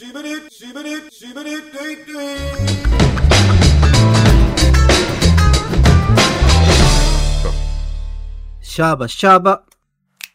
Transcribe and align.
Dee 0.00 0.14
dee. 2.06 2.38
Şaba 8.62 9.08
şaba. 9.08 9.64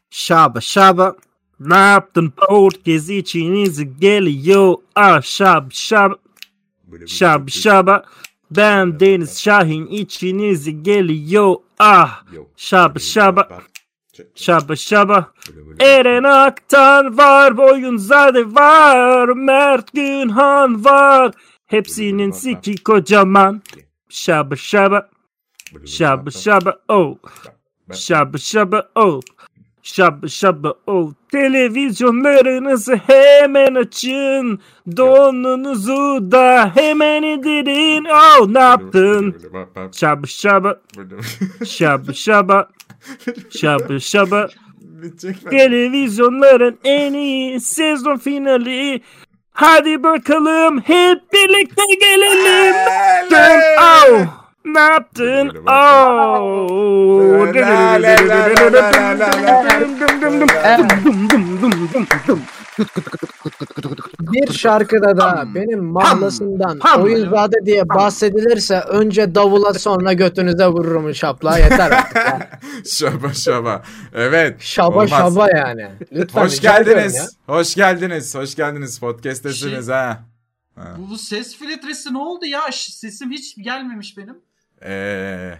Şaba 0.09 0.61
şaba. 0.61 1.15
Ne 1.59 1.75
yaptın 1.75 2.33
podcast 2.37 3.09
içinizi 3.09 3.99
geliyor. 3.99 4.75
Ah 4.95 5.21
şaba 5.21 5.67
şaba. 5.71 6.15
Şaba 7.07 7.47
şaba. 7.47 8.03
Ben 8.51 8.99
Deniz 8.99 9.41
Şahin 9.41 9.87
içinizi 9.87 10.83
geliyor. 10.83 11.55
Ah 11.79 12.23
şaba 12.57 12.99
şaba. 12.99 13.49
Şaba 14.35 14.75
şaba. 14.75 15.31
Eren 15.79 16.23
Aktan 16.23 17.17
var, 17.17 17.57
Boyunzade 17.57 18.45
var, 18.55 19.27
Mert 19.27 19.93
Günhan 19.93 20.85
var. 20.85 21.31
Hepsinin 21.67 22.31
siki 22.31 22.83
kocaman. 22.83 23.61
Şaba 24.09 24.55
şaba. 24.55 25.09
Şaba 25.85 26.31
şaba 26.31 26.79
oh. 26.89 27.15
Şaba 27.93 28.37
şaba 28.37 28.89
oh. 28.95 29.21
Şaba 29.83 30.27
şaba 30.27 30.73
oh. 30.87 31.13
Televizyonlarınızı 31.31 32.95
hemen 32.95 33.75
açın. 33.75 34.59
Donunuzu 34.97 36.31
da 36.31 36.71
hemen 36.75 37.23
indirin. 37.23 38.05
Oh 38.05 38.47
ne 38.47 38.59
yaptın? 38.59 39.35
Şaba 39.91 40.27
şaba. 40.27 40.75
Şaba 41.65 42.13
şaba. 42.13 42.69
Şaba 43.59 43.99
şaba. 43.99 44.47
Televizyonların 45.49 46.79
en 46.83 47.13
iyi 47.13 47.59
sezon 47.59 48.17
finali. 48.17 49.01
Hadi 49.51 50.03
bakalım 50.03 50.81
hep 50.81 51.33
birlikte 51.33 51.81
gelelim. 51.99 52.75
Dön, 53.31 53.61
oh. 53.81 54.48
Ne 54.73 54.79
yaptın? 54.79 55.65
Bir 64.19 64.53
şarkıda 64.53 65.17
da 65.17 65.43
benim 65.55 65.83
mahlasından 65.83 66.79
oyunzade 66.99 67.55
diye 67.65 67.89
bahsedilirse 67.89 68.79
önce 68.79 69.35
davula 69.35 69.73
sonra 69.73 70.13
götünüze 70.13 70.67
vururum 70.67 71.15
şapla 71.15 71.57
yeter 71.57 71.91
artık 71.91 72.15
ya. 72.15 72.49
şaba 72.91 73.33
şaba. 73.33 73.83
Evet. 74.13 74.61
Şaba 74.61 74.95
olmaz. 74.95 75.09
şaba 75.09 75.49
yani. 75.49 75.87
Lütfen 76.11 76.41
Hoş 76.41 76.59
geldiniz. 76.61 77.37
Hoş 77.45 77.75
geldiniz. 77.75 78.35
Hoş 78.35 78.55
geldiniz. 78.55 78.99
Podcast'tesiniz 78.99 79.85
Şey- 79.85 79.95
ha. 79.95 80.19
Ha. 80.75 80.95
Bu, 80.97 81.17
ses 81.17 81.55
filtresi 81.55 82.13
ne 82.13 82.17
oldu 82.17 82.45
ya? 82.45 82.61
Sesim 82.71 83.31
hiç 83.31 83.55
gelmemiş 83.55 84.17
benim. 84.17 84.48
Ee, 84.83 85.53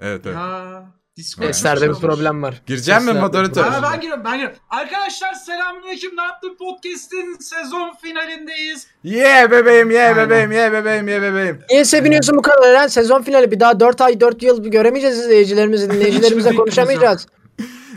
evet 0.00 0.20
evet. 0.26 0.36
Ya 0.36 0.84
Discord 1.16 1.46
Seslerde 1.46 1.88
bir 1.90 1.94
problem 1.94 2.42
var. 2.42 2.62
Gireceğim 2.66 3.04
mi 3.04 3.12
moderatör? 3.12 3.62
Ha, 3.62 3.80
ben 3.92 4.00
giriyorum 4.00 4.24
ben 4.24 4.32
giriyorum. 4.32 4.56
Arkadaşlar 4.70 5.34
selamünaleyküm. 5.34 6.16
Ne 6.16 6.22
yaptın 6.22 6.56
podcast'in 6.58 7.38
sezon 7.40 7.94
finalindeyiz. 8.02 8.86
Ye 9.04 9.50
bebeğim 9.50 9.90
ye 9.90 10.02
Aynen. 10.02 10.16
bebeğim 10.16 10.52
ye 10.52 10.72
bebeğim 10.72 11.08
ye 11.08 11.22
bebeğim. 11.22 11.60
Niye 11.70 11.84
seviniyorsun 11.84 12.36
bu 12.36 12.42
kadar 12.42 12.68
Eren? 12.68 12.86
Sezon 12.86 13.22
finali 13.22 13.50
bir 13.50 13.60
daha 13.60 13.80
4 13.80 14.00
ay 14.00 14.20
4 14.20 14.42
yıl 14.42 14.64
göremeyeceğiz 14.64 15.18
izleyicilerimizi, 15.18 15.90
dinleyicilerimizle 15.90 16.54
konuşamayacağız. 16.54 17.26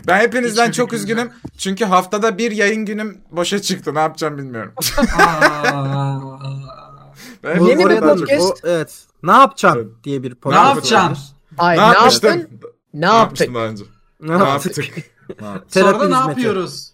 Ben 0.06 0.20
hepinizden 0.20 0.62
Hiçbir 0.62 0.74
çok 0.74 0.92
üzgünüm. 0.92 1.30
Çünkü 1.58 1.84
haftada 1.84 2.38
bir 2.38 2.50
yayın 2.50 2.84
günüm 2.84 3.18
boşa 3.30 3.62
çıktı. 3.62 3.94
Ne 3.94 3.98
yapacağım 3.98 4.38
bilmiyorum. 4.38 4.72
Aa. 5.18 6.20
Ben 7.44 7.58
Bu- 7.60 7.68
Yeni 7.68 7.88
bir 7.88 8.00
podcast. 8.00 8.64
O, 8.64 8.68
evet. 8.68 9.04
Ne 9.26 9.32
yapacaksın 9.32 9.98
diye 10.04 10.22
bir 10.22 10.30
ne 10.30 10.34
podcast 10.34 10.68
yapacaksın? 10.68 11.08
vardır. 11.08 11.20
Ay 11.58 11.76
Ne 11.76 11.80
ne, 11.82 11.86
yapmıştım? 11.86 12.30
yaptın? 12.30 12.60
Ne 12.94 13.06
yaptık? 13.06 13.20
yapmıştım 13.40 13.54
daha 13.54 13.64
önce? 13.64 13.84
Ne 14.20 14.32
yaptık? 14.32 14.78
Ne 15.40 15.46
yaptık? 15.46 15.72
Sonra 15.74 16.00
da 16.00 16.08
ne 16.08 16.14
hizmeti. 16.16 16.28
yapıyoruz? 16.40 16.90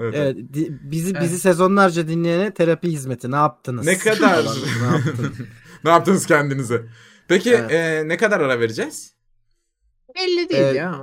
Evet. 0.00 0.14
Evet, 0.16 0.36
di- 0.36 0.78
bizi 0.82 1.10
Evet. 1.10 1.22
bizi 1.22 1.38
sezonlarca 1.38 2.08
dinleyene 2.08 2.54
terapi 2.54 2.88
hizmeti. 2.88 3.30
Ne 3.30 3.36
yaptınız? 3.36 3.86
Ne 3.86 3.98
kadar? 3.98 4.44
Ne 4.80 4.86
yaptın? 4.96 5.34
ne 5.84 5.90
yaptınız 5.90 6.26
kendinize? 6.26 6.86
Peki 7.28 7.50
Evet. 7.50 7.72
e, 7.72 8.08
ne 8.08 8.16
kadar 8.16 8.40
ara 8.40 8.60
vereceğiz? 8.60 9.12
Belli 10.14 10.48
değil 10.48 10.62
Evet. 10.62 10.76
ya. 10.76 11.02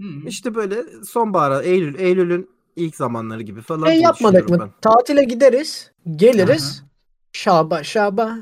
Hı. 0.00 0.06
İşte 0.26 0.54
böyle 0.54 0.84
sonbahara, 1.04 1.62
Eylül, 1.62 1.98
Eylül'ün 1.98 2.50
ilk 2.76 2.96
zamanları 2.96 3.42
gibi 3.42 3.62
falan. 3.62 3.84
Ne 3.88 3.92
diye 3.92 4.00
yapmadık 4.02 4.42
düşünüyorum 4.42 4.66
mı? 4.68 4.74
Tatile 4.82 5.24
gideriz, 5.24 5.90
geliriz. 6.16 6.82
Şaba 7.32 7.82
şaba. 7.84 8.36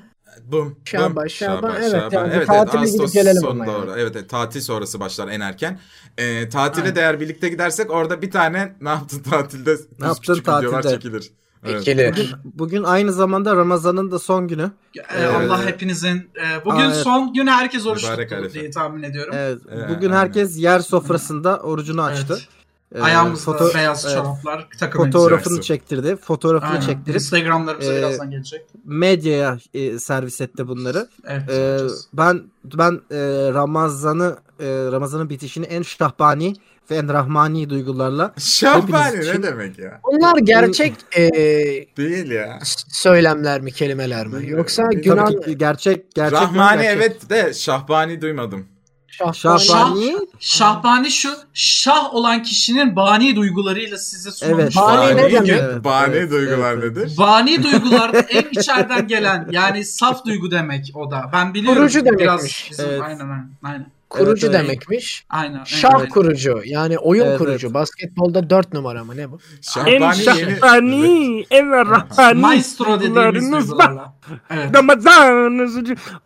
Bum. 0.45 0.77
Şaba, 0.85 1.17
bum, 1.17 1.31
şaba, 1.31 1.75
evet, 1.79 1.93
yani 1.93 2.13
bu 2.13 2.17
Evet, 2.19 2.33
evet, 2.35 2.47
tatile 2.47 2.87
gidip 2.87 3.01
Ağustos 3.01 3.13
gelelim 3.13 3.43
sonunda 3.43 3.63
ama 3.63 3.73
yani. 3.73 3.83
orada. 3.83 4.01
Evet, 4.01 4.17
evet, 4.17 4.31
tatil 4.31 4.61
sonrası 4.61 5.01
başlar 5.01 5.29
en 5.29 5.41
erken. 5.41 5.81
E, 6.19 6.49
tatile 6.49 6.83
Aynen. 6.83 6.97
de 6.97 7.01
eğer 7.01 7.21
birlikte 7.21 7.49
gidersek 7.49 7.91
orada 7.91 8.23
bir 8.23 8.31
tane 8.31 8.77
ne 8.81 8.89
yaptın 8.89 9.23
tatilde? 9.23 9.77
Ne 10.01 10.07
yaptın 10.07 10.43
tatilde? 10.43 10.91
çekilir. 10.91 11.31
Evet. 11.65 11.81
İkili. 11.83 12.13
Bugün, 12.13 12.29
bugün 12.45 12.83
aynı 12.83 13.13
zamanda 13.13 13.57
Ramazan'ın 13.57 14.11
da 14.11 14.19
son 14.19 14.49
günü. 14.49 14.71
Ee, 15.19 15.25
Allah 15.27 15.67
hepinizin 15.67 16.17
e, 16.17 16.65
bugün 16.65 16.79
Aa, 16.79 16.85
evet. 16.87 16.97
son 16.97 17.33
gün 17.33 17.47
herkes 17.47 17.87
oruç 17.87 18.03
tuttu 18.05 18.51
diye 18.55 18.71
tahmin 18.71 19.03
ediyorum. 19.03 19.35
Evet, 19.37 19.59
Ee, 19.73 19.89
bugün 19.89 20.11
aynen. 20.11 20.21
herkes 20.21 20.59
yer 20.59 20.81
sofrasında 20.81 21.59
orucunu 21.61 22.03
açtı. 22.03 22.35
Evet. 22.39 22.49
Ee, 22.95 23.01
Ayağımızda 23.01 23.51
foto- 23.51 23.75
beyaz 23.75 24.03
çoraplar, 24.03 24.69
takım 24.79 25.05
fotoğrafını 25.05 25.61
çektirdi. 25.61 26.17
Fotoğrafını 26.17 26.71
Aynen. 26.71 26.81
çektirip 26.81 27.15
Instagramlarımıza 27.21 27.93
Ee, 27.93 27.97
birazdan 27.99 28.31
gelecek. 28.31 28.63
medyaya 28.85 29.59
e, 29.75 29.99
servis 29.99 30.41
etti 30.41 30.69
bunları. 30.69 31.09
Evet. 31.27 31.41
Yapacağız. 31.41 32.09
ben 32.13 32.43
ben 32.65 32.93
e, 33.11 33.19
Ramazan'ı 33.55 34.37
e, 34.61 34.67
Ramazan'ın 34.93 35.31
bitişini 35.31 35.67
en 35.67 35.83
şahbani 35.83 36.55
ve 36.91 36.97
en 36.97 37.09
rahmani 37.13 37.71
duygularla 37.71 38.35
Şahbani 38.39 39.21
ne 39.21 39.43
demek 39.43 39.79
ya? 39.79 40.01
Bunlar 40.13 40.37
gerçek 40.39 40.95
eee, 41.17 41.87
Değil 41.97 42.31
ya. 42.31 42.59
söylemler 42.89 43.61
mi, 43.61 43.73
kelimeler 43.73 44.27
mi? 44.27 44.51
Yoksa 44.51 44.83
Günah 44.93 45.31
gerçek 45.59 46.15
gerçek 46.15 46.39
Rahmani 46.41 46.83
gerçek. 46.83 46.97
evet 47.03 47.31
de 47.31 47.55
Şahbani 47.55 48.21
duymadım. 48.21 48.67
Şahbani. 49.09 49.61
Şahbani 49.61 50.17
Şahbani 50.41 51.11
şu, 51.11 51.31
şah 51.55 52.15
olan 52.15 52.43
kişinin 52.43 52.97
bani 52.97 53.37
duygularıyla 53.37 53.99
size 53.99 54.31
sunulmuş. 54.31 54.63
Evet. 54.63 54.77
Bani 54.77 55.17
ne 55.17 55.23
Bani, 55.23 55.33
demek? 55.33 55.51
Evet, 55.51 55.85
bani 55.85 56.15
evet, 56.17 56.31
duygular 56.31 56.73
evet, 56.73 56.97
nedir? 56.97 57.13
Bani 57.19 57.63
duygularda 57.63 58.21
en 58.31 58.61
içeriden 58.61 59.09
gelen 59.09 59.49
yani 59.51 59.85
saf 59.85 60.25
duygu 60.25 60.51
demek 60.51 60.91
o 60.95 61.11
da. 61.11 61.31
Ben 61.33 61.55
biliyorum. 61.55 61.79
Kurucu 61.79 62.05
Biraz 62.05 62.19
demekmiş. 62.19 62.71
bizim- 62.71 62.87
Evet. 62.89 63.03
Aynen 63.03 63.49
aynen. 63.63 63.96
Kurucu 64.19 64.47
Evet, 64.47 64.57
evet. 64.57 64.69
demekmiş. 64.69 65.25
Aynen. 65.31 65.65
Şah 65.65 65.95
aynen. 65.95 66.09
kurucu. 66.09 66.61
Yani 66.65 66.99
oyun 66.99 67.27
Evet, 67.27 67.39
kurucu. 67.39 67.67
evet. 67.67 67.75
Basketbolda 67.75 68.51
4 68.51 68.73
numara 68.73 69.05
mı 69.05 69.17
ne 69.17 69.31
bu? 69.31 69.39
en 69.87 69.99
Şahbani 70.01 70.17
şahbani 70.25 71.45
en 71.51 71.71
rahmani 71.71 72.41
Maestro 72.41 73.01
dediğimiz 73.01 73.53
duygularla. 73.53 74.15
Evet. 74.51 74.75
Ramazan 74.75 75.69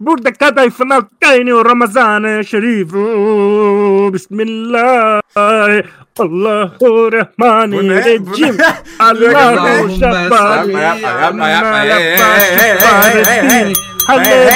burada 0.00 0.32
kadayıfına 0.32 1.08
kaynıyor 1.20 1.64
Ramazan-ı 1.64 2.44
Şerif 2.44 2.92
Bismillah 4.14 5.20
Allahu 5.36 6.74
Bu 7.72 7.88
ne? 7.88 8.18
Allahu 8.98 9.98
Şabbani 10.00 10.72
Yapma 10.72 11.08
yapma 11.10 11.48
yapma 11.48 11.78
yapma. 11.84 12.26
Halle 14.06 14.50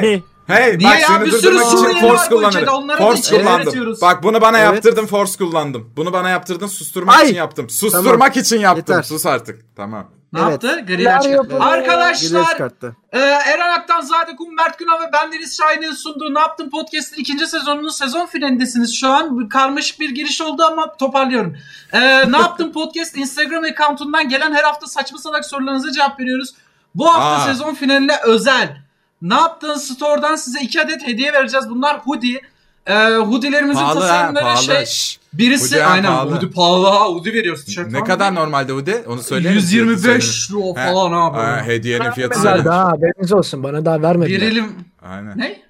Hey, 0.00 0.22
hey. 0.50 0.78
Niye 0.78 0.90
bak 0.90 1.00
ya? 1.00 1.06
seni 1.08 1.24
Bir 1.24 1.30
sürü 1.30 1.42
durdurmak 1.42 1.66
için 1.66 1.76
Suriyeli 1.76 2.00
force 2.00 2.12
bu 2.30 2.34
ülkede, 2.42 2.50
kullanırım. 2.50 2.74
onlara 2.74 2.98
da 2.98 3.02
Force 3.02 3.20
içerik 3.20 3.40
kullandım. 3.44 3.62
üretiyoruz. 3.66 4.02
Bak 4.02 4.22
bunu 4.22 4.40
bana 4.40 4.58
Evet. 4.58 4.74
yaptırdın 4.74 5.06
force 5.06 5.32
kullandım. 5.38 5.92
Bunu 5.96 6.12
bana 6.12 6.28
yaptırdın 6.28 6.66
susturmak 6.66 7.16
Ay. 7.18 7.26
için 7.26 7.36
yaptım. 7.36 7.70
Susturmak 7.70 8.36
için 8.36 8.60
yaptım. 8.60 8.94
Yeter. 8.96 9.02
Sus 9.02 9.26
artık. 9.26 9.76
Tamam. 9.76 10.06
Ne 10.32 10.40
Evet. 10.40 10.50
yaptı? 10.50 10.84
Griler 10.86 11.20
çıkarttı. 11.22 11.56
Arkadaşlar 11.60 12.56
karttı. 12.58 12.96
e, 13.12 13.18
Eren 13.18 13.70
Aktan, 13.78 14.00
Zade 14.00 14.36
Kum, 14.36 14.54
Mert 14.54 14.78
Günah 14.78 15.00
ve 15.00 15.10
ben 15.12 15.32
Deniz 15.32 15.56
Şahin'in 15.56 15.92
sunduğu 15.92 16.34
Ne 16.34 16.40
Yaptın 16.40 16.70
Podcast'ın 16.70 17.16
ikinci 17.16 17.46
sezonunun 17.46 17.88
sezon 17.88 18.26
finalindesiniz 18.26 18.94
şu 18.96 19.08
an. 19.08 19.38
Bir 19.40 19.48
Karmaşık 19.48 20.00
bir 20.00 20.10
giriş 20.10 20.40
oldu 20.40 20.62
ama 20.62 20.96
toparlıyorum. 20.96 21.56
E, 21.92 22.00
ne 22.32 22.36
Yaptın 22.38 22.72
Podcast 22.72 23.16
Instagram 23.16 23.64
accountundan 23.64 24.28
gelen 24.28 24.54
her 24.54 24.64
hafta 24.64 24.86
saçma 24.86 25.18
salak 25.18 25.44
sorularınıza 25.44 25.92
cevap 25.92 26.20
veriyoruz. 26.20 26.54
Bu 26.94 27.06
hafta 27.14 27.42
Aa. 27.42 27.46
sezon 27.46 27.74
finaline 27.74 28.16
özel. 28.24 28.76
Ne 29.22 29.34
Yaptın 29.34 29.74
Store'dan 29.74 30.36
size 30.36 30.60
iki 30.60 30.80
adet 30.82 31.06
hediye 31.06 31.32
vereceğiz. 31.32 31.70
Bunlar 31.70 31.98
hoodie. 31.98 32.40
E, 32.86 32.94
hoodilerimizin 33.16 33.80
Pahalı 33.80 34.00
ha 34.00 34.06
tasarımları 34.08 34.44
pahalı. 34.44 34.62
şey. 34.86 35.16
Birisi 35.32 35.64
Hoodie 35.74 35.82
ha, 35.82 35.90
aynen 35.92 36.06
pahalı. 36.12 36.34
hoodie 36.34 36.50
pahalı 36.50 36.86
ha 36.86 37.04
hoodie 37.06 37.32
veriyoruz. 37.32 37.64
tişört 37.64 37.86
Ne 37.86 37.92
falan 37.92 38.04
kadar 38.04 38.30
değil. 38.32 38.40
normalde 38.40 38.86
de? 38.86 39.04
Onu 39.06 39.16
misin? 39.16 39.36
125 39.36 40.50
lira 40.50 40.74
falan 40.74 41.12
abi. 41.12 41.38
Ha, 41.38 41.62
hediyenin 41.66 42.10
fiyatı 42.10 42.40
söyle. 42.40 42.64
daha 42.64 42.88
haberiniz 42.88 43.32
olsun. 43.32 43.62
Bana 43.62 43.84
daha 43.84 44.02
vermediler. 44.02 44.40
Verelim. 44.40 44.72
Aynen. 45.02 45.38
Ne? 45.38 45.60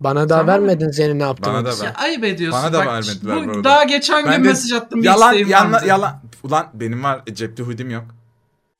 Bana 0.00 0.28
daha 0.28 0.38
Tamam. 0.40 0.54
vermedin 0.54 0.90
senin 0.90 1.18
ne 1.18 1.22
yaptığını. 1.22 1.54
Bana 1.54 1.64
da 1.64 1.68
Ya 1.70 1.76
ver. 1.84 1.92
ayıp 1.96 2.24
ediyorsun. 2.24 2.62
Bana 2.62 2.72
da 2.72 2.78
Bak, 2.78 2.86
vermediler 2.86 3.36
bu 3.36 3.46
bu 3.46 3.50
arada. 3.50 3.64
Daha 3.64 3.84
geçen 3.84 4.26
Ben 4.26 4.36
gün 4.36 4.44
de- 4.44 4.48
mesaj 4.48 4.72
attım. 4.72 5.00
bir 5.02 5.06
Yalan 5.06 5.32
yalan 5.32 5.84
yalan. 5.86 6.20
Ulan 6.42 6.66
benim 6.74 7.04
var 7.04 7.20
cepte 7.32 7.62
hudim 7.62 7.90
yok. 7.90 8.04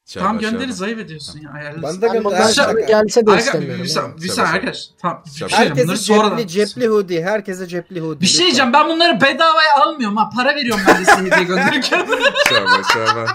Şey 0.08 0.22
Tamam 0.22 0.40
şey 0.40 0.52
var. 0.52 0.86
ayıp 0.86 0.98
ediyorsun 0.98 1.40
ya. 1.40 1.50
ayarlarız. 1.50 2.02
Ben 2.02 2.10
de 2.10 2.20
şimdi 2.66 2.86
gelse 2.86 3.26
de 3.26 3.30
Arka- 3.30 3.38
istemiyorum. 3.38 3.82
bir, 3.84 3.88
saniye, 3.88 4.16
bir 4.16 4.28
saniye 4.28 4.36
şaka. 4.36 4.48
arkadaş. 4.56 4.88
Tamam. 5.02 5.22
Bir 5.26 5.30
şey. 5.38 5.48
Bunları 5.48 5.68
Herkese 5.68 5.96
sonradan. 5.96 6.36
cepli, 6.36 6.48
cepli 6.52 6.88
hoodie. 6.88 7.22
Herkese 7.24 7.66
cepli 7.66 8.00
hoodie. 8.00 8.20
Bir 8.20 8.26
şey 8.26 8.34
lütfen. 8.34 8.46
diyeceğim. 8.46 8.72
Ben 8.72 8.88
bunları 8.88 9.20
bedavaya 9.20 9.74
almıyorum 9.80 10.16
ha. 10.16 10.30
Para 10.36 10.54
veriyorum 10.56 10.82
ben 10.88 11.00
de 11.00 11.04
seni 11.04 11.30
diye 11.30 11.44
gönderirken. 11.44 12.06
Şöyle 12.48 12.66
şöyle. 12.92 13.26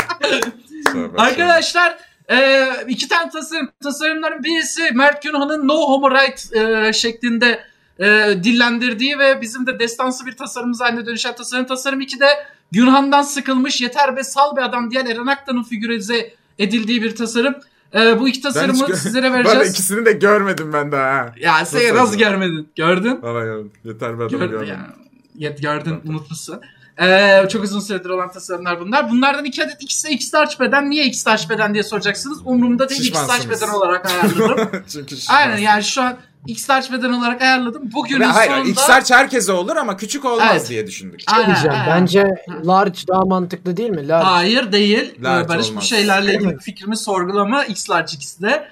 Şöyle, 0.91 1.17
Arkadaşlar 1.17 1.97
e, 2.31 2.67
iki 2.87 3.07
tane 3.07 3.29
tasarım. 3.31 3.69
Tasarımların 3.83 4.43
birisi 4.43 4.91
Mert 4.93 5.23
Günhan'ın 5.23 5.67
No 5.67 5.75
Homo 5.75 6.11
Right 6.11 6.55
e, 6.55 6.93
şeklinde 6.93 7.63
e, 7.99 8.05
dillendirdiği 8.43 9.19
ve 9.19 9.41
bizim 9.41 9.67
de 9.67 9.79
destansı 9.79 10.25
bir 10.25 10.37
tasarımımız 10.37 10.81
haline 10.81 11.05
dönüşen 11.05 11.35
tasarım. 11.35 11.65
Tasarım 11.65 12.01
2 12.01 12.19
de 12.19 12.27
Günhan'dan 12.71 13.21
sıkılmış 13.21 13.81
yeter 13.81 14.15
be 14.17 14.23
sal 14.23 14.55
be 14.55 14.61
adam 14.61 14.91
diyen 14.91 15.05
Eren 15.05 15.27
Aktan'ın 15.27 15.63
figürize 15.63 16.33
edildiği 16.59 17.01
bir 17.03 17.15
tasarım. 17.15 17.55
E, 17.95 18.19
bu 18.19 18.27
iki 18.27 18.44
Ben 18.44 18.50
hiç 18.50 18.55
tasarımı 18.55 18.79
gö- 18.83 18.95
sizlere 18.95 19.33
vereceğiz. 19.33 19.69
ikisini 19.71 20.05
de 20.05 20.11
görmedim 20.11 20.73
ben 20.73 20.91
daha 20.91 21.03
ha. 21.13 21.33
Ya 21.39 21.65
sen 21.65 21.95
Nasıl 21.95 22.17
görmedin? 22.17 22.67
Gördün? 22.75 23.19
Valla 23.21 23.44
gördüm. 23.44 23.71
Yeter 23.83 24.19
be 24.19 24.23
adamı 24.23 24.45
görmedim. 24.45 24.67
ya. 24.67 24.94
Yet 25.35 25.61
gördün 25.61 25.95
unutmuşsun. 26.05 26.61
Ee, 27.01 27.45
çok 27.51 27.63
uzun 27.63 27.79
süredir 27.79 28.09
olan 28.09 28.31
tasarımlar 28.31 28.79
bunlar. 28.79 29.09
Bunlardan 29.11 29.45
iki 29.45 29.63
adet 29.63 29.77
ikisi 29.83 30.07
de 30.07 30.11
X-Starch 30.11 30.59
beden. 30.59 30.89
Niye 30.89 31.05
X-Starch 31.05 31.50
beden 31.50 31.73
diye 31.73 31.83
soracaksınız. 31.83 32.39
Umurumda 32.45 32.89
değil 32.89 33.07
X-Starch 33.07 33.50
beden 33.50 33.69
olarak 33.69 34.05
ayarladım. 34.11 34.69
Çünkü 34.91 35.15
Aynen 35.29 35.57
yani 35.57 35.83
şu 35.83 36.01
an 36.01 36.17
X-Starch 36.47 36.91
beden 36.91 37.09
olarak 37.13 37.41
ayarladım. 37.41 37.81
Bugünün 37.93 38.19
Ve 38.19 38.25
hayır, 38.25 38.51
sonunda... 38.51 38.69
X-Large 38.69 39.15
herkese 39.15 39.51
olur 39.51 39.75
ama 39.75 39.97
küçük 39.97 40.25
olmaz 40.25 40.47
Evet. 40.51 40.69
diye 40.69 40.87
düşündük. 40.87 41.19
Bir 41.19 41.23
şey 41.23 41.33
Aynen, 41.35 41.47
diyeceğim. 41.47 41.77
aynen. 41.79 42.01
Bence 42.01 42.27
large 42.65 42.99
daha 43.07 43.21
mantıklı 43.25 43.77
değil 43.77 43.89
mi? 43.89 44.07
Large. 44.07 44.25
Hayır 44.25 44.71
değil. 44.71 45.13
Large 45.23 45.45
Ee, 45.45 45.49
Barış 45.49 45.65
bu 45.67 45.69
olmaz. 45.71 45.83
şeylerle 45.83 46.35
ilgili 46.35 46.57
fikrimi 46.59 46.97
sorgulama. 46.97 47.65
X-Large 47.65 48.15
ikisi 48.15 48.41
de. 48.41 48.67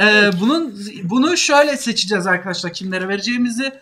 Ee, 0.00 0.30
bunun 0.40 0.78
bunu 1.04 1.36
şöyle 1.36 1.76
seçeceğiz 1.76 2.26
arkadaşlar 2.26 2.72
kimlere 2.72 3.08
vereceğimizi. 3.08 3.72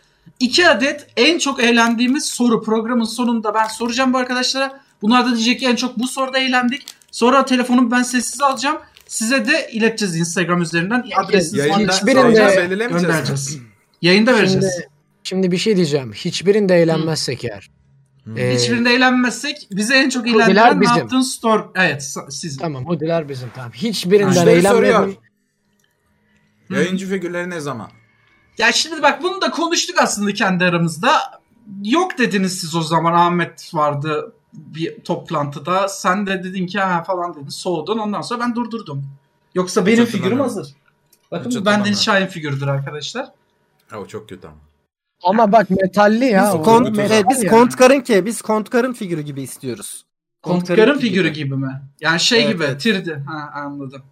İki 0.41 0.69
adet 0.69 1.07
en 1.17 1.39
çok 1.39 1.63
eğlendiğimiz 1.63 2.27
soru 2.27 2.63
programın 2.63 3.05
sonunda 3.05 3.55
ben 3.55 3.67
soracağım 3.69 4.13
bu 4.13 4.19
arkadaşlara. 4.19 4.81
Bunlar 5.03 5.27
da 5.27 5.35
diyecek 5.37 5.61
ki 5.61 5.67
en 5.67 5.77
çok 5.77 5.99
bu 5.99 6.09
soruda 6.09 6.39
eğlendik. 6.39 6.87
Sonra 7.11 7.45
telefonumu 7.45 7.91
ben 7.91 8.03
sessiz 8.03 8.41
alacağım. 8.43 8.77
Size 9.13 9.47
de 9.47 9.69
ileteceğiz 9.73 10.17
Instagram 10.17 10.63
üzerinden. 10.63 11.05
Adresiniz 11.17 11.69
falan 11.69 11.81
hiçbirinde- 11.81 12.89
göndereceğiz. 12.89 13.59
Yayında 14.03 14.35
vereceğiz. 14.35 14.73
Şimdi, 14.75 14.89
şimdi 15.23 15.51
bir 15.51 15.57
şey 15.57 15.77
diyeceğim. 15.77 16.13
Hiçbirinde 16.13 16.75
eğlenmezsek 16.75 17.45
eğer. 17.45 17.71
Ee, 18.37 18.55
Hiçbirinde 18.55 18.91
eğlenmezsek 18.91 19.69
bize 19.73 19.97
en 19.97 20.09
çok 20.09 20.29
eğlendiren 20.29 20.77
ne 20.77 20.81
bizim. 20.81 21.23
store. 21.23 21.63
Evet 21.75 22.15
sizin. 22.31 22.59
Tamam 22.61 22.87
hoodiler 22.87 23.29
bizim 23.29 23.49
tamam. 23.55 23.73
Hiçbirinden 23.73 24.47
eğlenmedim. 24.47 25.17
Yayıncı 26.71 27.09
figürleri 27.09 27.51
ne 27.51 27.61
zaman? 27.61 27.91
Ya 28.59 28.73
şimdi 28.73 29.03
bak 29.03 29.23
bunu 29.23 29.41
da 29.43 29.51
konuştuk 29.51 29.97
aslında 29.99 30.33
kendi 30.35 30.65
aramızda. 30.65 31.13
Yok 31.85 32.19
dediniz 32.19 32.61
siz 32.61 32.75
o 32.75 32.83
zaman 32.83 33.13
Ahmet 33.13 33.75
vardı 33.75 34.35
bir 34.53 35.01
toplantıda. 35.01 35.89
Sen 35.89 36.27
de 36.27 36.45
dedin 36.45 36.67
ki 36.67 36.79
ha 36.81 37.03
falan 37.03 37.35
dedin 37.35 37.49
soğudun 37.49 37.99
ondan 37.99 38.21
sonra 38.23 38.41
ben 38.41 38.55
durdurdum. 38.55 39.05
Yoksa 39.55 39.87
benim 39.87 40.05
figürüm 40.05 40.23
hatırlamıyorum. 40.23 40.57
hazır. 40.57 40.75
Bakın 41.31 41.53
bu 41.61 41.65
benden. 41.67 41.93
Şahin 41.93 42.27
figürüdür 42.27 42.67
arkadaşlar. 42.67 43.27
Ha, 43.89 43.99
o 43.99 44.07
çok 44.07 44.29
kötü 44.29 44.47
ama. 44.47 44.57
Ama 45.25 45.53
bak 45.53 45.71
metalli 45.71 46.25
ya. 46.25 46.45
Biz, 46.45 46.55
o 46.55 46.63
kont, 46.63 46.97
metal 46.97 47.25
biz 47.31 47.43
ya. 47.43 47.51
kontkarın 47.51 48.01
ki 48.01 48.27
biz 48.27 48.43
kontkarın 48.43 48.93
figürü 48.93 49.21
gibi 49.21 49.43
istiyoruz. 49.43 50.05
Kontkarın 50.43 50.99
figürü 50.99 51.29
gibi 51.29 51.55
mi? 51.57 51.83
Yani 52.01 52.21
şey 52.21 52.45
Evet, 52.45 52.55
gibi 52.55 52.65
evet. 52.65 52.81
tirdi. 52.81 53.23
Ha 53.27 53.51
anladım. 53.55 54.03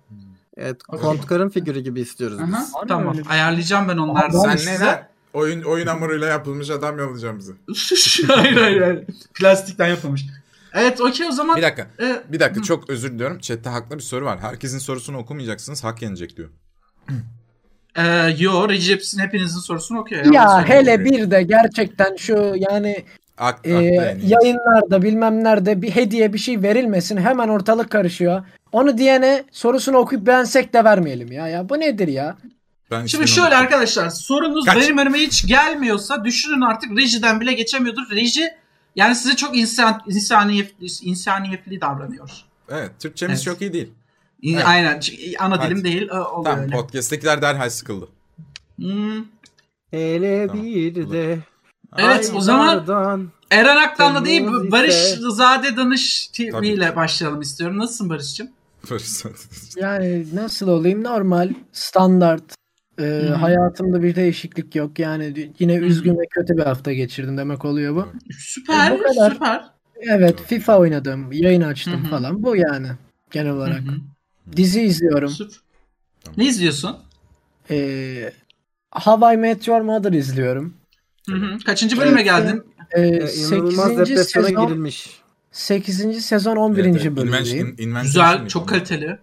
Evet, 0.57 0.83
kontkarın 0.83 1.49
figürü 1.49 1.81
gibi 1.81 2.01
istiyoruz 2.01 2.39
Aha, 2.41 2.47
biz. 2.61 2.73
Tamam 2.89 3.15
bir- 3.19 3.31
ayarlayacağım 3.31 3.89
ben 3.89 3.97
onları 3.97 4.33
Sen 4.33 4.57
size. 4.57 5.10
Oyun, 5.35 5.63
oyun 5.63 5.87
hamuruyla 5.87 6.27
yapılmış 6.29 6.71
adam 6.71 6.99
yollayacağım 6.99 7.39
bize. 7.39 7.53
hayır 8.33 8.57
hayır 8.57 8.81
hayır. 8.81 9.05
Plastikten 9.35 9.89
yapılmış. 9.89 10.25
Evet 10.75 11.01
okey 11.01 11.27
o 11.27 11.33
zaman. 11.33 11.57
Bir 11.57 11.63
dakika. 11.63 11.87
E, 12.01 12.23
Bir 12.33 12.41
dakika 12.41 12.63
çok 12.63 12.91
özür 12.91 13.13
diliyorum. 13.13 13.39
Chat'te 13.39 13.71
haklı 13.71 13.97
bir 13.97 14.03
soru 14.03 14.25
var. 14.25 14.39
Herkesin 14.41 14.79
sorusunu 14.79 15.19
okumayacaksınız. 15.19 15.85
Hak 15.85 16.03
yenecek 16.03 16.37
diyor. 16.37 16.49
e, 17.97 18.05
yo 18.39 18.69
Recep'sin 18.69 19.19
hepinizin 19.19 19.59
sorusunu 19.61 19.99
okuyor. 19.99 20.25
Ya 20.33 20.69
hele 20.69 21.05
bir 21.05 21.31
de 21.31 21.43
gerçekten 21.43 22.17
şu 22.17 22.55
yani 22.57 23.05
Ak, 23.39 23.61
e, 23.65 23.71
yayınlarda 24.25 25.03
bilmem 25.03 25.45
nerede 25.45 25.83
bir 25.83 25.91
hediye 25.91 26.33
bir 26.33 26.39
şey 26.39 26.63
verilmesin 26.63 27.17
hemen 27.17 27.49
ortalık 27.49 27.91
karışıyor. 27.91 28.43
Onu 28.73 28.99
diyene 28.99 29.45
sorusunu 29.53 29.97
okuyup 29.97 30.27
beğensek 30.27 30.73
de 30.73 30.85
vermeyelim 30.85 31.33
ya. 31.33 31.49
Ya 31.49 31.69
bu 31.69 31.81
nedir 31.81 32.09
ya? 32.09 32.37
Ben 32.91 33.07
Şimdi 33.07 33.29
şöyle 33.29 33.43
unuttum. 33.43 33.59
arkadaşlar 33.59 34.11
sorunuz 34.11 34.65
Kaç? 34.65 34.77
benim 34.77 34.99
önüme 34.99 35.19
hiç 35.19 35.47
gelmiyorsa 35.47 36.25
düşünün 36.25 36.61
artık 36.61 36.97
rejiden 36.97 37.41
bile 37.41 37.53
geçemiyordur. 37.53 38.11
Reji 38.11 38.49
yani 38.97 39.15
size 39.15 39.37
çok 39.37 39.57
insan, 39.57 40.03
insaniyetli, 40.09 40.87
insaniyetli 41.03 41.81
davranıyor. 41.81 42.31
Evet 42.69 42.91
Türkçemiz 42.99 43.35
Evet. 43.35 43.45
çok 43.45 43.61
iyi 43.61 43.73
değil. 43.73 43.89
Evet. 44.45 44.63
Aynen. 44.67 45.01
Ana 45.39 45.59
Hadi. 45.59 45.67
dilim 45.71 45.85
değil. 45.85 46.11
Oluyor 46.11 46.45
Tamam 46.45 46.61
öyle. 46.61 46.71
podcast'tekiler 46.73 47.43
derhal 47.43 47.71
sıkıldı. 47.71 48.09
Hmm. 48.77 49.25
Hele 49.91 50.47
Tamam, 50.47 50.65
bir 50.65 51.11
de 51.11 51.39
Evet 51.99 52.33
o 52.35 52.41
zaman 52.41 52.85
Eren 53.51 53.77
Aktan'la 53.77 54.25
değil 54.25 54.43
Barış 54.47 55.17
Rızade 55.19 55.77
Danış 55.77 56.27
TV 56.27 56.63
ile 56.65 56.97
başlayalım 56.97 57.41
istiyorum. 57.41 57.79
Nasılsın 57.79 58.11
Barış'cığım? 58.11 58.49
Yani 59.77 60.27
nasıl 60.35 60.69
olayım 60.69 61.05
normal 61.05 61.51
standart 61.73 62.60
e, 63.01 63.03
Hı. 63.03 63.35
hayatımda 63.35 64.03
bir 64.03 64.15
değişiklik 64.15 64.75
yok 64.75 64.99
yani 64.99 65.53
yine 65.59 65.75
üzgün 65.75 66.19
ve 66.19 66.27
kötü 66.31 66.57
bir 66.57 66.63
hafta 66.63 66.93
geçirdim 66.93 67.37
demek 67.39 67.65
oluyor 67.65 67.95
bu. 67.95 68.09
Süper, 68.39 68.91
E, 68.91 68.95
bu 68.99 69.03
kadar. 69.03 69.31
süper. 69.31 69.65
Evet 70.01 70.43
FIFA 70.47 70.79
oynadım 70.79 71.33
yayın 71.33 71.61
açtım 71.61 72.03
Hı 72.03 72.07
hı. 72.07 72.11
falan 72.11 72.43
bu 72.43 72.57
yani 72.57 72.89
genel 73.31 73.53
olarak. 73.53 73.81
Hı 73.81 73.93
hı. 73.93 73.97
Dizi 74.57 74.83
izliyorum. 74.83 75.29
Süper. 75.29 75.57
Ne 76.37 76.45
izliyorsun? 76.45 76.97
E, 77.71 78.33
How 78.91 79.35
I 79.35 79.37
Met 79.37 79.69
Your 79.69 79.81
Mother 79.81 80.13
izliyorum. 80.13 80.75
Hı 81.29 81.37
hı. 81.37 81.59
Kaçıncı 81.67 81.97
bölüme 81.99 82.21
Evet, 82.21 82.25
geldin? 82.25 82.63
E, 82.91 83.01
e, 83.01 83.07
inanılmaz 83.09 83.89
8. 83.89 83.99
depresyona 83.99 84.47
sezon 84.47 84.67
girilmiş. 84.67 85.21
8. 85.53 86.21
sezon 86.25 86.57
11. 86.57 87.17
bölümdeyim. 87.17 87.77
Güzel, 88.03 88.49
çok 88.49 88.69
kaliteli. 88.69 89.19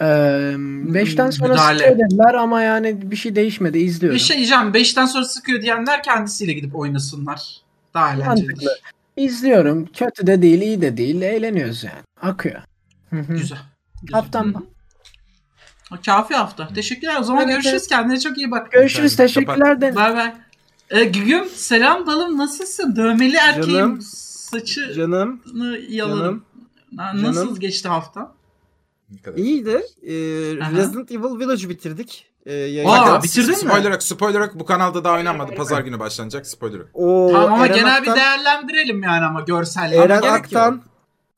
5'ten 0.00 1.30
sonra 1.30 1.48
Müdahale. 1.52 1.78
sıkıyor 1.78 1.98
dediler 1.98 2.34
ama 2.34 2.62
yani 2.62 3.10
bir 3.10 3.16
şey 3.16 3.36
değişmedi 3.36 3.78
izliyorum. 3.78 4.16
Bir 4.18 4.22
şey 4.24 4.36
diyeceğim. 4.36 4.62
5'ten 4.72 5.06
sonra 5.06 5.24
sıkıyor 5.24 5.62
diyenler 5.62 6.02
kendisiyle 6.02 6.52
gidip 6.52 6.76
oynasınlar. 6.76 7.56
Daha 7.94 8.14
eğlenceli. 8.14 8.54
İzliyorum. 9.16 9.86
Kötü 9.86 10.26
de 10.26 10.42
değil, 10.42 10.60
iyi 10.62 10.80
de 10.80 10.96
değil. 10.96 11.22
Eğleniyoruz 11.22 11.84
yani. 11.84 12.02
Akıyor. 12.22 12.60
Hı 13.10 13.16
hı. 13.16 13.32
Güzel. 13.32 13.58
Güzel. 14.02 14.12
Haftam. 14.20 14.66
Kafi 16.06 16.34
hafta. 16.34 16.68
Teşekkürler. 16.68 17.16
O 17.20 17.22
zaman 17.22 17.42
Evet, 17.42 17.52
görüşürüz. 17.54 17.74
evet. 17.82 17.88
Kendine 17.88 18.20
çok 18.20 18.38
iyi 18.38 18.50
bak. 18.50 18.72
Görüşürüz. 18.72 19.12
Efendim, 19.12 19.34
Teşekkürler 19.34 19.80
de. 19.80 19.94
Bay 19.94 20.14
bay. 20.16 20.32
Ee, 20.90 21.04
Gügüm 21.04 21.44
selam 21.54 22.06
balım 22.06 22.38
nasılsın? 22.38 22.96
Dövmeli 22.96 23.36
erkeğim 23.36 23.78
Canım. 23.78 24.00
saçını 24.02 24.94
Canım, 24.94 25.40
yalarım. 25.88 26.20
canım. 26.20 26.44
Na- 26.92 27.22
Nasıl 27.22 27.42
canım. 27.44 27.60
geçti 27.60 27.88
hafta? 27.88 28.32
İyiydi. 29.36 29.82
Ee, 30.02 30.62
Aha. 30.62 30.72
Resident 30.72 31.10
Evil 31.12 31.38
Village 31.40 31.68
bitirdik. 31.68 32.26
Ee, 32.46 32.86
Aa, 32.88 33.22
bitirdin 33.22 33.50
mi? 33.50 33.56
Spoiler 33.56 33.90
yok, 33.90 34.02
spoiler 34.02 34.40
yok. 34.40 34.50
Bu 34.54 34.64
kanalda 34.64 35.04
daha 35.04 35.14
oynanmadı. 35.16 35.54
Pazar 35.54 35.80
günü 35.80 35.98
başlanacak. 35.98 36.46
Spoiler 36.46 36.78
yok. 36.78 36.88
O 36.94 37.30
tamam 37.32 37.52
ama 37.52 37.66
Eren 37.66 37.76
genel 37.76 38.02
bir 38.02 38.06
Aktan- 38.08 38.16
değerlendirelim 38.16 39.02
yani 39.02 39.24
ama 39.24 39.40
görsel. 39.40 39.92
Eren 39.92 40.16
yok. 40.16 40.24
Aktan 40.24 40.82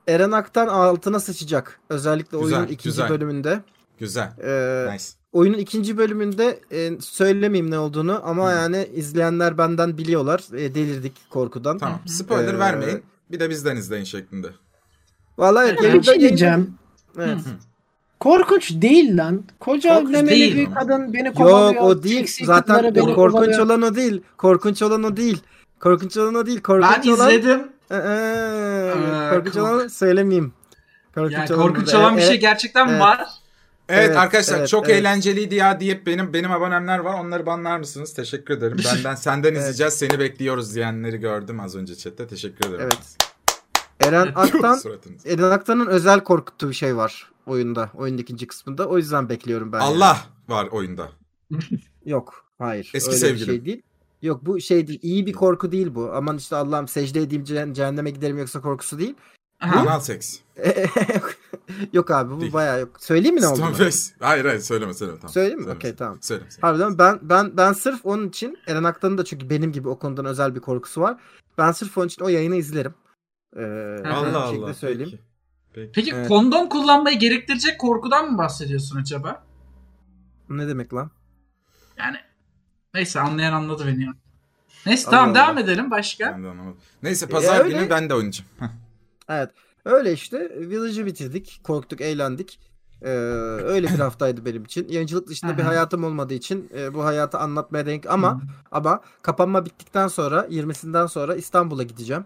Eren 0.07 0.31
Aktan 0.31 0.67
altına 0.67 1.19
sıçacak. 1.19 1.79
Özellikle 1.89 2.37
Güzel, 2.39 2.57
oyunun 2.57 2.71
ikinci 2.71 2.83
güzel. 2.89 3.09
bölümünde. 3.09 3.59
Güzel. 3.99 4.31
Ee, 4.43 4.93
Nice. 4.93 5.03
oyunun 5.31 5.57
ikinci 5.57 5.97
bölümünde 5.97 6.59
e, 6.71 6.91
söylemeyeyim 7.01 7.71
ne 7.71 7.79
olduğunu 7.79 8.21
ama 8.23 8.51
Hı. 8.51 8.55
yani 8.55 8.89
izleyenler 8.93 9.57
benden 9.57 9.97
biliyorlar. 9.97 10.43
E, 10.53 10.75
delirdik 10.75 11.13
korkudan. 11.29 11.77
Tamam. 11.77 11.99
Spoiler 12.05 12.53
Ee, 12.53 12.59
vermeyin. 12.59 13.03
Bir 13.31 13.39
de 13.39 13.49
bizden 13.49 13.75
izleyin 13.75 14.03
şeklinde. 14.03 14.47
Vallahi 15.37 15.69
Evet, 15.69 15.93
Bir 15.93 16.03
şey 16.03 16.19
diyeceğim. 16.19 16.73
Evet. 17.17 17.37
Korkunç 18.19 18.71
değil 18.73 19.17
lan. 19.17 19.43
Koca 19.59 19.93
Korkunç 19.95 20.11
memeli 20.11 20.29
değil 20.29 20.55
bir 20.55 20.67
mi? 20.67 20.73
kadın 20.73 21.13
beni 21.13 21.33
kovalıyor. 21.33 21.73
Yok 21.81 21.83
o 21.83 22.03
değil. 22.03 22.35
Zaten 22.43 22.83
beni 22.83 22.93
korkunç 23.13 23.31
kovalıyor. 23.31 23.59
olan 23.59 23.81
o 23.81 23.95
değil. 23.95 24.21
Korkunç 24.37 24.81
olan 24.81 25.03
o 25.03 25.17
değil. 25.17 25.41
Korkunç 25.79 26.17
olan 26.17 26.35
o 26.35 26.45
değil. 26.45 26.57
Ben 26.57 26.63
Korkunç 26.63 27.07
olan 27.07 27.29
izledim. 27.29 27.67
Ee, 27.91 27.95
Ee, 27.95 29.29
korkunç 29.33 29.53
kork- 29.53 29.63
olan 29.63 29.87
söylemeyeyim. 29.87 30.53
Korkunç 31.15 31.33
Yani 31.33 31.53
olan 31.53 31.67
korkunç 31.67 31.93
olan 31.93 32.13
bir 32.17 32.21
Evet, 32.21 32.29
şey 32.31 32.39
gerçekten 32.39 32.87
evet. 32.87 33.01
var. 33.01 33.17
Evet, 33.89 34.05
Evet, 34.07 34.17
arkadaşlar 34.17 34.57
evet, 34.59 34.67
çok 34.67 34.89
evet. 34.89 34.99
eğlenceliydi 34.99 35.55
ya 35.55 35.79
deyip 35.79 36.05
benim 36.07 36.33
benim 36.33 36.51
abonemler 36.51 36.99
var. 36.99 37.13
Onları 37.13 37.45
banlar 37.45 37.77
mısınız? 37.77 38.13
Teşekkür 38.13 38.57
ederim. 38.57 38.77
Benden 38.95 39.15
senden 39.15 39.55
izleyeceğiz. 39.55 39.93
Seni 39.93 40.19
bekliyoruz 40.19 40.75
diyenleri 40.75 41.17
gördüm 41.17 41.59
az 41.59 41.75
önce 41.75 41.95
chatte. 41.95 42.27
Teşekkür 42.27 42.69
ederim. 42.69 42.81
Evet. 42.83 43.17
Eren 43.99 44.31
Aktan. 44.35 44.79
Eren 45.25 45.51
Aktan'ın 45.51 45.87
özel 45.87 46.19
korkuttuğu 46.23 46.69
bir 46.69 46.73
şey 46.73 46.95
var 46.95 47.31
oyunda. 47.45 47.91
Oyunun 47.95 48.17
ikinci 48.17 48.47
kısmında. 48.47 48.87
O 48.87 48.97
yüzden 48.97 49.29
bekliyorum 49.29 49.71
ben. 49.71 49.79
yani. 49.79 49.89
Allah 49.89 50.17
var 50.47 50.67
oyunda. 50.67 51.09
Yok. 52.05 52.45
Hayır. 52.57 52.91
Eski 52.93 53.09
öyle 53.11 53.21
bir 53.21 53.27
sevgilim. 53.27 53.45
şey 53.45 53.65
değil. 53.65 53.81
Yok 54.21 54.45
bu 54.45 54.59
şey 54.61 54.87
değil. 54.87 54.99
İyi 55.01 55.25
bir 55.25 55.33
korku 55.33 55.71
değil 55.71 55.95
bu. 55.95 56.11
Aman 56.13 56.37
işte 56.37 56.55
Allah'ım 56.55 56.87
secde 56.87 57.21
edeyim 57.21 57.43
ceh- 57.43 57.73
cehenneme 57.73 58.09
giderim 58.09 58.37
yoksa 58.37 58.61
korkusu 58.61 58.99
değil. 58.99 59.15
Anal 59.59 59.99
seks. 59.99 60.39
yok 61.93 62.11
abi 62.11 62.31
bu 62.35 62.41
Değil. 62.41 62.53
bayağı 62.53 62.79
yok. 62.79 62.89
Söyleyeyim 62.99 63.35
mi 63.35 63.41
ne 63.41 63.47
olduğunu? 63.47 63.65
Stoneface. 63.65 63.97
Hayır 64.19 64.45
hayır 64.45 64.59
söyleme 64.59 64.93
söyleme 64.93 65.17
tamam. 65.19 65.33
Söyleyeyim 65.33 65.61
mi? 65.61 65.71
Okey, 65.71 65.95
tamam. 65.95 66.17
Söyle. 66.21 66.43
söyle. 66.49 66.61
Harbiden 66.61 66.97
ben 66.97 67.19
ben 67.21 67.57
ben 67.57 67.73
sırf 67.73 68.05
onun 68.05 68.29
için 68.29 68.57
Eren 68.67 68.83
Aktan'ın 68.83 69.17
da 69.17 69.25
çünkü 69.25 69.49
benim 69.49 69.71
gibi 69.71 69.89
o 69.89 69.99
konudan 69.99 70.25
özel 70.25 70.55
bir 70.55 70.59
korkusu 70.59 71.01
var. 71.01 71.17
Ben 71.57 71.71
sırf 71.71 71.97
onun 71.97 72.07
için 72.07 72.23
o 72.23 72.27
yayını 72.27 72.55
izlerim. 72.55 72.93
Ee, 73.57 73.61
Allah 74.09 74.43
Allah. 74.43 74.73
söyleyeyim. 74.73 75.11
Peki. 75.11 75.23
Peki. 75.73 75.91
Peki 75.95 76.11
Evet. 76.15 76.27
kondom 76.27 76.69
kullanmayı 76.69 77.19
gerektirecek 77.19 77.79
korkudan 77.79 78.31
mı 78.31 78.37
bahsediyorsun 78.37 78.99
acaba? 79.01 79.43
Ne 80.49 80.67
demek 80.67 80.93
lan? 80.93 81.11
Yani 81.97 82.17
neyse 82.93 83.19
anlayan 83.19 83.53
anladı 83.53 83.87
beni 83.87 84.03
ya. 84.03 84.13
Neyse 84.85 85.07
Allah 85.07 85.11
tamam 85.15 85.29
Allah. 85.29 85.35
devam 85.35 85.57
edelim 85.57 85.91
başka. 85.91 86.31
Ben 86.33 86.43
de 86.43 86.47
anlamadım. 86.47 86.77
Neyse 87.03 87.27
pazar 87.27 87.59
E, 87.59 87.63
öyle. 87.63 87.77
günü 87.77 87.89
ben 87.89 88.09
de 88.09 88.13
oynayacağım. 88.13 88.49
Evet. 89.29 89.49
Öyle 89.85 90.13
işte. 90.13 90.51
Village'ı 90.59 91.05
bitirdik. 91.05 91.59
Korktuk, 91.63 92.01
eğlendik. 92.01 92.59
Ee, 93.01 93.07
öyle 93.63 93.87
bir 93.87 93.99
haftaydı 93.99 94.45
benim 94.45 94.63
için. 94.63 94.87
Yayıncılık 94.89 95.27
dışında 95.27 95.57
bir 95.57 95.63
hayatım 95.63 96.03
olmadığı 96.03 96.33
için 96.33 96.69
e, 96.77 96.93
bu 96.93 97.05
hayatı 97.05 97.37
anlatmaya 97.37 97.85
denk 97.85 98.05
ama 98.05 98.41
ama 98.71 99.01
kapanma 99.21 99.65
bittikten 99.65 100.07
sonra 100.07 100.45
20'sinden 100.49 101.07
sonra 101.07 101.35
İstanbul'a 101.35 101.83
gideceğim. 101.83 102.25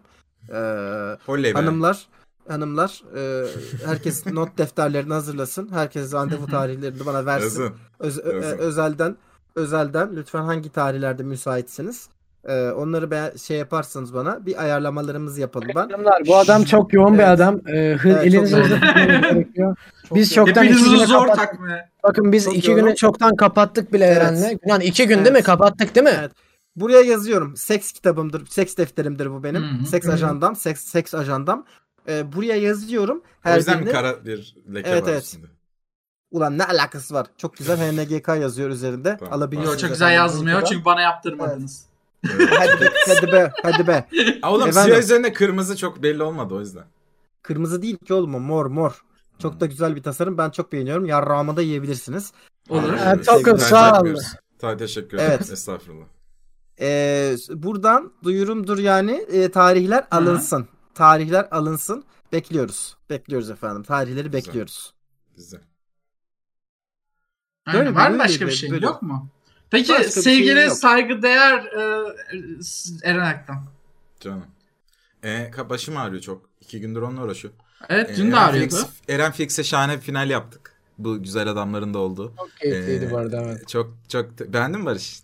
Ee, 0.51 1.51
hanımlar 1.53 2.07
hanımlar 2.49 3.03
e, 3.17 3.45
herkes 3.85 4.25
not 4.33 4.57
defterlerini 4.57 5.13
hazırlasın. 5.13 5.69
Herkes 5.73 6.13
randevu 6.13 6.47
tarihlerini 6.51 7.05
bana 7.05 7.25
versin. 7.25 7.45
Yazın. 7.45 7.73
Öz- 7.99 8.19
ö- 8.19 8.35
Yazın. 8.35 8.57
e, 8.57 8.61
özelden 8.61 9.15
özelden 9.55 10.15
lütfen 10.15 10.41
hangi 10.41 10.69
tarihlerde 10.69 11.23
müsaitsiniz? 11.23 12.09
Ee, 12.45 12.69
onları 12.69 13.11
be- 13.11 13.33
şey 13.37 13.57
yaparsanız 13.57 14.13
bana 14.13 14.45
bir 14.45 14.61
ayarlamalarımızı 14.63 15.41
yapalım 15.41 15.67
ben. 15.75 15.89
Hanımlar, 15.89 16.21
Bu 16.27 16.37
adam 16.37 16.63
çok 16.63 16.93
yoğun 16.93 17.13
bir 17.13 17.19
Evet. 17.19 17.29
adam. 17.29 17.55
Ee, 17.67 17.93
hı- 18.01 18.09
Evet, 18.09 18.25
elinizi 18.25 18.55
çok 18.55 18.63
hızlı 18.65 18.77
gerekiyor. 19.21 19.75
Biz 20.15 20.37
yoğun. 20.37 20.45
çoktan 20.47 20.65
iki 20.65 21.05
zor 21.07 21.27
kapattık. 21.27 21.59
Bakın 22.03 22.31
biz 22.31 22.43
Çok 22.45 22.55
iki 22.57 22.71
yoğun. 22.71 22.83
güne 22.83 22.95
çoktan 22.95 23.35
kapattık 23.35 23.93
bile 23.93 24.05
Evet. 24.05 24.17
Eren'le. 24.17 24.57
Yani 24.65 24.83
iki 24.83 25.07
gün 25.07 25.17
değil 25.17 25.21
mi? 25.31 25.31
Evet. 25.31 25.43
Kapattık 25.45 25.95
değil 25.95 26.03
mi? 26.03 26.13
Evet. 26.19 26.31
Buraya 26.75 27.01
yazıyorum. 27.01 27.55
Seks 27.57 27.91
kitabımdır. 27.91 28.45
Seks 28.45 28.77
defterimdir 28.77 29.31
bu 29.31 29.43
benim. 29.43 29.63
Hı 29.63 29.81
hı. 29.81 29.85
Seks 29.85 30.07
ajandam. 30.07 30.55
Seks, 30.55 30.83
seks 30.83 31.13
ajandam. 31.15 31.65
Ee, 32.07 32.33
buraya 32.33 32.55
yazıyorum. 32.55 33.17
O 33.17 33.23
Her 33.41 33.57
yüzden 33.57 33.77
mi 33.79 33.81
birini- 33.85 33.91
kara 33.93 34.25
bir 34.25 34.55
leke 34.73 34.89
Evet, 34.89 35.03
var 35.03 35.09
evet. 35.11 35.23
üstünde? 35.23 35.45
Ulan 36.31 36.57
ne 36.57 36.65
alakası 36.65 37.13
var? 37.13 37.27
Çok 37.37 37.57
güzel 37.57 37.77
HNGK 37.91 38.27
yazıyor 38.27 38.69
üzerinde. 38.69 39.17
Tamam. 39.19 39.33
Alabiliyorsunuz. 39.33 39.81
Yo, 39.81 39.87
çok 39.87 39.89
güzel 39.95 40.13
yazmıyor 40.13 40.61
çünkü 40.65 40.85
bana 40.85 41.01
yaptırmadınız. 41.01 41.85
hadi 42.59 42.81
be, 42.81 42.89
hadi 43.07 43.31
be, 43.31 43.51
hadi 43.63 43.87
be. 43.87 44.07
Aa, 44.41 44.51
Oğlum 44.51 44.67
Efendim? 44.67 44.89
siyah 44.91 45.03
üzerinde 45.03 45.33
kırmızı 45.33 45.77
çok 45.77 46.03
belli 46.03 46.23
olmadı 46.23 46.53
o 46.55 46.59
yüzden. 46.59 46.83
Kırmızı 47.41 47.81
değil 47.81 47.97
ki 47.97 48.13
oğlum 48.13 48.35
o 48.35 48.39
mor 48.39 48.65
mor. 48.65 49.03
Çok 49.39 49.59
da 49.59 49.65
güzel 49.65 49.95
bir 49.95 50.03
tasarım. 50.03 50.37
Ben 50.37 50.49
çok 50.49 50.71
beğeniyorum. 50.71 51.05
Yarrağımı 51.05 51.57
da 51.57 51.61
yiyebilirsiniz. 51.61 52.31
Olur. 52.69 52.93
Evet, 53.05 53.25
çok 53.25 53.59
sağ 53.61 53.91
ol. 53.91 53.95
etmiyoruz. 53.97 54.25
Ta 54.59 54.77
teşekkür 54.77 55.17
ederim. 55.17 55.31
Evet. 55.39 55.51
Estağfurullah. 55.51 56.05
Ee, 56.81 57.35
buradan 57.49 58.13
duyurumdur 58.23 58.77
yani 58.77 59.11
e, 59.11 59.51
tarihler 59.51 60.07
alınsın. 60.11 60.67
Tarihler 60.93 61.47
alınsın. 61.51 62.03
Bekliyoruz. 62.31 62.97
Bekliyoruz 63.09 63.49
efendim. 63.49 63.83
Tarihleri 63.83 64.23
Güzel. 64.23 64.33
bekliyoruz. 64.33 64.93
Güzel. 65.35 65.61
Aynen. 67.65 67.79
Böyle 67.85 67.95
Var 67.95 68.05
mı 68.07 68.11
böyle 68.11 68.23
başka 68.23 68.47
bir 68.47 68.51
şey? 68.51 68.71
böyle. 68.71 68.85
Yok 68.85 69.01
mu? 69.01 69.29
Peki 69.69 69.89
Başka 69.93 70.03
şey 70.11 70.23
sevgili 70.23 70.69
saygıdeğer 70.71 71.63
e, 71.65 72.05
Eren 73.03 73.25
Aktan. 73.25 73.65
Canım. 74.19 74.45
Ka- 75.23 75.69
başım 75.69 75.97
ağrıyor 75.97 76.21
çok. 76.21 76.49
İki 76.61 76.79
gündür 76.81 77.01
onunla 77.01 77.23
uğraşıyor. 77.23 77.53
Evet 77.89 78.09
Ee, 78.09 78.15
dün 78.17 78.31
de 78.31 78.35
Eren 78.35 78.47
ağrıyordu. 78.47 78.75
Fix- 78.75 78.87
Eren 79.13 79.31
Fix'e 79.31 79.63
şahane 79.63 79.95
bir 79.95 80.01
final 80.01 80.29
yaptık. 80.29 80.75
Bu 80.97 81.23
güzel 81.23 81.47
adamların 81.47 81.93
da 81.93 81.99
olduğu. 81.99 82.33
Çok 82.37 82.49
keyifliydi 82.57 83.05
Ee, 83.05 83.11
bu 83.11 83.17
arada 83.17 83.41
evet. 83.41 83.67
Çok 83.67 83.93
çok 84.09 84.39
beğendin 84.39 84.79
mi 84.79 84.85
Barış? 84.85 85.19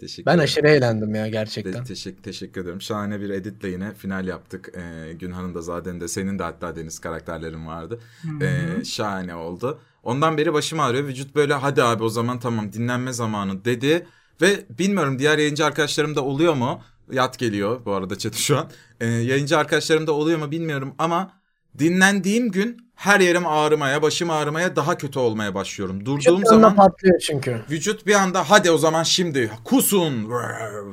Teşekkür 0.00 0.26
Ben 0.26 0.38
ederim. 0.38 0.44
aşırı 0.44 0.68
eğlendim 0.68 1.14
ya 1.14 1.24
Te- 1.24 1.30
gerçekten. 1.30 1.84
teşekkür, 1.84 2.22
teşekkür 2.22 2.60
ederim. 2.62 2.80
Şahane 2.82 3.20
bir 3.20 3.30
editle 3.30 3.68
yine 3.68 3.94
final 3.94 4.26
yaptık. 4.26 4.68
Ee, 4.76 5.12
Günhan'ın 5.12 5.54
da 5.54 5.62
zaten 5.62 6.00
de 6.00 6.08
senin 6.08 6.38
de 6.38 6.42
hatta 6.42 6.76
Deniz 6.76 6.98
karakterlerin 6.98 7.66
vardı. 7.66 8.00
Ee, 8.42 8.84
şahane 8.84 9.34
oldu. 9.34 9.80
Ondan 10.02 10.36
beri 10.38 10.52
başım 10.52 10.80
ağrıyor. 10.80 11.06
Vücut 11.08 11.34
böyle 11.34 11.54
hadi 11.54 11.82
abi 11.82 12.02
o 12.02 12.08
zaman 12.08 12.40
tamam 12.40 12.72
dinlenme 12.72 13.12
zamanı 13.12 13.64
dedi. 13.64 14.06
Ve 14.40 14.64
bilmiyorum 14.78 15.18
diğer 15.18 15.38
yayıncı 15.38 15.64
arkadaşlarım 15.64 16.16
da 16.16 16.24
oluyor 16.24 16.54
mu? 16.54 16.82
Yat 17.12 17.38
geliyor 17.38 17.84
bu 17.84 17.92
arada 17.92 18.18
chat'i 18.18 18.42
şu 18.42 18.58
an. 18.58 18.70
Ee, 19.00 19.06
yayıncı 19.06 19.58
arkadaşlarım 19.58 20.06
da 20.06 20.12
oluyor 20.12 20.38
mu 20.38 20.50
bilmiyorum 20.50 20.94
ama 20.98 21.32
dinlendiğim 21.78 22.50
gün 22.50 22.89
her 23.00 23.20
yerim 23.20 23.46
ağrımaya, 23.46 24.02
başım 24.02 24.30
ağrımaya 24.30 24.76
daha 24.76 24.98
kötü 24.98 25.18
olmaya 25.18 25.54
başlıyorum. 25.54 26.00
Durduğum 26.00 26.18
Çok 26.20 26.46
zaman 26.48 26.76
patlıyor 26.76 27.18
çünkü. 27.20 27.60
vücut 27.70 28.06
bir 28.06 28.14
anda 28.14 28.50
hadi 28.50 28.70
o 28.70 28.78
zaman 28.78 29.02
şimdi 29.02 29.50
kusun 29.64 30.30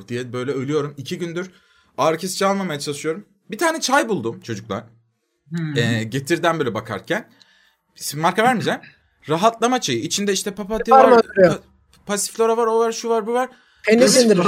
diye 0.08 0.32
böyle 0.32 0.52
ölüyorum. 0.52 0.94
İki 0.96 1.18
gündür 1.18 1.50
ağrı 1.98 2.16
kesici 2.16 2.46
almamaya 2.46 2.78
çalışıyorum. 2.80 3.24
Bir 3.50 3.58
tane 3.58 3.80
çay 3.80 4.08
buldum 4.08 4.40
çocuklar. 4.40 4.84
Hı. 5.52 5.80
Ee, 5.80 6.02
getirden 6.04 6.58
böyle 6.58 6.74
bakarken. 6.74 7.28
İsim 7.96 8.20
marka 8.20 8.42
vermeyeceğim. 8.42 8.80
Rahatlama 9.28 9.80
çayı. 9.80 9.98
İçinde 9.98 10.32
işte 10.32 10.50
papatya 10.54 10.96
Var 10.96 11.10
var. 11.10 11.20
pa- 11.24 11.58
pasiflora 12.06 12.56
var, 12.56 12.66
o 12.66 12.78
var, 12.78 12.92
şu 12.92 13.08
var, 13.08 13.26
bu 13.26 13.32
var. 13.32 13.48
Penis 13.86 14.16
indirir. 14.24 14.46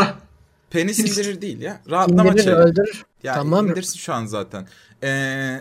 Penis 0.71 0.99
indirir 0.99 1.41
değil 1.41 1.61
ya. 1.61 1.81
Rahatlama 1.91 2.31
İndirir 2.31 2.45
çayı. 2.45 2.57
öldürür. 2.57 3.05
Yani 3.23 3.35
Tamam. 3.37 3.69
indirsin 3.69 3.99
şu 3.99 4.13
an 4.15 4.27
zaten. 4.27 4.69
Ee, 5.03 5.61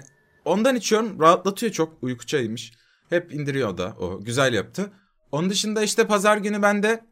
ondan 0.50 0.75
içiyorum. 0.75 1.20
Rahatlatıyor 1.20 1.72
çok. 1.72 2.03
Uyku 2.03 2.25
çayıymış. 2.25 2.74
Hep 3.10 3.34
indiriyor 3.34 3.77
da. 3.77 3.96
O 4.00 4.22
güzel 4.22 4.53
yaptı. 4.53 4.91
Onun 5.32 5.50
dışında 5.50 5.82
işte 5.82 6.08
pazar 6.08 6.38
günü 6.38 6.62
ben 6.62 6.84
de 6.84 7.06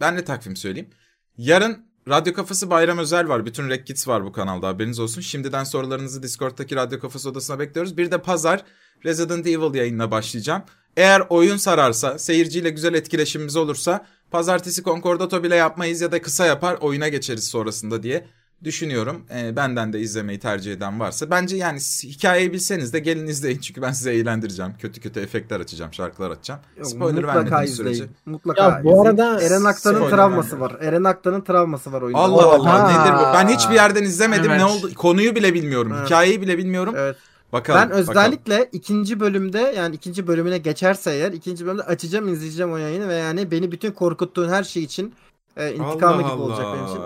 ben 0.00 0.16
de 0.16 0.24
takvim 0.24 0.56
söyleyeyim. 0.56 0.90
Yarın 1.36 1.86
Radyo 2.08 2.34
Kafası 2.34 2.70
Bayram 2.70 2.98
Özel 2.98 3.28
var. 3.28 3.46
Bütün 3.46 3.68
Rek 3.68 3.86
Kids 3.86 4.08
var 4.08 4.24
bu 4.24 4.32
kanalda 4.32 4.68
haberiniz 4.68 5.00
olsun. 5.00 5.20
Şimdiden 5.20 5.64
sorularınızı 5.64 6.22
Discord'daki 6.22 6.76
Radyo 6.76 7.00
Kafası 7.00 7.30
odasına 7.30 7.58
bekliyoruz. 7.58 7.96
Bir 7.96 8.10
de 8.10 8.22
pazar 8.22 8.64
Resident 9.04 9.46
Evil 9.46 9.74
yayınına 9.74 10.10
başlayacağım. 10.10 10.62
Eğer 10.96 11.22
oyun 11.28 11.56
sararsa, 11.56 12.18
seyirciyle 12.18 12.70
güzel 12.70 12.94
etkileşimimiz 12.94 13.56
olursa 13.56 14.06
pazartesi 14.30 14.82
Concordato 14.82 15.42
bile 15.42 15.56
yapmayız 15.56 16.00
ya 16.00 16.12
da 16.12 16.22
kısa 16.22 16.46
yapar 16.46 16.78
oyuna 16.80 17.08
geçeriz 17.08 17.48
sonrasında 17.48 18.02
diye 18.02 18.26
düşünüyorum. 18.64 19.22
Ee, 19.34 19.56
benden 19.56 19.92
de 19.92 20.00
izlemeyi 20.00 20.38
tercih 20.38 20.72
eden 20.72 21.00
varsa. 21.00 21.30
Bence 21.30 21.56
yani 21.56 21.78
hikayeyi 22.04 22.52
bilseniz 22.52 22.92
de 22.92 22.98
gelin 22.98 23.26
izleyin. 23.26 23.58
Çünkü 23.58 23.82
ben 23.82 23.92
size 23.92 24.14
eğlendireceğim. 24.14 24.72
Kötü 24.78 25.00
kötü 25.00 25.20
efektler 25.20 25.60
açacağım, 25.60 25.92
şarkılar 25.94 26.30
açacağım. 26.30 26.60
Yok, 26.76 26.86
Spoiler 26.86 27.14
mutlaka 27.14 27.38
vermediğiniz 27.38 27.70
izleyin. 27.72 27.94
sürece. 27.96 28.10
Mutlaka 28.26 28.62
Ya 28.62 28.80
bu 28.84 28.88
izleyin. 28.88 29.04
arada 29.06 29.40
Eren 29.40 29.64
Aktan'ın 29.64 30.10
travması 30.10 30.50
vermiyorum. 30.52 30.60
var. 30.60 30.88
Eren 30.88 31.04
Aktan'ın 31.04 31.40
travması 31.40 31.92
var 31.92 32.02
oyunda. 32.02 32.18
Allah 32.20 32.42
Allah 32.46 32.58
Oha. 32.60 32.88
nedir 32.88 33.12
bu? 33.18 33.34
Ben 33.34 33.48
hiçbir 33.56 33.74
yerden 33.74 34.02
izlemedim. 34.04 34.50
Evet. 34.50 34.60
Ne 34.60 34.64
oldu? 34.64 34.94
Konuyu 34.94 35.34
bile 35.34 35.54
bilmiyorum. 35.54 35.92
Evet. 35.96 36.06
Hikayeyi 36.06 36.40
bile 36.42 36.58
bilmiyorum. 36.58 36.94
Evet. 36.96 37.16
Bakalım. 37.52 37.80
Ben 37.80 37.88
bakalım. 37.90 38.08
özellikle 38.10 38.68
ikinci 38.72 39.20
bölümde 39.20 39.74
yani 39.76 39.94
ikinci 39.94 40.26
bölümüne 40.26 40.58
geçerse 40.58 41.10
eğer 41.12 41.32
ikinci 41.32 41.66
bölümde 41.66 41.82
açacağım 41.82 42.28
izleyeceğim 42.28 42.72
o 42.72 42.76
yayını 42.76 43.08
ve 43.08 43.14
yani 43.14 43.50
beni 43.50 43.72
bütün 43.72 43.92
korkuttuğun 43.92 44.48
her 44.48 44.64
şey 44.64 44.82
için 44.82 45.14
e, 45.56 45.72
intikamı 45.72 46.14
Allah 46.24 46.32
gibi 46.32 46.42
olacak 46.42 46.66
benim 46.74 46.84
Allah. 46.84 46.90
için. 46.90 47.00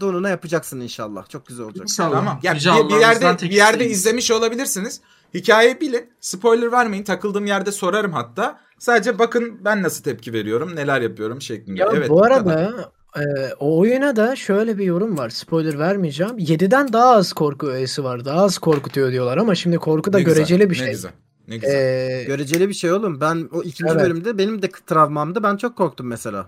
Donuna 0.00 0.28
yapacaksın 0.28 0.80
inşallah. 0.80 1.28
Çok 1.28 1.46
güzel 1.46 1.66
olacak. 1.66 1.82
İnşallah. 1.82 2.12
Tamam. 2.12 2.40
Ya 2.42 2.52
Yüce 2.52 2.70
bir, 2.70 2.88
bir 2.88 3.00
yerde 3.00 3.42
bir 3.42 3.50
yerde 3.50 3.86
izlemiş 3.86 4.30
olabilirsiniz. 4.30 5.00
Hikayeyi 5.34 5.80
bilin. 5.80 6.10
Spoiler 6.20 6.72
vermeyin. 6.72 7.04
Takıldığım 7.04 7.46
yerde 7.46 7.72
sorarım 7.72 8.12
hatta. 8.12 8.60
Sadece 8.78 9.18
bakın 9.18 9.60
ben 9.64 9.82
nasıl 9.82 10.02
tepki 10.02 10.32
veriyorum, 10.32 10.76
neler 10.76 11.00
yapıyorum 11.00 11.42
şeklinde. 11.42 11.80
Ya 11.80 11.88
evet. 11.94 12.08
bu 12.08 12.24
arada 12.24 12.90
e, 13.16 13.22
o 13.60 13.78
oyuna 13.78 14.16
da 14.16 14.36
şöyle 14.36 14.78
bir 14.78 14.84
yorum 14.84 15.18
var. 15.18 15.28
Spoiler 15.30 15.78
vermeyeceğim. 15.78 16.38
7'den 16.38 16.92
daha 16.92 17.10
az 17.10 17.32
korku 17.32 17.66
öğesi 17.66 18.04
var. 18.04 18.24
Daha 18.24 18.42
az 18.42 18.58
korkutuyor 18.58 19.12
diyorlar 19.12 19.36
ama 19.36 19.54
şimdi 19.54 19.76
korku 19.76 20.12
da 20.12 20.16
Ne 20.16 20.22
güzel, 20.22 20.36
göreceli 20.36 20.70
bir 20.70 20.74
Ne 20.74 20.78
şey. 20.78 20.90
güzel. 20.90 21.10
Ne 21.48 21.56
güzel. 21.56 21.74
E, 21.74 22.24
Göreceli 22.24 22.68
bir 22.68 22.74
şey 22.74 22.92
oğlum. 22.92 23.20
Ben 23.20 23.48
o 23.52 23.62
ikinci 23.62 23.92
Evet. 23.92 24.02
bölümde 24.02 24.38
benim 24.38 24.62
de 24.62 24.70
travmamda 24.86 25.42
ben 25.42 25.56
çok 25.56 25.76
korktum 25.76 26.06
mesela. 26.06 26.46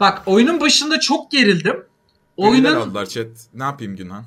Bak 0.00 0.22
oyunun 0.26 0.60
başında 0.60 1.00
çok 1.00 1.30
gerildim. 1.30 1.84
Oyunun... 2.38 2.74
Aldılar 2.74 3.06
chat. 3.06 3.26
Ne 3.54 3.62
yapayım 3.62 3.96
Günhan? 3.96 4.24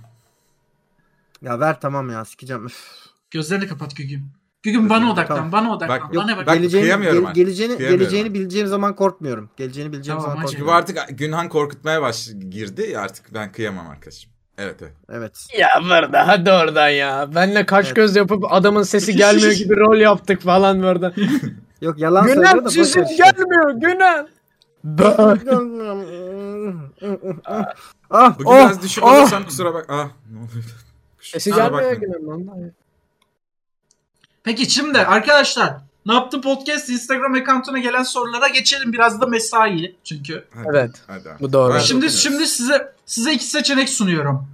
Ya 1.42 1.60
ver 1.60 1.82
tamam 1.82 2.10
ya 2.10 2.26
sikeceğim. 2.26 2.66
Üf. 2.66 3.06
gözlerini 3.32 3.68
kapat 3.68 3.96
Gügüm. 3.96 4.32
Gügüm 4.64 4.90
bana 4.90 5.12
odaklan, 5.12 5.36
Tamam. 5.36 5.52
bana 5.52 5.74
odaklan. 5.74 6.02
Bak, 6.02 6.16
bana 6.16 6.38
bak. 6.38 6.48
bak, 6.48 6.56
geleceğini, 6.56 6.86
kıyamıyorum 6.86 7.26
gel- 7.26 7.34
geleceğini, 7.34 7.78
Kıyamıyorum 7.78 8.00
geleceğini 8.00 8.34
bileceğim 8.34 8.68
zaman 8.68 8.96
korkmuyorum. 8.96 9.50
Geleceğini 9.58 9.92
bileceğim 9.92 10.22
Tamam, 10.22 10.32
zaman. 10.32 10.46
Çünkü 10.48 10.64
korkmuyorum. 10.64 10.96
bu 10.98 11.04
artık 11.04 11.20
Günhan 11.20 11.50
korkutmaya 11.50 12.02
baş 12.02 12.30
girdi. 12.50 12.98
Artık 12.98 13.34
ben 13.34 13.52
kıyamam 13.52 13.88
arkadaşım. 13.90 14.32
Evet 14.58 14.76
evet. 14.82 14.94
Evet. 15.10 15.48
Ya 15.58 15.68
burada 15.84 16.28
hadi 16.28 16.52
oradan 16.52 16.90
ya. 16.90 17.30
Benle 17.36 17.66
kaş 17.66 17.94
göz 17.94 18.16
yapıp 18.16 18.54
adamın 18.54 18.84
sesi 18.84 19.16
gelmiyor 19.16 19.52
gibi 19.58 19.76
rol 19.76 19.98
yaptık 19.98 20.42
falan 20.42 20.84
burada. 20.84 21.14
Yok 21.82 22.00
yalan 22.00 22.24
söylüyor 22.24 22.66
da 22.66 22.66
ver 22.66 22.82
işte. 22.82 23.02
gelmiyor 23.02 23.72
Günen. 23.72 24.28
Ah, 28.10 28.40
Bugün 28.40 28.50
oh, 28.50 28.56
biraz 28.66 28.84
düşük 28.84 29.04
oh. 29.04 29.20
olursam 29.20 29.46
kusura 29.46 29.74
bak. 29.74 29.86
Ah 29.90 30.10
ne 30.32 30.38
oluyor? 30.38 30.64
Sesi. 31.22 31.52
Günen 31.52 32.28
vallahi. 32.28 32.72
Peki 34.44 34.72
şimdi 34.72 35.00
arkadaşlar 35.00 35.78
ne 36.06 36.14
yaptı 36.14 36.42
podcast 36.42 36.90
Instagram 36.90 37.34
account'una 37.34 37.80
gelen 37.80 38.04
sorulara 38.04 38.48
geçelim 38.48 38.94
biraz 38.94 39.22
da 39.22 39.26
mesai 39.26 39.96
çünkü. 40.04 40.46
Hadi, 40.56 40.68
Evet. 40.72 40.92
Hadi. 41.08 41.30
Bu 41.40 41.54
doğru. 41.54 41.74
Hadi 41.74 41.84
Şimdi 41.84 41.98
okuyoruz. 42.06 42.24
şimdi 42.24 42.48
size 42.48 42.94
size 43.06 43.34
iki 43.34 43.46
seçenek 43.46 43.90
sunuyorum. 43.90 44.48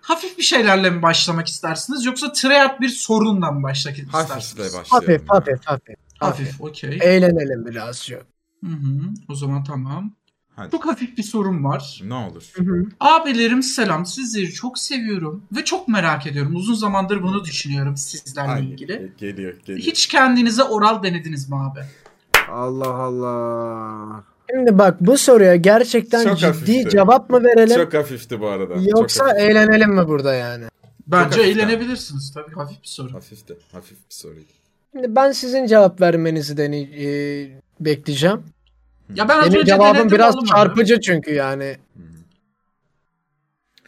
Hafif 0.00 0.38
bir 0.38 0.42
şeylerle 0.42 0.90
mi 0.90 1.02
başlamak 1.02 1.48
istersiniz 1.48 2.04
yoksa 2.04 2.32
treyarch 2.32 2.80
bir 2.80 2.88
sorunla 2.88 3.50
mı 3.52 3.62
başlamak 3.62 3.98
Hafifle 3.98 4.38
istersiniz? 4.38 4.74
başlayalım. 4.74 4.86
Hafif 4.90 5.30
hafif 5.30 5.66
hafif. 5.66 5.96
Hafif, 6.20 6.60
okey. 6.60 6.98
Eğlenelim 7.02 7.66
birazcık. 7.66 8.31
Hı 8.64 8.70
hı, 8.72 9.00
O 9.28 9.34
zaman 9.34 9.64
tamam. 9.64 10.12
Hadi. 10.56 10.70
Çok 10.70 10.86
hafif 10.86 11.18
bir 11.18 11.22
sorum 11.22 11.64
var. 11.64 12.00
Ne 12.04 12.14
olur. 12.14 12.52
Abilerim 13.00 13.62
selam. 13.62 14.06
Sizleri 14.06 14.52
çok 14.52 14.78
seviyorum 14.78 15.42
ve 15.56 15.64
çok 15.64 15.88
merak 15.88 16.26
ediyorum. 16.26 16.56
Uzun 16.56 16.74
zamandır 16.74 17.22
bunu 17.22 17.44
düşünüyorum 17.44 17.96
sizlerle 17.96 18.50
Ay, 18.50 18.64
ilgili. 18.70 19.12
Geliyor 19.18 19.54
geliyor. 19.64 19.78
Hiç 19.86 20.06
kendinize 20.06 20.62
oral 20.62 21.02
denediniz 21.02 21.48
mi 21.50 21.56
abi? 21.56 21.80
Allah 22.50 22.88
Allah. 22.94 24.24
Şimdi 24.50 24.78
bak 24.78 24.96
bu 25.00 25.18
soruya 25.18 25.56
gerçekten 25.56 26.24
Çok 26.24 26.38
ciddi 26.38 26.46
hafifti. 26.46 26.88
cevap 26.90 27.30
mı 27.30 27.44
verelim 27.44 27.76
Çok 27.76 27.94
hafifti 27.94 28.40
bu 28.40 28.48
arada. 28.48 28.74
yoksa 28.98 29.28
Çok 29.30 29.38
eğlenelim 29.40 29.90
mi 29.90 30.08
burada 30.08 30.34
yani? 30.34 30.64
Bence 31.06 31.24
hafif 31.40 31.56
eğlenebilirsiniz 31.56 32.32
tabii. 32.34 32.54
Hafif 32.54 32.82
bir 32.82 32.88
soru. 32.88 33.14
hafifti. 33.14 33.56
Hafif 33.72 33.98
bir 33.98 34.14
soruydu. 34.14 34.46
Şimdi 34.92 35.16
ben 35.16 35.32
sizin 35.32 35.66
cevap 35.66 36.00
vermenizi 36.00 36.56
deni 36.56 36.80
e, 36.80 37.06
bekleyeceğim. 37.80 38.42
Ya 39.14 39.28
ben 39.28 39.52
Benim 39.52 39.64
cevabım 39.64 40.10
biraz 40.10 40.34
olmadı. 40.36 40.50
çarpıcı 40.50 41.00
çünkü 41.00 41.34
yani. 41.34 41.76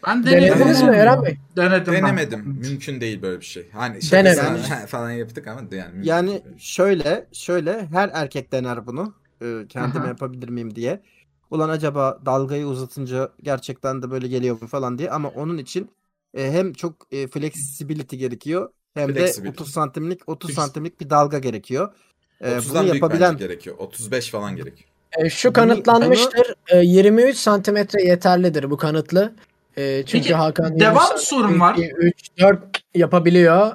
Ben 0.06 0.26
denedim. 0.26 0.42
Denediniz 0.58 0.82
mi. 0.82 0.96
Eren 0.96 1.22
Bey? 1.24 1.36
Denedim 1.56 1.92
ben. 1.94 2.02
Denemedim. 2.02 2.40
Mümkün 2.60 3.00
değil 3.00 3.22
böyle 3.22 3.40
bir 3.40 3.44
şey. 3.44 3.70
Hani 3.70 3.98
Denedim. 4.12 4.42
şakasını 4.42 4.86
falan 4.86 5.10
yaptık 5.10 5.46
ama 5.48 5.60
yani. 5.72 6.06
Yani 6.08 6.28
değil. 6.30 6.42
şöyle 6.58 7.26
şöyle 7.32 7.86
her 7.86 8.10
erkek 8.12 8.52
dener 8.52 8.86
bunu. 8.86 9.14
Ee, 9.42 9.64
kendime 9.68 10.00
Aha. 10.00 10.08
yapabilir 10.08 10.48
miyim 10.48 10.74
diye. 10.74 11.02
Ulan 11.50 11.68
acaba 11.68 12.20
dalgayı 12.26 12.66
uzatınca 12.66 13.32
gerçekten 13.42 14.02
de 14.02 14.10
böyle 14.10 14.28
geliyor 14.28 14.62
mu 14.62 14.68
falan 14.68 14.98
diye 14.98 15.10
ama 15.10 15.28
onun 15.28 15.58
için 15.58 15.90
e, 16.34 16.52
hem 16.52 16.72
çok 16.72 16.94
e, 17.12 17.26
flexibility 17.26 18.16
gerekiyor 18.16 18.70
hem 18.94 19.08
de 19.08 19.12
Flexibility. 19.14 19.48
30 19.62 19.72
santimlik 19.72 20.28
30 20.28 20.50
Flex- 20.50 20.54
santimlik 20.54 21.00
bir 21.00 21.10
dalga 21.10 21.38
gerekiyor. 21.38 21.94
Ee, 22.44 22.48
30'dan 22.56 22.84
bunu 22.86 22.94
yapabilen 22.94 23.36
gerekiyor. 23.36 23.76
35 23.78 24.30
falan 24.30 24.56
gerekiyor. 24.56 24.88
E, 25.18 25.30
şu 25.30 25.48
Bunu- 25.48 25.52
kanıtlanmıştır. 25.52 26.54
E, 26.68 26.78
23 26.78 27.36
santimetre 27.36 28.02
yeterlidir 28.02 28.70
bu 28.70 28.76
kanıtlı. 28.76 29.32
E, 29.76 30.02
çünkü 30.06 30.22
Peki, 30.22 30.34
Hakan 30.34 30.64
23 30.64 30.80
devam 30.80 31.18
sorun 31.18 31.60
var. 31.60 31.76
3 31.98 32.28
4 32.40 32.58
yapabiliyor. 32.94 33.72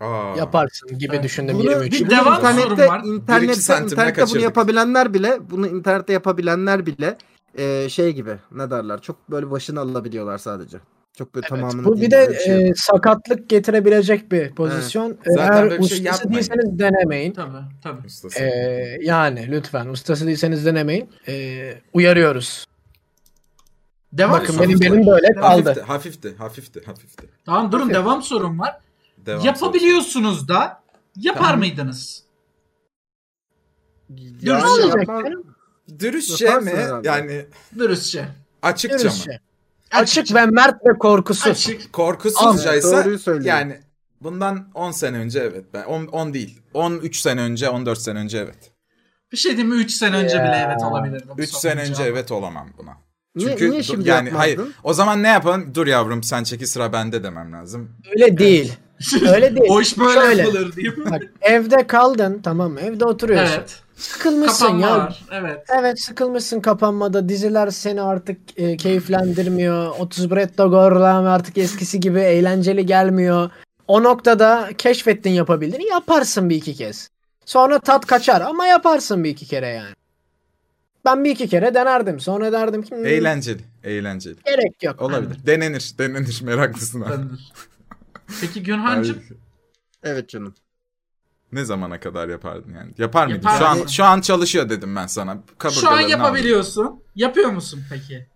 Aa. 0.00 0.36
Yaparsın 0.36 0.98
gibi 0.98 1.14
Evet. 1.14 1.24
düşündüm 1.24 1.58
bunu, 1.58 1.70
23. 1.70 2.00
Bir 2.00 2.10
devam 2.10 2.34
internette, 2.38 2.88
var. 2.88 3.02
internette, 3.04 3.52
1-2 3.52 3.54
santimle 3.54 3.92
internette 3.92 4.26
bunu 4.34 4.40
yapabilenler 4.40 5.14
bile 5.14 5.38
bunu 5.50 5.66
internette 5.66 6.12
yapabilenler 6.12 6.86
bile 6.86 7.16
e, 7.58 7.88
şey 7.88 8.12
gibi 8.12 8.36
ne 8.52 8.70
derler 8.70 9.00
çok 9.00 9.30
böyle 9.30 9.50
başını 9.50 9.80
alabiliyorlar 9.80 10.38
sadece. 10.38 10.78
Çok 11.18 11.34
böyle 11.34 11.46
Evet, 11.50 11.60
tamamını 11.60 11.84
bu 11.84 12.00
bir 12.00 12.10
de 12.10 12.28
bir 12.30 12.38
şey 12.38 12.68
e, 12.68 12.72
sakatlık 12.76 13.48
getirebilecek 13.50 14.32
bir 14.32 14.50
pozisyon. 14.54 15.10
E, 15.26 15.32
Zaten 15.32 15.62
Eğer 15.62 15.68
şey 15.70 15.78
ustası 15.78 16.02
yapmayın. 16.02 16.32
değilseniz 16.34 16.78
denemeyin. 16.78 17.32
Tabii 17.32 17.56
tabii. 17.82 18.06
Ustası. 18.06 18.38
E, 18.40 18.98
yani 19.02 19.48
lütfen 19.50 19.86
ustası 19.86 20.26
değilseniz 20.26 20.66
denemeyin. 20.66 21.10
E, 21.28 21.74
uyarıyoruz. 21.92 22.66
Devam 24.12 24.32
Bakın 24.40 24.56
benim 24.60 24.80
benim 24.80 25.06
böyle 25.06 25.26
hafifti, 25.40 25.64
kaldı. 25.74 25.80
hafifti, 25.86 26.34
hafifti, 26.38 26.80
hafifti. 26.86 27.26
Tamam 27.46 27.72
durun 27.72 27.80
Hafif. 27.82 27.94
devam 27.94 28.22
sorum 28.22 28.58
var. 28.60 28.78
Devam 29.26 29.44
Yapabiliyorsunuz 29.44 30.48
da 30.48 30.82
yapar 31.16 31.42
Tamam. 31.42 31.58
mıydınız? 31.58 32.22
Olacak 34.10 34.96
yapma- 34.98 35.22
canım? 35.24 35.56
Dürüstçe 35.98 36.58
mi? 36.60 36.70
herhalde. 36.70 37.08
Yani 37.08 37.44
Dürüstçe. 37.78 38.24
açıkça 38.62 39.08
mı? 39.08 39.14
Dürüstçe. 39.92 40.20
Açık 40.20 40.34
ve 40.34 40.46
mert 40.46 40.86
ve 40.86 40.98
korkusuz. 40.98 41.46
Açık. 41.46 41.92
Korkusuzcaysa 41.92 43.04
yani 43.42 43.78
bundan 44.20 44.68
10 44.74 44.90
sene 44.90 45.16
önce 45.18 45.40
evet. 45.40 45.64
Ben 45.74 45.82
10, 45.84 46.06
10 46.06 46.34
değil. 46.34 46.60
13 46.74 47.16
sene 47.20 47.40
önce, 47.40 47.68
14 47.68 47.98
sene 47.98 48.18
önce 48.18 48.38
evet. 48.38 48.72
Bir 49.32 49.36
şey 49.36 49.56
diyeyim 49.56 49.76
mi? 49.76 49.80
3 49.82 49.92
sene 49.92 50.16
önce 50.16 50.36
Ya. 50.36 50.44
bile 50.44 50.64
evet 50.66 50.82
olabilirdi. 50.82 51.24
bu 51.28 51.40
3 51.42 51.48
sorunun 51.50 51.60
sene 51.60 51.90
önce 51.90 52.02
evet 52.02 52.32
olamam 52.32 52.68
buna. 52.78 52.92
Niye, 53.34 53.48
Çünkü 53.50 53.70
niye 53.70 53.80
dur- 53.80 53.84
şimdi 53.86 54.08
yani 54.08 54.28
yapmazdın? 54.28 54.38
hayır. 54.38 54.60
O 54.82 54.92
zaman 54.94 55.22
ne 55.22 55.28
yapalım? 55.28 55.74
Dur 55.74 55.86
yavrum 55.86 56.22
sen 56.22 56.44
çeki 56.44 56.66
sıra 56.66 56.92
bende 56.92 57.22
demem 57.22 57.52
lazım. 57.52 57.90
Öyle 58.14 58.38
değil. 58.38 58.72
Öyle 59.34 59.56
değil. 59.56 59.80
İş 59.80 59.98
böyle 59.98 60.20
Şöyle. 60.20 60.42
yapılır 60.42 60.76
diyeyim. 60.76 61.04
Bak 61.10 61.22
evde 61.40 61.86
kaldın 61.86 62.40
tamam 62.44 62.72
mı? 62.72 62.80
Evde 62.80 63.04
oturuyorsun. 63.04 63.54
Evet. 63.58 63.82
Sıkılmışsın 64.00 64.64
Kapanma 64.66 64.86
ya. 64.86 64.98
var. 64.98 65.24
Evet. 65.32 65.64
Evet 65.80 66.00
sıkılmışsın 66.02 66.60
kapanmada. 66.60 67.28
Diziler 67.28 67.70
seni 67.70 68.02
artık 68.02 68.40
e, 68.56 68.76
keyiflendirmiyor. 68.76 69.88
30 69.98 70.30
Bretto 70.30 70.70
Gorlam 70.70 71.26
artık 71.26 71.58
eskisi 71.58 72.00
gibi 72.00 72.20
eğlenceli 72.20 72.86
gelmiyor. 72.86 73.50
O 73.88 74.02
noktada 74.02 74.68
keşfettin 74.78 75.30
yapabildiğini 75.30 75.86
yaparsın 75.88 76.50
bir 76.50 76.56
iki 76.56 76.74
kez. 76.74 77.10
Sonra 77.44 77.78
tat 77.78 78.06
kaçar 78.06 78.40
ama 78.40 78.66
yaparsın 78.66 79.24
bir 79.24 79.30
iki 79.30 79.46
kere 79.46 79.66
yani. 79.68 79.94
Ben 81.04 81.24
bir 81.24 81.30
iki 81.30 81.48
kere 81.48 81.74
denerdim. 81.74 82.20
Sonra 82.20 82.52
derdim 82.52 82.82
ki 82.82 82.90
"Hmm, 82.90 83.06
Eğlenceli, 83.06 83.62
eğlenceli. 83.84 84.36
gerek 84.46 84.82
yok. 84.82 85.02
Olabilir. 85.02 85.46
Denenir, 85.46 85.92
denenir 85.98 86.40
meraklısına. 86.42 87.04
Tanınır. 87.04 87.52
Peki 88.40 88.62
Günhancığım 88.62 89.22
Evet 90.02 90.28
canım. 90.28 90.54
Ne 91.52 91.64
zamana 91.64 92.00
kadar 92.00 92.28
yapardın 92.28 92.74
yani? 92.74 92.92
Yapar 92.98 93.26
mıydın? 93.26 93.48
Yapar 93.48 93.58
Şu 93.58 93.66
an 93.66 93.86
şu 93.86 94.04
an 94.04 94.20
çalışıyor 94.20 94.68
dedim 94.68 94.96
ben 94.96 95.06
sana. 95.06 95.32
şu 95.34 95.38
an 95.38 95.42
Kaburgalarını 95.58 95.98
aldım. 96.00 96.10
yapabiliyorsun. 96.10 97.00
Yapıyor 97.14 97.50
musun 97.50 97.80
peki? 97.90 98.26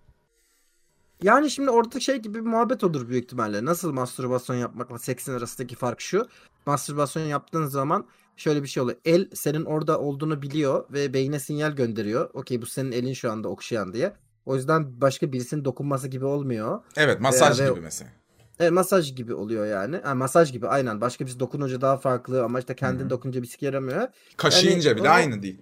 Yani 1.22 1.50
şimdi 1.50 1.70
orada 1.70 2.00
şey 2.00 2.16
gibi 2.16 2.34
bir 2.34 2.48
muhabbet 2.50 2.84
olur 2.84 3.08
büyük 3.08 3.24
ihtimalle. 3.24 3.64
Nasıl 3.64 3.92
mastürbasyon 3.92 4.56
yapmakla 4.56 4.98
seksin 4.98 5.32
arasındaki 5.32 5.76
fark 5.76 6.00
şu. 6.00 6.28
Mastürbasyon 6.66 7.22
yaptığın 7.22 7.66
zaman 7.66 8.06
şöyle 8.36 8.62
bir 8.62 8.68
şey 8.68 8.82
oluyor. 8.82 8.98
El 9.04 9.28
senin 9.34 9.64
orada 9.64 10.00
olduğunu 10.00 10.42
biliyor 10.42 10.84
ve 10.92 11.14
beyne 11.14 11.40
sinyal 11.40 11.70
gönderiyor. 11.72 12.30
Okey 12.34 12.62
bu 12.62 12.66
senin 12.66 12.92
elin 12.92 13.12
şu 13.12 13.32
anda 13.32 13.48
okşayan 13.48 13.92
diye. 13.92 14.12
O 14.46 14.56
yüzden 14.56 15.00
başka 15.00 15.32
birisinin 15.32 15.64
dokunması 15.64 16.08
gibi 16.08 16.24
olmuyor. 16.24 16.80
Evet, 16.96 17.20
masaj 17.20 17.60
Ve- 17.60 17.70
gibi 17.70 17.80
mesela. 17.80 18.10
Evet 18.60 18.72
masaj 18.72 19.14
gibi 19.16 19.34
oluyor 19.34 19.66
yani. 19.66 19.96
Ha, 20.04 20.14
masaj 20.14 20.52
gibi 20.52 20.68
aynen. 20.68 21.00
Başka 21.00 21.24
birisi 21.24 21.40
dokununca 21.40 21.80
daha 21.80 21.96
farklı 21.96 22.44
ama 22.44 22.58
işte 22.58 22.76
kendin 22.76 23.04
hı. 23.04 23.10
dokununca 23.10 23.42
bir 23.42 23.46
sike 23.46 23.66
yaramıyor. 23.66 24.08
Kaşıyınca 24.36 24.90
Yani 24.90 25.00
bile 25.00 25.08
o- 25.08 25.12
aynı 25.12 25.42
değil. 25.42 25.60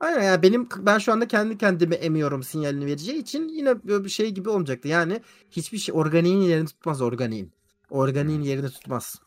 Aynen 0.00 0.22
yani 0.22 0.42
benim 0.42 0.68
ben 0.78 0.98
şu 0.98 1.12
anda 1.12 1.28
kendi 1.28 1.58
kendime 1.58 1.94
emiyorum 1.94 2.42
sinyalini 2.42 2.86
vereceği 2.86 3.18
için 3.18 3.48
yine 3.48 3.84
böyle 3.84 4.04
bir 4.04 4.08
şey 4.08 4.30
gibi 4.30 4.48
olmayacaktı. 4.48 4.88
Yani 4.88 5.20
hiçbir 5.50 5.78
şey 5.78 5.94
organiğin 5.94 6.40
yerini 6.40 6.66
tutmaz 6.66 7.02
organiğin. 7.02 7.52
Organiğin 7.90 8.42
yerini 8.42 8.70
tutmaz. 8.70 9.16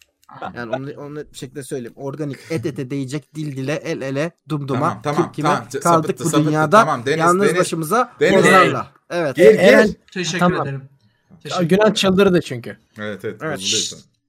Yani 0.55 0.75
onu, 0.75 0.91
onu 1.05 1.15
bir 1.31 1.37
şekilde 1.37 1.63
söyleyeyim. 1.63 1.93
Organik 1.95 2.37
et 2.49 2.65
ete 2.65 2.89
değecek 2.89 3.35
dil 3.35 3.57
dile 3.57 3.73
el 3.73 4.01
ele 4.01 4.31
dumduma 4.49 4.79
Tamam, 4.79 5.01
tamam, 5.03 5.23
kim 5.23 5.31
kime 5.31 5.47
tamam. 5.49 5.63
Kaldık 5.69 5.83
sapıttı, 5.83 6.23
bu 6.25 6.29
sapıttı. 6.29 6.49
dünyada 6.49 6.79
Tamam, 6.79 7.05
Deniz, 7.05 7.19
yalnız 7.19 7.43
Deniz. 7.47 7.57
başımıza 7.59 8.13
Deniz. 8.19 8.37
bozlarla. 8.45 8.87
Evet. 9.09 9.35
Gel 9.35 9.55
Eren- 9.55 9.59
gel. 9.87 9.93
Teşekkür 10.13 10.39
Tamam. 10.39 10.61
ederim. 10.61 10.89
E, 11.31 11.43
Teşekkür 11.43 11.63
Günah 11.65 11.93
çıldırdı 11.95 12.41
çünkü. 12.41 12.77
Evet 12.99 13.25
evet. 13.25 13.41
Evet. 13.43 13.59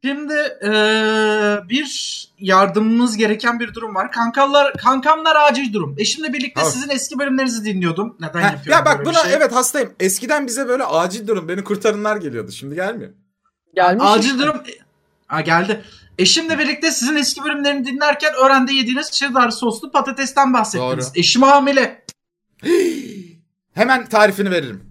Şimdi 0.05 0.33
eee, 0.63 1.69
bir 1.69 2.29
yardımımız 2.39 3.17
gereken 3.17 3.61
bir 3.61 3.75
durum 3.75 3.95
var. 3.95 4.13
Kankamlar 4.13 4.73
kankamlar 4.77 5.37
acil 5.51 5.73
durum. 5.73 5.95
Eşimle 5.99 6.33
birlikte 6.33 6.61
Al. 6.61 6.65
sizin 6.71 6.89
eski 6.89 7.19
bölümlerinizi 7.19 7.65
dinliyordum. 7.65 8.17
Neden 8.21 8.39
Heh, 8.41 8.53
yapıyorum 8.53 8.71
ya 8.73 8.85
bak 8.85 8.99
böyle 8.99 9.11
bir 9.11 9.15
buna 9.15 9.23
şey? 9.23 9.33
evet 9.35 9.53
hastayım. 9.53 9.93
Eskiden 10.01 10.47
bize 10.47 10.69
böyle 10.69 10.85
acil 10.85 11.27
durum 11.27 11.49
beni 11.49 11.65
kurtarınlar 11.65 12.17
geliyordu. 12.17 12.51
Şimdi 12.53 12.75
gelmiyor. 12.75 13.11
Gelmiş 13.75 14.05
Acil 14.07 14.31
işte. 14.31 14.39
durum. 14.39 14.63
Ha 15.27 15.41
geldi. 15.41 15.85
Eşimle 16.19 16.59
birlikte 16.59 16.91
sizin 16.91 17.17
eski 17.17 17.45
bölümlerini 17.45 17.87
dinlerken 17.87 18.33
öğrende 18.45 18.73
yediğiniz 18.73 19.11
cheddar 19.11 19.51
soslu 19.51 19.91
patatesten 19.93 20.53
bahsettiniz. 20.53 21.07
Doğru. 21.07 21.13
Eşim 21.15 21.43
hamile. 21.43 22.05
Hemen 23.75 24.07
tarifini 24.07 24.51
veririm. 24.51 24.90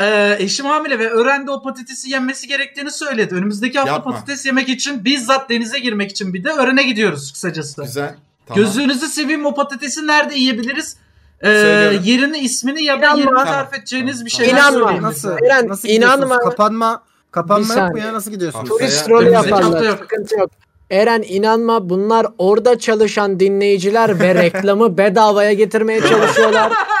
Ee, 0.00 0.36
eşim 0.38 0.66
hamile 0.66 0.98
ve 0.98 1.10
öğrende 1.10 1.50
o 1.50 1.62
patatesi 1.62 2.10
yenmesi 2.10 2.48
gerektiğini 2.48 2.90
söyledi. 2.90 3.34
Önümüzdeki 3.34 3.78
hafta 3.78 3.92
Yapma. 3.92 4.12
patates 4.12 4.46
yemek 4.46 4.68
için 4.68 5.04
bizzat 5.04 5.50
denize 5.50 5.78
girmek 5.78 6.10
için 6.10 6.34
bir 6.34 6.44
de 6.44 6.50
öğrene 6.50 6.82
gidiyoruz 6.82 7.32
kısacası. 7.32 7.82
Güzel. 7.82 8.14
Tamam. 8.46 8.64
Gözünüzü 8.64 9.06
seveyim 9.08 9.46
o 9.46 9.54
patatesi 9.54 10.06
nerede 10.06 10.34
yiyebiliriz? 10.34 10.96
Ee, 11.40 11.46
Söylüyorum. 11.46 12.00
yerini, 12.04 12.38
ismini 12.38 12.82
ya 12.84 12.94
da 12.94 12.98
İnanma. 12.98 13.18
yerini 13.18 13.30
Tamam. 13.34 13.46
tarif 13.46 13.74
edeceğiniz 13.74 14.24
bir 14.24 14.30
şeyler 14.30 14.52
İnanma. 14.52 14.78
söyleyin. 14.86 15.02
Nasıl? 15.02 15.30
Eren, 15.46 15.68
nasıl 15.68 15.88
gidiyorsunuz? 15.88 16.18
inanma. 16.26 16.38
Kapanma 16.38 17.02
Kapanma 17.30 17.74
Bir 17.74 17.80
yok 17.80 17.90
mu 17.92 17.98
ya? 17.98 18.12
Nasıl 18.12 18.30
gidiyorsunuz? 18.30 18.68
Turist 18.68 19.10
rolü 19.10 19.30
yaparlar. 19.30 19.82
yok. 19.82 19.98
Sıkıntı 19.98 20.38
yok. 20.38 20.50
Eren 20.90 21.24
inanma 21.28 21.88
bunlar 21.90 22.26
orada 22.38 22.78
çalışan 22.78 23.40
dinleyiciler 23.40 24.20
ve 24.20 24.34
reklamı 24.42 24.98
bedavaya 24.98 25.52
getirmeye 25.52 26.00
çalışıyorlar. 26.00 26.72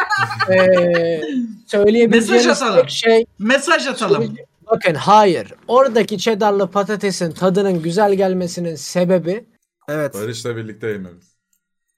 ee, 0.50 1.20
söyleyebileceğimiz 1.66 2.30
Mesaj 2.46 2.62
atalım. 2.62 2.80
tek 2.80 2.90
şey 2.90 3.26
Mesaj 3.38 3.86
atalım. 3.86 4.36
bakın 4.66 4.94
hayır 4.94 5.54
oradaki 5.68 6.18
cheddarlı 6.18 6.70
patatesin 6.70 7.32
tadının 7.32 7.82
güzel 7.82 8.14
gelmesinin 8.14 8.74
sebebi 8.74 9.44
Evet. 9.88 10.14
Barış'la 10.14 10.56
birlikte 10.56 10.86
yememiz. 10.88 11.34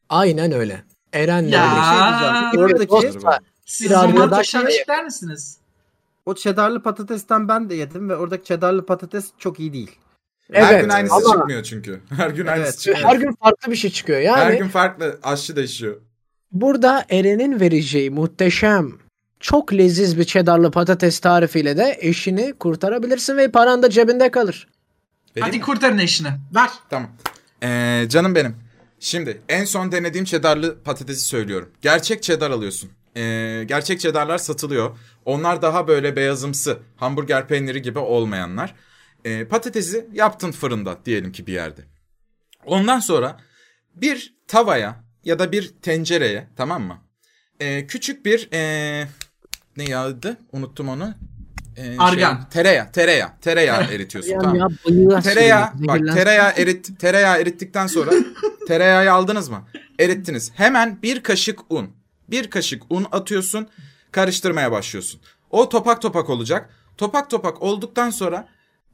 aynen 0.08 0.52
öyle. 0.52 0.82
Eren'le 1.12 1.48
Ya. 1.48 1.62
birlikte. 1.62 2.52
Bir 2.52 2.56
şey. 2.58 2.64
Oradaki 2.64 2.90
Dostlar, 3.14 3.38
Siz 3.66 3.90
Bir 3.90 3.94
arkadaş- 4.04 4.54
misiniz? 5.04 5.58
o 6.26 6.34
cheddarlı 6.34 6.82
patatesten 6.82 7.48
ben 7.48 7.70
de 7.70 7.74
yedim 7.74 8.08
ve 8.08 8.16
oradaki 8.16 8.44
cheddarlı 8.44 8.86
patates 8.86 9.30
çok 9.38 9.60
iyi 9.60 9.72
değil. 9.72 9.90
Her 10.52 10.72
Evet, 10.72 10.82
gün 10.84 10.88
aynısı 10.90 11.14
ama- 11.14 11.32
çıkmıyor 11.34 11.62
çünkü. 11.62 12.00
Her 12.16 12.30
gün 12.30 12.46
aynısı 12.46 12.68
Evet. 12.70 12.78
çıkmıyor. 12.78 13.08
her 13.08 13.16
gün 13.16 13.32
farklı 13.32 13.70
bir 13.72 13.76
şey 13.76 13.90
çıkıyor. 13.90 14.20
Yani 14.20 14.40
Her 14.40 14.52
gün 14.52 14.68
farklı 14.68 15.18
aşçı 15.22 15.56
değişiyor. 15.56 15.96
Burada 16.52 17.04
Eren'in 17.10 17.60
vereceği 17.60 18.10
muhteşem 18.10 18.92
çok 19.40 19.72
leziz 19.72 20.18
bir 20.18 20.24
cheddarlı 20.24 20.70
patates 20.70 21.18
tarifiyle 21.18 21.76
de 21.76 21.98
eşini 22.00 22.52
kurtarabilirsin 22.52 23.36
ve 23.36 23.50
paran 23.50 23.82
da 23.82 23.90
cebinde 23.90 24.30
kalır. 24.30 24.68
Vereyim 25.36 25.46
Hadi 25.46 25.56
mi? 25.58 25.62
kurtarın 25.64 25.98
eşini. 25.98 26.28
Ver. 26.54 26.70
Tamam. 26.90 27.10
Ee, 27.62 28.06
canım 28.08 28.34
benim. 28.34 28.56
Şimdi 29.00 29.40
en 29.48 29.64
son 29.64 29.92
denediğim 29.92 30.24
cheddarlı 30.24 30.82
patatesi 30.82 31.20
söylüyorum. 31.26 31.70
Gerçek 31.82 32.22
cheddar 32.22 32.50
alıyorsun. 32.50 32.90
Ee, 33.16 33.64
gerçek 33.66 34.00
cheddarlar 34.00 34.38
satılıyor. 34.38 34.98
Onlar 35.24 35.62
daha 35.62 35.88
böyle 35.88 36.16
beyazımsı 36.16 36.78
hamburger 36.96 37.48
peyniri 37.48 37.82
gibi 37.82 37.98
olmayanlar. 37.98 38.74
Ee, 39.24 39.44
patatesi 39.44 40.06
yaptın 40.12 40.52
fırında 40.52 40.98
diyelim 41.04 41.32
ki 41.32 41.46
bir 41.46 41.52
yerde. 41.52 41.80
Ondan 42.66 43.00
sonra 43.00 43.40
bir 43.94 44.34
tavaya 44.48 45.04
ya 45.24 45.38
da 45.38 45.52
bir 45.52 45.68
tencereye 45.82 46.48
tamam 46.56 46.82
mı? 46.82 46.98
Ee, 47.60 47.86
küçük 47.86 48.24
bir 48.24 48.48
ee, 48.52 49.08
ne 49.76 49.84
yağıydı? 49.84 50.36
Unuttum 50.52 50.88
onu. 50.88 51.14
Ee, 51.76 51.98
Argan. 51.98 52.48
tereyağı, 52.50 52.92
tereyağı, 52.92 53.30
tereyağı 53.40 53.82
eritiyorsun. 53.82 54.38
Tamam. 54.40 54.56
ya 54.86 55.20
Tereyağı 55.20 55.70
bak 55.74 56.00
tereyağı 56.14 56.52
erit 56.56 57.00
tereyağı 57.00 57.40
erittikten 57.40 57.86
sonra 57.86 58.10
tereyağı 58.68 59.14
aldınız 59.14 59.48
mı? 59.48 59.64
Erittiniz. 59.98 60.52
Hemen 60.54 61.02
bir 61.02 61.22
kaşık 61.22 61.72
un. 61.72 61.90
Bir 62.28 62.50
kaşık 62.50 62.82
un 62.90 63.06
atıyorsun. 63.12 63.68
Karıştırmaya 64.12 64.72
başlıyorsun. 64.72 65.20
O 65.50 65.68
topak 65.68 66.02
topak 66.02 66.30
olacak. 66.30 66.70
Topak 66.96 67.30
topak 67.30 67.62
olduktan 67.62 68.10
sonra 68.10 68.48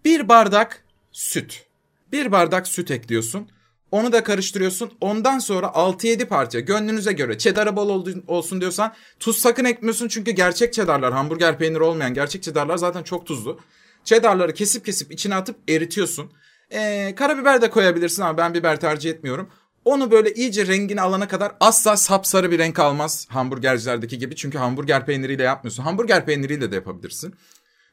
bir 0.05 0.29
bardak 0.29 0.85
süt. 1.13 1.67
Bir 2.13 2.33
bardak 2.33 2.69
süt 2.69 2.91
ekliyorsun. 2.91 3.49
Onu 3.91 4.13
da 4.13 4.25
karıştırıyorsun. 4.25 4.93
Ondan 5.01 5.39
sonra 5.39 5.67
6-7 5.67 6.27
parça 6.27 6.61
gönlünüze 6.61 7.13
göre 7.13 7.39
cheddar'a 7.39 7.77
bol 7.77 8.07
olsun 8.27 8.61
diyorsan 8.61 8.95
tuz 9.21 9.39
sakın 9.39 9.65
ekmiyorsun 9.65 10.09
çünkü 10.09 10.31
gerçek 10.31 10.73
cheddarlar 10.73 11.13
hamburger 11.13 11.59
peyniri 11.59 11.83
olmayan 11.83 12.15
gerçek 12.15 12.43
cheddarlar 12.43 12.77
zaten 12.77 13.03
çok 13.03 13.27
tuzlu. 13.27 13.61
Cheddarları 14.05 14.55
kesip 14.55 14.85
kesip 14.85 15.13
içine 15.13 15.35
atıp 15.35 15.57
eritiyorsun. 15.71 16.33
Ee, 16.71 17.15
karabiber 17.17 17.63
de 17.63 17.71
koyabilirsin 17.71 18.23
ama 18.23 18.39
ben 18.39 18.55
biber 18.55 18.81
tercih 18.81 19.11
etmiyorum. 19.11 19.49
Onu 19.85 20.11
böyle 20.11 20.35
iyice 20.35 20.67
rengini 20.67 21.01
alana 21.01 21.29
kadar 21.29 21.53
asla 21.61 21.97
sapsarı 21.97 22.51
bir 22.51 22.59
renk 22.59 22.79
almaz 22.79 23.27
hamburgercilerdeki 23.31 24.19
gibi. 24.19 24.37
Çünkü 24.37 24.59
hamburger 24.59 25.07
peyniriyle 25.07 25.43
yapmıyorsun. 25.43 25.83
Hamburger 25.83 26.27
peyniriyle 26.27 26.71
de 26.71 26.75
yapabilirsin. 26.75 27.35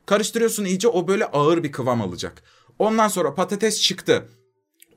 Karıştırıyorsun 0.05 0.65
iyice 0.65 0.87
o 0.87 1.07
böyle 1.07 1.25
ağır 1.25 1.63
bir 1.63 1.71
kıvam 1.71 2.01
alacak. 2.01 2.43
Ondan 2.79 3.07
sonra 3.07 3.35
patates 3.35 3.81
çıktı. 3.81 4.29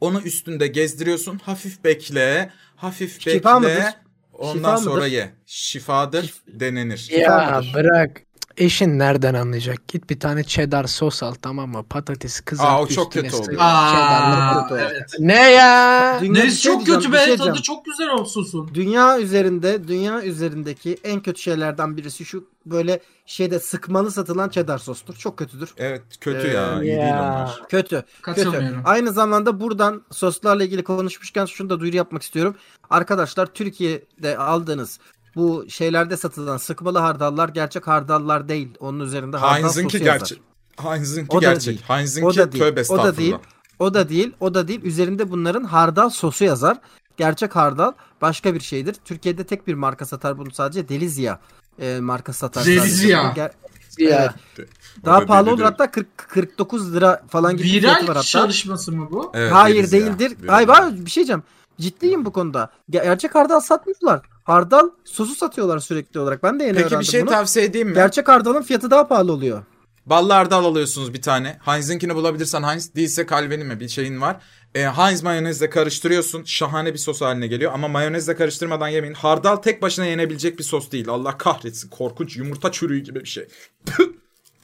Onu 0.01 0.23
üstünde 0.23 0.67
gezdiriyorsun. 0.67 1.39
Hafif 1.39 1.85
bekle. 1.85 2.51
Hafif 2.77 3.27
bekle. 3.27 3.33
Şifa 3.33 3.61
mıdır? 3.61 3.95
Ondan 4.33 4.77
Şifa 4.77 4.77
sonra 4.77 5.05
mıdır? 5.05 5.13
ye. 5.13 5.35
Şifadır 5.47 6.35
denenir. 6.49 7.09
Ya 7.11 7.19
Şifadır. 7.21 7.75
bırak. 7.75 8.26
Eşin 8.57 8.99
nereden 8.99 9.35
anlayacak? 9.35 9.89
Git 9.89 10.11
bir 10.11 10.21
tane 10.21 10.45
cheddar 10.45 10.85
sos 10.85 11.23
al 11.23 11.35
tamam 11.43 11.71
mı? 11.71 11.85
Patatesi 11.91 12.45
kızart 12.45 12.69
Aa, 12.69 12.83
o 12.83 12.87
çok 12.87 13.17
üstüne 13.17 13.29
kötü. 13.29 13.43
Cheddarlı 13.45 13.63
Aa, 13.63 14.69
evet. 14.71 15.11
Ne 15.19 15.51
ya? 15.51 16.19
Dünya- 16.21 16.33
Neresi 16.33 16.57
şey 16.57 16.73
çok 16.73 16.87
kötü 16.87 17.13
be. 17.13 17.19
şey 17.25 17.37
Tadı 17.37 17.63
çok 17.63 17.85
güzel 17.85 18.11
olsun. 18.11 18.71
Dünya 18.75 19.21
üzerinde, 19.21 19.89
dünya 19.89 20.23
üzerindeki 20.23 20.99
en 21.05 21.21
kötü 21.23 21.43
şeylerden 21.43 21.97
birisi 21.97 22.25
şu 22.25 22.45
böyle 22.67 23.01
şeyde 23.27 23.59
sıkmalı 23.61 24.11
satılan 24.11 24.49
cheddar 24.49 24.79
sostur. 24.79 25.15
Çok 25.15 25.37
kötüdür. 25.37 25.75
Evet 25.79 26.03
kötü 26.21 26.49
Ee, 26.49 26.53
ya. 26.53 26.75
iyi 26.83 26.87
değil 26.87 26.99
ya. 26.99 27.23
onlar. 27.23 27.63
Kötü. 27.69 28.05
Kötü. 28.23 28.75
Aynı 28.85 29.13
zamanda 29.13 29.61
buradan 29.61 30.03
soslarla 30.11 30.65
ilgili 30.65 30.85
konuşmuşken 30.85 31.45
şunu 31.47 31.71
da 31.71 31.81
duyuru 31.81 31.97
yapmak 31.97 32.23
istiyorum. 32.23 32.55
Arkadaşlar 32.91 33.47
Türkiye'de 33.47 34.39
aldığınız 34.39 34.99
bu 35.37 35.65
şeylerde 35.69 36.17
satılan 36.17 36.57
sıkmalı 36.57 36.99
hardallar 36.99 37.49
gerçek 37.49 37.87
hardallar 37.87 38.49
değil. 38.49 38.69
Onun 38.81 39.01
üzerinde 39.01 39.37
hardal 39.37 39.63
Heinz'inki 39.63 39.93
sosu 39.93 40.05
yazar. 40.05 40.19
gerçek. 40.19 40.41
Heinz'inki 40.77 41.39
gerçek. 41.41 41.81
Heinz'inki 41.91 42.27
O 42.27 42.35
da 42.37 42.53
değil. 42.53 42.65
tövbe 42.65 42.83
O 42.89 42.99
da 42.99 43.17
değil. 43.17 43.35
O 43.79 43.95
da 43.95 44.09
değil. 44.09 44.33
O 44.41 44.55
da 44.55 44.69
değil. 44.69 44.81
Üzerinde 44.83 45.31
bunların 45.31 45.65
hardal 45.65 46.11
sosu 46.11 46.45
yazar. 46.45 46.79
Gerçek 47.17 47.57
hardal 47.57 47.93
başka 48.23 48.55
bir 48.55 48.61
şeydir. 48.61 48.97
Türkiye'de 49.05 49.45
tek 49.45 49.67
bir 49.67 49.75
marka 49.75 50.07
satar 50.07 50.39
bunu 50.39 50.51
sadece 50.51 50.89
Delizia 50.89 51.39
e, 51.79 52.01
marka 52.01 52.33
satar. 52.33 52.65
Delizia. 52.67 53.23
Ger- 53.33 53.51
Ya. 53.99 54.35
Evet. 54.59 54.69
Daha 55.05 55.21
da 55.21 55.27
pahalı 55.27 55.51
olur 55.51 55.63
hatta 55.63 55.91
40 55.91 56.19
49 56.19 56.95
lira 56.95 57.23
falan 57.29 57.57
gibi 57.57 57.67
bir 57.69 57.81
fiyatı 57.81 57.97
var 57.99 58.03
Viral 58.03 58.15
hatta. 58.15 58.23
çalışması 58.23 58.93
mı 58.93 59.09
bu? 59.11 59.31
Evet, 59.35 59.53
Hayır 59.53 59.85
ya. 59.85 59.91
değildir. 59.91 60.19
Deriz 60.19 60.49
Hayır 60.49 60.69
ya. 60.69 60.75
ben 60.75 61.07
bir 61.07 61.11
şey 61.11 61.21
diyeceğim. 61.21 61.43
Ciddiyim 61.81 62.25
bu 62.25 62.33
konuda. 62.33 62.71
Ger- 62.91 63.03
Gerçek 63.05 63.35
hardal 63.35 63.61
satmıyorlar. 63.61 64.21
Hardal 64.45 64.91
sosu 65.05 65.35
satıyorlar 65.35 65.79
sürekli 65.79 66.21
olarak. 66.21 66.43
Ben 66.43 66.61
de 66.61 66.65
yeni 66.65 66.73
Peki 66.73 66.87
öğrendim 66.87 67.01
bir 67.01 67.05
şey 67.05 67.23
bunu. 67.23 67.31
tavsiye 67.31 67.65
edeyim 67.65 67.89
mi? 67.89 67.95
Gerçek 67.95 68.29
hardalın 68.29 68.63
fiyatı 68.63 68.91
daha 68.91 69.09
pahalı 69.09 69.33
oluyor. 69.33 69.63
Ballı 70.07 70.33
hardal 70.33 70.65
alıyorsunuz 70.65 71.15
bir 71.15 71.23
tane. 71.23 71.59
Heinz'inkini 71.63 72.15
bulabilirsen 72.15 72.63
Heinz 72.63 72.95
değilse 72.95 73.27
Calvin'in 73.31 73.67
mi 73.67 73.81
bir 73.81 73.89
şeyin 73.89 74.21
var. 74.21 74.37
E, 74.75 74.83
Heinz 74.85 75.23
mayonezle 75.23 75.71
karıştırıyorsun. 75.71 76.45
Şahane 76.45 76.93
bir 76.93 76.99
sos 76.99 77.21
haline 77.21 77.47
geliyor. 77.47 77.73
Ama 77.75 77.89
mayonezle 77.89 78.37
karıştırmadan 78.37 78.89
yemeyin. 78.89 79.15
Hardal 79.15 79.57
tek 79.57 79.83
başına 79.83 80.07
yenebilecek 80.07 80.59
bir 80.59 80.65
sos 80.65 80.91
değil. 80.91 81.09
Allah 81.09 81.39
kahretsin. 81.39 81.89
Korkunç 81.91 82.37
yumurta 82.37 82.73
çürüğü 82.73 82.99
gibi 82.99 83.21
bir 83.21 83.29
şey. 83.29 83.49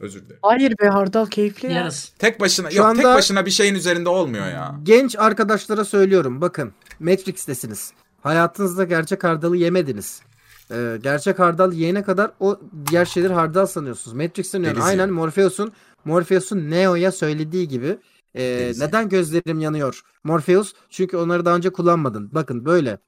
Özür 0.00 0.20
dilerim. 0.24 0.38
Hayır 0.42 0.74
be 0.82 0.88
hardal 0.88 1.26
keyifli 1.26 1.72
ya. 1.72 1.88
Tek 2.18 2.40
başına 2.40 2.70
Şu 2.70 2.76
yok 2.76 2.96
tek 2.96 3.04
anda- 3.04 3.14
başına 3.16 3.46
bir 3.46 3.50
şeyin 3.50 3.74
üzerinde 3.74 4.08
olmuyor 4.08 4.46
ya. 4.46 4.74
Genç 4.82 5.16
arkadaşlara 5.18 5.84
söylüyorum. 5.84 6.40
Bakın 6.40 6.72
Matrix'tesiniz. 7.00 7.92
Hayatınızda 8.22 8.84
gerçek 8.84 9.24
hardalı 9.24 9.56
yemediniz. 9.56 10.22
Ee, 10.70 10.98
gerçek 11.02 11.38
hardal 11.38 11.72
yiyene 11.72 12.02
kadar 12.02 12.30
o 12.40 12.60
diğer 12.90 13.04
şeyleri 13.04 13.32
hardal 13.32 13.66
sanıyorsunuz. 13.66 14.16
Matrix'ten 14.16 14.62
yani 14.62 14.82
aynen. 14.82 15.10
Morpheus'un 15.10 15.72
Morpheus'un 16.04 16.70
Neo'ya 16.70 17.12
söylediği 17.12 17.68
gibi 17.68 17.98
e, 18.34 18.72
neden 18.78 19.08
gözlerim 19.08 19.60
yanıyor? 19.60 20.02
Morpheus 20.24 20.72
çünkü 20.90 21.16
onları 21.16 21.44
daha 21.44 21.56
önce 21.56 21.70
kullanmadın. 21.70 22.30
Bakın 22.32 22.64
böyle. 22.64 22.98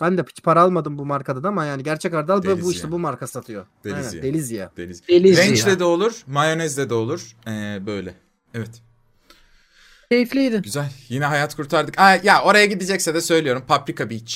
Ben 0.00 0.18
de 0.18 0.24
hiç 0.30 0.42
para 0.42 0.60
almadım 0.62 0.98
bu 0.98 1.06
markadan 1.06 1.42
ama 1.42 1.64
yani 1.64 1.82
gerçek 1.82 2.12
hardal 2.12 2.38
ve 2.38 2.48
Deliz 2.48 2.64
bu 2.64 2.72
işte 2.72 2.90
bu 2.90 2.98
marka 2.98 3.26
satıyor. 3.26 3.66
Deliz 3.84 4.06
Aynen, 4.06 4.16
ya. 4.16 4.22
Delizia. 4.22 4.70
Deliz. 4.76 5.08
Deliz 5.08 5.38
ya. 5.38 5.44
Range'le 5.44 5.78
de 5.78 5.84
olur, 5.84 6.22
mayonezle 6.26 6.90
de 6.90 6.94
olur. 6.94 7.36
Ee, 7.46 7.86
böyle. 7.86 8.14
Evet. 8.54 8.82
Keyifliydi. 10.10 10.62
Güzel. 10.62 10.86
Yine 11.08 11.24
hayat 11.24 11.54
kurtardık. 11.54 12.00
Aa, 12.00 12.18
ya 12.22 12.42
oraya 12.42 12.66
gidecekse 12.66 13.14
de 13.14 13.20
söylüyorum. 13.20 13.62
Paprika 13.68 14.10
Beach. 14.10 14.34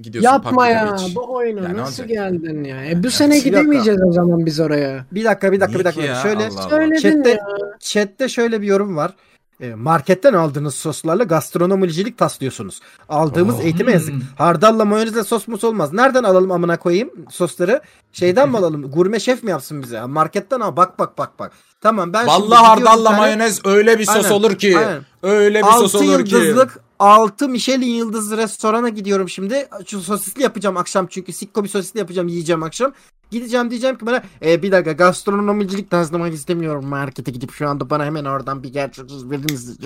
Gidiyorsun 0.00 0.30
Yapma 0.32 0.50
Paprika 0.50 0.70
ya. 0.70 0.92
Beach. 0.92 1.14
Bu 1.16 1.34
oyuna 1.34 1.60
Ya 1.60 1.68
ne 1.68 1.76
nasıl 1.76 2.02
olacak? 2.02 2.08
geldin 2.08 2.64
ya? 2.64 2.84
E, 2.90 3.02
bu 3.02 3.10
sene 3.10 3.30
bir 3.30 3.34
dakika. 3.36 3.48
gidemeyeceğiz 3.50 4.00
o 4.08 4.12
zaman 4.12 4.46
biz 4.46 4.60
oraya. 4.60 5.06
Bir 5.12 5.24
dakika 5.24 5.52
bir 5.52 5.60
dakika 5.60 5.78
bir 5.78 5.84
Niye 5.84 5.92
ki 5.92 5.98
dakika. 5.98 6.14
ya? 6.14 6.22
Şöyle 6.22 6.46
Allah 6.46 6.60
Allah. 6.60 6.68
Söyledin 6.70 7.00
Chat'te, 7.02 7.30
ya. 7.30 7.38
chatte 7.80 8.28
şöyle 8.28 8.62
bir 8.62 8.66
yorum 8.66 8.96
var. 8.96 9.14
E, 9.60 9.74
Marketten 9.74 10.32
aldığınız 10.32 10.74
soslarla 10.74 11.24
gastronomicilik 11.24 12.18
taslıyorsunuz. 12.18 12.80
Aldığımız 13.08 13.54
Oh. 13.58 13.64
eğitime 13.64 13.92
yazık. 13.92 14.14
Hmm. 14.14 14.20
Hardalla 14.38 14.84
mayonezle 14.84 15.24
sos 15.24 15.48
mus 15.48 15.64
olmaz. 15.64 15.92
Nereden 15.92 16.22
alalım 16.24 16.50
amına 16.52 16.76
koyayım 16.78 17.10
sosları? 17.30 17.80
Şeyden 18.12 18.48
mi 18.50 18.56
alalım? 18.58 18.90
Gurme 18.90 19.20
şef 19.20 19.42
mi 19.42 19.50
yapsın 19.50 19.82
bize? 19.82 20.00
Marketten 20.06 20.60
al. 20.60 20.76
Bak 20.76 20.98
bak 20.98 21.18
bak 21.18 21.38
bak. 21.38 21.52
Tamam 21.80 22.12
ben 22.12 22.26
Vallahi 22.26 22.66
hardalla 22.66 23.04
tane 23.10 23.20
mayonez 23.20 23.60
öyle 23.66 23.98
bir 23.98 24.04
sos 24.04 24.16
Aynen, 24.16 24.30
olur 24.30 24.58
ki. 24.58 24.78
aynen. 24.78 25.02
Öyle 25.22 25.58
bir 25.62 25.72
sos 25.72 25.94
6 25.94 26.04
olur 26.04 26.24
ki. 26.24 26.34
yıldızlık 26.34 26.78
6 27.00 27.48
Michelin 27.48 27.86
yıldız 27.86 28.36
restorana 28.36 28.88
gidiyorum 28.88 29.28
şimdi. 29.28 29.68
Şu 29.86 30.00
sosisli 30.00 30.42
yapacağım 30.42 30.76
akşam 30.76 31.06
çünkü 31.06 31.32
sikko 31.32 31.64
bir 31.64 31.68
sosisli 31.68 31.98
yapacağım 31.98 32.28
yiyeceğim 32.28 32.62
akşam. 32.62 32.92
Gideceğim 33.30 33.70
diyeceğim 33.70 33.98
ki 33.98 34.06
bana 34.06 34.22
e, 34.44 34.62
bir 34.62 34.72
dakika 34.72 34.92
gastronomicilik 34.92 35.90
taslamak 35.90 36.34
istemiyorum 36.34 36.86
markete 36.86 37.30
gidip 37.30 37.52
şu 37.52 37.68
anda 37.68 37.90
bana 37.90 38.04
hemen 38.04 38.24
oradan 38.24 38.62
bir 38.62 38.72
gerçeksiz 38.72 39.30
verir 39.30 39.50
misiniz? 39.50 39.78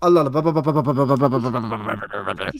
Allah 0.00 0.20
Allah 0.20 0.34
baba 0.34 0.54
baba 0.54 0.74
baba 0.74 0.96
baba 0.96 1.20
baba 1.20 1.42
baba 1.42 1.70
baba 1.70 2.50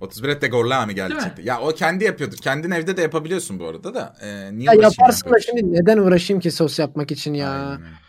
31 0.00 0.28
ette 0.28 0.48
gorla 0.48 0.86
mı 0.86 0.92
geldi. 0.92 1.14
Ya 1.42 1.60
o 1.60 1.68
kendi 1.68 2.04
yapıyordur. 2.04 2.36
Kendin 2.36 2.70
evde 2.70 2.96
de 2.96 3.02
yapabiliyorsun 3.02 3.60
bu 3.60 3.66
arada 3.66 3.94
da. 3.94 4.16
Ee, 4.22 4.58
niye 4.58 4.70
Ya 4.70 4.74
yaparsın 4.74 5.32
da 5.32 5.40
şimdi 5.40 5.72
neden 5.72 5.98
uğraşayım 5.98 6.40
ki 6.40 6.50
sos 6.50 6.78
yapmak 6.78 7.10
için 7.10 7.34
ya? 7.34 7.50
Aynen. 7.50 8.05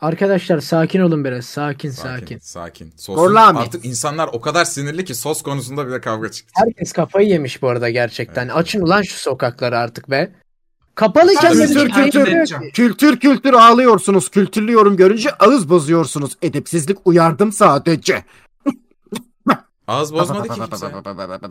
Arkadaşlar 0.00 0.60
sakin 0.60 1.00
olun 1.00 1.24
biraz. 1.24 1.44
Sakin 1.44 1.90
Sakin. 1.90 2.18
sakin. 2.20 2.38
Sakin. 2.38 2.90
Sosun- 2.96 3.14
Gorlami. 3.16 3.58
Artık 3.58 3.84
insanlar 3.84 4.30
o 4.32 4.40
kadar 4.40 4.64
sinirli 4.64 5.04
ki 5.04 5.14
sos 5.14 5.42
konusunda 5.42 5.86
bile 5.88 6.00
kavga 6.00 6.30
çıktı. 6.30 6.52
Herkes 6.56 6.92
kafayı 6.92 7.28
yemiş 7.28 7.62
bu 7.62 7.68
arada 7.68 7.90
gerçekten. 7.90 8.48
Açın 8.48 8.80
ulan 8.82 9.02
şu 9.02 9.18
sokakları 9.18 9.78
artık 9.78 10.10
be. 10.10 10.32
Bir 11.02 11.56
Kültür 11.66 11.90
kültür- 11.90 12.24
kültür. 12.24 12.70
Kültür 12.72 13.20
kültür 13.20 13.52
ağlıyorsunuz. 13.52 14.28
Kültürlü 14.28 14.72
yorum 14.72 14.96
görünce 14.96 15.30
ağız 15.30 15.70
bozuyorsunuz. 15.70 16.36
Edepsizlik 16.42 16.98
uyardım 17.04 17.52
sadece. 17.52 18.24
Ağız 19.86 20.12
bozmadı 20.14 20.48
ki 20.48 20.60
kimse. 20.68 20.86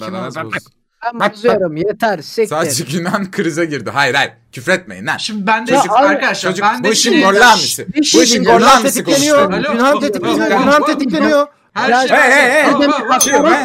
Kim 0.06 0.16
ağız 0.16 0.36
bozdu? 0.36 0.58
Ben 1.06 1.32
bozuyorum 1.32 1.78
yeter 1.78 2.20
siktir. 2.22 2.50
Sadece 2.50 2.84
Günan 2.84 3.32
krize 3.32 3.66
girdi. 3.66 3.90
Hayır 3.90 4.16
hayır. 4.16 4.32
Küfretmeyin 4.52 5.06
lan. 5.06 5.18
Şimdi 5.18 5.48
ben 5.48 5.68
de 5.68 5.74
Ya 5.74 5.82
şimdi 5.82 5.94
abi, 5.94 6.08
arkadaşlar 6.08 6.52
Çocuk 6.52 6.66
ben 6.66 6.84
de 6.84 6.88
bu 6.88 6.92
işin 6.92 7.22
gorlamisi. 7.22 7.76
şey 8.04 8.20
Bu 8.20 8.24
işin 8.24 8.44
gorlamisi 8.44 9.04
konuştu. 9.04 9.50
Günhan 9.50 10.00
tetikleniyor. 10.00 10.48
Günhan 10.48 10.86
tetikleniyor. 10.86 11.48
Her 11.74 12.08
şey 12.08 12.18
hey, 12.18 12.32
hey, 12.32 12.64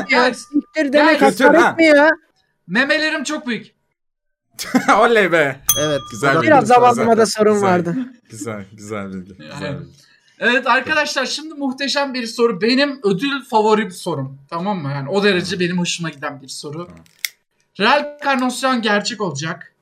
hey. 0.08 0.34
Siktir 0.34 0.92
demek 0.92 1.22
hakaret 1.22 1.62
ha. 1.62 1.72
mi 1.72 1.84
ya? 1.84 2.10
memelerim 2.66 3.24
çok 3.24 3.46
büyük. 3.46 3.66
Oley 4.98 5.32
be. 5.32 5.60
Evet. 5.80 6.00
Güzel 6.10 6.42
Biraz 6.42 6.66
zamanlamada 6.66 7.26
sorun 7.26 7.54
Güzel. 7.54 7.68
vardı. 7.68 7.96
Güzel, 8.30 8.64
güzel 8.72 9.12
bilgi. 9.12 9.34
Güzel 9.34 9.80
bilgi. 9.80 9.92
Evet 10.38 10.66
arkadaşlar 10.66 11.26
şimdi 11.26 11.54
muhteşem 11.54 12.14
bir 12.14 12.26
soru. 12.26 12.60
Benim 12.60 13.00
ödül 13.02 13.44
favori 13.50 13.86
bir 13.86 13.90
sorum. 13.90 14.38
Tamam 14.50 14.78
mı? 14.78 14.90
Yani 14.90 15.08
o 15.08 15.24
derece 15.24 15.60
benim 15.60 15.78
hoşuma 15.78 16.10
giden 16.10 16.42
bir 16.42 16.48
soru. 16.48 16.88
Real 16.88 17.21
Karnosyan 18.22 18.82
gerçek 18.82 19.20
olacak. 19.20 19.72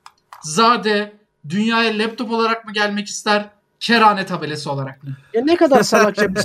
Zade 0.43 1.13
dünyaya 1.49 1.97
laptop 1.97 2.31
olarak 2.31 2.65
mı 2.65 2.73
gelmek 2.73 3.07
ister? 3.07 3.49
Kerane 3.79 4.25
tabelası 4.25 4.71
olarak 4.71 5.03
mı? 5.03 5.09
Ya 5.33 5.41
ne 5.45 5.55
kadar 5.55 5.83
salakça 5.83 6.29
bir 6.35 6.41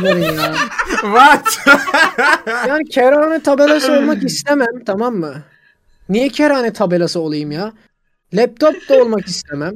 bunların 0.00 0.18
ya. 0.20 0.54
What? 1.00 1.58
Yani 2.68 2.84
kerane 2.84 3.42
tabelası 3.42 3.92
olmak 3.92 4.24
istemem 4.24 4.84
tamam 4.86 5.14
mı? 5.14 5.34
Niye 6.08 6.28
kerane 6.28 6.72
tabelası 6.72 7.20
olayım 7.20 7.52
ya? 7.52 7.72
Laptop 8.34 8.88
da 8.88 9.02
olmak 9.02 9.26
istemem. 9.26 9.74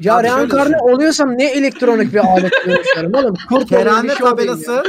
Ya 0.00 0.16
Abi 0.16 0.24
reenkarne 0.26 0.76
oluyorsam 0.78 1.38
ne 1.38 1.44
elektronik 1.50 2.14
bir 2.14 2.18
alet 2.18 2.52
kullanıyorum 2.64 3.14
oğlum? 3.14 3.36
Kurt 3.48 3.68
Kerane 3.68 4.08
şey 4.08 4.18
tabelası 4.18 4.84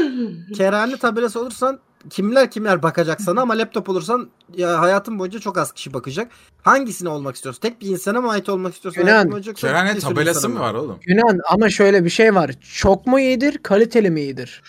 kerane 0.58 0.98
tabelası 0.98 1.40
olursan 1.40 1.80
kimler 2.10 2.52
kimler 2.52 2.84
bakacak 2.84 3.22
sana 3.22 3.42
ama 3.42 3.58
laptop 3.58 3.90
olursan 3.90 4.30
ya 4.56 4.80
hayatın 4.82 5.20
boyunca 5.20 5.40
çok 5.40 5.58
az 5.58 5.72
kişi 5.72 5.94
bakacak. 5.94 6.32
Hangisine 6.64 7.10
olmak 7.10 7.36
istiyorsun? 7.36 7.62
Tek 7.62 7.82
bir 7.82 7.88
insana 7.88 8.22
mı 8.22 8.32
ait 8.32 8.50
olmak 8.50 8.74
istiyorsun? 8.74 9.04
Günan, 9.06 9.42
Kerane 9.56 10.00
tabelası 10.00 10.50
mı 10.50 10.60
var 10.60 10.74
oğlum? 10.74 11.00
Yunan 11.08 11.40
ama 11.50 11.70
şöyle 11.70 12.06
bir 12.06 12.10
şey 12.10 12.36
var. 12.36 12.52
Çok 12.74 13.08
mu 13.08 13.20
iyidir, 13.20 13.58
kaliteli 13.64 14.10
mi 14.10 14.22
iyidir? 14.22 14.62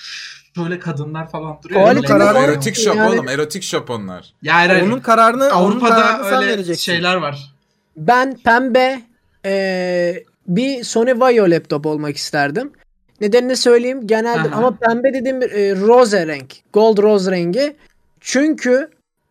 Şöyle 0.57 0.79
kadınlar 0.79 1.31
falan 1.31 1.59
duruyor. 1.63 1.89
Öyle- 1.89 2.01
kararı-. 2.01 2.39
Erotik 2.39 2.77
shop 2.77 2.97
Yani- 2.97 3.15
oğlum. 3.15 3.29
Erotik 3.29 3.63
shop 3.63 3.91
onlar. 3.91 4.33
Yani 4.43 4.83
Onun 4.83 5.01
kararını 5.01 5.45
onun 5.45 5.53
Avrupa'da 5.53 5.95
kararını 5.95 6.25
sen 6.29 6.43
öyle 6.43 6.53
vereceksin. 6.53 6.83
şeyler 6.93 7.15
var. 7.17 7.55
Ben 7.97 8.37
pembe 8.45 9.03
eee, 9.45 10.25
bir 10.47 10.85
Sony 10.85 11.21
Vaio 11.21 11.51
laptop 11.51 11.87
olmak 11.87 12.17
isterdim. 12.17 12.73
Nedenini 13.21 13.57
söyleyeyim. 13.57 14.07
Genelde 14.07 14.49
Aha. 14.49 14.57
ama 14.59 14.77
pembe 14.77 15.15
dediğim 15.15 15.43
e, 15.43 15.47
rose 15.81 16.27
renk. 16.27 16.55
Gold 16.73 16.99
rose 16.99 17.31
rengi. 17.31 17.77
Çünkü 18.21 18.91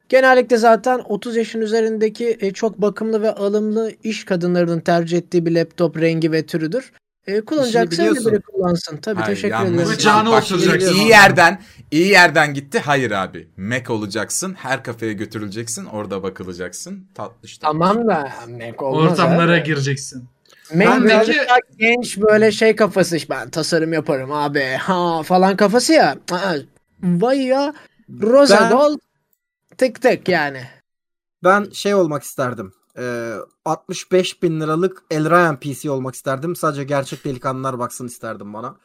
genellikle 0.10 0.58
zaten 0.58 1.02
30 1.10 1.36
yaşın 1.36 1.62
üzerindeki 1.62 2.38
e, 2.42 2.52
çok 2.54 2.82
bakımlı 2.82 3.22
ve 3.22 3.32
alımlı 3.34 3.92
iş 4.04 4.26
kadınlarının 4.26 4.80
tercih 4.80 5.18
ettiği 5.18 5.46
bir 5.46 5.52
laptop 5.52 5.98
rengi 6.02 6.32
ve 6.32 6.46
türüdür. 6.46 6.92
E, 7.28 7.42
kullanacaksa 7.42 8.04
biri 8.16 8.42
kullansın. 8.42 8.98
Tabii 8.98 9.20
Hayır, 9.22 9.36
teşekkür 9.36 9.54
yanlış. 9.56 9.74
ederim. 9.76 9.90
Bu 9.94 9.98
canı 9.98 10.32
Bak, 10.32 10.44
oturacak. 10.44 10.82
iyi 10.96 11.08
yerden, 11.08 11.62
iyi 11.92 12.08
yerden 12.08 12.54
gitti. 12.54 12.80
Hayır 12.80 13.12
abi. 13.12 13.48
Mac 13.58 13.94
olacaksın. 13.94 14.54
Her 14.54 14.84
kafeye 14.84 15.14
götürüleceksin. 15.14 15.86
Orada 15.86 16.24
bakılacaksın. 16.24 17.08
Tatlış 17.16 17.58
tatlış. 17.58 17.80
Tamam 17.80 18.08
da 18.08 18.30
Mac 18.50 18.76
olmaz. 18.86 19.12
Ortamlara 19.12 19.54
abi. 19.56 19.64
gireceksin. 19.64 20.24
Ben 20.72 21.04
birazcık 21.04 21.36
daha 21.36 21.58
genç 21.78 22.18
böyle 22.18 22.52
şey 22.52 22.76
kafası 22.76 23.18
işte 23.18 23.30
ben 23.34 23.50
tasarım 23.50 23.94
yaparım 23.94 24.32
abi 24.32 24.64
ha 24.64 25.24
falan 25.24 25.56
kafası 25.58 25.94
ya. 25.94 26.18
Aa, 26.32 26.56
Vay 27.04 27.44
ya 27.44 27.74
Rosa 28.22 28.62
Ben- 28.62 28.78
Gold 28.78 29.00
tık 29.78 30.02
tık 30.02 30.30
yani. 30.30 30.64
Ben 31.44 31.70
şey 31.74 31.94
olmak 31.96 32.24
isterdim. 32.24 32.74
Ee, 32.98 33.34
65 33.66 34.44
bin 34.44 34.62
liralık 34.62 35.04
Elrayan 35.12 35.60
PC 35.60 35.92
olmak 35.92 36.16
isterdim. 36.16 36.56
Sadece 36.56 36.84
gerçek 36.84 37.26
delikanlılar 37.26 37.80
baksın 37.80 38.08
isterdim 38.08 38.54
bana. 38.54 38.76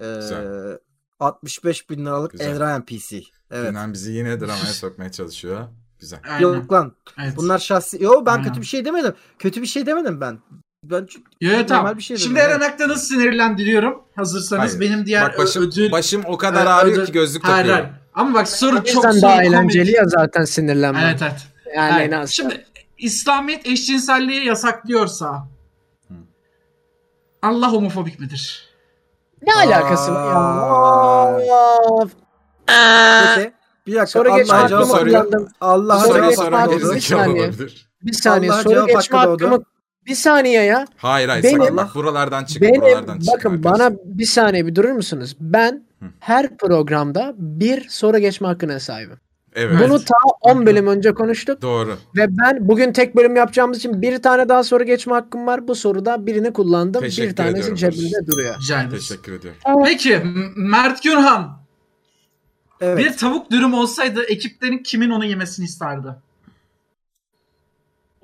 Ee, 0.00 0.14
Güzel. 0.16 0.78
65 1.20 1.90
bin 1.90 2.06
liralık 2.06 2.32
Güzel. 2.32 2.48
Elrayan 2.48 2.84
PC. 2.84 3.22
Evet. 3.50 3.68
Günan 3.68 3.92
bizi 3.92 4.12
yine 4.12 4.40
dramaya 4.40 4.56
sokmaya 4.72 5.12
çalışıyor. 5.12 5.60
Güzel. 5.98 6.20
Aynen. 6.28 6.40
Yok 6.40 6.72
lan. 6.72 6.92
Evet. 7.18 7.36
Bunlar 7.36 7.58
şahsi. 7.58 8.02
Yo 8.02 8.26
ben 8.26 8.32
Aynen. 8.32 8.44
kötü 8.44 8.60
bir 8.60 8.66
şey 8.66 8.84
demedim. 8.84 9.14
Kötü 9.38 9.62
bir 9.62 9.66
şey 9.66 9.86
demedim 9.86 10.20
ben. 10.20 10.38
Ben 10.90 11.08
Yo, 11.40 11.52
yo, 11.52 11.66
tamam. 11.66 11.96
bir 11.98 12.02
şey 12.02 12.16
Şimdi. 12.16 12.38
Eren 12.38 12.60
Aktan'ı 12.60 12.96
sinirlendiriyorum. 12.98 14.02
Hazırsanız 14.16 14.70
Hayır. 14.70 14.80
benim 14.80 15.06
diğer 15.06 15.22
Bak 15.22 15.38
başım, 15.38 15.62
ödül... 15.62 15.92
başım 15.92 16.22
o 16.26 16.36
kadar 16.38 16.66
Ö- 16.66 16.68
ağrıyor 16.68 16.96
ödül- 16.96 17.06
ki 17.06 17.12
gözlük 17.12 17.44
Hayır, 17.44 17.56
takıyorum. 17.56 17.84
hayır. 17.84 17.96
Ama 18.14 18.34
bak 18.34 18.48
soru 18.48 18.84
çok 18.84 19.04
soru 19.04 19.22
daha 19.22 19.34
komik. 19.36 19.48
eğlenceli 19.48 19.90
ya 19.92 20.04
zaten 20.06 20.44
sinirlenme. 20.44 21.00
Evet 21.04 21.22
evet. 21.22 21.46
Yani 21.76 21.92
Evet. 22.02 22.12
en 22.12 22.20
az. 22.20 22.30
Şimdi 22.30 22.64
İslamiyet 22.98 23.66
eşcinselliği 23.66 24.44
yasaklıyorsa 24.44 25.48
Allah 27.42 27.72
homofobik 27.72 28.20
midir? 28.20 28.68
Ne 29.42 29.54
alakası 29.54 30.14
var 30.14 31.40
ya? 31.40 32.08
Peki. 32.66 33.52
Bir 33.86 33.92
dakika. 33.92 34.06
Soru 34.06 34.36
geçme 34.36 34.54
Allah'a 34.56 34.68
cevap, 34.68 34.88
kullandım. 35.00 35.48
Allah'a 35.60 36.04
cevap 36.06 36.52
hakkı- 36.52 36.80
doğdu. 36.82 36.94
bir 36.94 37.00
saniye. 37.00 37.50
Bir 38.02 38.12
saniye 38.12 38.52
soru 38.52 38.86
geçme 38.86 39.18
hakkımı 39.18 39.64
bir 40.06 40.14
saniye 40.14 40.62
ya. 40.62 40.84
Hayır 40.96 41.28
hayır 41.28 41.44
Benim- 41.44 41.60
sakın 41.62 41.76
bak 41.76 41.94
buralardan 41.94 42.44
çık 42.44 42.62
Benim 42.62 42.80
buralardan 42.80 43.18
çık. 43.18 43.34
bakın 43.34 43.64
bana 43.64 43.92
bir 44.04 44.26
saniye 44.26 44.66
bir 44.66 44.74
durur 44.74 44.90
musunuz? 44.92 45.36
Ben 45.40 45.82
her 46.20 46.56
programda 46.56 47.34
bir 47.38 47.88
soru 47.88 48.18
geçme 48.18 48.46
hakkına 48.48 48.80
sahibim. 48.80 49.16
Evet. 49.56 49.76
Bunu 49.84 49.98
ta 50.04 50.14
10 50.40 50.66
bölüm 50.66 50.86
önce 50.86 51.14
konuştuk 51.14 51.62
Doğru. 51.62 51.96
ve 52.16 52.26
ben 52.28 52.68
bugün 52.68 52.92
tek 52.92 53.16
bölüm 53.16 53.36
yapacağımız 53.36 53.78
için 53.78 54.02
bir 54.02 54.22
tane 54.22 54.48
daha 54.48 54.64
soru 54.64 54.84
geçme 54.84 55.12
hakkım 55.12 55.46
var. 55.46 55.68
Bu 55.68 55.74
soruda 55.74 56.26
birini 56.26 56.52
kullandım. 56.52 57.00
Teşekkür 57.02 57.30
bir 57.30 57.36
tanesi 57.36 57.56
ediyorum 57.56 57.76
cebimde 57.76 58.26
duruyor. 58.26 58.54
Rica. 58.60 58.88
Teşekkür 58.90 59.32
ediyorum. 59.32 59.60
Peki 59.84 60.20
Mert 60.56 61.02
Günhan 61.02 61.58
Evet. 62.80 62.98
bir 62.98 63.16
tavuk 63.16 63.50
dürüm 63.50 63.74
olsaydı 63.74 64.22
ekiplerin 64.28 64.78
kimin 64.78 65.10
onu 65.10 65.24
yemesini 65.24 65.64
isterdi? 65.66 66.08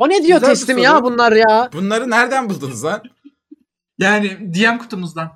O 0.01 0.09
ne 0.09 0.25
diyor 0.25 0.41
Güzel 0.41 0.41
bir 0.55 0.59
teslim 0.59 0.77
soru. 0.77 0.85
ya 0.85 1.03
bunlar 1.05 1.33
ya? 1.33 1.71
Bunları 1.73 2.11
nereden 2.11 2.51
buldunuz 2.51 2.85
lan? 2.85 3.03
Yani 3.99 4.55
DM 4.55 4.79
kutumuzdan. 4.79 5.33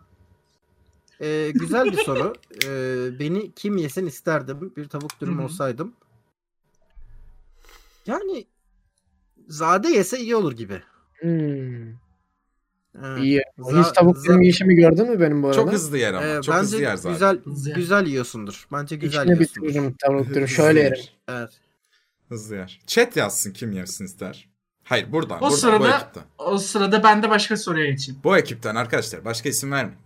Ee, 1.21 1.51
güzel 1.55 1.85
bir 1.85 1.97
soru. 1.97 2.33
Ee, 2.65 3.19
beni 3.19 3.53
kim 3.55 3.77
yesin 3.77 4.07
isterdim. 4.07 4.73
Bir 4.77 4.89
tavuk 4.89 5.21
dürüm 5.21 5.35
Hı 5.37 5.41
hı. 5.41 5.45
olsaydım. 5.45 5.93
Yani 8.07 8.45
Zade 9.49 9.89
yese 9.89 10.19
iyi 10.21 10.37
olur 10.37 10.53
gibi. 10.53 10.83
Hmm, 11.21 11.89
Evet. 13.05 13.23
iyi. 13.23 13.43
Za- 13.59 13.81
Hiç 13.89 13.93
tavuk 13.93 14.17
za- 14.17 14.25
dürüm 14.25 14.41
yiyişimi 14.41 14.75
gördün 14.75 15.11
mü 15.11 15.21
benim 15.21 15.43
bu 15.43 15.47
arada? 15.47 15.57
Çok 15.57 15.73
hızlı 15.73 15.99
yer 15.99 16.15
ama. 16.15 16.27
Ee, 16.27 16.43
Çok 16.43 16.55
hızlı 16.55 16.77
bence 16.77 16.85
yer 16.85 16.97
zaten. 16.97 17.13
güzel 17.13 17.39
Hızlı 17.45 17.75
güzel 17.75 18.07
yiyorsundur. 18.07 18.67
Bence 18.73 18.97
güzel 18.97 19.21
İçine 19.23 19.35
yiyorsundur. 19.35 19.69
bitiririm 19.69 19.95
tavuk 20.01 20.27
dürüm. 20.29 20.43
Hızlı 20.43 20.49
Şöyle 20.55 20.81
yer. 20.81 20.91
yerim. 20.91 21.05
Evet. 21.29 21.51
Hızlı 22.29 22.57
yer. 22.57 22.81
Chat 22.87 23.17
yazsın 23.17 23.53
kim 23.53 23.73
yesin 23.73 24.05
ister. 24.05 24.49
Hayır 24.85 25.13
buradan. 25.13 25.37
O 25.39 25.41
buradan 25.41 25.51
bu 25.53 25.57
sırada 25.57 25.97
ekipten. 25.97 26.23
o 26.39 26.59
sırada 26.59 27.03
ben 27.03 27.23
de 27.23 27.31
başka 27.31 27.57
soruya 27.57 27.91
geçeyim. 27.91 28.21
Bu 28.25 28.37
ekipten 28.37 28.75
arkadaşlar. 28.75 29.25
Başka 29.25 29.49
isim 29.49 29.73
vermeyin. 29.73 29.99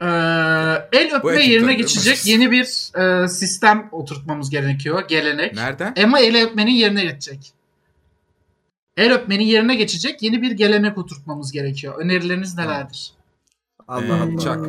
Ee, 0.00 0.06
el 0.92 1.14
öpme 1.16 1.42
yerine 1.44 1.74
geçecek 1.74 2.26
yeni 2.26 2.50
bir 2.50 2.98
e, 2.98 3.28
sistem 3.28 3.88
oturtmamız 3.92 4.50
gerekiyor. 4.50 5.08
Gelenek. 5.08 5.54
Nereden? 5.54 5.94
Ama 6.04 6.20
el 6.20 6.44
öpmenin 6.46 6.72
yerine 6.72 7.04
geçecek. 7.04 7.52
El 8.96 9.12
öpmenin 9.12 9.44
yerine 9.44 9.74
geçecek 9.74 10.22
yeni 10.22 10.42
bir 10.42 10.50
gelenek 10.50 10.98
oturtmamız 10.98 11.52
gerekiyor. 11.52 11.94
Önerileriniz 11.98 12.58
nelerdir? 12.58 13.12
Allah 13.88 14.06
Ee, 14.16 14.20
Allah. 14.20 14.40
Çak. 14.40 14.66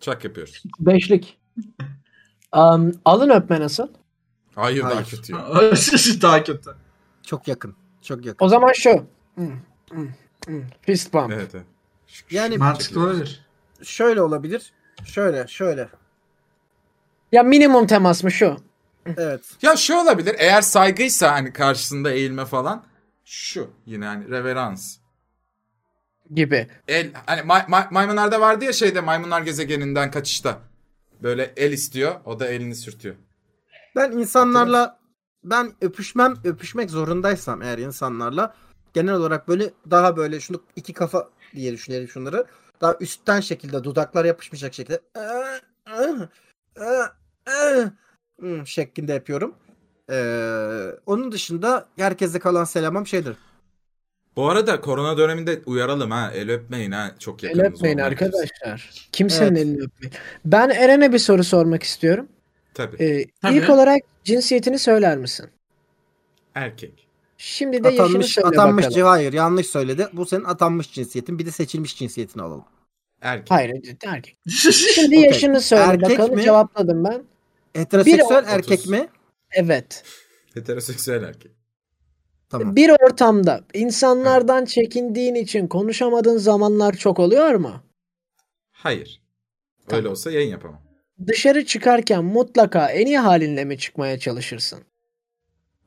Çak 0.00 0.24
yapıyoruz. 0.24 0.62
Beşlik. 0.80 1.38
Um, 2.56 2.92
alın 3.04 3.30
öpme 3.30 3.60
nasıl? 3.60 3.88
Hayır, 4.54 4.82
daha 4.82 4.94
Hayır. 4.96 5.06
kötü. 5.06 5.32
ya. 5.32 5.46
Daha 6.22 6.44
kötü. 6.44 6.70
Çok 7.26 7.48
yakın. 7.48 7.76
Çok 8.02 8.26
yakın. 8.26 8.46
O 8.46 8.48
zaman 8.48 8.72
şu. 8.72 9.06
Hmm, 9.34 9.52
hmm, 9.90 10.08
hmm. 10.46 10.62
Fist 10.82 11.12
bump. 11.14 11.32
Evet 11.32 11.50
evet. 11.54 11.66
Yani 12.30 12.58
Mantıklı 12.58 13.00
olabilir. 13.00 13.46
Şöyle 13.82 14.22
olabilir. 14.22 14.72
Şöyle, 15.04 15.46
şöyle. 15.48 15.88
Ya 17.32 17.42
minimum 17.42 17.86
temas 17.86 18.24
mı 18.24 18.30
şu? 18.30 18.56
Evet. 19.16 19.40
Ya 19.62 19.76
şu 19.76 19.96
olabilir. 19.96 20.36
Eğer 20.38 20.62
saygıysa 20.62 21.32
hani 21.32 21.52
karşısında 21.52 22.10
eğilme 22.12 22.44
falan. 22.44 22.84
Şu 23.24 23.70
yine 23.86 24.06
hani 24.06 24.30
reverans. 24.30 24.96
gibi. 26.34 26.68
El 26.88 27.10
hani 27.26 27.40
may- 27.40 27.66
may- 27.66 27.88
maymunlarda 27.90 28.40
vardı 28.40 28.64
ya 28.64 28.72
şeyde 28.72 29.00
maymunlar 29.00 29.42
gezegeninden 29.42 30.10
kaçışta. 30.10 30.58
Böyle 31.22 31.52
el 31.56 31.72
istiyor. 31.72 32.14
O 32.24 32.40
da 32.40 32.46
elini 32.48 32.74
sürtüyor. 32.74 33.14
Ben 33.96 34.12
insanlarla 34.12 34.98
ben 35.44 35.72
öpüşmem 35.80 36.34
öpüşmek 36.44 36.90
zorundaysam 36.90 37.62
eğer 37.62 37.78
insanlarla 37.78 38.54
genel 38.94 39.14
olarak 39.14 39.48
böyle 39.48 39.70
daha 39.90 40.16
böyle 40.16 40.40
şunu 40.40 40.62
iki 40.76 40.92
kafa 40.92 41.28
diye 41.54 41.72
düşünelim 41.72 42.08
şunları. 42.08 42.46
Daha 42.80 42.96
üstten 43.00 43.40
şekilde 43.40 43.84
dudaklar 43.84 44.24
yapışmayacak 44.24 44.74
şekilde 44.74 45.00
şeklinde 48.64 49.12
yapıyorum. 49.12 49.54
Ee, 50.10 50.90
onun 51.06 51.32
dışında 51.32 51.88
herkese 51.96 52.38
kalan 52.38 52.64
selamım 52.64 53.06
şeydir. 53.06 53.36
Bu 54.36 54.50
arada 54.50 54.80
korona 54.80 55.18
döneminde 55.18 55.62
uyaralım 55.66 56.10
ha. 56.10 56.30
El 56.34 56.50
öpmeyin 56.50 56.92
ha. 56.92 57.14
Çok 57.18 57.44
El 57.44 57.48
yakınınız 57.48 57.78
öpmeyin 57.78 57.98
arkadaşlar. 57.98 59.08
Kimsenin 59.12 59.56
Evet. 59.56 59.58
elini 59.58 59.82
öpmeyin. 59.82 60.14
Ben 60.44 60.70
Eren'e 60.70 61.12
bir 61.12 61.18
soru 61.18 61.44
sormak 61.44 61.82
istiyorum. 61.82 62.28
Tabii. 62.74 63.04
Ee, 63.04 63.24
Tabii. 63.42 63.56
İlk 63.56 63.70
olarak 63.70 64.02
cinsiyetini 64.24 64.78
söyler 64.78 65.18
misin? 65.18 65.46
Erkek. 66.54 67.08
Şimdi 67.38 67.84
de 67.84 67.88
yaşını 67.88 68.04
Atanmış, 68.06 68.26
söyle 68.32 68.48
atanmış 68.48 68.84
bakalım. 68.86 69.06
hayır 69.06 69.32
yanlış 69.32 69.66
söyledi. 69.66 70.08
Bu 70.12 70.26
senin 70.26 70.44
atanmış 70.44 70.92
cinsiyetin. 70.92 71.38
Bir 71.38 71.46
de 71.46 71.50
seçilmiş 71.50 71.96
cinsiyetini 71.98 72.42
alalım. 72.42 72.64
Erkek. 73.20 73.50
Hayır 73.50 73.70
erkek. 74.06 74.36
Şimdi 74.94 75.16
Okey. 75.16 75.20
yaşını 75.20 75.60
söyle 75.60 75.82
Erkek 75.82 76.10
bakalım 76.10 76.34
mi? 76.34 76.42
cevapladım 76.42 77.04
ben. 77.04 77.22
Heteroseksüel 77.74 78.42
Bir- 78.44 78.48
erkek 78.48 78.86
mi? 78.86 79.08
Evet. 79.52 80.04
Heteroseksüel 80.54 81.22
erkek. 81.22 81.52
Tamam. 82.50 82.76
Bir 82.76 82.90
ortamda 82.90 83.64
insanlardan 83.74 84.64
çekindiğin 84.64 85.34
için 85.34 85.66
konuşamadığın 85.68 86.36
zamanlar 86.38 86.92
çok 86.92 87.18
oluyor 87.18 87.54
mu? 87.54 87.72
Hayır. 88.72 89.22
Tamam. 89.88 89.98
Öyle 89.98 90.08
olsa 90.08 90.30
yayın 90.30 90.50
yapamam. 90.50 90.82
Dışarı 91.26 91.64
çıkarken 91.64 92.24
mutlaka 92.24 92.90
en 92.90 93.06
iyi 93.06 93.18
halinle 93.18 93.64
mi 93.64 93.78
çıkmaya 93.78 94.18
çalışırsın? 94.18 94.80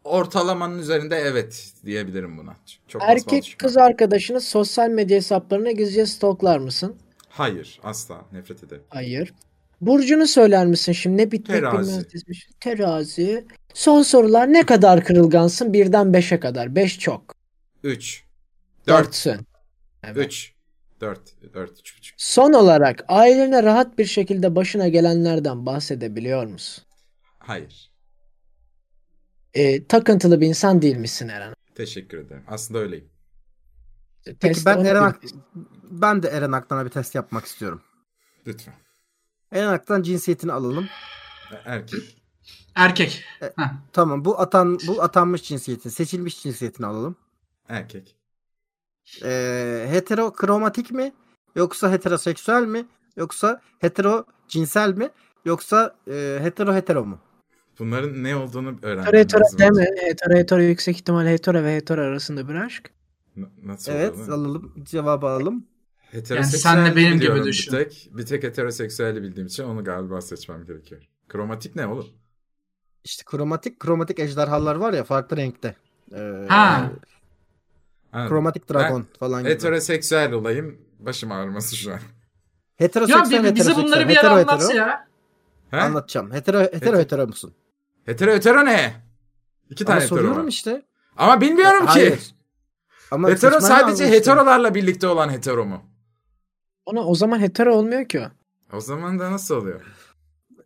Ortalamanın 0.04 0.80
üzerinde 0.80 1.16
evet 1.16 1.74
diyebilirim 1.86 2.38
buna. 2.38 2.56
Çok 2.88 3.02
Erkek 3.04 3.56
kız 3.58 3.78
arkadaşını 3.78 4.42
sosyal 4.42 4.90
medya 4.90 5.18
hesaplarına 5.18 5.72
gizlice 5.72 6.06
stalklar 6.06 6.58
mısın? 6.58 6.96
Hayır. 7.30 7.80
Asla. 7.84 8.26
Nefret 8.32 8.64
ederim. 8.64 8.84
Hayır. 8.90 9.34
Burcunu 9.82 10.28
söyler 10.28 10.66
misin 10.66 10.92
şimdi? 10.92 11.18
Ne 11.18 11.32
bitmek 11.32 11.60
Terazi. 11.60 11.90
bilmez 11.92 12.14
dizmiş. 12.14 12.50
Terazi. 12.60 13.46
Son 13.74 14.02
sorular 14.02 14.54
ne 14.54 14.66
kadar 14.66 15.04
kırılgansın? 15.04 15.74
Birden 15.74 16.14
beşe 16.14 16.40
kadar. 16.40 16.76
Beş 16.76 17.00
çok. 17.00 17.36
3. 17.84 18.24
4. 18.88 18.98
Dörtsün. 19.06 19.38
Evet. 20.04 20.26
3. 20.26 20.54
4. 21.02 21.54
4. 21.54 21.80
3. 21.80 22.14
Son 22.18 22.54
olarak 22.54 23.06
ailene 23.08 23.64
rahat 23.64 23.98
bir 23.98 24.06
şekilde 24.06 24.56
başına 24.56 24.88
gelenlerden 24.88 25.66
bahsedebiliyor 25.66 26.46
musun? 26.46 26.84
Hayır. 27.40 27.92
Ee, 29.54 29.88
takıntılı 29.88 30.42
bir 30.42 30.48
insan 30.48 30.82
değil 30.82 30.98
misin 30.98 31.28
Eren? 31.28 31.54
Teşekkür 31.76 32.18
ederim. 32.18 32.44
Aslında 32.48 32.80
öyleyim. 32.80 33.10
Peki 34.26 34.40
Test 34.40 34.66
ben 34.66 34.86
Eren 34.86 35.02
Ak- 35.04 35.24
ben 35.84 36.24
de 36.24 36.28
Eren 36.28 36.52
Aktan'a 36.52 36.86
bir 36.86 36.90
test 36.90 37.16
yapmak 37.16 37.46
istiyorum. 37.46 37.82
Lütfen. 38.48 38.74
Eren 39.52 39.68
Aktan 39.68 40.02
cinsiyetini 40.02 40.52
alalım. 40.52 40.88
Erkek. 41.66 42.18
Erkek. 42.76 43.24
Heh. 43.40 43.50
Tamam 43.94 44.26
bu 44.26 44.40
atan 44.40 44.80
bu 44.88 45.04
atanmış 45.04 45.44
cinsiyetin, 45.44 45.90
seçilmiş 45.90 46.44
cinsiyetini 46.44 46.86
alalım. 46.88 47.16
Erkek. 47.70 48.17
Ee, 49.24 49.86
heterokromatik 49.90 50.92
mi? 50.92 51.14
Yoksa 51.56 51.92
heteroseksüel 51.92 52.64
mi? 52.66 52.86
Yoksa 53.18 53.62
hetero 53.80 54.26
cinsel 54.48 54.94
mi? 54.94 55.10
Yoksa 55.46 55.96
e, 56.08 56.38
hetero 56.42 56.74
hetero 56.74 57.06
mu? 57.06 57.20
Bunların 57.80 58.24
ne 58.24 58.36
olduğunu 58.36 58.80
öğrenmem 58.82 59.06
Hetero 59.06 59.20
hetero 59.22 59.60
deme. 59.60 59.86
Hetero 60.02 60.38
hetero 60.38 60.62
yüksek 60.62 60.96
ihtimal 60.96 61.26
hetero 61.28 61.64
ve 61.64 61.76
hetero 61.76 62.02
arasında 62.02 62.50
bir 62.50 62.56
aşk. 62.56 62.92
N- 63.36 63.46
Nasıl 63.64 63.92
Evet 63.92 64.14
oluyor? 64.14 64.28
alalım 64.30 64.74
cevabı 64.84 65.28
alalım. 65.28 65.66
Heteroseksüel 65.98 66.72
Yani 66.76 66.86
senle 66.86 66.96
benim 66.96 67.20
gibi 67.20 67.44
düşün. 67.44 67.74
Bir 67.74 67.78
tek, 67.78 68.10
bir 68.14 68.26
tek 68.26 68.44
heteroseksüeli 68.44 69.22
bildiğim 69.24 69.48
için 69.48 69.64
onu 69.64 69.84
galiba 69.84 70.22
seçmem 70.22 70.66
gerekiyor. 70.66 71.02
Kromatik 71.30 71.76
ne 71.76 71.88
oğlum? 71.88 72.08
İşte 73.04 73.24
kromatik 73.26 73.80
kromatik 73.80 74.20
ejderhalar 74.20 74.76
var 74.76 74.94
ya 74.94 75.04
farklı 75.04 75.38
renkte. 75.38 75.76
Ee, 76.16 76.46
Ha. 76.50 76.92
Ha, 78.18 78.28
Kromatik 78.30 78.70
dragon 78.74 79.06
falan 79.20 79.42
gibi. 79.44 79.52
Heteroseksüel 79.54 80.32
olayım. 80.32 80.78
Başım 81.00 81.32
ağrıması 81.32 81.76
şu 81.76 81.90
an. 81.92 81.96
Ya 81.96 82.00
Heteroseksüel 82.76 83.24
bize 83.26 83.38
heteroseksüel. 83.38 83.86
bunları 83.86 84.10
bir 84.10 84.16
hetero, 84.16 84.32
ara 84.34 84.40
hetero. 84.40 84.56
anlat 84.56 84.76
ya. 84.76 85.08
He? 85.72 85.78
Anlatacağım. 85.78 86.32
Hetero 86.34 86.60
hetero 86.60 86.76
Hetero. 86.76 86.98
hetero 87.00 87.28
musun? 87.28 87.54
Hetero 88.06 88.32
hetero 88.32 88.66
ne? 88.66 88.94
İki 89.70 89.84
Ama 89.84 89.88
tane 89.94 90.02
hetero 90.04 90.18
soruyorum 90.18 90.44
var. 90.44 90.48
işte. 90.48 90.86
Ama 91.18 91.42
bilmiyorum 91.42 91.80
ki. 91.86 91.92
Hayır. 91.92 92.36
Ama 93.12 93.30
Hetero 93.30 93.60
sadece 93.60 94.06
işte. 94.06 94.18
heterolarla 94.18 94.76
birlikte 94.76 95.08
olan 95.08 95.30
hetero 95.30 95.66
mu? 95.66 95.82
Ona 96.86 97.06
o 97.06 97.16
zaman 97.16 97.40
hetero 97.40 97.74
olmuyor 97.76 98.06
ki 98.06 98.20
o. 98.20 98.78
O 98.78 98.82
zaman 98.82 99.20
da 99.20 99.32
nasıl 99.32 99.56
oluyor? 99.56 99.82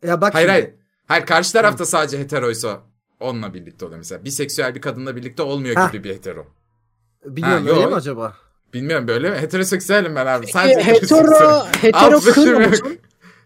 Ya 0.03 0.21
bak 0.21 0.33
Hayır 0.33 0.47
şimdi. 0.47 0.61
hayır. 0.61 0.75
Hayır 1.07 1.25
karşı 1.25 1.53
tarafta 1.53 1.85
sadece 1.85 2.19
heteroysa 2.19 2.81
onunla 3.19 3.53
birlikte 3.53 3.85
oluyor 3.85 3.97
mesela. 3.97 4.23
Biseksüel 4.25 4.75
bir 4.75 4.81
kadınla 4.81 5.15
birlikte 5.15 5.41
olmuyor 5.43 5.75
Ha. 5.75 5.87
gibi 5.91 6.03
bir 6.03 6.15
hetero. 6.15 6.47
Bilmiyorum 7.25 7.65
Ha, 7.67 7.71
öyle 7.75 7.86
mi 7.86 7.95
acaba? 7.95 8.34
Bilmiyorum 8.73 9.07
böyle 9.07 9.29
mi? 9.29 9.38
Heteroseksüelim 9.38 10.15
ben 10.15 10.25
abi. 10.25 10.47
Sadece 10.47 10.81
hetero 10.86 11.65
hetero 11.81 12.19
kro 12.19 12.41
yok. 12.43 12.69
musun? 12.69 12.97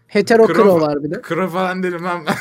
Hetero 0.06 0.46
Kro 0.46 0.80
var 0.80 1.02
bir 1.02 1.10
de. 1.10 1.20
Kro 1.22 1.48
falan 1.48 1.82
değilim 1.82 2.00
ben. 2.04 2.34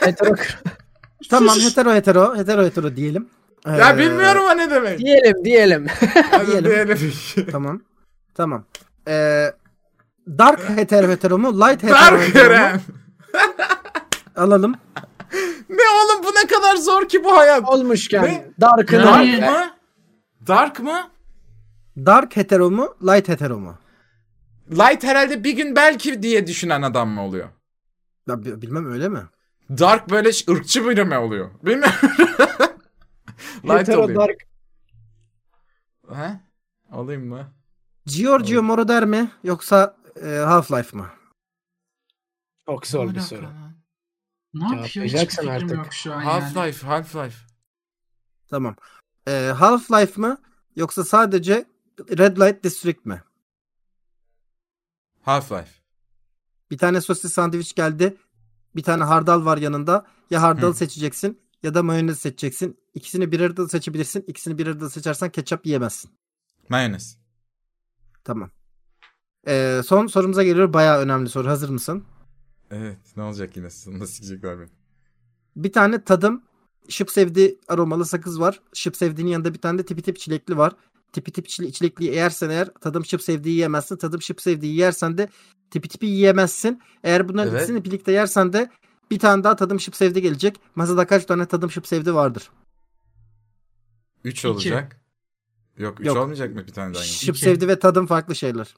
Hetero 0.06 0.34
kro. 0.34 0.44
Tamam 1.30 1.56
hetero 1.60 1.94
hetero 1.94 2.36
hetero 2.36 2.64
hetero 2.64 2.96
diyelim. 2.96 3.28
ya 3.66 3.90
Ee, 3.94 3.98
bilmiyorum 3.98 4.44
o 4.52 4.56
ne 4.56 4.70
demek. 4.70 4.98
Diyelim 4.98 5.44
diyelim. 5.44 5.86
Hadi 6.30 6.46
diyelim. 6.46 6.70
diyelim. 6.70 7.50
Tamam. 7.52 7.80
Tamam. 8.34 8.64
Ee, 9.08 9.52
dark 10.38 10.60
hetero 10.76 11.08
hetero 11.08 11.38
mu? 11.38 11.60
Light 11.60 11.82
hetero 11.82 11.94
Dark 11.98 12.20
hetero 12.28 12.58
mu? 12.74 12.80
Alalım. 14.36 14.74
Ne 15.68 15.82
oğlum 15.82 16.24
bu 16.24 16.28
ne 16.42 16.46
kadar 16.46 16.76
zor 16.76 17.08
ki 17.08 17.24
bu 17.24 17.36
hayat. 17.36 17.68
Olmuşken 17.68 18.24
Ne? 18.24 18.46
Dark'ın 18.60 18.98
Dark 18.98 19.40
mı? 19.40 19.70
Dark 20.46 20.80
mı? 20.80 21.10
Dark 21.96 22.36
hetero 22.36 22.70
mu? 22.70 22.96
Light 23.02 23.28
hetero 23.28 23.58
mu? 23.58 23.78
Light 24.70 25.04
herhalde 25.04 25.44
bir 25.44 25.56
gün 25.56 25.76
belki 25.76 26.22
diye 26.22 26.46
düşünen 26.46 26.82
adam 26.82 27.08
mı 27.08 27.22
oluyor? 27.24 27.48
Ya, 28.28 28.44
bi- 28.44 28.62
bilmem 28.62 28.92
öyle 28.92 29.08
mi? 29.08 29.22
Dark 29.70 30.10
böyle 30.10 30.28
ırkçı 30.50 30.88
biri 30.88 31.04
mi 31.04 31.18
oluyor? 31.18 31.50
Bilmiyorum. 31.62 31.94
Light 33.64 33.80
hetero 33.80 34.02
olayım. 34.04 34.20
dark. 34.20 34.42
He? 36.14 36.40
Olayım 36.92 37.26
mı? 37.28 37.52
Giorgio 38.06 38.62
Moroder 38.62 39.04
mi? 39.04 39.30
Yoksa 39.44 39.96
e, 40.16 40.26
Half-Life 40.26 40.96
mı? 40.96 41.10
Çok 42.66 42.86
zor 42.86 43.14
bir 43.14 43.20
soru. 43.20 43.46
Ne 44.54 44.64
yapıyor? 44.76 45.08
Fikrim 45.08 45.48
artık. 45.48 45.70
yok 45.70 45.92
şu 45.92 46.12
an 46.14 46.22
yani. 46.22 46.30
Half-Life, 46.30 46.86
Half-Life. 46.86 47.34
Tamam. 48.50 48.76
Ee, 49.28 49.52
Half-Life 49.58 50.20
mı? 50.20 50.38
Yoksa 50.76 51.04
sadece 51.04 51.66
Red 52.18 52.36
Light 52.36 52.64
District 52.64 53.06
mi? 53.06 53.22
Half-Life. 55.26 55.68
Bir 56.70 56.78
tane 56.78 57.00
sosis 57.00 57.32
sandviç 57.32 57.74
geldi. 57.74 58.16
Bir 58.76 58.82
tane 58.82 59.04
hardal 59.04 59.44
var 59.44 59.58
yanında. 59.58 60.06
Ya 60.30 60.42
hardal 60.42 60.68
Hı. 60.68 60.74
seçeceksin 60.74 61.40
ya 61.62 61.74
da 61.74 61.82
mayonez 61.82 62.20
seçeceksin. 62.20 62.78
İkisini 62.94 63.32
bir 63.32 63.40
arada 63.40 63.68
seçebilirsin. 63.68 64.24
İkisini 64.26 64.58
bir 64.58 64.66
arada 64.66 64.90
seçersen 64.90 65.30
ketçap 65.30 65.66
yiyemezsin. 65.66 66.10
Mayonez. 66.68 67.18
Tamam. 68.24 68.50
Ee, 69.46 69.80
son 69.86 70.06
sorumuza 70.06 70.42
geliyor. 70.42 70.72
Bayağı 70.72 70.98
önemli 71.00 71.28
soru. 71.28 71.48
Hazır 71.48 71.68
mısın? 71.68 72.04
Evet. 72.70 72.98
Ne 73.16 73.22
olacak 73.22 73.56
yine? 73.56 73.66
Nasıl 73.66 74.06
sikecekler 74.06 74.58
beni? 74.58 74.68
Bir 75.56 75.72
tane 75.72 76.04
tadım 76.04 76.42
şıp 76.88 77.10
sevdi 77.10 77.56
aromalı 77.68 78.06
sakız 78.06 78.40
var. 78.40 78.60
Şıp 78.74 78.96
sevdiğinin 78.96 79.30
yanında 79.30 79.54
bir 79.54 79.58
tane 79.58 79.78
de 79.78 79.84
tipi 79.84 80.02
tip 80.02 80.18
çilekli 80.18 80.56
var. 80.56 80.72
Tipi 81.12 81.32
tip 81.32 81.46
çile- 81.48 81.72
çilekliyi 81.72 82.14
yersen 82.14 82.50
eğer 82.50 82.68
tadım 82.80 83.04
şıp 83.04 83.22
sevdiği 83.22 83.54
yiyemezsin. 83.54 83.96
Tadım 83.96 84.22
şıp 84.22 84.42
sevdiği 84.42 84.76
yersen 84.76 85.18
de 85.18 85.28
tipi 85.70 85.88
tipi 85.88 86.06
yiyemezsin. 86.06 86.82
Eğer 87.04 87.28
bunların 87.28 87.50
Evet. 87.52 87.62
ikisini 87.62 87.84
birlikte 87.84 88.12
yersen 88.12 88.52
de 88.52 88.70
bir 89.10 89.18
tane 89.18 89.44
daha 89.44 89.56
tadım 89.56 89.80
şıp 89.80 89.96
sevdi 89.96 90.22
gelecek. 90.22 90.56
Masada 90.74 91.06
kaç 91.06 91.24
tane 91.24 91.46
tadım 91.46 91.70
şıp 91.70 91.86
sevdi 91.86 92.14
vardır? 92.14 92.50
3 94.24 94.44
olacak. 94.44 95.00
Yok 95.78 96.00
3 96.00 96.06
Yok. 96.06 96.16
olmayacak 96.16 96.54
mı 96.54 96.66
bir 96.66 96.72
tane 96.72 96.94
daha? 96.94 97.02
Şıp 97.02 97.36
İki. 97.36 97.44
sevdi 97.44 97.68
ve 97.68 97.78
tadım 97.78 98.06
farklı 98.06 98.34
şeyler. 98.34 98.74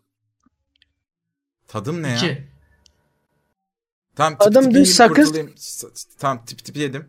Tadım 1.68 2.02
ne 2.02 2.08
ya? 2.08 2.16
İki. 2.16 2.48
Tam 4.16 4.38
tip 4.38 4.72
yiyip 4.72 4.88
sakız. 4.88 5.16
kurtulayım. 5.26 5.54
Tam 6.18 6.44
tip 6.44 6.64
tipi 6.64 6.78
yedim. 6.78 7.08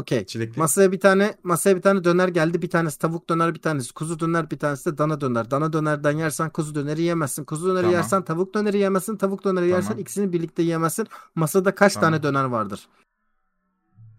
Okey. 0.00 0.26
Çilekli. 0.26 0.58
Masaya 0.58 0.92
bir 0.92 1.00
tane 1.00 1.34
masaya 1.42 1.76
bir 1.76 1.82
tane 1.82 2.04
döner 2.04 2.28
geldi. 2.28 2.62
Bir 2.62 2.70
tanesi 2.70 2.98
tavuk 2.98 3.30
döner, 3.30 3.54
bir 3.54 3.62
tanesi 3.62 3.92
kuzu 3.92 4.20
döner, 4.20 4.50
bir 4.50 4.58
tanesi 4.58 4.92
de 4.92 4.98
dana 4.98 5.20
döner. 5.20 5.50
Dana 5.50 5.72
dönerden 5.72 6.18
yersen 6.18 6.50
kuzu 6.50 6.74
döneri 6.74 7.02
yemezsin. 7.02 7.44
Kuzu 7.44 7.66
döneri 7.68 7.82
Tamam. 7.82 7.94
yersen 7.94 8.22
tavuk 8.22 8.54
döneri 8.54 8.78
yemezsin. 8.78 9.16
Tavuk 9.16 9.44
döneri 9.44 9.68
yersen 9.68 9.88
Tamam. 9.88 10.00
ikisini 10.00 10.32
birlikte 10.32 10.62
yemezsin. 10.62 11.06
Masada 11.34 11.74
kaç 11.74 11.94
Tamam. 11.94 12.10
tane 12.10 12.22
döner 12.22 12.44
vardır? 12.44 12.88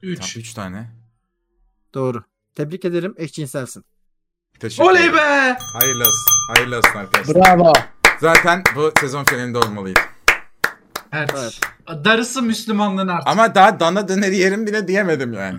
3. 0.02 0.20
Tamam, 0.20 0.30
üç 0.38 0.54
tane. 0.54 0.92
Doğru. 1.94 2.24
Tebrik 2.56 2.86
ederim. 2.86 3.14
Eşcinselsin. 3.18 3.84
Teşekkür 4.60 4.90
Oley 4.90 5.14
be! 5.14 5.58
Hayırlı 5.74 6.02
olsun. 6.02 6.32
Hayırlı 6.56 6.78
olsun 6.78 7.00
arkadaşlar. 7.00 7.36
Bravo. 7.36 7.74
Zaten 8.20 8.64
bu 8.76 8.92
sezon 9.00 9.24
finalinde 9.24 9.58
olmalıydı. 9.58 10.00
Evet. 11.14 11.32
Evet. 11.38 11.60
Darısı 12.06 12.42
Müslümanlığın 12.42 13.08
artık. 13.08 13.28
Ama 13.28 13.56
daha 13.56 13.80
dana 13.80 14.08
döneri 14.08 14.38
yerim 14.38 14.68
bile 14.68 14.88
diyemedim 14.88 15.34
yani. 15.34 15.58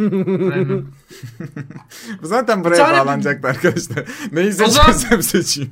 Aynen. 0.00 0.84
Bu 2.22 2.26
zaten 2.26 2.64
buraya 2.64 2.76
tane- 2.86 2.98
bağlanacaktı 2.98 3.48
arkadaşlar. 3.48 4.04
Neyi 4.32 4.52
zaman- 4.52 4.70
seçersem 4.70 5.22
seçeyim. 5.22 5.70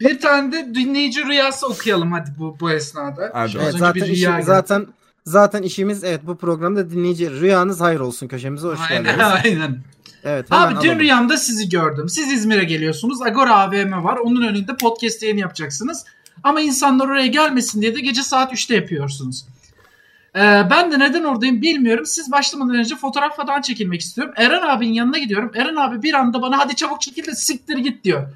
Bir 0.00 0.20
tane 0.20 0.52
de 0.52 0.74
dinleyici 0.74 1.24
rüyası 1.26 1.66
okuyalım 1.66 2.12
hadi 2.12 2.30
bu 2.38 2.56
bu 2.60 2.70
esnada. 2.70 3.48
Şu 3.48 3.58
Evet, 3.58 3.74
zaten 3.78 4.04
işi- 4.04 4.42
zaten 4.42 4.86
zaten 5.24 5.62
işimiz 5.62 6.04
evet 6.04 6.20
bu 6.26 6.36
programda 6.38 6.90
dinleyici 6.90 7.30
rüyanız 7.30 7.80
hayır 7.80 8.00
olsun 8.00 8.28
köşemize 8.28 8.68
hoş 8.68 8.78
Aynen 8.90 9.04
geldiniz. 9.04 9.26
aynen. 9.44 9.82
Evet 10.24 10.50
hemen 10.50 10.66
Abi 10.66 10.74
dün 10.82 10.88
alalım. 10.88 10.98
rüyamda 11.00 11.36
sizi 11.36 11.68
gördüm. 11.68 12.08
Siz 12.08 12.32
İzmir'e 12.32 12.64
geliyorsunuz. 12.64 13.22
Agora 13.22 13.54
AVM 13.54 14.04
var. 14.04 14.16
Onun 14.24 14.42
önünde 14.42 14.76
podcast 14.76 15.22
yayını 15.22 15.40
yapacaksınız. 15.40 16.04
Ama 16.44 16.60
insanlar 16.60 17.08
oraya 17.08 17.26
gelmesin 17.26 17.82
diye 17.82 17.96
de 17.96 18.00
gece 18.00 18.22
saat 18.22 18.52
3'te 18.52 18.74
yapıyorsunuz. 18.74 19.44
Ee, 20.36 20.40
ben 20.70 20.92
de 20.92 20.98
neden 20.98 21.24
oradayım 21.24 21.62
bilmiyorum. 21.62 22.06
Siz 22.06 22.32
başlamadan 22.32 22.74
önce 22.74 22.96
fotoğraf 22.96 23.36
falan 23.36 23.60
çekilmek 23.62 24.00
istiyorum. 24.00 24.34
Eren 24.36 24.62
abinin 24.62 24.92
yanına 24.92 25.18
gidiyorum. 25.18 25.52
Eren 25.54 25.76
abi 25.76 26.02
bir 26.02 26.14
anda 26.14 26.42
bana 26.42 26.58
hadi 26.58 26.76
çabuk 26.76 27.00
çekil 27.00 27.26
de 27.26 27.34
siktir 27.34 27.78
git 27.78 28.04
diyor. 28.04 28.28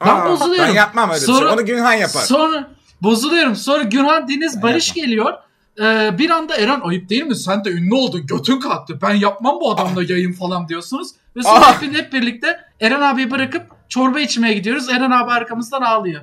Ben 0.00 0.16
Aa, 0.16 0.28
bozuluyorum. 0.30 0.68
Ben 0.70 0.74
yapmam 0.74 1.10
öyle 1.10 1.20
bir 1.20 1.26
Sonra- 1.26 1.48
şey. 1.48 1.48
Onu 1.58 1.66
Günhan 1.66 1.92
yapar. 1.92 2.20
Sonra 2.22 2.70
bozuluyorum. 3.02 3.56
Sonra 3.56 3.82
Günhan 3.82 4.28
Deniz 4.28 4.56
Ben 4.56 4.62
Barış 4.62 4.88
yapmam. 4.88 5.04
geliyor. 5.04 5.32
Ee, 5.80 6.18
bir 6.18 6.30
anda 6.30 6.56
Eren 6.56 6.80
ayıp 6.80 7.08
değil 7.08 7.24
mi? 7.24 7.36
Sen 7.36 7.64
de 7.64 7.70
ünlü 7.70 7.94
oldun. 7.94 8.26
Götün 8.26 8.60
kalktı. 8.60 8.98
Ben 9.02 9.14
yapmam 9.14 9.60
bu 9.60 9.72
adamla 9.72 10.02
yayın 10.02 10.32
falan 10.32 10.68
diyorsunuz. 10.68 11.08
Ve 11.36 11.42
sonra 11.42 11.54
Ah. 11.66 11.82
hep, 11.82 11.94
hep 11.94 12.12
birlikte 12.12 12.60
Eren 12.80 13.00
abiyi 13.00 13.30
bırakıp 13.30 13.62
çorba 13.88 14.20
içmeye 14.20 14.54
gidiyoruz. 14.54 14.88
Eren 14.88 15.10
abi 15.10 15.30
arkamızdan 15.30 15.82
ağlıyor. 15.82 16.22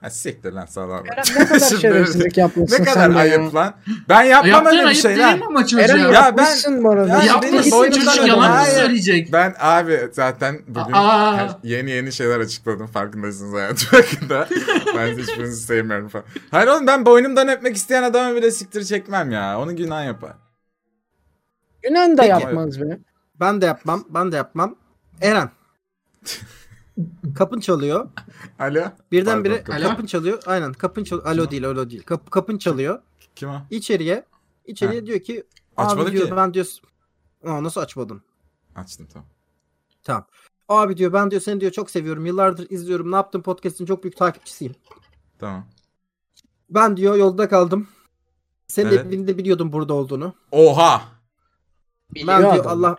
Ha, 0.00 0.10
siktir 0.10 0.52
lan 0.52 0.66
salak. 0.66 1.04
Ne 1.04 1.34
kadar 1.44 1.58
şerefsizlik 1.80 2.36
yapmışsın 2.36 2.82
Ne 2.82 2.84
kadar 2.84 3.00
sen 3.00 3.10
de 3.14 3.14
ya. 3.18 3.20
ayıp 3.22 3.54
lan. 3.54 3.74
Ben 4.08 4.22
yapmam 4.22 4.66
öyle 4.66 4.86
bir 4.88 4.94
şey 4.94 5.18
lan. 5.18 5.40
ama 5.46 5.66
çocuğa? 5.66 5.80
Eren 5.84 5.96
Ya 5.96 6.10
yapmışsın 6.10 6.84
bu 6.84 6.90
arada. 6.90 7.08
Ya 7.08 7.22
Yaptın 7.22 7.42
benim 7.52 7.62
gitsin 7.62 7.78
boynumdan 7.78 8.00
çocuk 8.12 8.26
yalan 8.28 8.60
mı 8.60 8.66
söyleyecek? 8.66 9.32
Ben 9.32 9.54
abi 9.58 10.00
zaten 10.12 10.58
bugün 10.68 10.92
Aa. 10.92 11.58
yeni 11.62 11.90
yeni 11.90 12.12
şeyler 12.12 12.40
açıkladım 12.40 12.86
farkındaysanız 12.86 13.52
hayatım 13.52 13.88
hakkında. 13.90 14.48
ben 14.96 15.18
hiçbirinizi 15.18 15.62
sevmiyorum 15.66 16.08
falan. 16.08 16.24
Hayır 16.50 16.68
oğlum 16.68 16.86
ben 16.86 17.06
boynumdan 17.06 17.48
öpmek 17.48 17.76
isteyen 17.76 18.02
adama 18.02 18.34
bile 18.36 18.50
siktir 18.50 18.84
çekmem 18.84 19.30
ya. 19.30 19.60
Onu 19.60 19.76
günah 19.76 20.04
yapar. 20.06 20.32
Yunan 21.84 22.18
da 22.18 22.24
yapmaz 22.24 22.80
be. 22.80 22.98
Ben 23.40 23.60
de 23.60 23.66
yapmam. 23.66 24.04
Ben 24.08 24.32
de 24.32 24.36
yapmam. 24.36 24.76
Eren. 25.22 25.50
Kapın 27.34 27.60
çalıyor. 27.60 28.08
Alo? 28.58 28.80
Birdenbire 29.12 29.64
Pardon, 29.64 29.80
Alo? 29.80 29.88
kapın 29.90 30.06
çalıyor. 30.06 30.42
Aynen 30.46 30.72
kapın 30.72 31.04
çalıyor. 31.04 31.26
Alo 31.26 31.42
Kim 31.42 31.50
değil 31.50 31.66
alo 31.68 31.90
değil. 31.90 32.02
Kap, 32.02 32.30
kapın 32.30 32.58
çalıyor. 32.58 33.02
Kim 33.36 33.48
o? 33.48 33.60
İçeriye. 33.70 34.24
İçeriye 34.66 35.06
diyor 35.06 35.20
ki 35.20 35.44
Açmadı 35.76 36.12
diyor 36.12 36.26
ki. 36.28 36.36
ben 36.36 36.54
diyor 36.54 36.66
Aa, 37.46 37.62
nasıl 37.62 37.80
açmadın? 37.80 38.22
Açtım 38.74 39.08
tamam. 39.12 39.28
Tamam. 40.02 40.26
Abi 40.68 40.96
diyor 40.96 41.12
ben 41.12 41.30
diyor 41.30 41.42
seni 41.42 41.60
diyor 41.60 41.72
çok 41.72 41.90
seviyorum. 41.90 42.26
Yıllardır 42.26 42.70
izliyorum. 42.70 43.12
Ne 43.12 43.16
yaptın 43.16 43.40
podcast'in 43.40 43.86
çok 43.86 44.02
büyük 44.04 44.16
takipçisiyim. 44.16 44.74
Tamam. 45.38 45.66
Ben 46.70 46.96
diyor 46.96 47.14
yolda 47.16 47.48
kaldım. 47.48 47.88
Senin 48.66 48.88
Evet. 48.88 49.06
evinde 49.06 49.38
biliyordum 49.38 49.72
burada 49.72 49.94
olduğunu. 49.94 50.34
Oha! 50.52 51.02
ben 52.14 52.14
Biliyor 52.14 52.38
diyor 52.40 52.52
adam. 52.64 52.66
Allah 52.84 52.96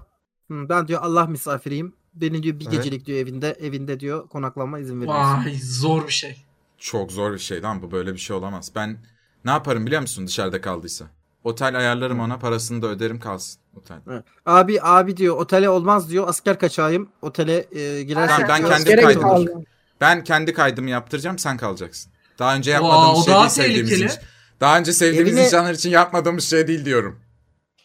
Hı, 0.51 0.69
ben 0.69 0.87
diyor 0.87 1.01
Allah 1.03 1.25
misafiriyim. 1.25 1.93
Beni 2.13 2.43
diyor 2.43 2.59
bir 2.59 2.65
Evet. 2.65 2.73
gecelik 2.77 3.05
diyor 3.05 3.19
evinde 3.19 3.51
evinde 3.61 3.99
diyor 3.99 4.27
konaklama 4.29 4.79
izin 4.79 5.01
verir 5.01 5.07
misin? 5.07 5.45
Vay 5.45 5.59
zor 5.63 6.07
bir 6.07 6.13
şey. 6.13 6.45
Çok 6.77 7.11
zor 7.11 7.33
bir 7.33 7.39
şey 7.39 7.61
lan 7.61 7.81
bu 7.81 7.91
böyle 7.91 8.13
bir 8.13 8.19
şey 8.19 8.35
olamaz. 8.35 8.71
Ben 8.75 8.97
ne 9.45 9.51
yaparım 9.51 9.85
biliyor 9.85 10.01
musun 10.01 10.27
dışarıda 10.27 10.61
kaldıysa? 10.61 11.05
Otel 11.43 11.77
ayarlarım 11.77 12.19
ona 12.19 12.39
parasını 12.39 12.81
da 12.81 12.87
öderim 12.87 13.19
kalsın. 13.19 13.61
Otel. 13.75 13.97
Evet. 14.09 14.23
Abi 14.45 14.81
abi 14.81 15.17
diyor 15.17 15.37
otele 15.37 15.69
olmaz 15.69 16.09
diyor. 16.09 16.27
Asker 16.27 16.59
kaçağıyım. 16.59 17.09
Otele 17.21 17.65
e, 17.71 18.03
girersek 18.03 18.35
Tamam, 18.35 18.49
ben 18.49 18.59
diyor, 18.59 18.69
kendim 18.71 18.85
Gerek 18.87 19.03
kaydım. 19.05 19.21
kaldı. 19.21 19.53
Ben 20.01 20.23
kendi 20.23 20.53
kaydımı 20.53 20.89
yaptıracağım 20.89 21.39
sen 21.39 21.57
kalacaksın. 21.57 22.11
Daha 22.39 22.55
önce 22.55 22.71
yapmadığımız 22.71 23.19
o 23.19 23.23
şey 23.23 23.33
değil 23.35 23.49
sevdiğimiz 23.49 23.91
için. 23.91 24.11
Daha 24.59 24.79
önce 24.79 24.93
sevdiğimiz 24.93 25.33
Evine- 25.33 25.45
insanlar 25.45 25.73
için 25.73 25.89
yapmadığımız 25.89 26.43
şey 26.43 26.67
değil 26.67 26.85
diyorum. 26.85 27.19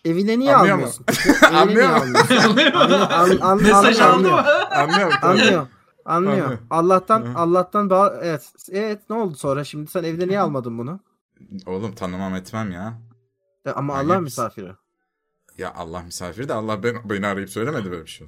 Evine 0.07 0.39
niye 0.39 0.57
Anlıyor 0.57 0.75
almıyorsun? 0.75 1.05
Evine 1.11 1.51
niye 1.51 1.61
Anlıyor 1.61 1.89
mu? 1.89 1.95
almıyorsun? 1.97 2.57
An- 3.11 3.39
an- 3.51 3.63
Mesaj 3.63 4.01
an- 4.01 4.11
aldı 4.11 4.31
mı? 4.31 4.43
Anlıyor? 4.71 5.13
Anlıyor. 5.23 5.23
Anlıyor. 5.23 5.67
Anlıyor. 6.05 6.59
Allah'tan 6.71 7.21
Hı. 7.21 7.39
Allah'tan 7.39 7.87
ba- 7.87 8.19
evet. 8.23 8.53
Evet 8.73 9.01
ne 9.11 9.17
oldu 9.17 9.35
sonra 9.37 9.65
şimdi 9.65 9.91
sen 9.91 10.05
evde 10.05 10.29
niye 10.29 10.41
almadın 10.41 10.79
bunu? 10.79 11.01
Oğlum 11.67 11.95
tanımam 11.95 12.35
etmem 12.35 12.73
ya. 12.73 12.99
E, 13.67 13.71
Ama 13.71 13.95
Manyak 13.95 14.11
Allah 14.11 14.21
misafiri. 14.21 14.73
Ya 15.59 15.73
Allah 15.77 16.03
misafir 16.03 16.49
de 16.49 16.53
Allah 16.55 16.83
ben, 16.83 16.97
beni 17.05 17.27
arayıp 17.27 17.51
söylemedi 17.51 17.91
böyle 17.91 18.03
bir 18.05 18.11
şey. 18.11 18.27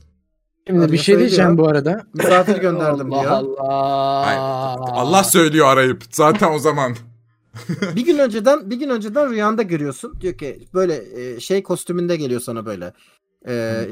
Şimdi 0.67 0.81
bir 0.81 0.85
Arıyor, 0.89 1.03
şey 1.03 1.19
diyeceğim 1.19 1.59
bu 1.59 1.69
arada. 1.69 2.07
Misafir 2.15 2.57
gönderdim 2.57 3.13
Allah 3.13 3.23
diyor. 3.23 3.33
Allah. 3.33 4.27
Ay, 4.27 4.37
Allah 5.03 5.25
söylüyor 5.25 5.67
arayıp 5.67 6.03
zaten 6.11 6.53
o 6.53 6.59
zaman. 6.59 6.97
Bir 7.97 8.05
gün 8.05 8.19
önceden 8.19 8.71
bir 8.71 8.77
gün 8.77 8.89
önceden 8.89 9.31
rüyanda 9.31 9.63
görüyorsun. 9.63 10.21
Diyor 10.21 10.35
ki 10.39 10.69
böyle 10.75 11.23
e, 11.35 11.41
şey 11.41 11.63
kostümünde 11.63 12.17
geliyor 12.17 12.41
sana 12.41 12.67
böyle. 12.67 12.93
E, 13.49 13.85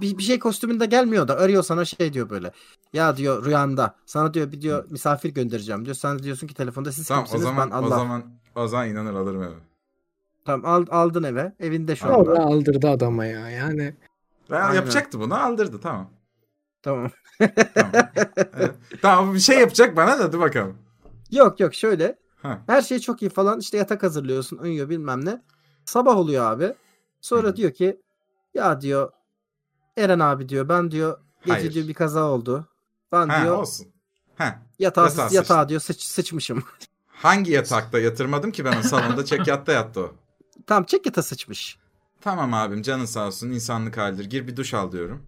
bir, 0.00 0.18
bir 0.18 0.22
şey 0.22 0.38
kostümünde 0.38 0.86
gelmiyor 0.86 1.28
da 1.28 1.38
arıyor 1.38 1.62
sana 1.62 1.84
şey 1.84 2.12
diyor 2.12 2.30
böyle. 2.30 2.50
Ya 2.92 3.16
diyor 3.16 3.44
rüyanda 3.44 3.96
sana 4.06 4.34
diyor 4.34 4.52
bir 4.52 4.60
diyor 4.60 4.90
misafir 4.90 5.28
göndereceğim 5.34 5.84
diyor. 5.84 5.96
Sen 5.96 6.18
diyorsun 6.18 6.46
ki 6.46 6.54
telefonda 6.54 6.92
siz 6.92 7.08
tamam 7.08 7.22
o 7.22 7.26
kimsiniz 7.26 7.42
zaman 7.42 7.70
ben 7.70 7.76
o 7.76 7.78
Allah. 7.78 7.88
zaman 7.96 8.24
o 8.54 8.68
zaman 8.68 8.88
inanır 8.88 9.14
alırım 9.14 9.42
eve. 9.42 9.54
Tamam 10.44 10.70
al- 10.70 11.00
aldın 11.00 11.22
eve. 11.22 11.52
Evinde 11.60 11.96
şu 11.96 12.06
anda. 12.14 12.44
aldırdı 12.44 12.88
adama 12.88 13.24
ya. 13.26 13.50
Yani 13.50 13.94
Ben 14.50 14.60
Aynen. 14.60 14.74
yapacaktı 14.74 15.20
bunu 15.20 15.34
aldırdı 15.44 15.80
tamam. 15.80 16.10
Tamam. 16.82 17.10
Tamam. 17.74 17.92
Evet. 18.58 18.74
tamam 19.02 19.34
bir 19.34 19.38
şey 19.38 19.58
yapacak 19.58 19.96
bana 19.96 20.18
da 20.18 20.32
dur 20.32 20.40
bakalım. 20.40 20.76
Yok 21.30 21.60
yok 21.60 21.74
şöyle. 21.74 22.18
Ha. 22.42 22.62
Her 22.66 22.82
şey 22.82 22.98
çok 22.98 23.22
iyi 23.22 23.28
falan. 23.28 23.60
İşte 23.60 23.76
yatak 23.78 24.02
hazırlıyorsun. 24.02 24.56
Uyuyor 24.58 24.88
bilmem 24.88 25.24
ne. 25.24 25.42
Sabah 25.84 26.16
oluyor 26.16 26.44
abi. 26.52 26.74
Sonra 27.20 27.48
Hı. 27.48 27.56
diyor 27.56 27.72
ki 27.72 28.00
ya 28.54 28.80
diyor 28.80 29.12
Eren 29.96 30.18
abi 30.18 30.48
diyor 30.48 30.68
ben 30.68 30.90
diyor 30.90 31.18
gece 31.44 31.52
Hayır. 31.52 31.74
diyor 31.74 31.88
bir 31.88 31.94
kaza 31.94 32.24
oldu. 32.24 32.68
Ben 33.12 33.28
Ha 33.28 33.42
diyor 33.42 33.56
olsun. 33.56 33.86
Ha. 34.36 34.62
yatağa, 34.78 35.02
yatağa 35.04 35.22
yatağa, 35.22 35.28
sıçtın. 35.28 35.68
diyor 35.68 35.80
sıç, 35.80 36.02
sıçmışım. 36.02 36.62
Hangi 37.06 37.52
yatakta 37.52 37.98
yatırmadım 37.98 38.52
ki 38.52 38.64
ben 38.64 38.78
o 38.78 38.82
salonda 38.82 39.24
çekyatta 39.24 39.72
yattı 39.72 40.00
o. 40.00 40.14
Tamam 40.66 40.84
çek 40.84 41.06
yata 41.06 41.22
sıçmış. 41.22 41.78
Tamam 42.20 42.54
abim 42.54 42.82
canın 42.82 43.04
sağ 43.04 43.26
olsun 43.26 43.50
insanlık 43.50 43.96
halidir. 43.96 44.24
Gir 44.24 44.46
bir 44.46 44.56
duş 44.56 44.74
al 44.74 44.92
diyorum. 44.92 45.22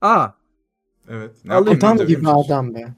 Aa 0.00 0.28
Evet. 1.08 1.44
Ne 1.44 1.54
Alayım 1.54 1.78
tam 1.78 1.98
gibi 1.98 2.28
adam 2.28 2.74
be. 2.74 2.94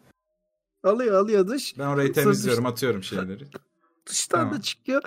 Alıyor 0.84 1.20
alıyor 1.20 1.48
dış. 1.48 1.78
Ben 1.78 1.86
orayı 1.86 2.12
temizliyorum 2.12 2.66
atıyorum 2.66 3.02
şeyleri. 3.02 3.46
Dıştan 4.06 4.38
Tamam. 4.38 4.54
da 4.58 4.62
çıkıyor. 4.62 5.02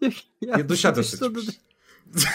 Diyor 0.00 0.12
ki, 0.12 0.22
ya, 0.40 0.58
da 0.58 0.68
dışta 0.68 0.96
da- 0.96 1.02
sıçmış. 1.02 1.46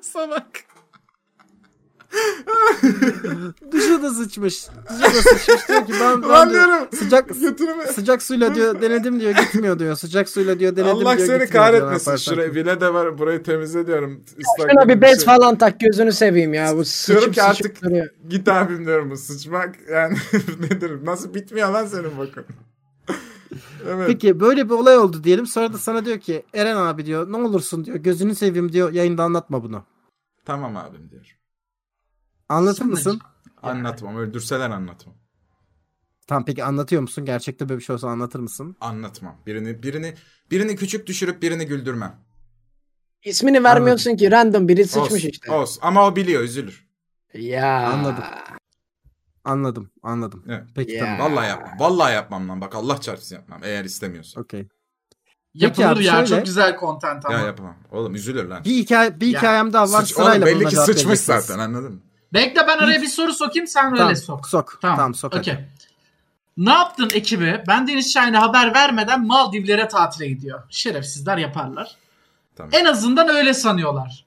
Salak. 0.00 0.64
Da 4.02 4.10
sıçmış. 4.10 4.66
Dışa 4.88 5.02
da 5.14 5.22
sıçmış 5.22 5.68
diyor 5.68 5.86
ki 5.86 5.92
ben, 6.00 6.22
ben 6.22 6.28
Lan 6.28 6.50
diyor, 6.50 6.64
diyorum. 6.68 6.88
sıcak 6.98 7.28
Götürme. 7.40 7.86
sıcak 7.86 8.22
suyla 8.22 8.54
diyor 8.54 8.82
denedim 8.82 9.20
diyor 9.20 9.30
gitmiyor 9.32 9.78
diyor. 9.78 9.96
Sıcak 9.96 10.28
suyla 10.28 10.58
diyor 10.60 10.76
denedim 10.76 10.96
Allah 10.96 11.16
diyor 11.16 11.28
seni 11.28 11.38
gitmiyor 11.44 11.72
diyor, 11.72 11.72
ne 11.82 11.88
kahretmesin. 11.88 12.16
Şuraya 12.16 12.54
bile 12.54 12.80
de 12.80 12.94
var. 12.94 13.18
Burayı 13.18 13.42
temizle 13.42 13.86
diyorum. 13.86 14.24
Islak 14.38 14.70
Şuna 14.70 14.88
bir 14.88 15.00
bez 15.02 15.16
şey. 15.18 15.24
falan 15.24 15.56
tak 15.58 15.80
gözünü 15.80 16.12
seveyim 16.12 16.54
ya. 16.54 16.64
Bu 16.66 16.70
Diyorum 16.70 16.84
sıçıp 16.86 17.34
ki 17.34 17.42
artık 17.42 17.66
sıçıp 17.66 17.82
duruyor. 17.82 18.06
git 18.28 18.48
abim 18.48 18.86
diyorum 18.86 19.10
bu 19.10 19.16
sıçmak 19.16 19.74
yani 19.90 20.16
nedir? 20.60 20.92
Nasıl 21.06 21.34
bitmiyor 21.34 21.70
lan 21.70 21.86
senin 21.86 22.18
bakın. 22.18 22.44
evet. 23.88 24.06
Peki 24.06 24.40
böyle 24.40 24.64
bir 24.68 24.74
olay 24.74 24.98
oldu 24.98 25.24
diyelim. 25.24 25.46
Sonra 25.46 25.72
da 25.72 25.78
sana 25.78 26.04
diyor 26.04 26.18
ki 26.18 26.42
Eren 26.54 26.76
abi 26.76 27.06
diyor 27.06 27.32
ne 27.32 27.36
olursun 27.36 27.84
diyor 27.84 27.96
gözünü 27.96 28.34
seveyim 28.34 28.72
diyor 28.72 28.92
yayında 28.92 29.22
anlatma 29.24 29.62
bunu. 29.64 29.82
Tamam 30.44 30.76
abim 30.76 31.10
diyor. 31.10 31.36
Anlatır 32.48 32.84
mısın? 32.84 33.20
Anlatmam. 33.62 34.16
Öldürseler 34.16 34.70
anlatmam. 34.70 35.14
Tamam 36.26 36.44
peki 36.44 36.64
anlatıyor 36.64 37.02
musun? 37.02 37.24
Gerçekte 37.24 37.68
böyle 37.68 37.78
bir 37.78 37.84
şey 37.84 37.94
olsa 37.94 38.08
anlatır 38.08 38.40
mısın? 38.40 38.76
Anlatmam. 38.80 39.36
Birini 39.46 39.82
birini 39.82 40.14
birini 40.50 40.76
küçük 40.76 41.06
düşürüp 41.06 41.42
birini 41.42 41.66
güldürmem. 41.66 42.16
İsmini 43.24 43.64
vermiyorsun 43.64 44.16
ki 44.16 44.30
random 44.30 44.68
biri 44.68 44.84
sıçmış 44.84 45.12
Olsun, 45.12 45.28
işte. 45.28 45.52
olsun. 45.52 45.80
Ama 45.82 46.06
o 46.06 46.16
biliyor 46.16 46.42
üzülür. 46.42 46.88
Ya. 47.34 47.88
Anladım. 47.92 48.24
Anladım, 49.44 49.90
anladım. 50.02 50.44
Evet. 50.48 50.64
Peki 50.74 50.92
Ya. 50.92 51.04
tamam. 51.04 51.20
Vallahi 51.32 51.48
yapmam. 51.48 51.78
Vallahi 51.80 52.14
yapmam 52.14 52.48
lan. 52.48 52.60
Bak 52.60 52.74
Allah 52.74 53.00
çarpsın 53.00 53.36
yapmam. 53.36 53.60
Eğer 53.64 53.84
istemiyorsa. 53.84 54.40
Okey. 54.40 54.68
Yapılır 55.54 55.96
ya 56.00 56.12
şöyle- 56.12 56.26
çok 56.26 56.44
güzel 56.44 56.78
content 56.80 57.26
ama. 57.26 57.34
Ya 57.34 57.46
yapamam. 57.46 57.76
Oğlum 57.90 58.14
üzülür 58.14 58.44
lan. 58.44 58.64
Bir 58.64 58.70
hikaye 58.70 59.20
bir 59.20 59.26
Ya, 59.26 59.38
hikayem 59.38 59.72
daha 59.72 59.92
var. 59.92 60.02
Sıç, 60.02 60.16
oğlum 60.16 60.24
Sırayla 60.26 60.46
belli 60.46 60.60
buna 60.60 60.68
ki 60.68 60.76
sıçmış 60.76 61.06
vereceksiniz. 61.06 61.44
zaten 61.46 61.58
anladın 61.58 61.92
mı? 61.92 62.00
Bekle 62.32 62.66
ben 62.66 62.78
araya 62.78 63.02
bir 63.02 63.06
soru 63.06 63.32
sokayım 63.32 63.66
sen 63.66 63.90
Tamam, 63.90 64.08
öyle 64.08 64.16
sok. 64.16 64.48
sok. 64.48 64.78
Tamam. 64.82 64.96
Tamam, 64.96 65.14
sok 65.14 65.32
hadi. 65.32 65.40
Okey. 65.40 65.54
Ne 66.56 66.70
yaptın 66.70 67.10
ekibi? 67.14 67.64
Ben 67.68 67.86
Deniz 67.86 68.12
Şahin'e 68.12 68.38
haber 68.38 68.74
vermeden 68.74 69.26
Maldivlere 69.26 69.88
tatile 69.88 70.28
gidiyor. 70.28 70.62
Şerefsizler 70.70 71.36
yaparlar. 71.38 71.96
Tamam. 72.56 72.70
En 72.74 72.84
azından 72.84 73.28
öyle 73.28 73.54
sanıyorlar. 73.54 74.24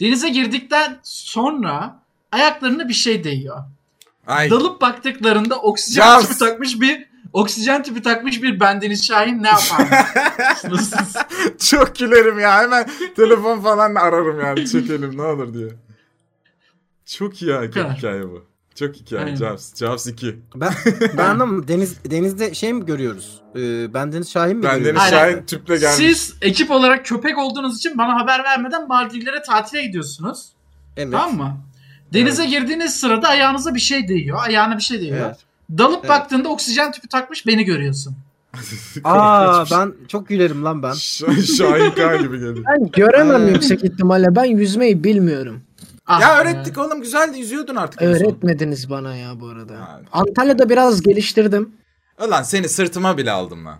Denize 0.00 0.28
girdikten 0.28 0.98
sonra 1.02 2.00
ayaklarına 2.32 2.88
bir 2.88 2.94
şey 2.94 3.24
değiyor. 3.24 3.58
Ay. 4.26 4.50
Dalıp 4.50 4.80
baktıklarında 4.80 5.56
oksijen 5.56 6.02
Jaws. 6.02 6.28
tüpü 6.28 6.38
takmış 6.38 6.80
bir 6.80 7.06
oksijen 7.32 7.82
tüpü 7.82 8.02
takmış 8.02 8.42
bir 8.42 8.60
bendeniz 8.60 9.06
Şahin 9.06 9.42
ne 9.42 9.48
yapar? 9.48 9.88
Çok 11.70 11.96
gülerim 11.96 12.38
ya. 12.38 12.62
Hemen 12.62 12.90
telefon 13.16 13.60
falan 13.60 13.94
ararım 13.94 14.40
yani. 14.40 14.68
Çekelim 14.68 15.16
ne 15.16 15.22
olur 15.22 15.54
diye. 15.54 15.68
Çok 17.18 17.42
iyi 17.42 17.52
hikaye, 17.52 17.70
kadar. 17.70 17.96
hikaye 17.96 18.22
bu. 18.28 18.44
Çok 18.74 18.96
hikaye. 18.96 19.24
Aynen. 19.24 19.36
Jaws. 19.36 19.74
Jaws 19.76 20.06
2. 20.06 20.38
Ben 20.54 20.72
ben 21.18 21.24
anlamadım. 21.24 21.68
Deniz 21.68 22.04
denizde 22.10 22.54
şey 22.54 22.72
mi 22.72 22.86
görüyoruz? 22.86 23.40
Ee, 23.56 23.94
ben 23.94 24.12
Deniz 24.12 24.30
Şahin 24.30 24.56
mi 24.56 24.62
Ben 24.62 24.78
görüyoruz? 24.78 25.00
Deniz 25.00 25.12
Aynen. 25.12 25.32
Şahin 25.32 25.46
tüple 25.46 25.76
gelmiş. 25.76 25.96
Siz 25.96 26.34
ekip 26.42 26.70
olarak 26.70 27.06
köpek 27.06 27.38
olduğunuz 27.38 27.78
için 27.78 27.98
bana 27.98 28.20
haber 28.20 28.44
vermeden 28.44 28.88
Maldivlere 28.88 29.42
tatile 29.42 29.82
gidiyorsunuz. 29.86 30.48
Evet. 30.96 31.12
Tamam 31.12 31.36
mı? 31.36 31.56
Denize 32.12 32.46
girdiğiniz 32.46 33.00
sırada 33.00 33.28
ayağınıza 33.28 33.74
bir 33.74 33.80
şey 33.80 34.08
değiyor. 34.08 34.38
Ayağına 34.46 34.76
bir 34.76 34.82
şey 34.82 35.00
değiyor. 35.00 35.26
Evet. 35.26 35.36
Dalıp 35.78 35.98
Evet. 36.00 36.08
baktığında 36.08 36.48
oksijen 36.48 36.92
tüpü 36.92 37.08
takmış 37.08 37.46
beni 37.46 37.64
görüyorsun. 37.64 38.16
Aa 39.04 39.64
ben 39.70 39.92
çok 40.08 40.28
gülerim 40.28 40.64
lan 40.64 40.82
ben. 40.82 40.92
Şahin 40.92 41.90
Kağan 41.90 42.22
gibi 42.22 42.38
geldi. 42.40 42.62
Ben 42.66 42.90
göremem 42.92 43.48
Ee. 43.48 43.50
yüksek 43.50 43.84
ihtimalle. 43.84 44.36
Ben 44.36 44.44
yüzmeyi 44.44 45.04
bilmiyorum. 45.04 45.60
Ah 46.12 46.20
Ya 46.20 46.28
be. 46.28 46.40
öğrettik 46.48 46.78
oğlum 46.78 47.00
güzeldi 47.02 47.38
yüzüyordun 47.38 47.76
artık. 47.76 48.02
Öğretmediniz 48.02 48.90
bana 48.90 49.16
ya 49.16 49.40
bu 49.40 49.46
arada. 49.48 49.74
Ha. 49.80 50.00
Antalya'da 50.12 50.68
biraz 50.68 51.02
geliştirdim. 51.02 51.70
Ulan 52.26 52.42
seni 52.42 52.68
sırtıma 52.68 53.18
bile 53.18 53.30
aldım 53.30 53.64
lan. 53.66 53.78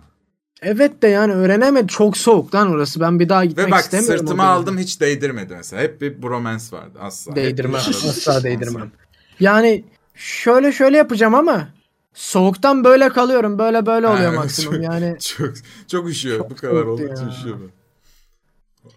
Evet 0.61 1.01
de 1.01 1.07
yani 1.07 1.33
öğrenemedim. 1.33 1.87
Çok 1.87 2.17
soğuk 2.17 2.55
lan 2.55 2.67
orası. 2.71 2.99
Ben 2.99 3.19
bir 3.19 3.29
daha 3.29 3.45
gitmek 3.45 3.67
Ve 3.67 3.71
bak 3.71 3.79
istemiyorum. 3.83 4.17
sırtıma 4.19 4.43
aldım 4.43 4.77
hiç 4.77 5.01
değdirmedi 5.01 5.53
mesela. 5.55 5.81
Hep 5.81 6.01
bir 6.01 6.21
bromance 6.23 6.63
vardı 6.71 6.99
asla. 7.01 7.35
Değdirmem. 7.35 7.81
Asla 8.09 8.43
değdirmem. 8.43 8.91
Yani 9.39 9.85
şöyle 10.15 10.71
şöyle 10.71 10.97
yapacağım 10.97 11.35
ama 11.35 11.67
soğuktan 12.13 12.83
böyle 12.83 13.09
kalıyorum. 13.09 13.59
Böyle 13.59 13.85
böyle 13.85 14.07
oluyor 14.07 14.29
evet, 14.29 14.39
maksimum. 14.39 14.73
çok- 14.75 14.83
Yani 14.83 15.17
Çok 15.37 15.53
çok 15.87 16.09
üşüyor. 16.09 16.37
Çok 16.37 16.49
Bu 16.51 16.55
kadar 16.55 16.99
ya. 16.99 17.29
üşüyor. 17.39 17.59
bu. 17.59 17.80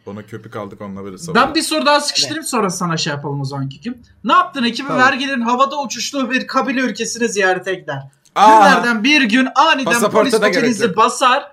Ona 0.06 0.22
köpük 0.22 0.56
aldık 0.56 0.80
onunla 0.80 1.04
böyle 1.04 1.18
sabah. 1.18 1.34
Ben 1.46 1.54
bir 1.54 1.62
soru 1.62 1.86
daha 1.86 2.00
sıkıştırayım 2.00 2.44
sonra 2.44 2.70
sana 2.70 2.96
şey 2.96 3.12
yapalım 3.12 3.40
o 3.40 3.44
zaman 3.44 3.68
kim? 3.68 3.98
Ne 4.24 4.32
yaptın 4.32 4.64
ekibi 4.64 4.88
Tamam. 4.88 5.02
vergilerin 5.02 5.40
havada 5.40 5.80
uçuştuğu 5.80 6.30
bir 6.30 6.46
kabile 6.46 6.80
ülkesine 6.80 7.28
ziyarete 7.28 7.74
gider. 7.74 8.02
Aa, 8.34 8.48
Günlerden 8.58 9.04
bir 9.04 9.22
gün 9.22 9.48
aniden 9.54 9.84
Pasaporta 9.84 10.18
polis 10.20 10.34
otelinizi 10.34 10.96
basar. 10.96 11.52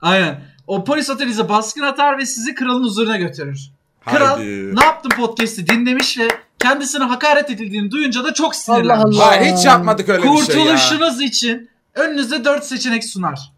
Aynen. 0.00 0.40
O 0.66 0.84
polis 0.84 1.10
otelinize 1.10 1.48
baskın 1.48 1.82
atar 1.82 2.18
ve 2.18 2.26
sizi 2.26 2.54
kralın 2.54 2.82
huzuruna 2.84 3.16
götürür. 3.16 3.70
Kral 4.04 4.36
haydi. 4.36 4.76
ne 4.76 4.84
yaptın 4.84 5.10
podcast'i 5.10 5.66
dinlemiş 5.66 6.18
ve 6.18 6.28
kendisine 6.58 7.04
hakaret 7.04 7.50
edildiğini 7.50 7.90
duyunca 7.90 8.24
da 8.24 8.34
çok 8.34 8.46
Allah 8.46 8.54
sinirlenmiş. 8.54 9.16
Allah. 9.16 9.26
Hayır 9.26 9.56
hiç 9.56 9.64
yapmadık 9.64 10.08
öyle 10.08 10.22
bir 10.22 10.28
şey 10.28 10.34
ya. 10.34 10.44
Kurtuluşunuz 10.44 11.20
için 11.20 11.70
önünüze 11.94 12.44
4 12.44 12.64
seçenek 12.64 13.04
sunar. 13.04 13.52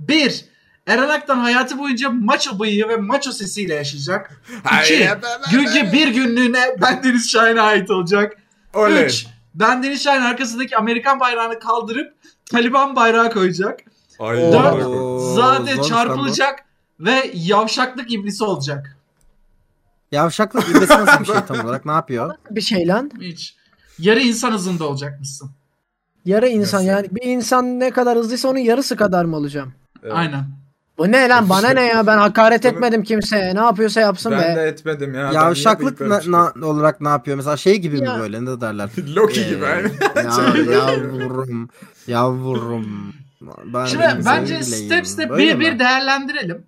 1. 0.00 0.44
Eren 0.86 1.08
Aktan 1.08 1.38
hayatı 1.38 1.78
boyunca 1.78 2.10
maço 2.10 2.58
bıyığı 2.58 2.88
ve 2.88 2.96
maço 2.96 3.32
sesiyle 3.32 3.74
yaşayacak. 3.74 4.42
Hayır, 4.64 5.00
2. 5.00 5.08
ben- 5.08 5.20
ben- 5.22 5.50
Gülge 5.50 5.92
bir 5.92 6.08
günlüğüne 6.08 6.76
Bendeniz 6.82 7.30
Şahin'e 7.30 7.60
ait 7.60 7.90
olacak. 7.90 8.36
Oley. 8.74 9.04
3. 9.06 9.26
Bendeniz 9.54 10.02
Şahin 10.04 10.20
arkasındaki 10.22 10.76
Amerikan 10.76 11.20
bayrağını 11.20 11.58
kaldırıp 11.58 12.14
Taliban 12.50 12.96
bayrağı 12.96 13.32
koyacak. 13.32 13.80
Ay, 14.18 14.36
Dört. 14.36 14.84
Zade 15.34 15.82
çarpılacak 15.82 16.58
ve 17.00 17.30
yavşaklık 17.34 18.12
iblisi 18.12 18.44
olacak. 18.44 18.96
Yavşaklık 20.12 20.68
iblis 20.68 20.90
nasıl 20.90 21.20
bir 21.20 21.24
şey 21.24 21.34
tam 21.48 21.60
olarak? 21.64 21.86
Ne 21.86 21.92
yapıyor? 21.92 22.34
bir 22.50 22.60
şey 22.60 22.88
lan. 22.88 23.10
Hiç. 23.20 23.56
Yarı 23.98 24.20
insan 24.20 24.52
hızında 24.52 24.84
olacakmışsın. 24.88 25.50
Yarı 26.24 26.48
insan 26.48 26.78
Nasıl? 26.78 26.88
yani 26.88 27.08
bir 27.10 27.22
insan 27.22 27.80
ne 27.80 27.90
kadar 27.90 28.18
hızlıysa 28.18 28.48
onun 28.48 28.58
yarısı 28.58 28.96
kadar 28.96 29.24
mı 29.24 29.36
olacağım? 29.36 29.74
Evet. 30.02 30.12
Aynen. 30.16 30.44
Bu 30.98 31.12
ne 31.12 31.28
lan 31.28 31.48
bana 31.48 31.68
ne 31.70 31.82
ya 31.86 32.06
ben 32.06 32.18
hakaret 32.18 32.66
etmedim 32.66 33.02
kimseye. 33.02 33.54
Ne 33.54 33.60
yapıyorsa 33.60 34.00
yapsın 34.00 34.32
Ben 34.32 34.56
be. 34.56 34.56
de 34.56 34.62
etmedim 34.68 35.14
ya. 35.14 35.32
Yavşaklık 35.32 36.00
Ben 36.00 36.08
na- 36.08 36.52
na- 36.56 36.66
olarak 36.66 37.00
ne 37.00 37.08
yapıyor? 37.08 37.36
Mesela 37.36 37.56
şey 37.56 37.76
gibi 37.78 38.04
Ya. 38.04 38.14
mi 38.14 38.20
böyle 38.20 38.44
ne 38.44 38.60
derler? 38.60 38.90
Loki 39.16 39.46
gibi. 39.48 39.66
aynen. 39.66 39.90
ya, 40.16 40.72
yavrum. 40.74 41.68
Yavrum. 42.06 43.12
Ben 43.64 43.84
Şimdi 43.86 44.04
bence 44.26 44.62
step 44.62 45.06
step 45.06 45.30
Böyle 45.30 45.42
bir 45.48 45.54
mi? 45.54 45.60
bir 45.60 45.78
değerlendirelim. 45.78 46.66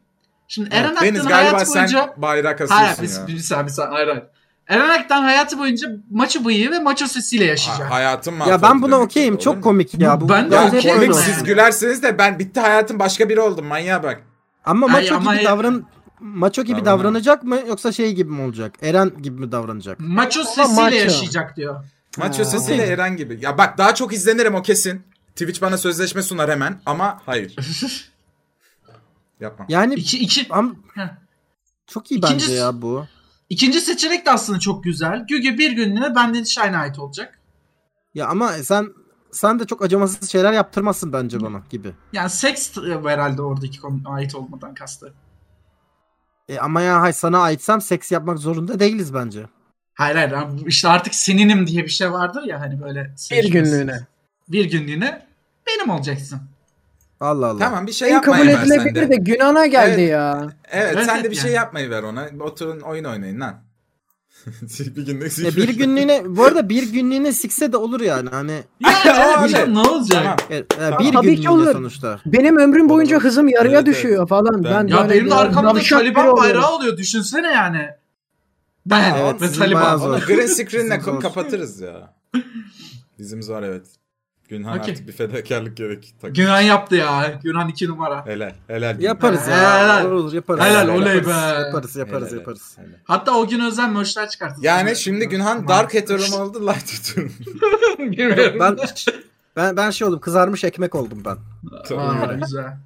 Şimdi 0.49 0.69
Eren 0.75 0.97
Deniz 1.03 1.21
Aktan 1.21 1.29
galiba 1.33 1.53
hayatı 1.53 1.71
sen 1.71 1.83
boyunca... 1.83 2.15
bayrak 2.17 2.61
Hayır 2.71 2.91
asıyorsun 2.93 3.27
bir, 3.27 3.33
ya. 3.33 3.37
bir 3.39 3.43
saniye 3.43 3.67
bir 3.67 3.71
saniye. 3.73 3.95
Hayır 3.95 4.09
hayır. 4.09 4.23
Eren 4.69 4.89
Aktan 4.89 5.23
hayatı 5.23 5.59
boyunca 5.59 5.89
maço 6.11 6.45
bıyığı 6.45 6.71
ve 6.71 6.79
maço 6.79 7.07
sesiyle 7.07 7.45
Ha- 7.45 7.51
yaşayacak. 7.51 7.91
hayatım 7.91 8.35
Ya 8.35 8.39
mahvoldu 8.39 8.63
ben 8.63 8.83
buna 8.83 9.01
okeyim. 9.01 9.39
Çok 9.39 9.63
komik 9.63 10.01
ya. 10.01 10.21
Bu 10.21 10.29
Ben 10.29 10.51
de 10.51 10.59
hep 10.61 10.75
okeyim 10.75 11.01
öyle 11.01 11.13
Komik 11.13 11.25
siz 11.25 11.43
gülersiniz 11.45 12.03
de 12.03 12.19
ben 12.19 12.39
bitti 12.39 12.61
hayatım 12.61 12.99
başka 12.99 13.29
biri 13.29 13.41
oldum 13.41 13.67
manyağa 13.67 14.03
bak. 14.03 14.23
Ama 14.65 14.87
Ay, 14.87 14.93
maço 14.93 15.15
ama 15.17 15.35
gibi 15.35 15.45
ya- 15.45 15.51
davran 15.51 15.87
maço 16.21 16.63
gibi 16.63 16.73
Davranamam. 16.85 16.99
davranacak 17.01 17.43
mı 17.45 17.59
yoksa 17.69 17.93
şey 17.93 18.13
gibi 18.13 18.31
mi 18.31 18.43
olacak? 18.43 18.75
Eren 18.83 19.13
gibi 19.23 19.41
mi 19.41 19.53
davranacak? 19.53 20.01
Maço 20.01 20.45
sesiyle 20.45 20.81
maço. 20.83 20.97
yaşayacak 20.97 21.57
diyor. 21.57 21.85
Maço 22.19 22.41
Ha, 22.41 22.45
sesiyle. 22.45 22.83
Eren 22.87 23.17
gibi. 23.17 23.39
Ya 23.43 23.59
bak 23.59 23.79
daha 23.79 23.95
çok 23.95 24.13
izlenirim 24.13 24.55
o 24.55 24.63
kesin. 24.63 25.03
Twitch 25.37 25.63
bana 25.63 25.79
sözleşme 25.79 26.23
sunar 26.23 26.51
hemen 26.51 26.81
ama 26.87 27.21
hayır. 27.27 27.57
Yapma. 29.41 29.67
Yani 29.69 29.95
İki, 29.95 30.19
iki, 30.19 30.47
am 30.51 30.77
Heh. 30.95 31.09
çok 31.87 32.11
iyi 32.11 32.19
İkincisi- 32.21 32.49
bence 32.51 32.53
ya 32.61 32.83
bu. 32.83 33.07
İkinci 33.49 33.81
seçenek 33.81 34.27
de 34.27 34.31
aslında 34.31 34.59
çok 34.59 34.85
güzel. 34.85 35.25
Güge 35.29 35.59
bir 35.59 35.73
günlüğüne 35.73 36.15
Bendeniz 36.15 36.53
Şahin'e 36.53 36.77
ait 36.77 36.99
olacak. 36.99 37.39
Ya 38.15 38.29
ama 38.29 38.53
sen 38.53 38.89
sen 39.33 39.59
de 39.59 39.65
çok 39.67 39.83
acımasız 39.85 40.31
şeyler 40.31 40.53
yaptırmazsın 40.53 41.13
bence 41.13 41.41
bana 41.41 41.63
gibi. 41.71 41.93
Yani 42.13 42.31
seks 42.31 42.69
t- 42.69 42.81
herhalde 43.05 43.43
oradaki 43.43 43.81
konu 43.81 44.01
ait 44.05 44.35
olmadan 44.35 44.75
kastı. 44.75 45.15
E 46.49 46.59
ama 46.59 46.81
ya 46.81 47.01
hay 47.01 47.13
sana 47.13 47.39
aitsem 47.39 47.81
seks 47.81 48.13
yapmak 48.13 48.39
zorunda 48.39 48.81
değiliz 48.81 49.15
bence. 49.15 49.47
Hayır 49.95 50.17
hayır 50.17 50.67
işte 50.67 50.89
artık 50.89 51.15
seninim 51.15 51.67
diye 51.67 51.85
bir 51.85 51.89
şey 51.89 52.13
vardır 52.13 52.43
ya 52.43 52.61
hani 52.61 52.83
böyle. 52.83 53.15
Bir 53.31 53.51
günlüğüne. 53.51 54.07
Bir 54.49 54.65
günlüğüne 54.71 55.27
benim 55.67 55.91
olacaksın. 55.91 56.41
Allah 57.21 57.47
Allah. 57.47 57.59
Tamam 57.59 57.87
bir 57.87 57.93
şey 57.93 58.09
En 58.09 58.13
yapmayı 58.13 58.57
kabul 58.57 58.63
edilebilir 58.67 59.11
de. 59.11 59.17
günahına 59.17 59.67
geldi 59.67 60.01
Evet. 60.01 60.11
ya. 60.11 60.49
Evet 60.71 60.91
Evet, 60.95 61.05
sen 61.07 61.17
de 61.17 61.21
evet 61.21 61.31
bir 61.31 61.37
yani. 61.37 61.43
şey 61.47 61.53
yapmayı 61.53 61.91
ver 61.91 62.03
ona. 62.03 62.29
Oturun 62.41 62.81
oyun 62.81 63.05
oynayın 63.05 63.41
lan. 63.41 63.65
bir 64.81 65.07
günlük 65.07 65.39
E 65.39 65.57
bir 65.57 65.69
günlüğüne 65.69 66.23
bu 66.27 66.45
arada 66.45 66.69
bir 66.69 66.93
günlüğüne 66.93 67.33
sikse 67.33 67.73
de 67.73 67.77
olur 67.77 68.01
yani 68.01 68.29
hani 68.29 68.53
Yani 68.81 68.97
evet 69.07 69.39
öyle. 69.43 69.49
canım, 69.53 69.75
ne 69.75 69.81
olacak? 69.81 70.23
Tamam. 70.23 70.37
e, 70.51 70.57
e, 70.57 70.65
Tamam. 70.69 70.99
bir 70.99 71.13
Tabii 71.13 71.27
ki 71.27 71.35
günlüğüne 71.37 71.51
olur. 71.51 71.73
sonuçta. 71.73 72.21
Benim 72.27 72.57
ömrüm 72.57 72.89
boyunca 72.89 73.17
Olur. 73.17 73.25
hızım 73.25 73.49
yarıya 73.49 73.75
Evet, 73.79 73.87
düşüyor 73.87 74.29
falan. 74.29 74.65
Ben- 74.65 74.89
Ben, 74.89 74.97
Ya 74.97 75.11
benim 75.11 75.25
de 75.27 75.31
bir 75.31 75.41
arkamda 75.41 75.81
Taliban 75.81 76.37
bayrağı 76.37 76.73
oluyor. 76.77 76.97
Düşünsene 76.97 77.47
yani. 77.53 77.89
Ben 78.87 79.03
Evet, 79.05 79.41
bayağı 79.41 79.53
Taliban. 79.53 80.21
green 80.27 80.47
screen'le 80.47 81.21
kapatırız 81.21 81.81
ya. 81.81 82.15
Bizim 83.19 83.43
zor 83.43 83.63
evet. 83.63 83.87
Günhan 84.49 84.79
Okey. 84.79 84.93
artık 84.93 85.09
bir 85.09 85.13
fedakarlık 85.13 85.77
gerek. 85.77 86.15
Tak- 86.23 86.35
Günan 86.35 86.61
yaptı 86.61 86.97
ya. 86.97 87.41
Günan 87.43 87.69
iki 87.69 87.89
numara. 87.89 88.27
Helal. 88.27 88.53
Helal. 88.67 89.01
Yaparız 89.01 89.49
ya. 89.49 89.57
Helal. 89.85 90.05
Olur, 90.05 90.13
olur 90.13 90.33
yaparız. 90.33 90.65
Helal, 90.65 90.89
Yaparız, 90.89 91.03
oley 91.03 91.27
be. 91.27 91.31
Yaparız 91.31 91.97
yaparız 91.97 92.29
Helal, 92.29 92.39
yaparız. 92.39 92.79
helal. 92.79 92.99
Hatta 93.05 93.35
o 93.37 93.49
gün 93.49 93.61
özel 93.61 93.89
merchler 93.89 94.29
çıkartıldı. 94.29 94.67
Yani 94.67 94.97
şimdi 94.97 95.29
Günhan 95.29 95.69
dark 95.69 95.95
hetero 95.95 96.29
mu 96.31 96.37
oldu 96.45 96.67
light 96.67 96.93
hetero 96.99 97.25
mu? 97.25 97.31
Bilmiyorum. 97.99 98.57
Ben 98.61 98.77
ben 99.57 99.77
ben 99.77 99.91
şey 99.91 100.09
oldum 100.09 100.21
kızarmış 100.21 100.65
ekmek 100.65 100.95
oldum 100.95 101.23
ben. 101.25 101.37
Aa, 101.97 102.33
güzel. 102.35 102.77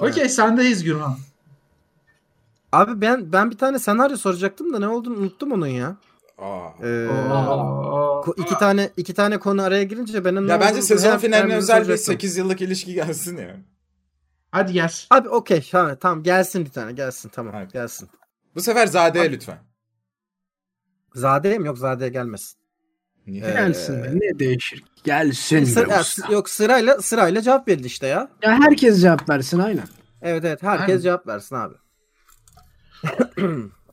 Okey 0.00 0.28
sendeyiz 0.28 0.84
Gürhan. 0.84 1.16
Abi 2.72 3.00
ben 3.00 3.32
ben 3.32 3.50
bir 3.50 3.58
tane 3.58 3.78
senaryo 3.78 4.16
soracaktım 4.16 4.72
da 4.72 4.78
ne 4.78 4.88
olduğunu 4.88 5.16
unuttum 5.18 5.52
onun 5.52 5.66
ya. 5.66 5.96
Aa. 6.38 6.68
Ee, 6.82 7.08
Aa. 7.10 8.22
iki 8.36 8.58
tane 8.58 8.90
iki 8.96 9.14
tane 9.14 9.38
konu 9.38 9.62
araya 9.62 9.82
girince 9.84 10.24
benim 10.24 10.48
Ya 10.48 10.60
bence 10.60 10.82
sezon 10.82 11.10
her- 11.10 11.18
finaline 11.18 11.52
her 11.52 11.58
özel 11.58 11.80
bir 11.80 11.84
soracaktım. 11.84 12.12
8 12.12 12.36
yıllık 12.36 12.60
ilişki 12.60 12.94
gelsin 12.94 13.36
ya. 13.36 13.56
Hadi 14.50 14.72
gel. 14.72 14.92
Abi 15.10 15.28
okey 15.28 15.68
tamam, 15.70 15.96
tamam 16.00 16.22
gelsin 16.22 16.64
bir 16.64 16.70
tane 16.70 16.92
gelsin 16.92 17.28
tamam 17.28 17.54
Hadi. 17.54 17.72
gelsin. 17.72 18.08
Bu 18.54 18.60
sefer 18.60 18.86
Zade'ye 18.86 19.32
lütfen. 19.32 19.58
Zade'ye 21.14 21.58
mi 21.58 21.66
yok 21.66 21.78
Zade'ye 21.78 22.10
gelmesin. 22.10 22.58
Niye? 23.26 23.44
Ee, 23.46 23.50
Gelsin 23.52 24.04
be 24.04 24.10
ne 24.14 24.38
değişir? 24.38 24.84
Gelsin 25.04 25.64
Sı- 25.64 25.88
be 25.88 25.98
usta. 26.00 26.32
yok 26.32 26.48
sırayla 26.50 27.02
sırayla 27.02 27.42
cevap 27.42 27.68
verin 27.68 27.82
işte 27.82 28.06
ya. 28.06 28.28
Ya 28.42 28.58
herkes 28.60 29.00
cevap 29.02 29.28
versin 29.28 29.58
aynen. 29.58 29.84
Evet 30.22 30.44
evet 30.44 30.62
herkes 30.62 30.88
Aynen. 30.88 31.00
cevap 31.00 31.26
versin 31.26 31.56
abi. 31.56 31.74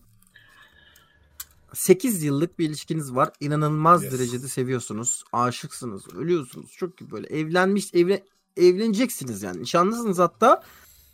8 1.73 2.23
yıllık 2.23 2.59
bir 2.59 2.69
ilişkiniz 2.69 3.15
var. 3.15 3.29
İnanılmaz 3.39 4.03
Yes. 4.03 4.13
derecede 4.13 4.47
seviyorsunuz. 4.47 5.23
Aşıksınız. 5.33 6.13
Ölüyorsunuz. 6.15 6.71
Çok 6.71 6.97
gibi 6.97 7.11
böyle 7.11 7.27
evlenmiş 7.27 7.93
evle, 7.93 8.23
evleneceksiniz 8.57 9.43
yani. 9.43 9.61
Nişanlısınız 9.61 10.19
hatta. 10.19 10.63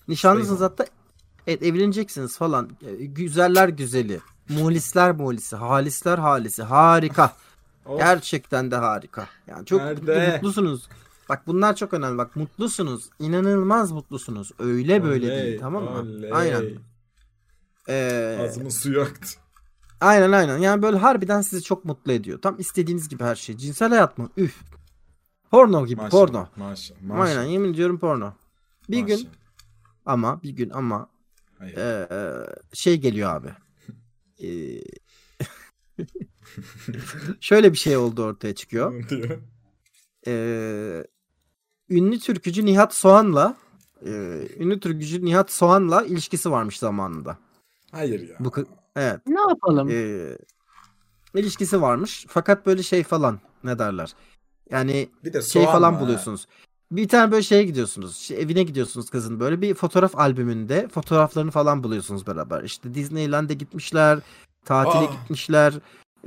Nişanlısınız 0.07 0.61
hatta. 0.61 0.85
Evet 1.47 1.63
evleneceksiniz 1.63 2.37
falan. 2.37 2.69
E, 2.99 3.05
Güzeller 3.05 3.69
güzeli. 3.69 4.19
Muhlisler 4.49 5.11
muhlisi. 5.15 5.55
Halisler 5.55 6.17
halisi. 6.17 6.63
Harika. 6.63 7.33
Of. 7.85 7.99
Gerçekten 7.99 8.71
de 8.71 8.75
harika. 8.75 9.27
Yani 9.47 9.65
çok 9.65 9.81
Nerede? 9.81 10.01
mutlu, 10.01 10.31
mutlusunuz. 10.35 10.87
Bak 11.29 11.47
bunlar 11.47 11.75
çok 11.75 11.93
önemli. 11.93 12.17
Bak 12.17 12.35
mutlusunuz. 12.35 13.09
İnanılmaz 13.19 13.91
mutlusunuz. 13.91 14.51
Öyle 14.59 15.03
böyle 15.03 15.25
Oley, 15.25 15.45
değil 15.45 15.59
tamam 15.59 15.83
mı? 15.83 15.89
oley. 15.99 16.33
Aynen. 16.33 16.63
Ee, 17.89 18.39
Ağzımın 18.43 18.69
suyu 18.69 19.01
aktı. 19.01 19.27
Aynen 20.01 20.31
aynen. 20.31 20.57
Yani 20.57 20.81
böyle 20.81 20.97
harbiden 20.97 21.41
sizi 21.41 21.63
çok 21.63 21.85
mutlu 21.85 22.11
ediyor. 22.11 22.41
Tam 22.41 22.59
istediğiniz 22.59 23.09
gibi 23.09 23.23
her 23.23 23.35
şey. 23.35 23.57
Cinsel 23.57 23.89
hayat 23.89 24.17
mı? 24.17 24.29
Üf. 24.37 24.61
Porno 25.51 25.85
gibi 25.87 26.01
Maşallah, 26.01 26.25
porno. 26.27 26.47
Maşallah. 26.55 27.01
maşallah. 27.01 27.37
Aynen 27.39 27.43
yemin 27.49 27.73
ediyorum 27.73 27.99
porno. 27.99 28.33
Bir 28.89 28.99
gün 28.99 29.15
Maşallah. 29.15 29.33
ama 30.05 30.43
bir 30.43 30.49
gün 30.49 30.69
ama 30.69 31.09
Hayır. 31.59 31.77
ee, 31.77 32.45
şey 32.73 32.97
geliyor 32.97 33.35
abi. 33.35 33.49
Şöyle 37.39 37.71
bir 37.73 37.77
şey 37.77 37.97
oldu 37.97 38.23
ortaya 38.23 38.55
çıkıyor. 38.55 39.05
Ee, 40.27 41.03
ünlü 41.89 42.19
türkücü 42.19 42.65
Nihat 42.65 42.93
Soğan'la 42.95 43.57
e, 44.05 44.09
ünlü 44.59 44.79
türkücü 44.79 45.25
Nihat 45.25 45.51
Soğan'la 45.51 46.03
ilişkisi 46.05 46.51
varmış 46.51 46.79
zamanında. 46.79 47.37
Hayır 47.91 48.29
ya. 48.29 48.35
Bu 48.39 48.51
evet. 48.97 49.19
Ne 49.27 49.41
yapalım? 49.41 49.89
Ee, 49.91 50.37
ilişkisi 51.35 51.81
varmış. 51.81 52.25
Fakat 52.29 52.65
böyle 52.65 52.83
şey 52.83 53.03
falan 53.03 53.39
ne 53.63 53.79
derler? 53.79 54.13
Yani 54.69 55.09
bir 55.23 55.33
de 55.33 55.41
şey 55.41 55.65
falan 55.65 55.93
var. 55.95 56.01
buluyorsunuz. 56.01 56.47
Bir 56.91 57.07
tane 57.07 57.31
böyle 57.31 57.43
şeye 57.43 57.63
gidiyorsunuz. 57.63 58.17
şey, 58.17 58.41
evine 58.41 58.63
gidiyorsunuz 58.63 59.09
kızın 59.09 59.39
böyle 59.39 59.61
bir 59.61 59.73
fotoğraf 59.73 60.15
albümünde 60.15 60.87
fotoğraflarını 60.87 61.51
falan 61.51 61.83
buluyorsunuz 61.83 62.27
beraber. 62.27 62.63
İşte 62.63 62.93
Disneyland'e 62.93 63.53
gitmişler, 63.53 64.19
tatile 64.65 65.07
Aa, 65.07 65.11
gitmişler. 65.11 65.73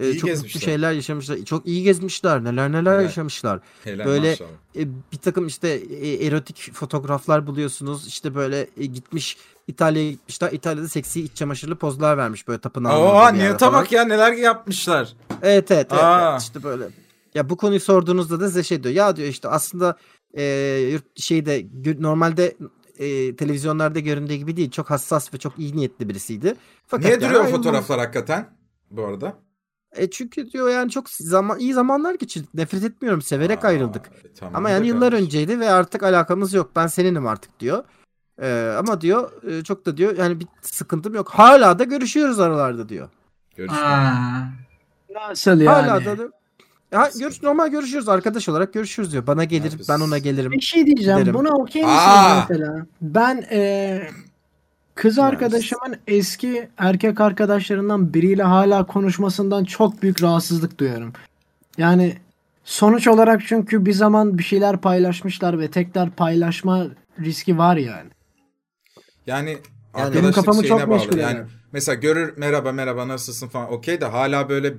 e, 0.00 0.10
iyi 0.10 0.18
çok 0.18 0.28
gezmişler. 0.30 0.54
mutlu 0.56 0.60
şeyler 0.60 0.92
yaşamışlar. 0.92 1.38
Çok 1.44 1.66
iyi 1.66 1.82
gezmişler. 1.82 2.44
Neler 2.44 2.72
neler 2.72 2.94
Evet. 2.94 3.02
yaşamışlar. 3.04 3.60
Helal 3.84 4.04
böyle- 4.06 4.30
maşallah. 4.30 4.50
E, 4.76 4.88
bir 5.12 5.16
takım 5.18 5.46
işte 5.46 5.68
e, 5.68 6.26
erotik 6.26 6.70
fotoğraflar 6.72 7.46
buluyorsunuz. 7.46 8.06
İşte 8.06 8.34
böyle 8.34 8.66
e, 8.76 8.86
gitmiş 8.86 9.36
İtalya'ya 9.70 10.10
gitmişler. 10.10 10.52
İtalya'da 10.52 10.88
seksi 10.88 11.22
iç 11.22 11.34
çamaşırlı 11.36 11.76
pozlar 11.76 12.16
vermiş 12.18 12.48
böyle 12.48 12.60
tapınağın. 12.60 13.34
Niyete 13.34 13.58
falan. 13.58 13.72
bak 13.72 13.92
ya 13.92 14.04
neler 14.04 14.32
yapmışlar. 14.32 15.12
Evet 15.42 15.70
evet, 15.70 15.88
evet, 15.92 16.02
Aa. 16.02 16.30
evet. 16.30 16.42
işte 16.42 16.62
böyle. 16.62 16.84
Ya 17.34 17.50
bu 17.50 17.56
konuyu 17.56 17.80
sorduğunuzda 17.80 18.40
da 18.40 18.46
size 18.48 18.62
şey 18.62 18.82
diyor. 18.82 18.94
Ya 18.94 19.16
diyor 19.16 19.28
işte 19.28 19.48
aslında 19.48 19.96
e, 20.34 20.42
yurt 20.92 21.20
şeyde 21.20 21.66
normalde 22.00 22.56
e, 22.98 23.36
televizyonlarda 23.36 23.98
göründüğü 24.00 24.34
gibi 24.34 24.56
değil. 24.56 24.70
Çok 24.70 24.90
hassas 24.90 25.34
ve 25.34 25.38
çok 25.38 25.58
iyi 25.58 25.76
niyetli 25.76 26.08
birisiydi. 26.08 26.54
Fakat 26.86 27.04
Niye 27.04 27.12
yani 27.12 27.24
duruyor 27.24 27.44
o 27.44 27.48
fotoğraflar 27.48 27.98
hakikaten? 27.98 28.48
Bu 28.90 29.04
arada. 29.04 29.34
E 29.96 30.10
çünkü 30.10 30.52
diyor 30.52 30.70
yani 30.70 30.90
çok 30.90 31.10
zaman 31.10 31.58
iyi 31.58 31.74
zamanlar 31.74 32.14
geçirdik. 32.14 32.54
Nefret 32.54 32.84
etmiyorum. 32.84 33.22
Severek 33.22 33.64
Aa, 33.64 33.68
ayrıldık. 33.68 34.06
e, 34.06 34.32
tamam 34.32 34.56
Ama 34.56 34.70
yani 34.70 34.86
yıllar 34.86 35.00
kardeşim. 35.10 35.26
önceydi 35.26 35.60
ve 35.60 35.70
artık 35.70 36.02
alakamız 36.02 36.52
yok. 36.54 36.70
Ben 36.76 36.86
seninim 36.86 37.26
artık 37.26 37.60
diyor. 37.60 37.84
Ee, 38.40 38.74
ama 38.78 39.00
diyor 39.00 39.42
e, 39.50 39.64
çok 39.64 39.86
da 39.86 39.96
diyor 39.96 40.16
yani 40.18 40.40
bir 40.40 40.46
sıkıntım 40.62 41.14
yok. 41.14 41.28
Hala 41.30 41.78
da 41.78 41.84
görüşüyoruz 41.84 42.40
aralarda 42.40 42.88
diyor. 42.88 43.08
Görüşürüz. 43.56 43.82
Aa. 43.82 44.42
Nasıl 45.14 45.50
yani? 45.60 45.68
Hala 45.68 46.04
da 46.04 46.18
diyor. 46.18 46.30
Ya, 46.92 47.10
görüş, 47.18 47.42
normal 47.42 47.68
görüşüyoruz 47.68 48.08
arkadaş 48.08 48.48
olarak 48.48 48.72
görüşürüz 48.72 49.12
diyor. 49.12 49.26
Bana 49.26 49.44
gelir 49.44 49.64
yapıyorsun? 49.64 49.94
ben 49.94 50.04
ona 50.04 50.18
gelirim. 50.18 50.52
Bir 50.52 50.60
şey 50.60 50.86
diyeceğim. 50.86 51.18
Derim. 51.20 51.34
Buna 51.34 51.48
okey 51.48 51.82
misiniz 51.82 52.02
Aa! 52.06 52.46
mesela? 52.48 52.86
Ben 53.02 53.44
e, 53.50 54.02
kız 54.94 55.16
Yani- 55.16 55.28
arkadaşımın 55.28 55.96
eski 56.06 56.68
erkek 56.78 57.20
arkadaşlarından 57.20 58.14
biriyle 58.14 58.42
hala 58.42 58.86
konuşmasından 58.86 59.64
çok 59.64 60.02
büyük 60.02 60.22
rahatsızlık 60.22 60.78
duyuyorum. 60.78 61.12
Yani 61.78 62.16
sonuç 62.64 63.08
olarak 63.08 63.42
çünkü 63.46 63.86
bir 63.86 63.92
zaman 63.92 64.38
bir 64.38 64.42
şeyler 64.42 64.76
paylaşmışlar 64.76 65.58
ve 65.58 65.70
tekrar 65.70 66.10
paylaşma 66.10 66.86
riski 67.20 67.58
var 67.58 67.76
yani. 67.76 68.10
Yani, 69.26 69.50
Yani- 69.50 69.60
arkadaşlık 69.94 70.22
Benim 70.22 70.32
kafamı 70.32 70.60
şeyine 70.64 70.78
çok 70.80 70.88
bağlı. 70.88 70.98
meşgul 70.98 71.18
Yani 71.18 71.38
yani. 71.38 71.48
mesela 71.72 71.94
görür 71.94 72.34
merhaba 72.36 72.72
merhaba 72.72 73.08
nasılsın 73.08 73.48
falan 73.48 73.72
okey 73.72 74.00
de 74.00 74.04
hala 74.04 74.48
böyle 74.48 74.74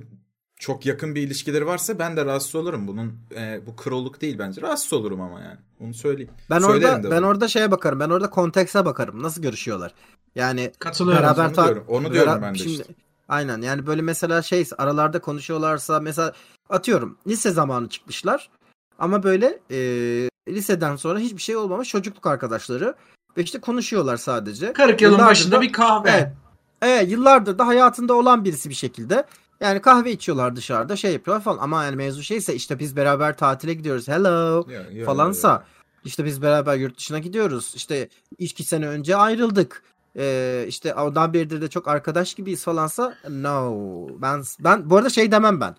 çok 0.56 0.86
yakın 0.86 1.14
bir 1.14 1.22
ilişkileri 1.22 1.66
varsa 1.66 1.98
ben 1.98 2.16
de 2.16 2.24
rahatsız 2.24 2.54
olurum. 2.54 2.88
Bunun 2.88 3.14
e, 3.36 3.60
bu 3.66 3.76
kroluk 3.76 4.20
değil 4.20 4.38
bence. 4.38 4.62
Rahatsız 4.62 4.92
olurum 4.92 5.20
ama 5.20 5.40
yani. 5.40 5.58
Onu 5.80 5.94
söyleyeyim. 5.94 6.30
Ben 6.50 6.58
Söylerim 6.60 6.94
orada 6.94 7.10
ben 7.10 7.22
orada 7.22 7.48
şeye 7.48 7.70
bakarım. 7.70 8.00
Ben 8.00 8.10
orada 8.10 8.30
kontekse 8.30 8.84
bakarım. 8.84 9.22
Nasıl 9.22 9.42
görüşüyorlar? 9.42 9.94
Yani 10.34 10.72
Katılıyorum. 10.78 11.22
beraber 11.22 11.44
onu 11.46 11.52
ta- 11.52 11.64
diyorum. 11.64 11.84
Onu 11.88 12.12
diyorum 12.12 12.42
ben 12.42 12.54
de 12.54 12.58
şimdi- 12.58 12.70
işte. 12.72 12.84
Aynen 13.28 13.60
yani 13.62 13.86
böyle 13.86 14.02
mesela 14.02 14.42
şey 14.42 14.68
aralarda 14.78 15.20
konuşuyorlarsa 15.20 16.00
mesela 16.00 16.32
atıyorum 16.70 17.18
lise 17.26 17.50
zamanı 17.50 17.88
çıkmışlar 17.88 18.50
ama 18.98 19.22
böyle 19.22 19.58
e, 19.70 19.76
liseden 20.48 20.96
sonra 20.96 21.18
hiçbir 21.18 21.42
şey 21.42 21.56
olmamış 21.56 21.88
çocukluk 21.88 22.26
arkadaşları 22.26 22.94
ve 23.36 23.42
işte 23.42 23.60
konuşuyorlar 23.60 24.16
sadece. 24.16 24.72
40 24.72 25.02
yılın 25.02 25.12
Yıllardır 25.12 25.30
başında 25.30 25.56
da- 25.56 25.60
bir 25.60 25.72
kahve. 25.72 26.10
Evet. 26.10 26.28
Evet 26.82 27.10
yıllardır 27.10 27.58
da 27.58 27.66
hayatında 27.66 28.14
olan 28.14 28.44
birisi 28.44 28.68
bir 28.68 28.74
şekilde. 28.74 29.24
Yani 29.60 29.80
kahve 29.80 30.12
içiyorlar 30.12 30.56
dışarıda 30.56 30.96
şey 30.96 31.12
yapıyorlar 31.12 31.44
falan 31.44 31.58
ama 31.58 31.84
yani 31.84 31.96
mevzu 31.96 32.22
şeyse 32.22 32.54
işte 32.54 32.78
biz 32.78 32.96
beraber 32.96 33.36
tatile 33.36 33.74
gidiyoruz 33.74 34.08
hello 34.08 34.66
Ya, 34.70 34.82
ya, 34.92 35.04
falansa 35.06 35.48
ya. 35.48 35.64
işte 36.04 36.24
biz 36.24 36.42
beraber 36.42 36.76
yurt 36.76 36.98
dışına 36.98 37.18
gidiyoruz 37.18 37.72
işte 37.76 38.08
iki 38.38 38.64
sene 38.64 38.88
önce 38.88 39.16
ayrıldık 39.16 39.82
ee, 40.16 40.64
işte 40.68 40.94
ondan 40.94 41.32
beridir 41.32 41.60
de 41.60 41.68
çok 41.68 41.88
arkadaş 41.88 42.34
gibiyiz 42.34 42.64
falansa 42.64 43.14
no 43.30 43.76
ben 44.22 44.42
ben 44.60 44.90
bu 44.90 44.96
arada 44.96 45.10
şey 45.10 45.32
demem 45.32 45.60
ben 45.60 45.76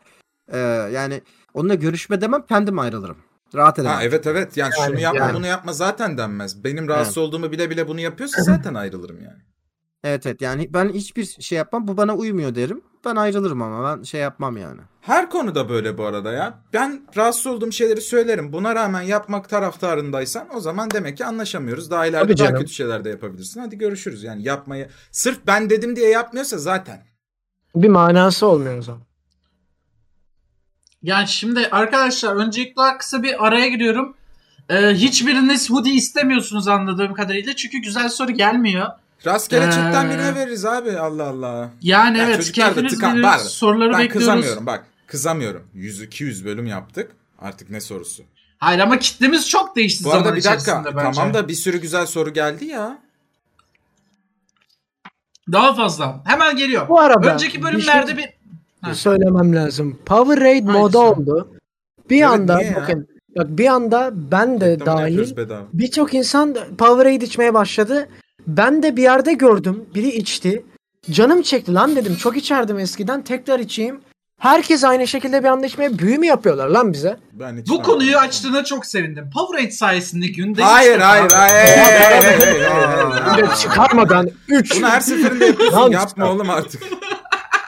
Ee, 0.51 0.57
yani 0.93 1.21
onunla 1.53 1.75
görüşme 1.75 2.21
demem 2.21 2.45
kendim 2.49 2.79
ayrılırım 2.79 3.17
rahat 3.55 3.79
edemem. 3.79 3.95
Ha, 3.95 4.03
evet 4.03 4.27
evet 4.27 4.57
yani, 4.57 4.73
şunu 4.75 4.85
Yani- 4.85 5.01
yapma 5.01 5.19
yani. 5.19 5.33
bunu 5.35 5.47
yapma 5.47 5.73
zaten 5.73 6.17
denmez. 6.17 6.63
Benim 6.63 6.87
rahatsız 6.87 7.17
olduğumu 7.17 7.51
bile 7.51 7.69
bile 7.69 7.87
bunu 7.87 7.99
yapıyorsa 7.99 8.41
zaten 8.43 8.73
ayrılırım 8.73 9.21
yani. 9.21 9.41
Evet 10.03 10.25
evet 10.25 10.41
yani 10.41 10.73
ben 10.73 10.89
hiçbir 10.89 11.25
şey 11.25 11.57
yapmam 11.57 11.87
bu 11.87 11.97
bana 11.97 12.15
uymuyor 12.15 12.55
derim 12.55 12.81
ben 13.05 13.15
ayrılırım 13.15 13.61
ama 13.61 13.97
ben 13.97 14.03
şey 14.03 14.21
yapmam 14.21 14.57
yani. 14.57 14.81
Her 15.01 15.29
konuda 15.29 15.69
böyle 15.69 15.97
bu 15.97 16.05
arada 16.05 16.31
ya. 16.31 16.59
Ben 16.73 17.01
rahatsız 17.17 17.47
olduğum 17.47 17.71
şeyleri 17.71 18.01
söylerim. 18.01 18.53
Buna 18.53 18.75
rağmen 18.75 19.01
yapmak 19.01 19.49
taraftarındaysan 19.49 20.47
o 20.55 20.59
zaman 20.59 20.91
demek 20.91 21.17
ki 21.17 21.25
anlaşamıyoruz. 21.25 21.91
Daha 21.91 22.05
ileride 22.05 22.23
Tabii 22.27 22.37
daha 22.37 22.47
canım. 22.47 22.61
kötü 22.61 22.73
şeyler 22.73 23.03
de 23.05 23.09
yapabilirsin. 23.09 23.59
Hadi 23.59 23.77
görüşürüz. 23.77 24.23
Yani 24.23 24.43
yapmayı 24.43 24.89
sırf 25.11 25.39
ben 25.47 25.69
dedim 25.69 25.95
diye 25.95 26.09
yapmıyorsa 26.09 26.57
zaten. 26.57 27.05
Bir 27.75 27.89
manası 27.89 28.45
olmuyor 28.47 28.77
o 28.77 28.81
zaman. 28.81 29.01
Yani 31.03 31.27
şimdi 31.27 31.67
arkadaşlar 31.71 32.35
öncelikle 32.35 32.97
kısa 32.99 33.23
bir 33.23 33.45
araya 33.47 33.67
giriyorum. 33.67 34.15
Ee, 34.69 34.75
hiçbiriniz 34.93 35.69
hoodie 35.69 35.93
istemiyorsunuz 35.93 36.67
anladığım 36.67 37.13
kadarıyla. 37.13 37.55
Çünkü 37.55 37.77
güzel 37.77 38.09
soru 38.09 38.31
gelmiyor. 38.31 38.87
Rastgele 39.25 39.67
Ee, 39.67 39.71
chatten 39.71 40.09
birine 40.09 40.35
veririz 40.35 40.65
abi. 40.65 40.91
Allah 40.99 41.23
Allah. 41.23 41.69
Yani 41.81 42.17
Ya 42.17 42.23
evet 42.27 42.51
keyfiniz 42.51 42.93
tıkan- 42.93 43.13
bilir. 43.15 43.23
Var. 43.23 43.37
Soruları 43.37 43.91
Ben 43.93 43.99
bekliyoruz. 43.99 44.19
kızamıyorum 44.19 44.65
bak. 44.65 44.85
Kızamıyorum. 45.07 45.67
100-200 45.75 46.45
bölüm 46.45 46.65
yaptık. 46.67 47.11
Artık 47.39 47.69
ne 47.69 47.81
sorusu? 47.81 48.23
Hayır 48.57 48.79
ama 48.79 48.99
kitlemiz 48.99 49.49
çok 49.49 49.75
değişti 49.75 50.03
Bu 50.03 50.09
zaman 50.09 50.23
arada 50.23 50.35
bir 50.35 50.43
dakika. 50.43 50.83
bence. 50.85 50.97
Tamam 51.13 51.33
da 51.33 51.47
bir 51.47 51.53
sürü 51.53 51.77
güzel 51.81 52.05
soru 52.05 52.33
geldi 52.33 52.65
ya. 52.65 52.97
Daha 55.51 55.73
fazla. 55.73 56.21
Hemen 56.25 56.55
geliyor. 56.57 56.89
Bu 56.89 56.99
arada 56.99 57.33
Önceki 57.33 57.57
bir 57.57 57.63
bölümlerde 57.63 58.07
şey- 58.11 58.17
bir... 58.17 58.29
Ha. 58.83 58.95
söylemem 58.95 59.55
lazım. 59.55 59.97
Power 60.05 60.39
Raid 60.39 60.63
Hangisi? 60.65 60.79
moda 60.79 60.99
oldu. 60.99 61.51
Bir 62.09 62.15
Evet, 62.17 62.27
anda 62.27 62.61
bakın 62.75 63.07
bak 63.37 63.47
bir 63.49 63.65
anda 63.67 64.11
ben 64.31 64.61
de 64.61 64.71
Reklamını 64.71 64.99
dahil 65.03 65.35
birçok 65.73 66.13
insan 66.13 66.55
Power 66.77 67.05
Raid 67.05 67.21
içmeye 67.21 67.53
başladı. 67.53 68.09
Ben 68.47 68.83
de 68.83 68.95
bir 68.97 69.01
yerde 69.03 69.33
gördüm. 69.33 69.85
Biri 69.95 70.07
içti. 70.09 70.65
Canım 71.11 71.41
çekti 71.41 71.73
lan 71.73 71.95
dedim. 71.95 72.15
Çok 72.15 72.37
içerdim 72.37 72.79
eskiden. 72.79 73.21
Tekrar 73.23 73.59
içeyim. 73.59 73.99
Herkes 74.39 74.83
aynı 74.83 75.07
şekilde 75.07 75.43
bir 75.43 75.47
anda 75.47 75.65
içmeye 75.65 75.99
büyü 75.99 76.17
mü 76.17 76.25
yapıyorlar 76.25 76.67
lan 76.67 76.93
bize? 76.93 77.17
Ben 77.33 77.63
Bu 77.69 77.83
konuyu 77.83 78.17
açtığına 78.17 78.63
çok 78.63 78.85
sevindim. 78.85 79.29
Powerade 79.33 79.71
sayesinde 79.71 80.27
günde 80.27 80.63
Hayır 80.63 80.99
hayır 80.99 81.31
hayır. 81.31 81.79
çıkarmadan 83.61 84.29
3 84.47 84.75
Bunu 84.77 84.89
her 84.89 84.99
seferinde 84.99 85.45
yapıyorsun. 85.45 85.91
Yapma 85.91 86.31
oğlum 86.31 86.49
artık. 86.49 86.83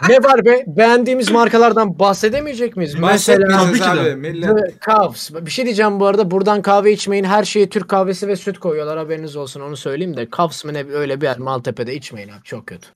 Ne 0.10 0.24
var 0.24 0.46
be? 0.46 0.64
Beğendiğimiz 0.68 1.32
markalardan 1.32 2.00
bahsedemeyecek 2.00 2.78
miyiz? 2.78 2.96
Mesela 3.00 3.48
Tabii 3.58 3.74
ki 3.80 3.84
de. 3.86 3.90
abi. 3.90 4.16
Millet. 4.16 4.82
Cavs. 4.88 5.32
Bir 5.32 5.52
şey 5.52 5.66
diyeceğim 5.66 6.00
bu 6.00 6.06
arada. 6.06 6.32
Buradan 6.32 6.62
kahve 6.62 6.92
içmeyin. 6.92 7.24
Her 7.24 7.44
şeye 7.44 7.70
Türk 7.70 7.90
kahvesi 7.90 8.28
ve 8.28 8.36
süt 8.36 8.60
koyuyorlar. 8.60 8.98
Haberiniz 8.98 9.36
olsun. 9.36 9.62
Onu 9.62 9.78
söyleyeyim 9.78 10.18
de. 10.18 10.28
Cavs 10.38 10.66
mı 10.66 10.74
ne 10.74 10.86
öyle 10.94 11.22
bir 11.22 11.26
yer. 11.26 11.38
Maltepe'de 11.38 11.96
içmeyin 11.96 12.30
abi. 12.30 12.44
Çok 12.44 12.68
kötü. 12.68 12.88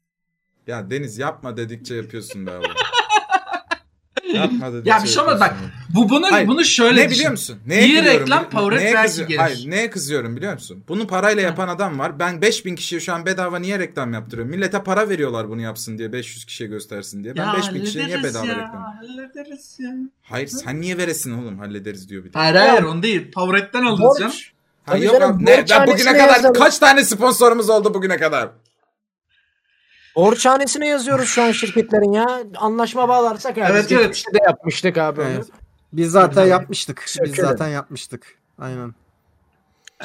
Ya 0.68 0.90
Deniz 0.90 1.18
yapma 1.18 1.58
dedikçe 1.58 1.96
yapıyorsun 1.96 2.48
be 2.48 2.52
oğlum. 2.58 2.72
Yapma 4.34 4.74
dedikçe 4.74 4.90
Ya 4.90 5.04
bir 5.04 5.08
şey 5.08 5.24
olmaz 5.24 5.40
bak. 5.40 5.56
Bu 5.96 6.10
bunu 6.10 6.32
Hayır, 6.32 6.48
bunu 6.48 6.66
şöyle 6.66 7.02
ne 7.02 7.06
düşün. 7.10 7.12
biliyor 7.20 7.32
musun? 7.32 7.60
Neye 7.68 7.86
İyi 7.88 8.04
reklam 8.04 8.50
Powerade 8.50 9.02
kızı- 9.08 9.24
gelir. 9.24 9.40
Hayır 9.40 9.64
neye 9.72 9.90
kızıyorum 9.90 10.36
biliyor 10.36 10.54
musun? 10.54 10.84
Bunu 10.88 11.08
parayla 11.08 11.42
yapan 11.44 11.68
adam 11.68 12.00
var. 12.00 12.20
Ben 12.20 12.42
5000 12.42 12.76
kişiye 12.76 13.02
şu 13.02 13.14
an 13.14 13.26
bedava 13.26 13.60
niye 13.60 13.80
reklam 13.80 14.14
yaptırıyorum? 14.14 14.52
Millete 14.52 14.84
para 14.84 15.10
veriyorlar 15.10 15.50
bunu 15.50 15.62
yapsın 15.62 15.98
diye 15.98 16.14
500 16.14 16.46
kişiye 16.46 16.70
göstersin 16.70 17.24
diye. 17.24 17.36
Ben 17.38 17.46
Ya 17.46 17.54
5000 17.58 17.84
kişiye 17.84 18.06
niye 18.08 18.24
bedava 18.24 18.46
ya, 18.46 18.54
reklam? 18.56 18.84
Hallederiz 19.00 19.78
ya. 19.80 19.90
Hayır 20.24 20.48
sen 20.48 20.82
niye 20.82 20.98
veresin 20.98 21.32
oğlum 21.44 21.60
hallederiz 21.60 22.10
diyor 22.10 22.24
bir 22.24 22.34
de. 22.34 22.40
Hayır 22.40 22.56
hayır 22.56 22.84
onu 22.84 23.04
değil. 23.04 23.32
Powerade'den 23.32 23.84
alacağım. 23.84 24.32
Borç. 24.32 24.52
Ha, 24.86 24.92
Tabii 24.94 25.06
yok 25.06 25.14
ne, 25.20 25.46
ben 25.48 25.64
bugüne 25.64 25.74
hanesine 25.78 26.18
kadar 26.18 26.36
yazalım. 26.36 26.54
kaç 26.54 26.80
tane 26.80 27.04
sponsorumuz 27.06 27.70
oldu 27.70 27.94
bugüne 27.94 28.18
kadar? 28.18 28.50
Borçhanesine 30.20 30.88
yazıyoruz 30.88 31.30
şu 31.30 31.44
an 31.44 31.52
şirketlerin 31.52 32.14
ya. 32.14 32.44
Anlaşma 32.58 33.10
bağlarsak 33.10 33.58
ya. 33.58 33.68
Evet, 33.70 33.84
Biz 33.84 33.92
evet. 33.92 34.04
geçmişte 34.04 34.34
de 34.34 34.38
yapmıştık 34.48 34.98
abi. 34.98 35.22
Evet. 35.22 35.46
Biz 35.94 36.12
zaten 36.12 36.36
Tabii. 36.36 36.50
yapmıştık. 36.50 37.04
Biz 37.06 37.12
Sökelim. 37.14 37.36
zaten 37.36 37.68
yapmıştık. 37.68 38.38
Aynen. 38.60 38.94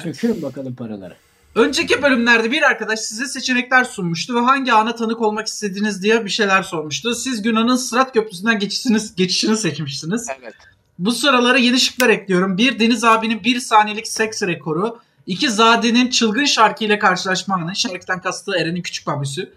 Söküyorum 0.03 0.43
bakalım 0.43 0.75
paraları. 0.75 1.17
Önceki 1.55 2.03
bölümlerde 2.03 2.51
bir 2.51 2.63
arkadaş 2.63 3.01
size 3.01 3.27
seçenekler 3.27 3.85
sunmuştu 3.85 4.35
ve 4.35 4.41
hangi 4.41 4.73
ana 4.73 4.95
tanık 4.95 5.21
olmak 5.21 5.47
istediğiniz 5.47 6.03
diye 6.03 6.25
bir 6.25 6.31
şeyler 6.31 6.63
sormuştu. 6.63 7.15
Siz 7.15 7.43
Günan'ın 7.43 7.77
Sırat 7.77 8.15
Köprüsü'nden 8.15 8.59
geçişiniz, 8.59 9.15
geçişini 9.15 9.57
seçmişsiniz. 9.57 10.29
Evet. 10.43 10.55
Bu 10.99 11.13
sıralara 11.13 11.59
yeni 11.59 11.81
şıklar 11.81 12.09
ekliyorum. 12.09 12.59
Bir 12.59 12.79
Deniz 12.79 13.05
abinin 13.05 13.45
bir 13.45 13.61
saniyelik 13.61 14.09
seks 14.09 14.43
rekoru. 14.43 14.99
İki 15.27 15.51
Zade'nin 15.51 16.11
çılgın 16.11 16.45
şarkıyla 16.45 16.99
karşılaşma 16.99 17.55
anı. 17.55 17.77
Şarkıdan 17.77 18.21
kastığı 18.21 18.57
Eren'in 18.57 18.83
küçük 18.83 19.07
babüsü. 19.07 19.53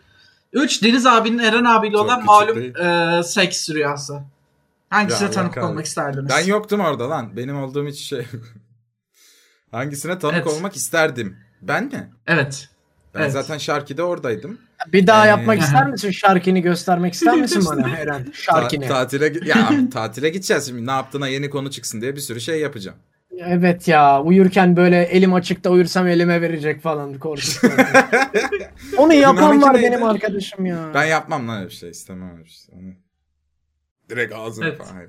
Üç 0.53 0.83
Deniz 0.83 1.05
abinin 1.05 1.37
Eren 1.39 1.63
abiyle 1.63 1.93
Çok 1.95 2.05
olan 2.05 2.25
malum 2.25 2.57
e, 2.59 3.23
seks 3.23 3.69
rüyası. 3.69 4.21
Hangisine 4.89 5.25
Ya, 5.27 5.31
tanık 5.31 5.57
olmak 5.57 5.85
isterdiniz? 5.85 6.29
Ben 6.29 6.45
yoktum 6.45 6.79
orada 6.79 7.09
lan. 7.09 7.37
Benim 7.37 7.63
olduğum 7.63 7.87
hiç 7.87 7.99
şey. 7.99 8.25
Hangisine 9.71 10.19
tanık 10.19 10.35
Evet. 10.35 10.47
olmak 10.47 10.75
isterdim? 10.75 11.37
Ben 11.61 11.83
mi? 11.85 12.11
Evet. 12.27 12.69
Ben 13.15 13.21
Evet. 13.21 13.31
zaten 13.31 13.57
Şarki'de 13.57 14.03
oradaydım. 14.03 14.57
Bir 14.93 15.07
daha 15.07 15.25
Ee, 15.25 15.29
yapmak 15.29 15.59
ister 15.59 15.89
misin? 15.89 16.11
Şarkini 16.11 16.61
göstermek 16.61 17.13
ister 17.13 17.35
misin 17.35 17.63
bana 17.65 17.89
Eren? 17.97 18.25
Ta- 18.25 18.31
Şarkini. 18.33 18.87
tatile 18.87 19.27
gi- 19.27 19.47
ya 19.47 19.71
tatile 19.93 20.29
gideceğiz 20.29 20.65
şimdi. 20.67 20.85
Ne 20.85 20.91
yaptığına 20.91 21.27
yeni 21.27 21.49
konu 21.49 21.71
çıksın 21.71 22.01
diye 22.01 22.15
bir 22.15 22.21
sürü 22.21 22.41
şey 22.41 22.59
yapacağım. 22.59 22.97
Evet 23.39 23.87
ya 23.87 24.23
uyurken 24.23 24.75
böyle 24.75 25.03
elim 25.03 25.33
açıkta 25.33 25.69
uyursam 25.69 26.07
elime 26.07 26.41
verecek 26.41 26.81
falan 26.81 27.19
korkuyorum. 27.19 27.77
Onu 28.97 29.13
yapan 29.13 29.61
var 29.61 29.73
benim 29.75 30.03
arkadaşım 30.03 30.65
ya. 30.65 30.91
Ben 30.93 31.05
yapmam 31.05 31.47
lan 31.47 31.57
öyle 31.57 31.69
bir 31.69 31.73
şey. 31.73 31.89
istemem 31.89 32.31
öyle 32.31 32.45
bir 32.45 32.49
şey. 32.49 32.75
Onu... 32.75 32.93
Direkt 34.09 34.33
ağzını 34.33 34.65
Evet. 34.65 34.77
falan. 34.77 35.03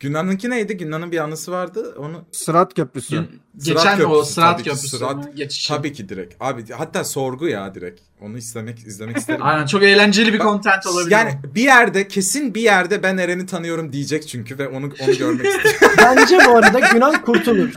Günan'ınki 0.00 0.50
neydi? 0.50 0.76
Günan'ın 0.76 1.12
bir 1.12 1.18
anısı 1.18 1.52
vardı. 1.52 1.94
Onu 1.98 2.24
Sırat 2.32 2.74
Köprüsü. 2.74 3.10
Gün- 3.16 3.40
Sırat 3.60 3.84
Geçen 3.84 4.00
o 4.04 4.10
Köprüsü, 4.12 4.32
Sırat 4.32 4.52
tabii 4.52 4.62
ki 4.62 4.70
Köprüsü. 4.70 4.96
Sırat- 4.96 5.34
Geçişi. 5.36 5.68
tabii 5.68 5.92
ki 5.92 6.08
direkt. 6.08 6.34
Abi 6.40 6.64
hatta 6.72 7.04
sorgu 7.04 7.48
ya 7.48 7.74
direkt. 7.74 8.00
Onu 8.20 8.38
izlemek 8.38 8.78
izlemek 8.78 9.16
isterim. 9.16 9.40
Aynen 9.44 9.66
çok 9.66 9.82
eğlenceli 9.82 10.32
bir 10.32 10.38
content 10.38 10.86
olabilir. 10.86 11.10
Yani 11.10 11.32
bir 11.54 11.62
yerde 11.62 12.08
kesin 12.08 12.54
bir 12.54 12.60
yerde 12.60 13.02
ben 13.02 13.16
Eren'i 13.16 13.46
tanıyorum 13.46 13.92
diyecek 13.92 14.28
çünkü 14.28 14.58
ve 14.58 14.68
onu 14.68 14.76
onu 15.06 15.16
görmek 15.18 15.46
istiyorum. 15.54 15.96
Bence 15.98 16.38
bu 16.46 16.56
arada 16.56 16.78
Günan 16.92 17.22
kurtulur. 17.24 17.72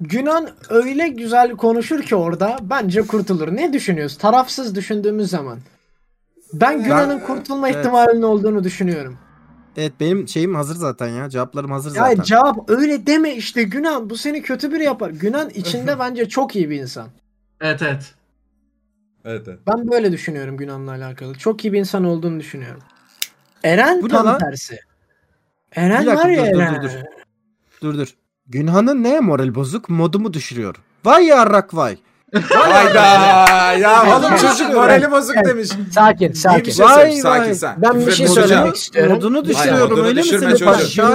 Günan 0.00 0.50
öyle 0.68 1.08
güzel 1.08 1.50
konuşur 1.56 2.02
ki 2.02 2.16
orada 2.16 2.56
bence 2.62 3.02
kurtulur. 3.02 3.48
Ne 3.56 3.72
düşünüyoruz? 3.72 4.18
Tarafsız 4.18 4.74
düşündüğümüz 4.74 5.30
zaman. 5.30 5.58
Ben 6.52 6.82
Günan'ın 6.84 7.18
kurtulma 7.18 7.68
evet. 7.68 7.78
ihtimalinin 7.78 8.22
olduğunu 8.22 8.64
düşünüyorum. 8.64 9.18
Evet 9.76 9.92
benim 10.00 10.28
şeyim 10.28 10.54
hazır 10.54 10.74
zaten 10.74 11.08
ya. 11.08 11.28
Cevaplarım 11.30 11.70
hazır 11.70 11.94
Ya 11.94 12.02
zaten. 12.02 12.22
cevap 12.22 12.70
öyle 12.70 13.06
deme 13.06 13.34
işte 13.34 13.62
Günan 13.62 14.10
bu 14.10 14.16
seni 14.16 14.42
kötü 14.42 14.72
biri 14.72 14.84
yapar. 14.84 15.10
Günan 15.10 15.50
içinde 15.50 15.98
bence 15.98 16.28
çok 16.28 16.56
iyi 16.56 16.70
bir 16.70 16.80
insan. 16.80 17.08
Evet 17.60 17.82
evet. 17.82 18.14
evet 19.24 19.48
evet. 19.48 19.58
Ben 19.66 19.90
böyle 19.90 20.12
düşünüyorum 20.12 20.56
Günan'la 20.56 20.90
alakalı. 20.90 21.34
Çok 21.34 21.64
iyi 21.64 21.72
bir 21.72 21.78
insan 21.78 22.04
olduğunu 22.04 22.40
düşünüyorum. 22.40 22.82
Eren 23.64 24.02
Bu 24.02 24.08
tam 24.08 24.38
tersi. 24.38 24.78
Eren 25.72 26.02
Bir 26.02 26.06
dakika, 26.06 26.24
var 26.24 26.30
ya 26.30 26.46
dur, 26.46 26.54
dur, 26.54 26.60
Eren. 26.60 26.82
dur, 26.82 26.88
dur. 26.88 26.90
Dur 27.82 27.98
dur. 27.98 28.08
Günhan'ın 28.46 29.02
neye 29.02 29.20
moral 29.20 29.54
bozuk? 29.54 29.88
Modumu 29.88 30.32
düşürüyor. 30.34 30.76
Vay 31.04 31.24
yarrak 31.24 31.74
vay. 31.76 31.98
Hayda 32.42 33.72
ya 33.72 34.18
oğlum 34.18 34.36
çocuk 34.36 34.74
morali 34.74 35.10
bozuk 35.10 35.36
demiş. 35.44 35.68
Sakin 35.94 36.32
sakin. 36.32 36.64
bir 36.64 36.72
şey 36.72 36.86
Vay. 36.86 37.12
Sakin 37.12 37.52
sen. 37.52 37.74
Ben 37.82 38.06
bir 38.06 38.12
şey 38.12 38.28
söylemek 38.28 38.76
istiyorum. 38.76 39.12
Modunu 39.12 39.44
düşürüyorum 39.44 39.90
modunu 39.90 40.06
öyle 40.06 40.20
mi 40.20 40.24
düşürme 40.24 40.40
seni 40.40 40.50
çocuğum. 40.52 40.64
paşa? 40.64 41.06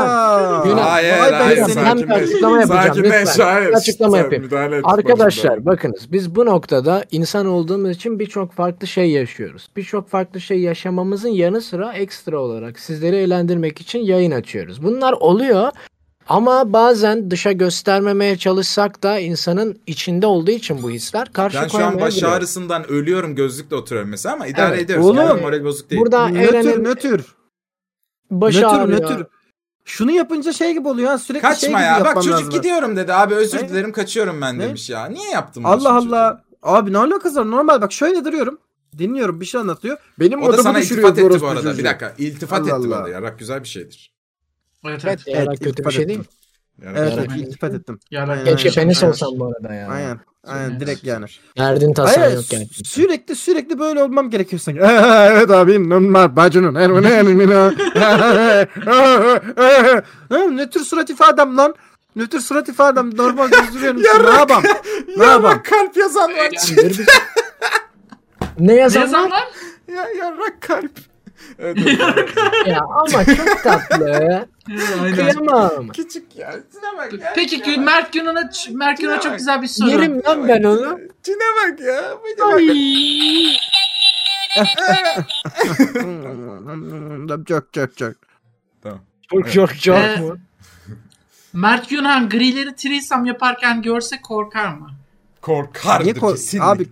Hayır, 0.92 1.14
ben 1.32 1.42
hayır, 1.42 1.76
Hem 1.76 1.98
bir 1.98 2.10
açıklama 2.10 2.60
yapacağım 2.60 2.98
lütfen. 3.04 3.74
açıklama 3.74 4.18
yapayım. 4.18 4.50
Arkadaşlar 4.84 5.66
bakınız 5.66 6.12
biz 6.12 6.36
bu 6.36 6.46
noktada 6.46 7.04
insan 7.12 7.46
olduğumuz 7.46 7.92
için 7.92 8.20
birçok 8.20 8.54
farklı 8.54 8.88
şey 8.88 9.10
yaşıyoruz. 9.12 9.68
Birçok 9.76 10.10
farklı 10.10 10.42
şey 10.42 10.60
yaşamamızın 10.60 11.30
yanı 11.30 11.62
sıra 11.62 11.94
ekstra 11.94 12.40
olarak 12.40 12.80
sizleri 12.80 13.16
eğlendirmek 13.16 13.82
için 13.82 14.00
yayın 14.00 14.32
açıyoruz. 14.32 14.84
Bunlar 14.84 15.14
oluyor 15.14 15.72
ama 16.28 16.74
bazen 16.74 17.32
dışa 17.32 17.52
göstermemeye 17.52 18.38
çalışsak 18.38 19.04
da 19.04 19.20
insanın 19.20 19.80
içinde 19.88 20.26
olduğu 20.28 20.52
için 20.52 20.84
bu 20.84 20.92
hisler 20.92 21.34
karşı 21.34 21.58
Ben 21.62 21.68
şu 21.68 21.78
an 21.78 21.84
baş 21.84 21.92
koyamayabiliyor. 21.92 22.32
ağrısından 22.32 22.88
ölüyorum 22.92 23.36
gözlükle 23.36 23.76
oturuyorum 23.76 24.10
mesela 24.10 24.36
ama 24.36 24.48
idare 24.48 24.74
Evet. 24.74 24.84
ediyoruz. 24.84 25.06
Oğlum. 25.06 25.18
Yani 25.18 25.42
moral 25.42 25.64
bozuk 25.64 25.90
değil. 25.90 26.02
Burada 26.02 26.28
Nötr 26.28 26.54
Eren'in 26.54 26.84
nötr. 26.84 27.22
başı 28.32 28.58
Nötr 28.58 28.66
ağrıyor. 28.66 29.02
nötr. 29.02 29.24
Şunu 29.86 30.12
yapınca 30.12 30.54
şey 30.54 30.74
gibi 30.74 30.88
oluyor 30.88 31.10
ha 31.10 31.18
sürekli 31.18 31.42
şey 31.42 31.50
Kaçma 31.52 31.68
gibi 31.80 31.82
ya. 31.88 32.06
Bak 32.06 32.14
çocuk 32.16 32.32
lazım. 32.32 32.50
gidiyorum 32.50 32.96
dedi. 32.96 33.14
Abi 33.14 33.36
özür 33.36 33.58
Ne? 33.64 33.70
dilerim 33.70 33.92
kaçıyorum 33.92 34.42
ben 34.42 34.60
Ne? 34.60 34.64
demiş 34.64 34.90
ya. 34.90 35.06
Niye 35.06 35.30
yaptın 35.30 35.64
bunu 35.64 35.72
Allah 35.72 35.94
Allah. 35.96 36.44
Abi 36.64 36.94
ne 36.94 36.98
alakası 36.98 37.40
var? 37.40 37.52
Normal 37.52 37.82
bak 37.82 37.92
şöyle 37.92 38.26
duruyorum. 38.26 38.58
Dinliyorum 38.98 39.42
bir 39.42 39.46
şey 39.46 39.62
anlatıyor. 39.62 39.98
Benim? 40.20 40.42
O 40.44 40.54
da 40.54 40.64
sana 40.64 40.80
iltifat 40.80 41.20
etti 41.20 41.42
bu 41.42 41.48
arada. 41.48 41.62
çocuğu. 41.62 41.78
Bir 41.78 41.84
dakika. 41.84 42.14
İltifat 42.18 42.60
Allah 42.60 42.68
etti 42.68 42.74
Allah. 42.88 42.96
arada. 42.96 43.10
Yarak 43.10 43.40
güzel 43.40 43.64
bir 43.64 43.68
şeydir. 43.68 44.11
Evet 44.88 45.02
evet. 45.06 45.20
Evet, 45.28 45.60
kötü 45.64 45.86
bir 45.86 45.92
şey 45.92 46.04
ettim. 46.04 46.10
değil 46.10 46.20
mi? 46.20 46.26
Yarak 46.86 46.98
Evet, 46.98 47.14
evet 47.18 47.32
şey. 47.32 47.42
iltifat 47.42 47.74
ettim. 47.74 48.00
Yarak- 48.12 48.38
Aynen, 48.38 48.56
Keşke 48.56 48.82
penis 48.82 49.04
olsam 49.04 49.30
bu 49.40 49.46
arada 49.46 49.74
ya. 49.74 49.88
Aynen. 49.88 50.20
Aynen 50.48 50.80
direkt 50.80 51.04
yani. 51.04 51.26
Derdin 51.58 51.94
tasan 51.94 52.22
Hayır, 52.22 52.36
yok 52.36 52.54
yani. 52.54 52.68
sürekli 52.86 53.36
sürekli 53.36 53.80
böyle 53.80 54.04
olmam 54.04 54.30
gerekiyor 54.30 54.60
sanki. 54.60 54.80
evet 55.32 55.52
abi 55.52 55.90
normal 55.90 56.36
bacının. 56.36 56.76
ne 60.58 60.70
tür 60.70 60.80
surat 60.80 61.10
ifadem 61.10 61.58
lan? 61.58 61.76
Ne 62.16 62.28
tür 62.28 62.40
surat 62.40 62.70
ifadem 62.70 63.18
normal 63.18 63.52
düz 63.52 63.76
duruyorum. 63.76 64.04
ne 64.04 64.08
yapam? 64.30 64.64
Ne 65.18 65.26
yapam? 65.26 65.64
Kalp 65.64 65.98
yazan 65.98 66.32
var. 66.32 66.50
Ne 68.60 68.76
yazan 68.76 69.14
var? 69.14 69.44
ya 69.88 70.08
yarak 70.20 70.62
kalp. 70.62 70.92
Evet, 71.60 71.78
evet. 71.86 72.30
Ya 72.68 72.80
ama 72.82 73.26
çok 73.26 73.64
tatlı. 73.64 74.12
Aynen. 75.04 75.16
Kıyamam. 75.16 75.88
Küçük 75.88 76.36
ya. 76.36 76.54
Şuna 76.72 76.98
bak 76.98 77.14
ya. 77.14 77.34
Peki 77.36 77.62
Gül 77.62 77.78
Mert 77.78 78.14
Günan'a 78.14 78.50
Mert 78.72 79.00
Günan'a 79.00 79.20
çok 79.22 79.38
güzel 79.38 79.62
bir 79.62 79.68
soru. 79.68 79.90
Yerim 79.90 80.24
lan 80.26 80.48
ben 80.48 80.64
onu. 80.64 81.00
Çine 81.24 81.38
bak 81.38 81.80
ya. 81.80 82.04
Bak. 82.40 82.62
çok 87.48 87.74
çok 87.74 87.98
çok. 87.98 88.14
Tamam. 88.84 89.00
Çok 89.32 89.52
çok 89.52 89.80
çok 89.82 89.98
Ee, 89.98 90.16
mu? 90.16 90.38
Mert 91.54 91.90
Günhan 91.90 92.30
grileri 92.30 92.76
threesome 92.76 93.28
yaparken 93.28 93.82
görse 93.82 94.22
korkar 94.22 94.74
mı? 94.74 94.90
Korkardı 95.42 96.04
Niye 96.04 96.14
kork- 96.14 96.36
kesinlikle. 96.36 96.66
Abi- 96.66 96.88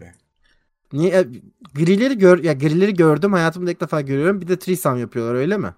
Niye 0.94 1.20
e, 1.20 1.28
grileri 1.74 2.18
gör 2.18 2.44
ya 2.44 2.54
grileri 2.54 2.94
gördüm 2.94 3.34
hayatımda 3.34 3.72
ilk 3.72 3.82
defa 3.82 4.02
görüyorum. 4.02 4.42
Bir 4.42 4.48
de 4.48 4.60
threesome 4.60 5.00
yapıyorlar 5.00 5.36
öyle 5.36 5.58
mi? 5.58 5.74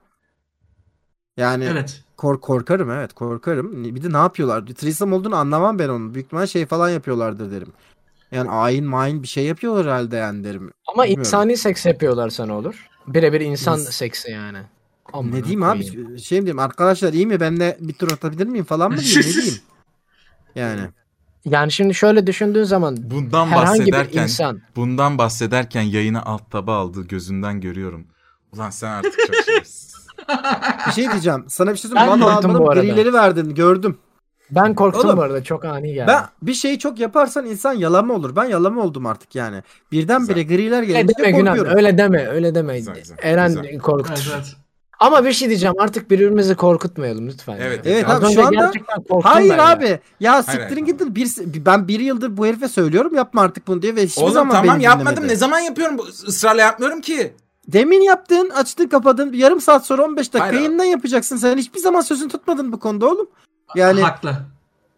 Yani 1.37 1.63
Evet. 1.63 2.03
Kork 2.17 2.41
korkarım 2.41 2.91
evet 2.91 3.13
korkarım. 3.13 3.83
Bir 3.95 4.03
de 4.03 4.13
ne 4.13 4.17
yapıyorlar? 4.17 4.65
Threesome 4.65 5.15
olduğunu 5.15 5.35
anlamam 5.35 5.79
ben 5.79 5.89
onu. 5.89 6.13
Büyük 6.13 6.25
ihtimal 6.25 6.45
şey 6.47 6.65
falan 6.65 6.89
yapıyorlardır 6.89 7.51
derim. 7.51 7.73
Yani 8.31 8.49
ayin 8.49 8.85
main 8.85 9.23
bir 9.23 9.27
şey 9.27 9.45
yapıyorlar 9.45 9.85
herhalde 9.85 10.15
yani 10.15 10.43
derim. 10.43 10.71
Ama 10.87 11.03
bilmiyorum. 11.03 11.19
insani 11.21 11.57
seks 11.57 11.85
yapıyorlarsa 11.85 12.45
ne 12.45 12.53
olur? 12.53 12.87
Birebir 13.07 13.41
insan 13.41 13.79
İns- 13.79 13.91
seksi 13.91 14.31
yani. 14.31 14.59
Amına 15.13 15.35
Ne 15.35 15.43
diyeyim 15.43 15.63
abi? 15.63 15.83
Şey 16.19 16.39
mi 16.39 16.45
diyeyim 16.45 16.59
arkadaşlar 16.59 17.13
iyi 17.13 17.27
mi? 17.27 17.39
Benle 17.39 17.77
bir 17.79 17.93
tur 17.93 18.11
atabilir 18.11 18.47
miyim 18.47 18.65
falan 18.65 18.91
mı 18.91 18.97
diyeyim? 18.97 19.19
Ne 19.19 19.33
diyeyim? 19.33 19.59
Yani. 20.55 20.89
Yani 21.45 21.71
şimdi 21.71 21.93
şöyle 21.93 22.27
düşündüğün 22.27 22.63
zaman 22.63 22.97
Bundan 23.11 23.47
herhangi 23.47 23.85
bir 23.85 23.91
bahsederken 23.91 24.23
insan 24.23 24.61
bundan 24.75 25.17
bahsederken 25.17 25.81
yayını 25.81 26.25
alt 26.25 26.51
taba 26.51 26.77
aldı 26.77 27.07
gözünden 27.07 27.61
görüyorum. 27.61 28.07
Ulan 28.55 28.69
sen 28.69 28.89
artık 28.91 29.13
çok 29.27 29.35
şeysin. 29.45 29.91
Bir 30.87 30.91
şey 30.91 31.11
diyeceğim. 31.11 31.45
Sana 31.47 31.71
bir 31.73 31.77
şey 31.77 31.91
Ben 31.91 31.95
söyleyeyim. 31.97 32.21
Vallahi 32.21 32.33
korktum 32.33 32.53
bu 32.53 32.57
almanın 32.57 32.71
arada. 32.71 32.81
grileri 32.93 33.13
verdin. 33.13 33.55
Gördüm. 33.55 33.97
ben 34.51 34.75
korktum 34.75 35.05
Oğlum, 35.05 35.17
bu 35.17 35.21
arada 35.21 35.43
çok 35.43 35.65
ani 35.65 35.93
geldi. 35.93 36.07
Ben 36.07 36.23
bir 36.41 36.53
şeyi 36.53 36.79
çok 36.79 36.99
yaparsan 36.99 37.45
insan 37.45 37.73
yalama 37.73 38.13
olur. 38.13 38.35
Ben 38.35 38.43
yalama 38.45 38.81
oldum 38.81 39.05
artık 39.05 39.35
yani. 39.35 39.63
Birdenbire 39.91 40.43
griler 40.43 40.79
öyle 40.81 40.93
gelince 40.93 41.13
deme 41.17 41.31
Günan 41.31 41.45
korkuyorum. 41.55 41.77
öyle 41.77 41.97
deme 41.97 42.27
öyle 42.27 42.55
deme. 42.55 42.77
Güzel, 42.77 42.95
güzel, 42.95 43.17
Eren 43.21 43.47
güzel. 43.47 43.79
korkutur. 43.79 44.13
Evet, 44.13 44.33
evet. 44.35 44.55
Ama 45.01 45.25
bir 45.25 45.33
şey 45.33 45.49
diyeceğim 45.49 45.75
artık 45.79 46.11
birbirimizi 46.11 46.55
korkutmayalım 46.55 47.27
lütfen. 47.27 47.57
Evet, 47.61 47.81
Evet 47.85 48.09
abi 48.09 48.33
şu 48.33 48.45
anda 48.47 48.71
Hayır 49.23 49.53
ya. 49.57 49.69
abi. 49.69 49.99
Ya 50.19 50.43
Hayır, 50.47 50.59
siktirin 50.59 50.85
gidin. 50.85 51.15
Bir, 51.15 51.29
ben 51.65 51.87
bir 51.87 51.99
yıldır 51.99 52.37
bu 52.37 52.45
herife 52.45 52.67
söylüyorum 52.67 53.15
yapma 53.15 53.41
artık 53.41 53.67
bunu 53.67 53.81
diye 53.81 53.95
ve 53.95 54.05
hiçbir 54.05 54.21
Oğlum 54.21 54.33
zaman 54.33 54.51
tamam 54.55 54.75
beni 54.75 54.83
yapmadım. 54.83 55.11
dinlemedi. 55.11 55.31
Ne 55.33 55.35
zaman 55.35 55.59
yapıyorum? 55.59 55.97
Bu- 55.97 56.07
Israrla 56.27 56.61
yapmıyorum 56.61 57.01
ki. 57.01 57.33
Demin 57.67 58.01
yaptın, 58.01 58.49
açtın, 58.49 58.87
kapadın. 58.87 59.33
Yarım 59.33 59.61
saat 59.61 59.85
sonra 59.85 60.03
15 60.05 60.33
dakika 60.33 60.47
Hayır 60.47 60.53
yayından 60.53 60.83
yapacaksın. 60.83 61.37
Sen 61.37 61.57
hiçbir 61.57 61.79
zaman 61.79 62.01
sözünü 62.01 62.29
tutmadın 62.29 62.71
bu 62.71 62.79
konuda 62.79 63.07
oğlum. 63.07 63.27
Yani 63.75 64.01
Haklı. 64.01 64.33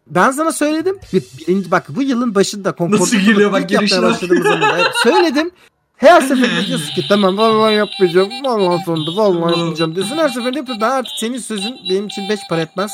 ben 0.06 0.30
sana 0.30 0.52
söyledim. 0.52 0.98
Bir, 1.12 1.22
birinci, 1.38 1.70
bak 1.70 1.84
bu 1.88 2.02
yılın 2.02 2.34
başında 2.34 2.74
Nasıl 2.80 3.16
gülüyor 3.16 3.52
bak 3.52 3.68
girişine. 3.68 4.02
başladığımız 4.02 4.42
zaman. 4.46 4.70
Evet, 4.78 4.86
söyledim. 5.02 5.50
Her 5.96 6.20
seferinde 6.20 6.66
diyorsun 6.66 6.94
ki 6.94 7.04
tamam 7.08 7.36
vallahi 7.38 7.74
yapmayacağım. 7.74 8.28
Vallahi 8.44 8.84
sonunda 8.84 9.16
vallahi 9.16 9.50
yapmayacağım 9.50 9.94
diyorsun. 9.94 10.16
Her 10.16 10.28
seferinde 10.28 10.58
yapıyorsun. 10.58 10.80
Ben 10.80 10.90
artık 10.90 11.12
senin 11.20 11.38
sözün 11.38 11.76
benim 11.90 12.06
için 12.06 12.28
beş 12.28 12.40
para 12.48 12.60
etmez. 12.60 12.92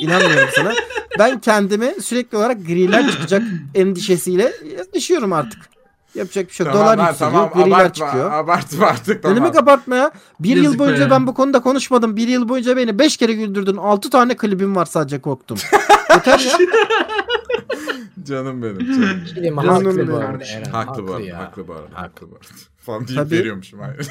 İnanmıyorum 0.00 0.48
sana. 0.56 0.72
Ben 1.18 1.40
kendimi 1.40 1.94
sürekli 2.02 2.38
olarak 2.38 2.66
griler 2.66 3.10
çıkacak 3.10 3.42
endişesiyle 3.74 4.52
yaşıyorum 4.94 5.32
artık. 5.32 5.72
Yapacak 6.14 6.48
bir 6.48 6.52
şey 6.54 6.66
yok. 6.66 6.74
Dolar 6.74 7.08
yükseliyor. 7.08 7.52
griler 7.52 7.92
çıkıyor. 7.92 8.32
Abartma 8.32 8.86
artık 8.86 9.24
Ne 9.24 9.36
demek 9.36 9.56
abartma 9.56 9.96
ya? 9.96 10.10
Bir 10.40 10.48
Yazık 10.56 10.64
yıl 10.64 10.78
boyunca 10.78 11.06
be. 11.06 11.10
ben 11.10 11.26
bu 11.26 11.34
konuda 11.34 11.60
konuşmadım. 11.60 12.16
Bir 12.16 12.28
yıl 12.28 12.48
boyunca 12.48 12.76
beni 12.76 12.98
beş 12.98 13.16
kere 13.16 13.32
güldürdün. 13.32 13.76
Altı 13.76 14.10
tane 14.10 14.36
klibim 14.36 14.76
var 14.76 14.84
sadece 14.86 15.20
korktum. 15.20 15.58
Yeter 16.14 16.38
ya. 16.38 16.52
Canım 18.22 18.62
benim. 18.62 18.78
Canım. 18.78 19.24
Canım 19.34 19.56
haklı 19.56 19.96
benim 19.96 20.12
bu 20.12 20.16
arada. 20.16 20.44
Eren. 20.44 20.70
haklı 20.70 21.08
bu 21.08 21.14
arada. 21.14 21.26
ya. 21.26 21.38
Haklı 21.38 21.68
bu 21.68 21.74
arada. 21.74 22.02
Haklı. 22.02 22.30
Bu 22.30 22.34
arada. 22.34 22.46
Falan 22.78 23.08
deyip 23.08 23.20
Tabii. 23.20 23.38
veriyormuşum. 23.38 23.80
Hayır. 23.80 24.08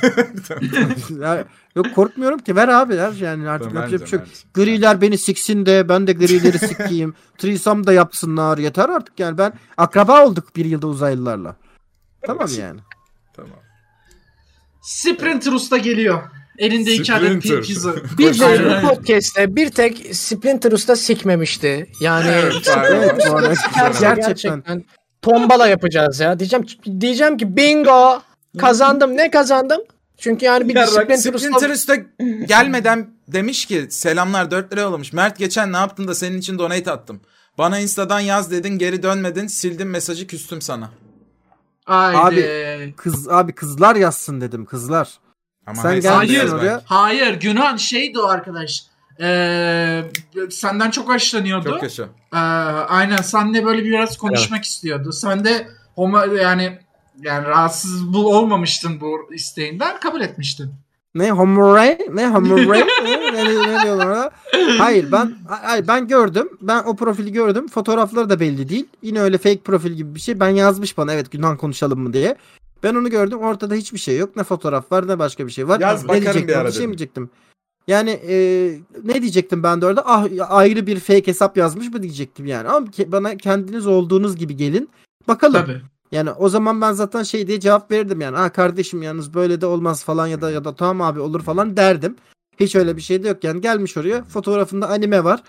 ya. 1.22 1.45
Yok 1.76 1.95
korkmuyorum 1.95 2.39
ki. 2.39 2.55
Ver 2.55 2.68
abi. 2.68 2.97
Ver 2.97 3.12
yani 3.12 3.49
artık 3.49 3.68
Tamam, 3.68 3.84
yapacak 3.84 4.01
bir 4.01 4.07
şey 4.07 4.20
yok. 4.20 4.28
Griler 4.53 5.01
beni 5.01 5.18
siksin 5.18 5.66
de 5.66 5.89
ben 5.89 6.07
de 6.07 6.14
grileri 6.14 6.59
sikeyim. 6.59 7.14
Threesome 7.38 7.88
da 7.88 7.93
yapsınlar. 7.93 8.57
Yeter 8.57 8.89
artık 8.89 9.20
yani. 9.20 9.38
Ben 9.38 9.53
akraba 9.78 10.26
olduk 10.26 10.55
bir 10.55 10.66
yılda 10.66 10.88
uzaylılarla. 10.88 11.55
Tamam 12.22 12.47
yani. 12.59 12.80
Tamam. 13.34 13.59
Sprinter 14.82 15.51
Usta 15.51 15.78
geliyor. 15.78 16.24
Elinde 16.62 16.93
iki 16.93 17.14
adet 17.14 17.41
pizza. 17.43 17.95
Bir 18.18 18.38
podcast'te 18.82 19.55
bir 19.55 19.70
tek 19.70 20.16
Splinter 20.16 20.72
Usta 20.72 20.95
sikmemişti. 20.95 21.88
Yani 22.01 22.30
Evet, 22.30 22.78
Evet 22.89 23.26
bu 23.30 23.36
arada. 23.36 23.53
gerçekten, 23.76 24.16
Gerçekten. 24.16 24.86
tombala 25.22 25.68
yapacağız 25.68 26.20
ya. 26.20 26.39
Diyeceğim 26.39 26.66
diyeceğim 26.99 27.38
ki 27.38 27.55
bingo 27.57 28.22
kazandım. 28.57 29.18
Ne 29.18 29.32
kazandım? 29.32 29.82
Çünkü 30.18 30.45
yani 30.45 30.70
bir 30.70 30.76
Yarrak, 30.76 30.89
Splinter 31.20 31.39
Splinter 31.39 31.70
Usta 31.70 31.95
gelmeden 32.45 33.09
demiş 33.28 33.66
ki 33.66 33.88
selamlar 33.89 34.51
4 34.51 34.74
lira 34.74 34.82
yollamış. 34.82 35.14
Mert 35.14 35.38
geçen 35.38 35.74
ne 35.74 35.78
yaptın 35.78 36.07
da 36.07 36.16
senin 36.16 36.38
için 36.38 36.59
donate 36.59 36.91
attım. 36.91 37.22
Bana 37.57 37.80
Insta'dan 37.80 38.20
yaz 38.20 38.51
dedin 38.51 38.78
geri 38.78 39.03
dönmedin 39.03 39.47
sildim 39.47 39.89
mesajı 39.89 40.28
küstüm 40.28 40.62
sana. 40.62 40.89
Haydi. 41.86 42.93
Kız 42.97 43.30
abi 43.30 43.55
kızlar 43.55 43.95
yazsın 43.95 44.41
dedim. 44.41 44.66
Kızlar. 44.66 45.20
Ama 45.72 45.82
Sen 45.82 46.01
hayır, 46.01 46.51
oraya. 46.51 46.82
Hayır 46.86 47.34
Günhan 47.34 47.78
şeydi 47.78 48.19
o 48.19 48.28
arkadaş. 48.28 48.84
Ee, 49.22 50.03
senden 50.49 50.91
çok 50.91 51.09
hoşlanıyordu. 51.09 51.69
Çok 51.69 51.84
yaşa. 51.84 52.03
Ee, 52.34 52.38
aynen 52.88 53.17
seninle 53.17 53.65
böyle 53.65 53.84
biraz 53.84 54.17
konuşmak 54.17 54.63
istiyordu. 54.63 55.11
Sen 55.11 55.45
de 55.45 55.67
homo 55.95 56.26
yani 56.26 56.80
yani 57.22 57.47
rahatsız 57.47 58.13
bu 58.13 58.38
olmamıştın 58.38 59.01
bu 59.01 59.34
isteğinden 59.34 59.99
kabul 59.99 60.22
etmiştin. 60.22 60.74
Ne 61.15 61.32
homurray? 61.32 61.97
Ne 62.13 62.28
homurray? 62.28 62.80
ne, 63.03 63.34
ne, 63.34 63.45
ne 63.45 63.84
diyorlar 63.84 64.07
ona? 64.07 64.32
Hayır 64.78 65.11
ben 65.11 65.34
hayır, 65.47 65.88
ben 65.88 66.07
gördüm. 66.07 66.49
Ben 66.61 66.84
o 66.84 66.95
profili 66.95 67.32
gördüm. 67.32 67.67
Fotoğrafları 67.67 68.30
da 68.30 68.39
belli 68.39 68.69
değil. 68.69 68.88
Yine 69.01 69.22
öyle 69.22 69.38
fake 69.38 69.59
profil 69.59 69.91
gibi 69.91 70.15
bir 70.15 70.19
şey. 70.19 70.39
Ben 70.39 70.49
yazmış 70.49 70.97
bana 70.97 71.13
evet 71.13 71.32
Günhan 71.32 71.57
konuşalım 71.57 71.99
mı 71.99 72.13
diye. 72.13 72.36
Ben 72.84 72.95
onu 72.95 73.09
gördüm. 73.09 73.39
Ortada 73.39 73.73
hiçbir 73.75 73.99
şey 73.99 74.17
yok. 74.17 74.36
Ne 74.36 74.43
fotoğraf 74.43 74.91
var 74.91 75.07
ne 75.07 75.19
başka 75.19 75.47
bir 75.47 75.51
şey 75.51 75.67
var. 75.67 75.79
Yaz 75.79 76.03
ne 76.03 76.07
bakarım 76.09 76.23
diyecektim? 76.23 76.47
bir 76.47 76.55
ara 76.55 76.67
Bir 76.67 76.73
şey 76.73 76.88
mi 76.88 76.91
diyecektim? 76.91 77.29
Yani 77.88 78.09
e, 78.09 78.36
ne 79.03 79.21
diyecektim 79.21 79.63
ben 79.63 79.82
de 79.82 79.86
orada? 79.86 80.03
Ah 80.05 80.27
ayrı 80.49 80.88
bir 80.88 80.99
fake 80.99 81.27
hesap 81.27 81.57
yazmış 81.57 81.89
mı 81.89 82.03
diyecektim 82.03 82.45
yani. 82.45 82.69
Ama 82.69 82.88
ke- 82.88 83.11
bana 83.11 83.38
kendiniz 83.38 83.88
olduğunuz 83.88 84.36
gibi 84.36 84.55
gelin. 84.55 84.89
Bakalım. 85.27 85.61
Tabii. 85.61 85.82
Yani 86.11 86.32
o 86.32 86.49
zaman 86.49 86.82
ben 86.82 86.91
zaten 86.91 87.23
şey 87.23 87.47
diye 87.47 87.59
cevap 87.59 87.91
verirdim 87.91 88.21
yani. 88.21 88.38
Ha 88.38 88.49
kardeşim 88.49 89.01
yalnız 89.01 89.34
böyle 89.34 89.61
de 89.61 89.65
olmaz 89.65 90.03
falan 90.03 90.27
ya 90.27 90.41
da 90.41 90.51
ya 90.51 90.63
da 90.65 90.75
tamam 90.75 91.01
abi 91.07 91.19
olur 91.19 91.41
falan 91.41 91.77
derdim. 91.77 92.15
Hiç 92.59 92.75
öyle 92.75 92.97
bir 92.97 93.01
şey 93.01 93.23
de 93.23 93.27
yok 93.27 93.43
yani 93.43 93.61
gelmiş 93.61 93.97
oraya 93.97 94.23
fotoğrafında 94.23 94.89
anime 94.89 95.23
var. 95.23 95.43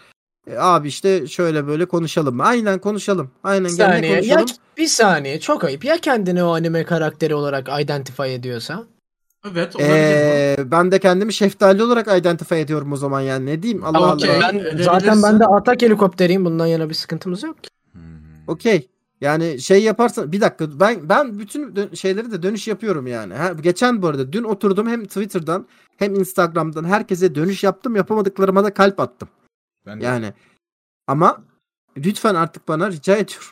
E, 0.46 0.56
abi 0.56 0.88
işte 0.88 1.26
şöyle 1.26 1.66
böyle 1.66 1.84
konuşalım 1.84 2.36
mı? 2.36 2.44
Aynen 2.44 2.78
konuşalım. 2.78 3.30
Aynen 3.44 3.64
bir 3.64 3.70
saniye. 3.70 4.12
Ya, 4.12 4.36
konuşalım. 4.36 4.62
bir 4.76 4.86
saniye 4.86 5.40
çok 5.40 5.64
ayıp. 5.64 5.84
Ya 5.84 5.96
kendini 5.98 6.42
o 6.44 6.54
anime 6.54 6.84
karakteri 6.84 7.34
olarak 7.34 7.68
identify 7.80 8.34
ediyorsa? 8.34 8.84
Evet 9.52 9.76
olabilir. 9.76 9.92
Ee, 9.92 10.70
ben 10.70 10.92
de 10.92 10.98
kendimi 10.98 11.32
şeftali 11.32 11.82
olarak 11.82 12.18
identify 12.18 12.60
ediyorum 12.60 12.92
o 12.92 12.96
zaman 12.96 13.20
yani 13.20 13.46
ne 13.46 13.62
diyeyim 13.62 13.84
Allah 13.84 14.14
Okey. 14.14 14.30
Allah. 14.30 14.50
Ben, 14.52 14.82
zaten 14.82 15.22
ben 15.22 15.40
de 15.40 15.46
atak 15.46 15.82
helikopteriyim. 15.82 16.44
Bundan 16.44 16.66
yana 16.66 16.88
bir 16.88 16.94
sıkıntımız 16.94 17.42
yok 17.42 17.62
ki. 17.62 17.70
Hmm. 17.92 18.00
Okey. 18.46 18.88
Yani 19.20 19.60
şey 19.60 19.82
yaparsan 19.82 20.32
bir 20.32 20.40
dakika 20.40 20.80
ben 20.80 21.08
ben 21.08 21.38
bütün 21.38 21.94
şeyleri 21.94 22.32
de 22.32 22.42
dönüş 22.42 22.68
yapıyorum 22.68 23.06
yani. 23.06 23.34
Ha, 23.34 23.52
geçen 23.62 24.02
bu 24.02 24.06
arada 24.06 24.32
dün 24.32 24.44
oturdum 24.44 24.88
hem 24.88 25.04
Twitter'dan 25.04 25.66
hem 25.96 26.14
Instagram'dan 26.14 26.84
herkese 26.84 27.34
dönüş 27.34 27.64
yaptım 27.64 27.96
yapamadıklarıma 27.96 28.64
da 28.64 28.74
kalp 28.74 29.00
attım. 29.00 29.28
Ben 29.86 30.00
de- 30.00 30.04
Yani 30.04 30.32
ama 31.06 31.44
lütfen 31.96 32.34
artık 32.34 32.68
bana 32.68 32.90
rica 32.90 33.16
ediyorum. 33.16 33.48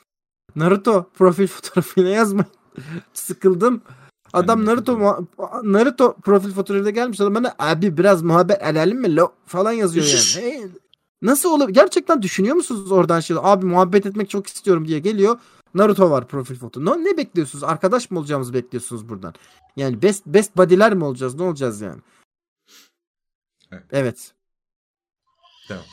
Naruto 0.57 1.11
profil 1.14 1.47
fotoğrafına 1.47 2.09
yazmayın. 2.09 2.51
Sıkıldım. 3.12 3.83
Adam 4.33 4.64
Naruto 4.66 5.26
Naruto 5.62 6.14
profil 6.14 6.53
fotoğrafıyla 6.53 6.91
gelmiş 6.91 7.20
adam 7.20 7.35
bana 7.35 7.55
abi 7.59 7.97
biraz 7.97 8.22
muhabbet 8.22 8.62
edelim 8.62 9.01
mi 9.01 9.16
lo 9.16 9.33
falan 9.47 9.72
yazıyor 9.72 10.07
yani. 10.07 10.16
Hey, 10.53 10.66
nasıl 11.22 11.51
olur? 11.53 11.68
Gerçekten 11.68 12.22
düşünüyor 12.22 12.57
musunuz 12.57 12.93
oradan 12.93 13.20
şey? 13.20 13.37
Abi 13.41 13.66
muhabbet 13.66 14.07
etmek 14.07 14.31
çok 14.31 14.47
istiyorum 14.47 14.89
diye 14.89 14.99
geliyor. 14.99 15.39
Naruto 15.74 16.11
var 16.11 16.28
profil 16.28 16.57
foto. 16.57 16.85
Ne, 16.85 17.05
ne 17.05 17.16
bekliyorsunuz? 17.16 17.64
Arkadaş 17.64 18.11
mı 18.11 18.18
olacağımızı 18.18 18.55
bekliyorsunuz 18.55 19.09
buradan? 19.09 19.35
Yani 19.76 20.03
best 20.03 20.26
best 20.26 20.57
buddy'ler 20.57 20.95
mi 20.95 21.05
olacağız? 21.05 21.35
Ne 21.35 21.43
olacağız 21.43 21.81
yani? 21.81 22.01
Evet. 23.93 24.33
Evet. 25.70 25.85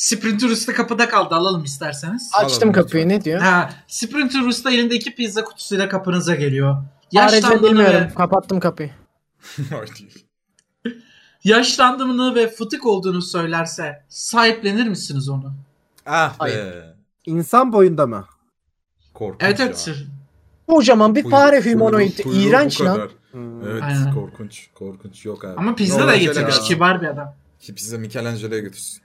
Sprinter 0.00 0.48
Usta 0.48 0.74
kapıda 0.74 1.08
kaldı 1.08 1.34
alalım 1.34 1.64
isterseniz. 1.64 2.30
Açtım 2.34 2.68
Alalım 2.68 2.72
kapıyı 2.72 3.04
lütfen. 3.04 3.18
ne 3.20 3.24
diyor? 3.24 3.40
Ha, 3.40 3.70
Sprinter 3.88 4.40
Usta 4.40 4.70
elinde 4.70 4.94
iki 4.94 5.14
pizza 5.14 5.44
kutusuyla 5.44 5.88
kapınıza 5.88 6.34
geliyor. 6.34 6.76
Ayrıca 7.16 7.36
Yaşlandığını 7.36 7.70
bilmiyorum. 7.70 8.00
ve, 8.10 8.14
Kapattım 8.14 8.60
kapıyı. 8.60 8.90
yaşlandığını 11.44 12.34
ve 12.34 12.48
fıtık 12.50 12.86
olduğunu 12.86 13.22
söylerse 13.22 14.02
sahiplenir 14.08 14.88
misiniz 14.88 15.28
onu? 15.28 15.54
ah 16.06 16.30
be. 16.32 16.34
Hayır. 16.38 16.84
İnsan 17.26 17.72
boyunda 17.72 18.06
mı? 18.06 18.26
Korkunç 19.14 19.42
Evet 19.42 19.60
evet. 19.60 19.88
Kocaman 20.68 21.14
bir 21.14 21.22
Kuyruğu- 21.22 21.30
fare 21.30 21.72
humanoid. 21.72 22.18
İğrenç 22.18 22.80
lan. 22.80 23.08
Hmm. 23.32 23.68
Evet 23.70 23.82
Aynen. 23.82 24.14
korkunç. 24.14 24.68
Korkunç 24.74 25.24
yok 25.24 25.44
abi. 25.44 25.56
Ama 25.56 25.74
pizza 25.74 26.06
da 26.06 26.16
getirmiş. 26.16 26.60
Kibar 26.60 27.02
bir 27.02 27.06
adam. 27.06 27.34
Pizza 27.76 27.98
Michelangelo'ya 27.98 28.60
götürsün. 28.60 29.02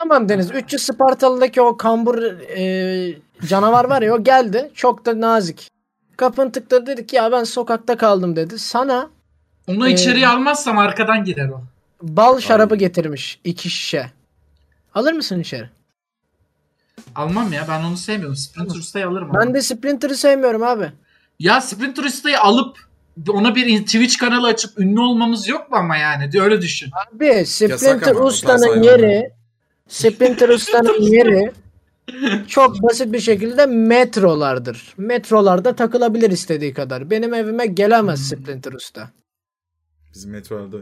Tamam 0.00 0.28
Deniz. 0.28 0.50
300 0.50 0.82
Spartalı'daki 0.82 1.60
o 1.62 1.76
kambur 1.76 2.22
e, 2.56 3.14
canavar 3.48 3.84
var 3.84 4.02
ya 4.02 4.14
o 4.14 4.24
geldi. 4.24 4.70
Çok 4.74 5.06
da 5.06 5.20
nazik. 5.20 5.70
Kapın 6.16 6.50
tıkladı 6.50 6.86
dedi 6.86 7.06
ki 7.06 7.16
ya 7.16 7.32
ben 7.32 7.44
sokakta 7.44 7.96
kaldım 7.96 8.36
dedi. 8.36 8.58
Sana 8.58 9.10
Onu 9.68 9.88
Ee, 9.88 9.92
içeriye 9.92 10.28
almazsam 10.28 10.78
arkadan 10.78 11.24
girer 11.24 11.48
o. 11.48 11.62
bal 12.02 12.40
şarabı 12.40 12.74
Ay. 12.74 12.78
getirmiş. 12.78 13.40
iki 13.44 13.70
şişe. 13.70 14.10
Alır 14.94 15.12
mısın 15.12 15.40
içeri? 15.40 15.68
Almam 17.14 17.52
ya 17.52 17.66
ben 17.68 17.84
onu 17.84 17.96
sevmiyorum. 17.96 18.36
Sprinter 18.36 18.76
Usta'yı 18.76 19.06
alırım. 19.08 19.30
Ben 19.34 19.40
ama. 19.40 19.54
de 19.54 19.62
Splinter'ı 19.62 20.16
sevmiyorum 20.16 20.62
abi. 20.62 20.92
Ya 21.38 21.60
Sprinter 21.60 22.04
Usta'yı 22.04 22.40
alıp 22.40 22.78
ona 23.28 23.54
bir 23.54 23.84
Twitch 23.84 24.18
kanalı 24.18 24.46
açıp 24.46 24.78
ünlü 24.80 25.00
olmamız 25.00 25.48
yok 25.48 25.70
mu 25.70 25.76
ama 25.76 25.96
yani? 25.96 26.30
Öyle 26.40 26.62
düşün. 26.62 26.90
Abi 27.14 27.46
Splinter 27.46 28.14
Usta'nın 28.14 28.82
yeri 28.82 29.39
Splinter 29.90 30.48
Usta'nın 30.48 31.00
yeri 31.00 31.52
çok 32.48 32.82
basit 32.82 33.12
bir 33.12 33.20
şekilde 33.20 33.66
metrolardır. 33.66 34.94
Metrolarda 34.96 35.76
takılabilir 35.76 36.30
istediği 36.30 36.74
kadar. 36.74 37.10
Benim 37.10 37.34
evime 37.34 37.66
gelemez 37.66 38.28
Splinter 38.28 38.72
Usta. 38.72 39.10
Bizim 40.14 40.30
metroda. 40.30 40.76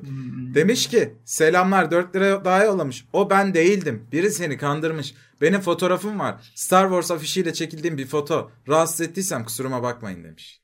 Demiş 0.55 0.87
ki 0.87 1.15
selamlar 1.25 1.91
4 1.91 2.17
lira 2.17 2.45
daha 2.45 2.65
yollamış. 2.65 3.05
O 3.13 3.31
ben 3.31 3.55
değildim. 3.55 4.07
Biri 4.13 4.31
seni 4.31 4.59
kandırmış. 4.59 5.15
Benim 5.41 5.61
fotoğrafım 5.61 6.19
var. 6.19 6.53
Star 6.55 6.85
Wars 6.85 7.11
afişiyle 7.11 7.53
çekildiğim 7.53 7.99
bir 7.99 8.07
foto. 8.07 8.51
Rahatsız 8.69 9.01
ettiysem 9.01 9.45
kusuruma 9.45 9.83
bakmayın 9.83 10.25
demiş. 10.25 10.61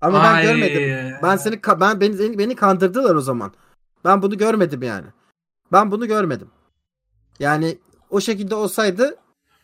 Ama 0.00 0.18
Ay. 0.18 0.46
ben 0.46 0.52
görmedim. 0.52 1.14
Ben 1.22 1.36
seni 1.36 1.60
ben 1.80 2.00
beni, 2.00 2.38
beni 2.38 2.56
kandırdılar 2.56 3.14
o 3.14 3.20
zaman. 3.20 3.52
Ben 4.04 4.22
bunu 4.22 4.38
görmedim 4.38 4.82
yani. 4.82 5.06
Ben 5.72 5.90
bunu 5.90 6.06
görmedim. 6.06 6.48
Yani 7.40 7.78
o 8.10 8.20
şekilde 8.20 8.54
olsaydı 8.54 9.16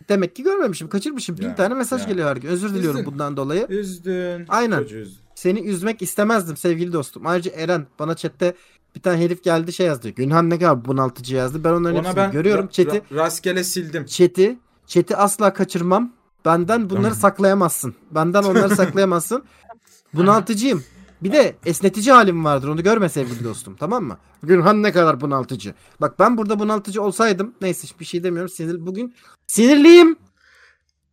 demek 0.08 0.36
ki 0.36 0.42
görmemişim. 0.42 0.88
Kaçırmışım. 0.88 1.38
Bin 1.38 1.42
Ya, 1.48 1.54
tane 1.54 1.74
mesaj 1.74 2.00
ya. 2.02 2.08
geliyor 2.08 2.28
her 2.28 2.36
gün. 2.36 2.48
Özür 2.48 2.74
diliyorum 2.74 3.00
Üzdün. 3.00 3.12
bundan 3.12 3.36
dolayı. 3.36 3.66
Üzdün. 3.68 4.44
Aynen. 4.48 4.82
Üzdün. 4.82 5.08
Seni 5.34 5.60
üzmek 5.60 6.02
istemezdim 6.02 6.56
sevgili 6.56 6.92
dostum. 6.92 7.26
Ayrıca 7.26 7.50
Eren 7.52 7.86
bana 7.98 8.14
chatte 8.14 8.54
bir 8.96 9.00
tane 9.02 9.24
herif 9.24 9.44
geldi 9.44 9.72
şey 9.72 9.86
yazdı. 9.86 10.08
Günhan 10.08 10.50
ne 10.50 10.58
kadar 10.58 10.84
bunaltıcı 10.84 11.34
yazdı. 11.36 11.64
Ben 11.64 11.70
onların 11.70 11.98
Ona 11.98 12.08
hepsini 12.08 12.16
ben 12.16 12.32
görüyorum. 12.32 12.66
ra- 12.66 12.70
Chat'i 12.70 12.96
ra- 12.98 13.14
rastgele 13.16 13.64
sildim. 13.64 14.04
chat'i 14.06 14.58
chat'i 14.86 15.16
asla 15.16 15.52
kaçırmam. 15.52 16.12
Benden 16.44 16.90
bunları 16.90 17.02
Tamam. 17.02 17.18
saklayamazsın. 17.18 17.94
Benden 18.10 18.42
onları 18.42 18.68
saklayamazsın. 18.76 19.44
Bunaltıcıyım. 20.14 20.84
Bir 21.22 21.32
de 21.32 21.56
esnetici 21.66 22.12
halim 22.12 22.44
vardır. 22.44 22.68
Onu 22.68 22.82
görme 22.82 23.08
sevgili 23.08 23.44
dostum. 23.44 23.76
Tamam 23.76 24.04
mı? 24.04 24.18
Günhan 24.42 24.82
ne 24.82 24.92
kadar 24.92 25.20
bunaltıcı. 25.20 25.74
Bak 26.00 26.18
ben 26.18 26.36
burada 26.36 26.58
bunaltıcı 26.58 27.02
olsaydım. 27.02 27.54
Neyse 27.60 27.88
bir 28.00 28.04
şey 28.04 28.24
demiyorum. 28.24 28.48
Sinir, 28.48 28.86
bugün 28.86 29.14
sinirliyim. 29.46 30.16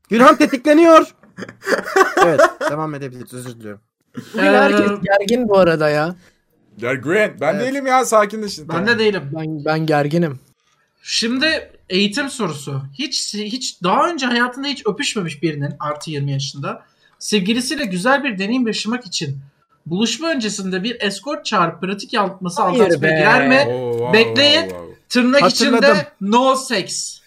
Günhan 0.10 0.36
tetikleniyor. 0.38 1.16
evet 2.26 2.42
devam 2.70 2.96
edebiliriz. 2.96 3.34
Özür 3.34 3.60
diliyorum. 3.60 3.82
Bugün 4.34 4.44
Ee, 4.46 4.52
herkes 4.52 4.92
gergin 5.04 5.50
bu 5.50 5.58
arada 5.58 5.90
ya. 5.90 6.16
Grant 6.80 7.42
ben 7.42 7.56
Evet. 7.56 7.68
değilim 7.68 7.88
ya 7.88 8.06
sakinleşin. 8.06 8.70
Ben 8.70 8.88
de 8.88 9.00
değilim. 9.00 9.24
Ben 9.36 9.66
ben 9.66 9.86
gerginim. 9.86 10.40
Şimdi 11.04 11.72
eğitim 11.90 12.30
sorusu. 12.30 12.82
Hiç 12.94 13.34
hiç 13.34 13.84
daha 13.84 14.10
önce 14.10 14.26
hayatında 14.26 14.68
hiç 14.68 14.88
öpüşmemiş 14.88 15.44
birinin 15.44 15.74
artı 15.80 16.12
20 16.12 16.32
yaşında 16.32 16.84
sevgilisiyle 17.20 17.86
güzel 17.86 18.24
bir 18.24 18.40
deneyim 18.40 18.68
yaşamak 18.68 19.06
için 19.06 19.38
buluşma 19.86 20.30
öncesinde 20.30 20.84
bir 20.84 21.02
escort 21.02 21.46
çağırıp 21.46 21.82
pratik 21.82 22.14
aldatmaya 22.14 22.90
be. 22.90 22.96
girer 22.96 23.48
mi? 23.48 23.74
Oo, 23.74 23.92
wow, 23.92 24.14
Bekleyin. 24.20 24.62
wow, 24.62 24.70
wow. 24.70 24.96
Tırnak 25.10 25.42
Hatırladım. 25.42 25.78
içinde 25.90 26.08
no 26.22 26.56
sex. 26.56 27.22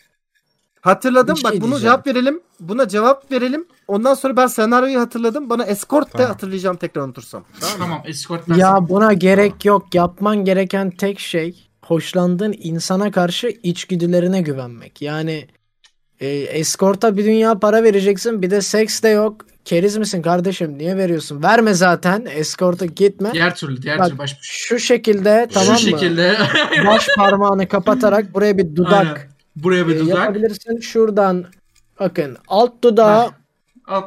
Hatırladım. 0.80 1.36
Bir 1.38 1.44
Bak 1.44 1.52
şey 1.52 1.60
bunu 1.60 1.70
diyeceğim. 1.70 1.92
cevap 1.92 2.06
verelim. 2.06 2.40
Buna 2.60 2.88
cevap 2.88 3.32
verelim. 3.32 3.66
Ondan 3.88 4.14
sonra 4.14 4.36
ben 4.36 4.46
senaryoyu 4.46 5.00
hatırladım. 5.00 5.50
Bana 5.50 5.64
escort 5.64 6.06
de 6.06 6.12
Tamam. 6.12 6.26
hatırlayacağım 6.28 6.76
tekrar 6.76 7.02
unutursam. 7.02 7.44
Tamam 7.78 8.02
escort 8.06 8.48
ben 8.48 8.54
Ya 8.54 8.88
buna 8.88 9.12
gerek 9.12 9.64
yok. 9.64 9.94
Yapman 9.94 10.44
gereken 10.44 10.90
tek 10.90 11.20
şey 11.20 11.68
hoşlandığın 11.84 12.54
insana 12.62 13.10
karşı 13.10 13.48
içgüdülerine 13.62 14.40
güvenmek. 14.40 15.02
Yani 15.02 15.48
e, 16.24 16.58
eskorta 16.58 17.16
bir 17.16 17.24
dünya 17.24 17.58
para 17.58 17.82
vereceksin. 17.82 18.42
Bir 18.42 18.50
de 18.50 18.60
seks 18.60 19.02
de 19.02 19.08
yok. 19.08 19.46
Keriz 19.64 19.96
misin 19.96 20.22
kardeşim? 20.22 20.78
Niye 20.78 20.96
veriyorsun? 20.96 21.42
Verme 21.42 21.74
zaten. 21.74 22.26
Eskorta 22.34 22.86
gitme. 22.86 23.32
Diğer 23.32 23.54
türlü, 23.54 23.82
diğer 23.82 23.98
Bak, 23.98 24.06
türlü 24.06 24.18
baş 24.18 24.36
Şu 24.40 24.78
şekilde 24.78 25.48
tamam 25.52 25.72
mı? 25.72 25.78
Şu 25.78 25.86
şekilde 25.86 26.36
Baş 26.86 27.08
parmağını 27.16 27.68
kapatarak 27.68 28.34
buraya 28.34 28.58
bir 28.58 28.76
dudak 28.76 29.06
Aynen. 29.06 29.16
buraya 29.56 29.88
bir 29.88 29.96
e, 29.96 29.98
dudak. 29.98 30.18
yapabilirsin. 30.18 30.80
Şuradan 30.80 31.44
bakın 32.00 32.36
alt 32.48 32.82
dudağı 32.84 33.22
Alt 33.22 33.32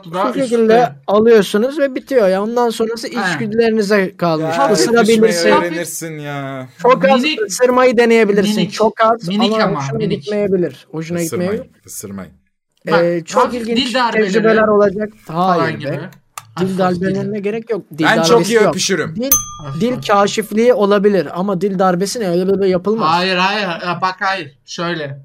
dudağı 0.04 0.24
şu 0.34 0.40
üstte. 0.40 0.42
şekilde 0.56 0.90
alıyorsunuz 1.08 1.80
ve 1.80 1.96
bitiyor. 1.96 2.28
Ya 2.28 2.44
ondan 2.44 2.70
sonrası 2.70 3.08
içgüdülerinize 3.08 4.18
kalmış. 4.18 4.58
Ya, 4.58 4.72
Isırabilirsin. 4.72 5.50
öğrenirsin 5.52 6.20
ya. 6.20 6.68
Çok 6.82 7.06
az 7.06 7.24
Minik- 7.24 7.46
ısırmayı 7.46 7.98
deneyebilirsin. 7.98 8.56
minik. 8.56 8.74
çok 8.74 9.02
az 9.02 9.28
Minik 9.28 9.54
ama, 9.54 9.64
ama, 9.64 9.80
hoşuna 9.84 9.98
minik. 9.98 10.22
gitmeyebilir. 10.22 10.88
Hoşuna 10.92 11.24
gitmeyebilir. 11.24 11.54
Isırmayın. 11.54 11.74
Isırmayın. 11.86 12.32
Bak, 12.92 13.04
Ee, 13.04 13.24
çok 13.26 13.54
ilginç 13.54 13.78
dil 13.90 13.94
darbeleri 13.94 14.28
tecrübeler 14.28 14.68
olacak. 14.68 15.10
Hayır 15.28 15.78
gibi. 15.78 15.92
be. 15.92 16.10
Hafif 16.56 16.70
Dil 16.70 16.78
darbelerine 16.78 17.40
gerek 17.40 17.70
yok. 17.70 17.82
Dil 17.98 18.06
Ben 18.06 18.24
çok 18.24 18.50
iyi 18.50 18.54
yok. 18.54 18.68
öpüşürüm. 18.68 19.16
Dil, 19.16 19.30
dil 19.82 20.02
kaşifliği 20.08 20.74
olabilir 20.74 21.28
ama 21.34 21.62
dil 21.62 21.80
darbesi 21.80 22.20
ne 22.20 22.30
öyle 22.30 22.48
böyle 22.48 22.68
yapılmaz. 22.68 23.10
Hayır, 23.10 23.36
Hayır 23.38 23.66
hayır 23.66 24.02
bak 24.02 24.16
hayır 24.20 24.58
şöyle. 24.66 25.20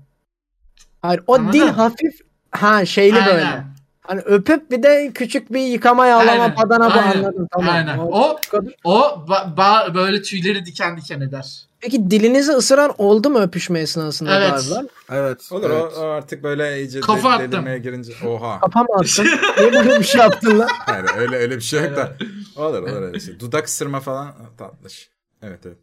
o 1.27 1.35
Anladın 1.35 1.53
dil 1.53 1.63
mı? 1.63 1.71
hafif 1.71 2.13
ha 2.51 2.85
şeyli 2.85 3.15
Aynen. 3.21 3.35
böyle. 3.35 3.72
Hani 4.03 4.21
öpüp 4.21 4.71
bir 4.71 4.83
de 4.83 5.11
küçük 5.15 5.53
bir 5.53 5.61
yıkama 5.61 6.07
yağlama 6.07 6.31
Aynen, 6.43 6.57
badana 6.57 6.87
aynen, 6.95 7.19
anladım 7.25 7.49
tamam. 7.53 7.75
aynen. 7.75 7.99
O- 7.99 8.37
O 8.85 9.01
ba- 9.29 9.57
ba- 9.57 9.95
böyle 9.95 10.23
tüyleri 10.23 10.67
diken 10.67 10.97
diken 10.97 11.21
eder. 11.21 11.67
Peki 11.81 12.11
dilinizi 12.11 12.53
ısıran 12.53 12.95
oldu 12.99 13.31
mu 13.31 13.39
öpüşme 13.41 13.81
esnasında 13.81 14.39
Evet. 14.39 14.51
galiba? 14.51 14.89
Evet. 15.13 15.49
Olur 15.53 15.71
evet. 15.71 15.93
o, 15.97 16.01
o 16.01 16.05
artık 16.07 16.43
böyle 16.43 16.79
iyice 16.81 17.01
Kafa 17.01 17.29
del- 17.31 17.35
attım. 17.37 17.53
delirmeye 17.53 17.79
girince. 17.79 18.13
Oha. 18.27 18.61
Kapa 18.61 18.81
mı 18.83 18.89
attın? 19.01 19.27
Niye 19.59 19.73
böyle 19.73 19.99
bir 19.99 20.05
şey 20.05 20.21
yaptın 20.21 20.59
lan? 20.59 20.69
Hayır 20.87 21.05
öyle 21.17 21.37
öyle 21.37 21.57
bir 21.57 21.61
şey 21.63 21.83
yok 21.85 21.97
da. 21.97 22.13
Olur 22.57 22.83
olur 22.83 23.03
öyle 23.03 23.21
şey. 23.21 23.41
Dudak 23.41 23.67
ısırma 23.67 24.01
falan 24.01 24.35
tatlış. 24.59 25.11
Evet 25.43 25.61
evet. 25.67 25.79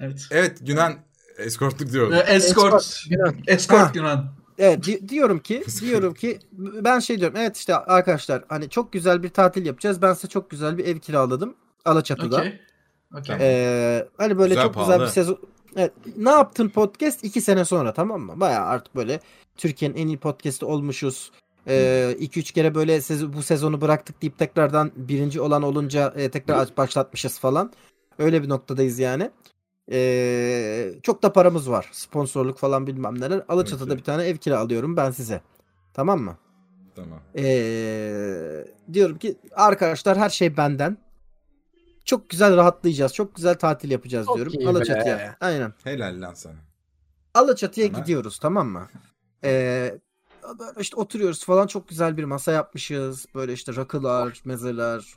Evet. 0.00 0.20
Evet 0.30 0.58
Günan 0.60 0.94
eskortluk 1.38 1.92
diyorum. 1.92 2.12
Ee, 2.12 2.18
Escort. 2.18 3.02
Günan. 3.10 3.34
Escort 3.46 3.80
Ha. 3.80 4.24
Evet 4.60 4.84
di- 4.86 5.08
diyorum 5.08 5.38
ki 5.38 5.64
diyorum 5.80 6.14
ki 6.14 6.38
ben 6.54 6.98
şey 6.98 7.20
diyorum. 7.20 7.36
Evet 7.38 7.56
işte 7.56 7.76
arkadaşlar 7.76 8.44
hani 8.48 8.68
çok 8.68 8.92
güzel 8.92 9.22
bir 9.22 9.28
tatil 9.28 9.66
yapacağız. 9.66 10.02
Ben 10.02 10.12
size 10.12 10.28
çok 10.28 10.50
güzel 10.50 10.78
bir 10.78 10.84
ev 10.86 10.98
kiraladım. 10.98 11.54
Alaçatı'da. 11.84 12.36
Okey. 12.38 12.60
Okey. 13.18 13.36
Ee, 13.40 14.08
hani 14.18 14.38
böyle 14.38 14.48
Güzel, 14.54 14.64
çok 14.64 14.74
güzel 14.74 14.86
pahalı. 14.86 15.02
bir 15.02 15.08
sezon. 15.10 15.38
Evet, 15.76 15.92
ne 16.16 16.30
yaptın 16.30 16.68
podcast 16.68 17.24
iki 17.24 17.40
sene 17.40 17.64
sonra 17.64 17.92
tamam 17.92 18.20
mı? 18.20 18.32
Baya 18.36 18.64
artık 18.64 18.96
böyle 18.96 19.20
Türkiye'nin 19.56 19.96
en 19.96 20.06
iyi 20.06 20.18
podcast'i 20.18 20.64
olmuşuz. 20.64 21.30
2-3 21.66 22.52
kere 22.54 22.74
böyle 22.74 22.96
sez- 23.00 23.32
bu 23.32 23.42
sezonu 23.42 23.80
bıraktık 23.80 24.22
deyip 24.22 24.38
tekrardan 24.38 24.90
birinci 24.96 25.40
olan 25.40 25.62
olunca 25.62 26.12
e, 26.16 26.30
tekrar 26.30 26.68
başlatmışız 26.76 27.38
falan. 27.38 27.72
Öyle 28.18 28.42
bir 28.42 28.48
noktadayız 28.48 28.98
yani. 28.98 29.30
Ee, 29.90 30.94
çok 31.02 31.22
da 31.22 31.32
paramız 31.32 31.70
var. 31.70 31.88
Sponsorluk 31.92 32.58
falan 32.58 32.86
bilmem 32.86 33.20
neler. 33.20 33.42
Alaçatı'da 33.48 33.84
Okey. 33.84 33.96
bir 33.98 34.04
tane 34.04 34.24
ev 34.24 34.36
kiralıyorum 34.36 34.96
ben 34.96 35.10
size. 35.10 35.40
Tamam 35.94 36.20
mı? 36.20 36.36
Tamam. 36.96 37.18
Ee, 37.36 38.66
diyorum 38.92 39.18
ki 39.18 39.36
arkadaşlar 39.52 40.18
her 40.18 40.30
şey 40.30 40.56
benden. 40.56 40.96
Çok 42.04 42.28
güzel 42.30 42.56
rahatlayacağız. 42.56 43.14
Çok 43.14 43.34
güzel 43.34 43.54
tatil 43.54 43.90
yapacağız 43.90 44.26
Çok 44.26 44.36
diyorum. 44.36 44.52
iyi 44.52 44.68
Alaçatı'ya. 44.68 45.36
Aynen. 45.40 45.72
Helal 45.84 46.20
lan 46.20 46.34
sana. 46.34 46.58
Alaçatı'ya 47.34 47.86
Tamam. 47.86 48.02
gidiyoruz 48.02 48.38
tamam 48.38 48.68
mı? 48.68 48.88
Ee, 49.44 49.98
böyle 50.58 50.80
işte 50.80 50.96
oturuyoruz 50.96 51.44
falan 51.44 51.66
çok 51.66 51.88
güzel 51.88 52.16
bir 52.16 52.24
masa 52.24 52.52
yapmışız. 52.52 53.26
Böyle 53.34 53.52
işte 53.52 53.76
rakılar, 53.76 54.42
mezeler. 54.44 55.14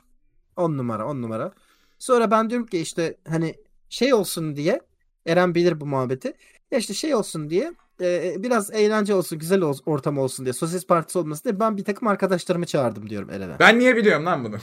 On 0.56 0.78
numara, 0.78 1.06
on 1.06 1.22
numara. 1.22 1.52
Sonra 1.98 2.30
ben 2.30 2.50
diyorum 2.50 2.66
ki 2.66 2.78
işte 2.78 3.16
hani 3.28 3.54
şey 3.88 4.14
olsun 4.14 4.56
diye 4.56 4.80
Eren 5.26 5.54
bilir 5.54 5.80
bu 5.80 5.86
muhabbeti. 5.86 6.32
Ya 6.70 6.78
işte 6.78 6.94
şey 6.94 7.14
olsun 7.14 7.50
diye 7.50 7.74
e, 8.00 8.34
biraz 8.38 8.70
eğlence 8.70 9.14
olsun, 9.14 9.38
güzel 9.38 9.60
ol- 9.60 9.78
ortam 9.86 10.18
olsun 10.18 10.46
diye, 10.46 10.52
sosis 10.52 10.86
partisi 10.86 11.18
olmasın 11.18 11.44
diye 11.44 11.60
ben 11.60 11.76
bir 11.76 11.84
takım 11.84 12.08
arkadaşlarımı 12.08 12.66
çağırdım 12.66 13.10
diyorum 13.10 13.30
Eren'e. 13.30 13.58
Ben 13.58 13.78
niye 13.78 13.96
biliyorum 13.96 14.26
lan 14.26 14.44
bunu? 14.44 14.56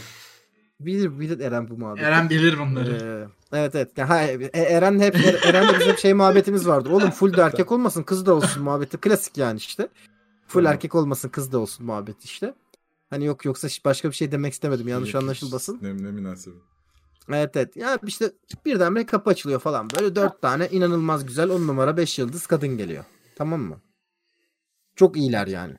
Bilir 0.80 1.20
bilir 1.20 1.40
Eren 1.40 1.70
bu 1.70 1.78
muhabbeti. 1.78 2.06
Eren 2.06 2.30
bilir 2.30 2.60
bunları. 2.60 3.28
Ee, 3.54 3.58
evet 3.58 3.76
evet. 3.76 3.98
Ha, 3.98 4.24
e, 4.24 4.50
Eren 4.54 5.00
hep 5.00 5.16
Eren'le 5.46 5.80
bizim 5.80 5.98
şey 5.98 6.14
muhabbetimiz 6.14 6.68
vardır. 6.68 6.90
Oğlum 6.90 7.12
full 7.12 7.38
de 7.38 7.42
erkek 7.42 7.72
olmasın 7.72 8.04
kız 8.04 8.26
da 8.26 8.34
olsun 8.34 8.64
muhabbeti. 8.64 8.98
Klasik 8.98 9.38
yani 9.38 9.58
işte. 9.58 9.88
Full 10.48 10.60
Tamam. 10.60 10.74
erkek 10.74 10.96
olmasın 10.96 11.30
kız 11.30 11.52
da 11.52 11.60
olsun 11.60 11.86
muhabbeti 11.86 12.26
işte. 12.26 12.54
Hani 13.10 13.26
yok 13.26 13.46
yoksa 13.46 13.68
başka 13.86 14.10
bir 14.10 14.16
şey 14.16 14.32
demek 14.32 14.54
istemedim. 14.54 14.88
Yanlış 14.88 15.16
anlaşılmasın. 15.16 15.80
Ne, 15.82 15.90
ne 15.90 16.12
münasebet. 16.12 16.62
Evet 17.30 17.56
evet. 17.56 17.76
Ya 17.78 18.00
işte 18.04 18.32
birdenbire 18.66 19.06
kapı 19.06 19.30
açılıyor 19.30 19.60
falan. 19.60 19.90
Böyle 20.00 20.16
dört 20.16 20.42
tane 20.42 20.68
inanılmaz 20.68 21.26
güzel 21.26 21.50
on 21.50 21.68
numara 21.68 21.98
beş 21.98 22.20
yıldız 22.20 22.48
kadın 22.48 22.78
geliyor. 22.78 23.04
Tamam 23.36 23.62
mı? 23.62 23.82
Çok 24.96 25.18
iyiler 25.18 25.48
yani. 25.48 25.76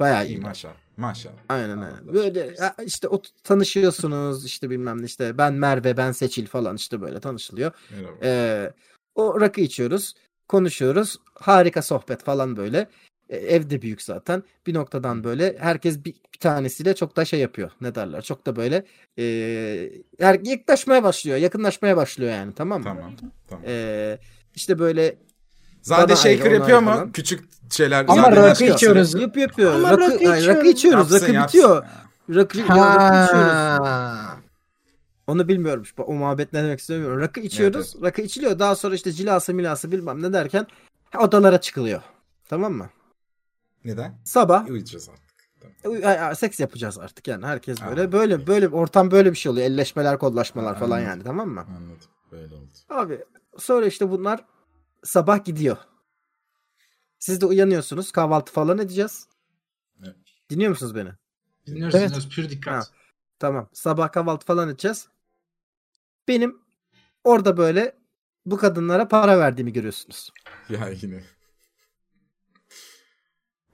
Bayağı 0.00 0.26
İyi 0.26 0.38
maşallah. 0.38 0.74
Maşallah. 0.96 1.34
Aynen 1.48 1.78
aynen. 1.78 2.14
Böyle 2.14 2.56
işte 2.84 3.08
o 3.08 3.22
tanışıyorsunuz 3.44 4.44
işte 4.44 4.70
bilmem 4.70 5.02
ne 5.02 5.06
işte 5.06 5.38
ben 5.38 5.54
Merve 5.54 5.96
ben 5.96 6.12
Seçil 6.12 6.46
falan 6.46 6.76
işte 6.76 7.00
böyle 7.00 7.20
tanışılıyor. 7.20 7.72
Merhaba. 7.90 8.16
Ee, 8.22 8.72
o 9.14 9.40
rakı 9.40 9.60
içiyoruz, 9.60 10.14
konuşuyoruz. 10.48 11.16
Harika 11.34 11.82
sohbet 11.82 12.24
falan 12.24 12.56
böyle. 12.56 12.88
E, 13.28 13.36
ev 13.36 13.70
de 13.70 13.82
büyük 13.82 14.02
zaten. 14.02 14.42
Bir 14.66 14.74
noktadan 14.74 15.24
böyle 15.24 15.56
herkes 15.58 15.98
bir, 16.04 16.14
bir 16.34 16.38
tanesiyle 16.38 16.94
çok 16.94 17.16
da 17.16 17.24
şey 17.24 17.40
yapıyor. 17.40 17.70
Ne 17.80 17.94
derler? 17.94 18.22
Çok 18.22 18.46
da 18.46 18.56
böyle 18.56 18.84
e, 19.18 19.24
yaklaşmaya 20.44 21.02
başlıyor. 21.02 21.36
Yakınlaşmaya 21.36 21.96
başlıyor 21.96 22.32
yani 22.32 22.52
tamam 22.54 22.78
mı? 22.78 22.84
Tamam. 22.84 23.12
Tamam. 23.48 23.64
E, 23.66 24.18
işte 24.54 24.78
böyle 24.78 25.16
Zade 25.82 26.16
shaker 26.16 26.50
yapıyor 26.50 26.78
mu? 26.80 26.90
falan. 26.90 27.12
Küçük 27.12 27.44
şeyler. 27.70 28.04
Ama 28.08 28.32
rakı 28.32 28.42
başkası. 28.42 28.64
içiyoruz. 28.64 29.14
Yap 29.14 29.36
yapıyor. 29.36 29.74
Ama 29.74 29.90
rakı, 29.90 30.02
rakı 30.02 30.30
ay, 30.30 30.46
rakı 30.46 30.66
içiyoruz. 30.66 30.68
içiyoruz. 30.68 31.12
Yapsın, 31.12 31.26
rakı 31.26 31.32
yapsın. 31.32 31.58
bitiyor. 31.58 31.84
Rakı, 32.30 32.58
ya, 32.58 32.64
rakı 32.66 33.24
içiyoruz. 33.24 34.44
Onu 35.26 35.48
bilmiyorum. 35.48 35.84
O 35.98 36.12
muhabbet 36.12 36.52
ne 36.52 36.62
demek 36.62 36.80
istemiyorum. 36.80 37.20
Rakı 37.20 37.40
içiyoruz. 37.40 37.94
Rakı 38.02 38.22
içiliyor. 38.22 38.58
Daha 38.58 38.76
sonra 38.76 38.94
işte 38.94 39.12
cilası 39.12 39.54
milası 39.54 39.92
bilmem 39.92 40.22
ne 40.22 40.32
derken 40.32 40.66
odalara 41.18 41.60
çıkılıyor. 41.60 42.02
Tamam 42.48 42.72
mı? 42.72 42.90
Neden? 43.84 44.18
Sabah 44.24 44.68
Uyuyacağız 44.68 45.08
artık. 45.08 45.24
Ay- 46.04 46.18
ay, 46.20 46.34
seks 46.34 46.60
yapacağız 46.60 46.98
artık 46.98 47.28
yani 47.28 47.46
herkes 47.46 47.82
böyle 47.82 48.00
Aa. 48.02 48.12
böyle 48.12 48.46
böyle 48.46 48.68
ortam 48.68 49.10
böyle 49.10 49.30
bir 49.30 49.36
şey 49.36 49.52
oluyor 49.52 49.66
elleşmeler 49.66 50.18
kodlaşmalar 50.18 50.72
Aa, 50.72 50.78
falan 50.78 50.90
anladım. 50.96 51.08
yani 51.08 51.22
tamam 51.22 51.48
mı? 51.48 51.60
Anladım. 51.76 52.08
Böyle 52.32 52.54
oldu. 52.54 52.70
Abi 52.88 53.24
sonra 53.58 53.86
işte 53.86 54.10
bunlar 54.10 54.44
sabah 55.04 55.44
gidiyor. 55.44 55.76
Siz 57.18 57.40
de 57.40 57.46
uyanıyorsunuz 57.46 58.12
kahvaltı 58.12 58.52
falan 58.52 58.78
edeceğiz. 58.78 59.28
Evet. 60.02 60.16
Dinliyor 60.50 60.70
musunuz 60.70 60.94
beni? 60.94 61.10
Dinliyoruz 61.66 61.94
Evet. 61.94 62.08
dinliyoruz 62.08 62.28
pür 62.36 62.50
dikkat. 62.50 62.74
Ha. 62.74 62.90
Tamam 63.38 63.68
sabah 63.72 64.12
kahvaltı 64.12 64.46
falan 64.46 64.68
edeceğiz. 64.68 65.08
Benim 66.28 66.58
orada 67.24 67.56
böyle 67.56 67.96
bu 68.46 68.56
kadınlara 68.56 69.08
para 69.08 69.38
verdiğimi 69.38 69.72
görüyorsunuz. 69.72 70.32
Ya 70.68 70.88
yine. 70.88 71.22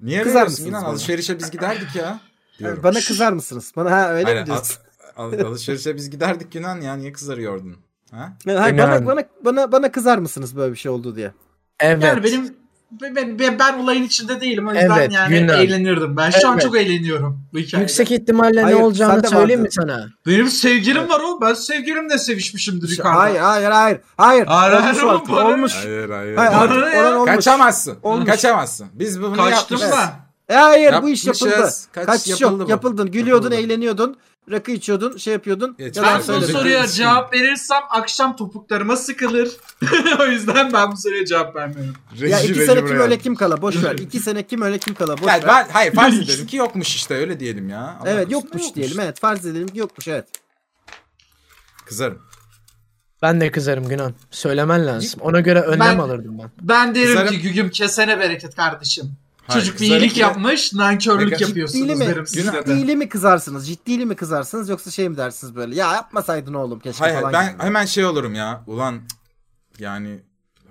Niye 0.02 0.22
Kızar 0.22 0.42
mısınız 0.44 0.68
İnan? 0.68 0.82
bana? 0.82 0.90
Alışverişe 0.90 1.38
biz 1.38 1.50
giderdik 1.50 1.96
ya. 1.96 2.20
Diyorum. 2.58 2.82
Bana 2.82 3.00
kızar 3.00 3.32
mısınız? 3.32 3.72
Bana 3.76 3.90
ha 3.90 4.10
öyle 4.10 4.28
Aynen, 4.28 4.42
mi 4.42 4.46
diyorsun? 4.46 4.76
al- 5.16 5.32
al- 5.32 5.38
alışverişe 5.38 5.96
biz 5.96 6.10
giderdik 6.10 6.54
Yunan 6.54 6.80
ya. 6.80 6.94
Niye 6.96 7.12
kızarıyordun? 7.12 7.76
Ha? 8.10 8.32
Hayır, 8.46 8.78
bana, 8.78 9.06
bana, 9.06 9.22
bana, 9.44 9.72
bana 9.72 9.92
kızar 9.92 10.18
mısınız 10.18 10.56
böyle 10.56 10.72
bir 10.72 10.78
şey 10.78 10.90
oldu 10.92 11.16
diye? 11.16 11.32
Evet. 11.80 12.02
Yani 12.04 12.24
benim 12.24 12.56
ben, 12.90 13.38
ben, 13.38 13.58
ben 13.58 13.78
olayın 13.78 14.04
içinde 14.04 14.40
değilim. 14.40 14.68
O 14.68 14.72
yüzden 14.72 14.90
Evet, 14.96 15.12
yani 15.12 15.36
Yunan. 15.36 15.60
eğlenirdim. 15.60 16.16
Ben 16.16 16.30
şu 16.30 16.48
an 16.48 16.52
Evet. 16.54 16.62
çok 16.62 16.76
eğleniyorum 16.76 17.42
bu 17.52 17.58
hikayede. 17.58 17.84
Yüksek 17.84 18.10
ihtimalle 18.10 18.62
Hayır, 18.62 18.76
ne 18.76 18.82
olacağını 18.84 19.28
söyleyeyim 19.28 19.60
mi 19.62 19.68
sana? 19.70 20.06
Benim 20.26 20.48
sevgilim 20.48 21.08
var 21.08 21.20
o. 21.20 21.40
Ben 21.40 21.54
sevgilimle 21.54 22.18
sevişmişimdir 22.18 22.88
yukarıda. 22.88 23.18
Hayır 23.20 23.38
hayır 23.40 23.70
hayır. 23.70 23.98
Hayır. 24.16 24.46
Hayır, 24.46 24.72
olmuş 24.76 24.96
hayır, 24.98 25.12
artık. 25.14 25.30
Olmuş. 25.30 25.72
Hayır 25.74 26.10
hayır. 26.10 26.36
Hayır 26.36 26.82
ne 26.82 26.96
ya? 26.96 27.02
olan 27.02 27.16
olmuş. 27.16 27.30
Kaçamazsın. 27.34 27.96
Olmuş. 28.02 28.26
Kaçamazsın. 28.30 28.86
Biz 28.94 29.22
bunu 29.22 29.36
Kaçtım 29.36 29.78
yapmışız. 29.78 29.90
da. 29.90 30.12
E, 30.48 30.54
hayır 30.54 30.94
bu 31.02 31.08
iş 31.08 31.26
yapıldı. 31.26 31.50
Yapmışız. 31.50 31.88
Kaç- 31.92 32.06
Kaç 32.06 32.28
yapıldı 32.28 32.58
yok 32.58 32.66
bu. 32.66 32.70
yapıldın. 32.70 33.10
Gülüyordun, 33.10 33.50
Yapıldı. 33.50 33.72
eğleniyordun. 33.72 34.16
Rakı 34.50 34.70
içiyordun, 34.70 35.16
şey 35.16 35.32
yapıyordun. 35.32 35.76
Yalan 35.78 35.94
Ben 36.14 36.18
bu 36.18 36.22
söyledin. 36.22 36.52
soruya 36.52 36.86
cevap 36.86 37.32
verirsem 37.34 37.80
akşam 37.90 38.36
topuklarıma 38.36 38.96
sıkılır. 38.96 39.50
o 40.20 40.26
yüzden 40.26 40.72
ben 40.72 40.92
bu 40.92 40.96
soruya 40.96 41.24
cevap 41.26 41.56
vermiyorum. 41.56 41.94
Ya 42.16 42.38
Reji, 42.38 42.46
iki 42.52 42.60
reji 42.60 42.66
sene 42.72 42.84
kim 42.86 43.00
öyle 43.00 43.18
kim 43.18 43.34
kala 43.34 43.62
boş 43.62 43.84
ver. 43.84 43.94
İki 43.94 44.20
sene 44.20 44.42
kim 44.46 44.62
öyle 44.62 44.78
kim 44.78 44.94
kala 44.94 45.18
boş 45.18 45.26
Yani 45.28 45.44
ver. 45.44 45.48
ben, 45.48 45.68
hayır 45.72 45.92
farz 45.94 46.18
edelim 46.18 46.46
ki 46.46 46.56
yokmuş 46.56 46.96
işte 46.96 47.14
öyle 47.14 47.40
diyelim 47.40 47.68
ya. 47.68 47.98
Allah 48.00 48.10
Evet 48.10 48.26
da 48.28 48.32
yokmuş 48.32 48.62
diyelim 48.74 49.00
evet 49.00 49.20
farz 49.20 49.46
edelim 49.46 49.68
ki 49.68 49.78
yokmuş 49.78 50.08
evet. 50.08 50.26
Kızarım. 51.86 52.22
Ben 53.22 53.40
de 53.40 53.50
kızarım 53.50 53.88
Günan. 53.88 54.14
Söylemen 54.30 54.86
lazım. 54.86 55.20
Ona 55.22 55.40
göre 55.40 55.60
önlem 55.60 55.80
Ben- 55.80 55.98
alırdım 55.98 56.38
ben. 56.38 56.50
Ben 56.60 56.94
derim 56.94 57.06
Kızarım. 57.08 57.30
ki 57.30 57.40
gügüm 57.40 57.70
kesene 57.70 58.18
bereket 58.20 58.54
kardeşim. 58.56 59.12
Hayır, 59.46 59.64
Çocuk 59.64 59.80
bir 59.80 59.86
iyilik 59.86 60.16
de- 60.16 60.20
yapmış, 60.20 60.72
nankörlük 60.72 61.30
Peki, 61.30 61.42
yapıyorsunuz 61.44 61.82
Ciddili 61.88 61.98
mi? 61.98 62.06
derim 62.06 62.26
size 62.26 62.52
de. 62.52 62.64
Ciddili 62.66 62.96
mi 62.96 63.08
kızarsınız? 63.08 63.68
Ciddili 63.68 64.06
mi 64.06 64.16
kızarsınız 64.16 64.68
yoksa 64.68 64.90
şey 64.90 65.08
mi 65.08 65.16
dersiniz 65.16 65.54
böyle? 65.56 65.74
Ya 65.76 65.92
yapmasaydın 65.94 66.54
oğlum 66.54 66.78
keşke 66.80 66.98
Hayır 67.04 67.20
falan. 67.20 67.32
ben 67.32 67.52
gibi. 67.52 67.62
hemen 67.62 67.84
şey 67.84 68.04
olurum 68.04 68.34
ya. 68.34 68.64
Ulan 68.66 69.00
yani 69.78 70.20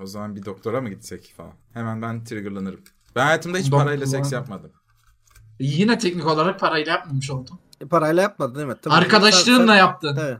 o 0.01 0.05
zaman 0.07 0.35
bir 0.35 0.45
doktora 0.45 0.81
mı 0.81 0.89
gitsek 0.89 1.33
falan. 1.37 1.53
Hemen 1.73 2.01
ben 2.01 2.23
triggerlanırım. 2.23 2.81
Ben 3.15 3.25
hayatımda 3.25 3.57
hiç 3.57 3.65
Doktor 3.71 3.77
parayla 3.85 4.05
seks 4.07 4.31
yapmadım. 4.31 4.71
Yine 5.59 5.97
teknik 5.97 6.27
olarak 6.27 6.59
parayla 6.59 6.91
yapmamış 6.91 7.29
oldum. 7.31 7.59
E, 7.81 7.85
Parayla 7.85 8.21
yapmadın 8.21 8.65
evet. 8.65 8.77
Tamam. 8.81 8.99
Arkadaşlığınla 8.99 9.67
Sen- 9.71 9.77
yaptın. 9.77 10.17
Evet. 10.21 10.37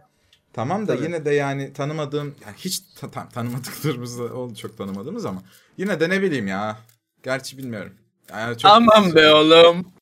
Tamam 0.54 0.88
da 0.88 0.96
Tabii. 0.96 1.06
yine 1.06 1.26
de 1.26 1.32
yani 1.34 1.74
tanımadığım 1.74 2.36
yani 2.46 2.56
hiç 2.58 2.80
ta- 2.80 3.30
tanımadıklarımız 3.30 4.20
da 4.20 4.24
oldu 4.24 4.56
çok 4.56 4.78
tanımadığımız 4.78 5.26
ama 5.26 5.42
yine 5.78 6.00
de 6.00 6.10
ne 6.10 6.22
bileyim 6.22 6.48
ya. 6.48 6.78
Gerçi 7.24 7.58
bilmiyorum. 7.58 7.94
Yani 8.32 8.58
çok 8.58 8.72
Aman 8.72 9.16
be 9.16 9.34
oğlum. 9.34 9.99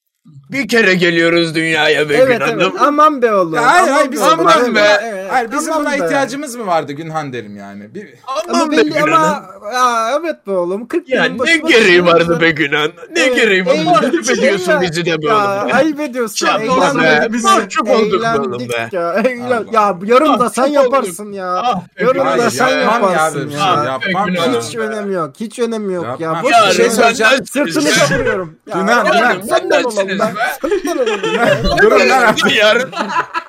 Bir 0.51 0.67
kere 0.67 0.93
geliyoruz 0.93 1.55
dünyaya 1.55 2.09
be 2.09 2.13
Evet 2.17 2.41
evet 2.53 2.67
aman 2.79 3.21
be 3.21 3.33
oğlum. 3.33 3.53
Ya 3.53 3.65
hayır, 3.71 3.91
hayır, 3.91 3.97
aman 4.01 4.11
biz 4.11 4.21
be 4.21 4.25
aman 4.25 4.75
be. 4.75 4.99
evet, 5.03 5.27
Hayır 5.31 5.51
bizim 5.51 5.73
aman 5.73 5.85
buna 5.85 5.91
be. 6.01 6.05
ihtiyacımız 6.05 6.55
mı 6.55 6.65
vardı 6.67 6.91
Günhan 6.93 7.33
derim 7.33 7.57
yani. 7.57 7.95
Bir, 7.95 8.07
Ama 8.49 8.71
belli 8.71 9.01
ama 9.01 9.43
ya, 9.73 10.11
evet 10.19 10.47
be 10.47 10.51
oğlum 10.51 10.87
40 10.87 11.09
Ya 11.09 11.23
ne 11.23 11.39
başına 11.39 11.55
gereği 11.55 11.97
çıkıyorsun. 11.97 12.13
vardı 12.29 12.41
be 12.41 12.51
Günan? 12.51 12.91
Ne 13.15 13.19
Evet, 13.21 13.35
gereği 13.35 13.65
vardı? 13.65 13.83
Mahcup 13.85 14.29
ediyorsun 14.31 14.71
ya- 14.71 14.81
bizi 14.81 15.05
de 15.05 15.21
be 15.21 15.25
Ya 15.27 15.35
oğlum. 15.63 15.75
ayıp 15.75 15.99
ediyorsun. 15.99 16.35
Çok 16.35 16.59
oldu 16.61 16.85
Eğlenmedik 16.97 17.29
be. 17.29 17.33
biz. 17.33 17.43
Mahcup 17.43 17.89
olduk 17.89 18.21
be 18.23 18.39
oğlum 18.39 18.59
be. 18.59 18.89
ya. 18.91 19.23
Ya 19.71 19.95
yarın 20.05 20.39
da 20.39 20.49
sen 20.49 20.63
Çok 20.73 20.81
olduk. 20.81 20.93
yaparsın 20.93 21.31
ya. 21.31 21.53
Ah 21.63 21.75
be 21.81 22.03
Yarın 22.03 22.19
da 22.39 22.49
sen 22.49 22.67
ya 22.69 22.77
yaparsın 22.79 23.47
bir 23.49 23.53
ya. 23.53 23.59
şey. 23.59 23.67
Ah 23.69 23.85
be 23.85 23.87
Yapmam 24.11 24.25
Günhan. 24.27 24.51
ya. 24.53 24.61
Hiç 24.61 24.75
önemi 24.75 25.13
yok. 25.13 25.33
Hiç 25.39 25.59
önemi 25.59 25.93
yok 25.93 26.19
ya. 26.19 26.43
Boş 26.43 26.51
Ya 26.51 26.63
ver. 26.67 26.71
şey 26.71 26.85
ya. 26.85 26.91
söyleyeceğim. 26.91 27.45
Sırtını 27.45 27.81
savuruyorum. 27.81 28.55
Ya, 28.67 28.75
Günan, 28.77 29.05
ya, 29.05 29.11
Günan. 29.11 29.41
Senden 29.41 29.83
olalım 29.83 30.16
Olalım 30.21 31.33
ya. 31.35 31.77
Durun 31.81 31.99
lan 32.09 32.21
artık. 32.21 32.55
Yarın 32.55 32.91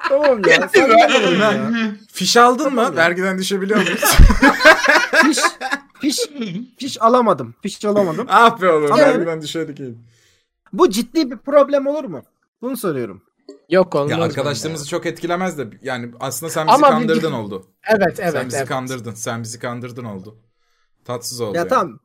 Tamam 0.08 0.40
ya. 0.48 0.68
Senden 0.68 1.10
olalım 1.22 1.40
ya. 1.40 1.70
Fiş 2.12 2.36
aldın 2.36 2.74
mı? 2.74 2.96
Vergiden 2.96 3.38
düşebiliyor 3.38 3.82
muyuz? 3.82 4.00
Fiş, 5.22 5.38
fiş, 6.00 6.18
fiş 6.78 7.02
alamadım. 7.02 7.54
Fiş 7.62 7.84
alamadım. 7.84 8.26
ah 8.30 8.60
be 8.62 8.70
oğlum 8.70 8.92
Ama- 8.92 9.02
vergiden 9.02 9.42
düşeydik 9.42 9.80
iyi. 9.80 9.94
Bu 10.72 10.90
ciddi 10.90 11.30
bir 11.30 11.36
problem 11.36 11.86
olur 11.86 12.04
mu? 12.04 12.22
Bunu 12.62 12.76
soruyorum. 12.76 13.22
Yok 13.68 13.94
olmaz. 13.94 14.10
Ya 14.10 14.16
bence. 14.16 14.24
arkadaşlığımızı 14.26 14.88
çok 14.88 15.06
etkilemez 15.06 15.58
de 15.58 15.66
yani 15.82 16.10
aslında 16.20 16.50
sen 16.52 16.66
bizi 16.66 16.74
Ama 16.74 16.86
bir- 16.86 16.92
kandırdın 16.92 17.32
oldu. 17.32 17.66
Evet 17.86 18.16
sen 18.16 18.22
evet 18.26 18.46
bizi 18.46 18.56
evet. 18.56 18.68
kandırdın. 18.68 19.12
Sen 19.14 19.42
bizi 19.42 19.58
kandırdın 19.58 20.04
oldu. 20.04 20.38
Tatsız 21.04 21.40
oldu. 21.40 21.54
Ya 21.56 21.58
yani. 21.58 21.68
tamam. 21.68 21.98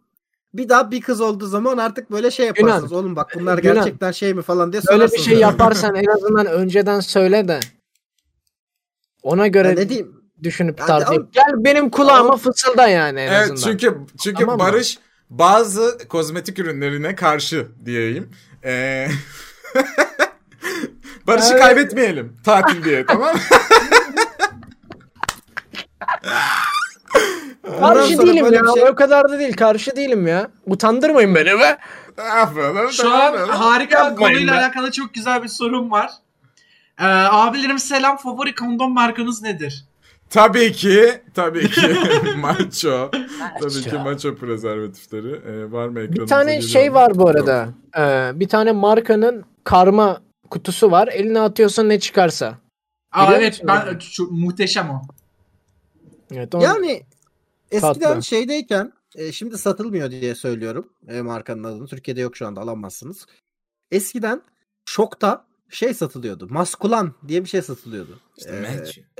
Bir 0.53 0.69
daha 0.69 0.91
bir 0.91 1.01
kız 1.01 1.21
olduğu 1.21 1.47
zaman 1.47 1.77
artık 1.77 2.11
böyle 2.11 2.31
şey 2.31 2.45
yaparsınız. 2.47 2.91
Oğlum 2.93 3.15
bak 3.15 3.31
bunlar 3.35 3.57
Günan. 3.57 3.75
gerçekten 3.75 4.11
şey 4.11 4.33
mi 4.33 4.41
falan 4.41 4.71
diye 4.73 4.81
Böyle 4.87 5.03
bir 5.03 5.07
sorarsınız. 5.07 5.25
şey 5.25 5.37
yaparsan 5.39 5.95
en 5.95 6.05
azından 6.05 6.45
önceden 6.45 6.99
söyle 6.99 7.47
de. 7.47 7.59
Ona 9.23 9.47
göre 9.47 9.67
Ya 9.67 9.73
ne 9.73 9.89
diyeyim? 9.89 10.15
düşünüp 10.43 10.79
Ya 10.79 10.85
tartayım. 10.85 11.29
Gel 11.31 11.43
benim 11.57 11.89
kulağıma 11.89 12.29
Ama- 12.29 12.37
fısılda 12.37 12.87
yani 12.87 13.19
en 13.19 13.31
Evet 13.33 13.51
azından. 13.51 13.71
çünkü 13.71 13.97
çünkü 14.23 14.39
Tamam 14.39 14.57
mı? 14.57 14.63
Barış 14.63 14.97
bazı 15.29 15.97
kozmetik 16.09 16.59
ürünlerine 16.59 17.15
karşı 17.15 17.67
diyeyim. 17.85 18.29
Ee, 18.65 19.07
Barış'ı 21.27 21.49
Evet. 21.51 21.61
kaybetmeyelim 21.61 22.37
tatil 22.45 22.83
diye 22.83 23.05
tamam 23.05 23.35
Karşı 27.87 28.15
sonra 28.15 28.27
değilim 28.27 28.45
böyle 28.45 28.55
ya. 28.55 28.63
bir 28.63 28.79
şey- 28.81 28.89
O 28.89 28.95
kadar 28.95 29.29
da 29.29 29.39
değil. 29.39 29.53
Karşı 29.55 29.95
değilim 29.95 30.27
ya. 30.27 30.47
Utandırmayın 30.65 31.35
beni 31.35 31.59
be. 31.59 31.77
Şu 32.91 33.13
an 33.13 33.33
harika 33.47 33.97
Yapmayın 33.97 34.35
konuyla 34.35 34.53
be. 34.53 34.57
alakalı 34.59 34.91
çok 34.91 35.13
güzel 35.13 35.43
bir 35.43 35.47
sorum 35.47 35.91
var. 35.91 36.11
Ee, 36.99 37.03
abilerim 37.05 37.79
selam 37.79 38.17
favori 38.17 38.55
kondom 38.55 38.93
markanız 38.93 39.41
nedir? 39.41 39.85
Tabii 40.29 40.71
ki, 40.71 41.21
tabii 41.33 41.69
ki 41.69 41.81
macho. 42.37 43.11
tabii 43.61 43.81
ki 43.89 43.97
Macho. 43.97 44.35
prezervatifleri. 44.35 45.31
Ee, 45.31 45.71
var 45.71 45.87
mı 45.87 45.95
Bir 45.95 46.01
ekranımıza 46.01 46.35
tane 46.35 46.53
geliyor 46.55 46.69
şey 46.69 46.89
mu? 46.89 46.95
var 46.95 47.15
bu 47.15 47.19
Yok. 47.21 47.29
arada. 47.29 47.67
Ee, 47.97 48.31
bir 48.39 48.47
tane 48.47 48.71
markanın 48.71 49.45
karma 49.63 50.21
kutusu 50.49 50.91
var. 50.91 51.07
Eline 51.07 51.39
atıyorsun 51.39 51.89
ne 51.89 51.99
çıkarsa. 51.99 52.53
Aa, 53.11 53.23
Biliyor 53.27 53.41
evet 53.41 53.53
musun 53.53 53.67
ben 53.67 53.93
onu? 53.93 53.99
çok 53.99 54.31
muhteşem 54.31 54.89
o. 54.89 55.01
Evet, 56.35 56.55
o- 56.55 56.61
Yani 56.61 57.03
eskiden 57.73 57.93
Tatlı. 57.93 58.23
şeydeyken 58.23 58.93
e, 59.15 59.31
şimdi 59.31 59.57
satılmıyor 59.57 60.11
diye 60.11 60.35
söylüyorum 60.35 60.93
e, 61.07 61.21
markanın 61.21 61.63
adını. 61.63 61.87
Türkiye'de 61.87 62.21
yok 62.21 62.37
şu 62.37 62.47
anda 62.47 62.61
alamazsınız. 62.61 63.25
Eskiden 63.91 64.41
şokta 64.85 65.45
şey 65.69 65.93
satılıyordu. 65.93 66.47
Maskulan 66.49 67.13
diye 67.27 67.43
bir 67.43 67.49
şey 67.49 67.61
satılıyordu. 67.61 68.19
İşte 68.37 68.51
Ee, 68.51 69.13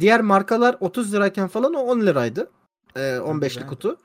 diğer 0.00 0.20
markalar 0.20 0.76
30 0.80 1.14
lirayken 1.14 1.48
falan 1.48 1.74
o 1.74 1.78
10 1.80 2.00
liraydı. 2.00 2.50
E, 2.96 3.00
15'lik 3.00 3.54
güzel. 3.54 3.68
kutu. 3.68 3.96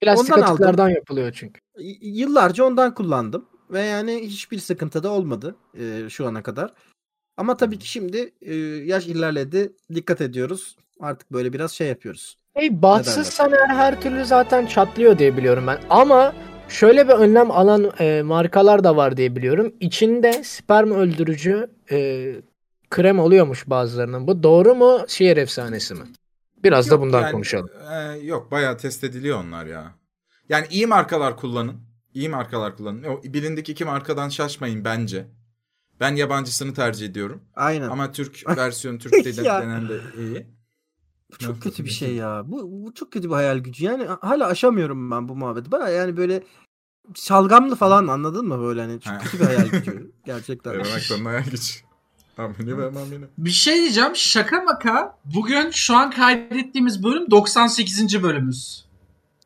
plastik 0.00 0.32
ondan 0.32 0.42
aldım. 0.42 0.52
atıklardan 0.54 0.88
yapılıyor 0.88 1.32
çünkü. 1.32 1.60
Y- 1.78 1.98
Yıllarca 2.00 2.64
ondan 2.64 2.94
kullandım. 2.94 3.48
Ve 3.70 3.80
yani 3.80 4.20
hiçbir 4.22 4.58
sıkıntı 4.58 5.02
da 5.02 5.10
olmadı 5.10 5.56
e, 5.78 6.06
şu 6.10 6.26
ana 6.26 6.42
kadar. 6.42 6.74
Ama 7.36 7.56
tabii 7.56 7.78
ki 7.78 7.88
şimdi 7.88 8.32
e, 8.42 8.54
yaş 8.84 9.06
ilerledi. 9.06 9.72
Dikkat 9.94 10.20
ediyoruz. 10.20 10.76
Artık 11.00 11.32
böyle 11.32 11.52
biraz 11.52 11.72
şey 11.72 11.88
yapıyoruz. 11.88 12.38
Hey 12.56 12.82
bahtsız 12.82 13.26
saner 13.26 13.68
her 13.68 14.00
türlü 14.00 14.24
zaten 14.24 14.66
çatlıyor 14.66 15.18
diye 15.18 15.36
biliyorum 15.36 15.66
ben. 15.66 15.78
Ama 15.90 16.34
şöyle 16.68 17.08
bir 17.08 17.12
önlem 17.12 17.50
alan 17.50 17.90
e, 18.00 18.22
markalar 18.22 18.84
da 18.84 18.96
var 18.96 19.16
diye 19.16 19.36
biliyorum. 19.36 19.74
İçinde 19.80 20.44
sperm 20.44 20.90
öldürücü 20.90 21.70
e, 21.90 22.32
krem 22.90 23.18
oluyormuş 23.18 23.70
bazılarının. 23.70 24.26
Bu 24.26 24.42
doğru 24.42 24.74
mu? 24.74 25.04
Şehir 25.08 25.36
efsanesi 25.36 25.94
mi? 25.94 26.00
Biraz 26.64 26.90
da 26.90 26.94
Yok 26.94 27.02
bundan 27.02 27.20
yani, 27.22 27.32
konuşalım. 27.32 27.70
e, 27.92 28.18
yok 28.18 28.50
bayağı 28.50 28.78
test 28.78 29.04
ediliyor 29.04 29.44
onlar 29.44 29.66
ya. 29.66 29.94
Yani 30.48 30.66
iyi 30.70 30.86
markalar 30.86 31.36
kullanın. 31.36 31.76
İyi 32.14 32.28
markalar 32.28 32.76
kullanın. 32.76 33.04
O 33.04 33.22
bilindik 33.22 33.68
iki 33.68 33.84
markadan 33.84 34.28
şaşmayın 34.28 34.84
bence. 34.84 35.26
Ben 36.00 36.16
yabancısını 36.16 36.74
tercih 36.74 37.06
ediyorum. 37.06 37.42
Aynen. 37.54 37.88
Ama 37.88 38.12
Türk 38.12 38.48
versiyonu 38.56 38.98
Türk 38.98 39.12
denen 39.36 39.88
de 39.88 39.94
iyi. 40.18 40.55
Bu 41.32 41.38
çok 41.38 41.62
kötü 41.62 41.84
bir 41.84 41.90
şey 41.90 42.14
ya. 42.14 42.42
Bu, 42.46 42.84
bu 42.84 42.94
çok 42.94 43.12
kötü 43.12 43.28
bir 43.28 43.34
hayal 43.34 43.58
gücü. 43.58 43.84
Yani 43.84 44.04
hala 44.20 44.46
aşamıyorum 44.46 45.10
ben 45.10 45.28
bu 45.28 45.36
muhabbeti. 45.36 45.72
Bana 45.72 45.88
yani 45.88 46.16
böyle 46.16 46.42
şalgamlı 47.14 47.76
falan 47.76 48.06
anladın 48.06 48.48
mı 48.48 48.60
böyle 48.60 48.80
hani 48.80 48.92
Ha. 48.92 48.98
çok 49.00 49.20
kötü 49.22 49.40
bir 49.40 49.44
hayal 49.46 49.66
gücü. 49.68 50.12
Gerçekten. 50.26 50.72
Veremaktan 50.72 51.24
hayal 51.24 51.44
güç. 51.44 51.82
Amini 52.38 52.78
ve 52.78 52.90
mamini. 52.90 53.24
Bir 53.38 53.50
şey 53.50 53.74
diyeceğim 53.74 54.16
şaka 54.16 54.60
maka 54.60 55.18
bugün 55.34 55.70
şu 55.70 55.96
an 55.96 56.10
kaydettiğimiz 56.10 57.02
bölüm 57.04 57.30
98. 57.30 58.22
bölümümüz. 58.22 58.86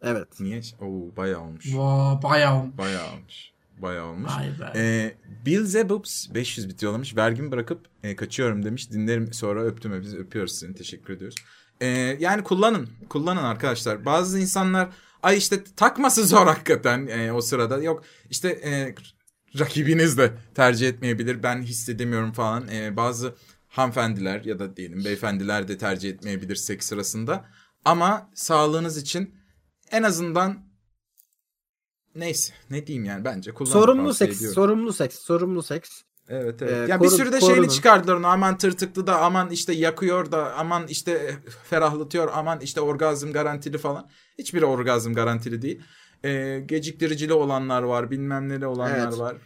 Evet. 0.03 0.41
Niye? 0.41 0.61
Oo 0.81 1.17
bayağı 1.17 1.41
olmuş. 1.41 1.67
Vaa 1.75 2.23
bayağı 2.23 2.61
olmuş. 2.61 2.79
Bayağı 2.79 3.13
olmuş. 3.13 3.51
Bayağı 3.79 4.07
olmuş. 4.07 4.33
Vay 4.37 4.47
be. 4.61 4.73
Ee, 4.77 5.15
Bill 5.47 5.65
Zebubs 5.65 6.35
500 6.35 6.69
bit 6.69 6.83
yollamış. 6.83 7.17
Vergimi 7.17 7.53
bırakıp 7.53 7.81
e, 8.03 8.17
kaçıyorum 8.17 8.65
demiş. 8.65 8.91
Dinlerim 8.93 9.33
sonra 9.33 9.63
öptüm. 9.65 10.03
Biz 10.03 10.15
öpüyoruz 10.15 10.53
seni. 10.53 10.75
Teşekkür 10.75 11.15
ediyoruz. 11.15 11.37
Ee, 11.81 12.17
yani 12.21 12.45
kullanın. 12.45 12.89
Kullanın 13.09 13.43
arkadaşlar. 13.43 14.05
Bazı 14.05 14.41
insanlar 14.41 14.89
ay 15.23 15.39
işte 15.39 15.65
takması 15.77 16.27
zor 16.27 16.47
hakikaten 16.47 17.07
e, 17.07 17.33
o 17.33 17.41
sırada. 17.41 17.83
Yok 17.83 18.05
işte 18.31 18.49
e, 18.49 18.95
rakibiniz 19.59 20.19
de 20.19 20.33
tercih 20.55 20.89
etmeyebilir. 20.89 21.43
Ben 21.43 21.63
hissedemiyorum 21.63 22.33
falan. 22.33 22.69
E, 22.69 22.97
bazı 22.97 23.35
hanımefendiler 23.69 24.45
ya 24.45 24.59
da 24.59 24.77
diyelim 24.77 25.05
beyefendiler 25.05 25.69
de 25.69 25.79
tercih 25.79 26.11
etmeyebilir 26.11 26.57
seks 26.57 26.87
sırasında. 26.87 27.45
Ama 27.85 28.31
sağlığınız 28.35 28.97
için 28.97 29.35
en 29.91 30.03
azından 30.03 30.71
neyse 32.15 32.55
ne 32.71 32.87
diyeyim 32.87 33.05
yani 33.05 33.25
bence 33.25 33.55
kullanın. 33.55 33.73
Sorumlu 33.73 34.15
seks, 34.15 34.37
ediyorum. 34.37 34.55
sorumlu 34.55 34.93
seks, 34.93 35.19
sorumlu 35.19 35.63
seks. 35.63 36.03
Evet 36.31 36.63
evet. 36.63 36.73
Ee, 36.89 36.91
ya 36.93 37.01
bir 37.01 37.07
korun- 37.07 37.17
sürü 37.17 37.33
de 37.33 37.39
korunun. 37.39 37.55
şeyini 37.55 37.71
çıkardılar 37.71 38.15
onu. 38.15 38.27
Aman 38.27 38.59
tırtıklı 38.59 39.07
da 39.07 39.21
aman 39.21 39.51
işte 39.51 39.73
yakıyor 39.73 40.33
da 40.33 40.55
aman 40.55 40.87
işte 40.89 41.35
ferahlatıyor 41.65 42.29
aman 42.35 42.61
işte 42.61 42.81
orgazm 42.81 43.33
garantili 43.33 43.79
falan. 43.79 44.09
Hiçbiri 44.39 44.65
orgazm 44.65 45.13
garantili 45.13 45.63
değil. 45.63 45.81
Ee, 46.25 46.63
geciktiricili 46.67 47.33
olanlar 47.33 47.83
var 47.83 48.11
bilmem 48.11 48.49
neli 48.49 48.67
olanlar 48.67 48.99
Evet. 49.09 49.19
var. 49.19 49.37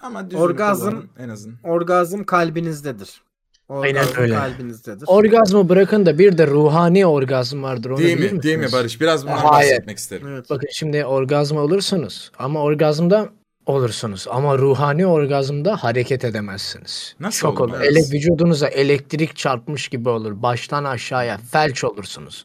Ama 0.00 0.20
Orgazm- 0.20 0.78
kullanın 0.80 1.10
en 1.18 1.28
azından. 1.28 1.58
Orgazm 1.64 2.22
kalbinizdedir. 2.24 3.22
Aynen 3.68 4.00
Orgazm 4.00 4.20
öyle. 4.20 4.34
kalbinizdedir. 4.34 5.04
Orgazmı 5.08 5.68
bırakın 5.68 6.06
da 6.06 6.18
bir 6.18 6.38
de 6.38 6.46
ruhani 6.46 7.06
orgazm 7.06 7.62
vardır. 7.62 7.90
Onu 7.90 7.98
Değil 7.98 8.32
mi? 8.32 8.42
Değil 8.42 8.58
mi? 8.58 8.66
Barış? 8.72 9.00
Biraz 9.00 9.22
bundan 9.22 9.36
Hayır. 9.36 9.70
bahsetmek 9.72 9.98
isterim. 9.98 10.26
evet. 10.28 10.50
Bakın 10.50 10.68
şimdi 10.72 11.04
orgazm 11.04 11.56
olursunuz 11.56 12.30
ama 12.38 12.62
orgazmda 12.62 13.28
olursunuz 13.66 14.26
ama 14.30 14.58
ruhani 14.58 15.06
orgazmda 15.06 15.76
hareket 15.84 16.24
edemezsiniz. 16.24 17.16
Nasıl 17.20 17.40
Çok 17.40 17.60
olur. 17.60 17.80
Ele, 17.80 17.98
vücudunuza 17.98 18.68
elektrik 18.68 19.36
çarpmış 19.36 19.88
gibi 19.88 20.08
olur. 20.08 20.42
Baştan 20.42 20.84
aşağıya 20.84 21.38
felç 21.38 21.84
olursunuz. 21.84 22.44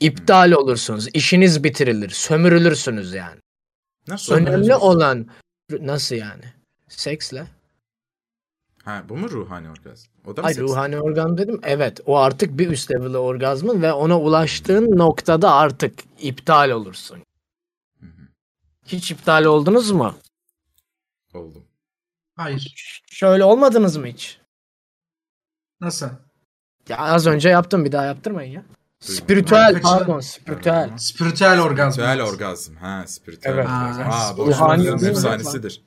İptal 0.00 0.52
olursunuz. 0.52 1.08
İşiniz 1.14 1.64
bitirilir. 1.64 2.10
Sömürülürsünüz 2.10 3.14
yani. 3.14 3.40
Nasıl 4.08 4.34
Önemli 4.34 4.74
olan 4.74 5.26
nasıl 5.80 6.14
yani? 6.16 6.44
Seksle. 6.88 7.46
Ha, 8.84 9.02
bu 9.08 9.16
mu 9.16 9.30
ruhani 9.30 9.70
orgazm? 9.70 10.08
O 10.26 10.36
da 10.36 10.40
mı 10.40 10.44
Hayır 10.44 10.56
seks? 10.56 10.70
ruhani 10.70 11.00
orgazm 11.00 11.38
dedim. 11.38 11.60
Evet 11.62 12.00
o 12.06 12.16
artık 12.16 12.58
bir 12.58 12.68
üst 12.70 12.90
level 12.90 13.16
orgazmın 13.16 13.82
ve 13.82 13.92
ona 13.92 14.20
ulaştığın 14.20 14.98
noktada 14.98 15.52
artık 15.52 15.94
iptal 16.20 16.70
olursun. 16.70 17.18
Hı 18.00 18.06
hı. 18.06 18.22
Hiç 18.86 19.10
iptal 19.10 19.44
oldunuz 19.44 19.90
mu? 19.90 20.14
Oldum. 21.34 21.64
Hayır. 22.36 23.02
Şöyle 23.10 23.44
olmadınız 23.44 23.96
mı 23.96 24.06
hiç? 24.06 24.38
Nasıl? 25.80 26.08
Ya 26.88 26.98
az 26.98 27.26
önce 27.26 27.48
yaptım 27.48 27.84
bir 27.84 27.92
daha 27.92 28.04
yaptırmayın 28.04 28.52
ya. 28.52 28.62
Spiritüel 29.00 29.80
pardon 29.82 30.20
spiritüel. 30.20 30.90
Spiritüel 30.98 31.60
orgazm. 31.60 31.92
Spiritüel 32.00 32.22
orgazm. 32.22 32.74
Ha, 32.76 33.04
spiritüel 33.06 33.52
Evet. 33.52 33.66
orgazm. 33.66 34.00
Ha, 34.02 34.28
Aa, 34.28 34.36
boş 34.36 34.48
ruhani 34.48 34.80
orgazm 34.82 35.00
değil 35.00 35.12
mi? 35.12 35.18
efsanesidir. 35.18 35.82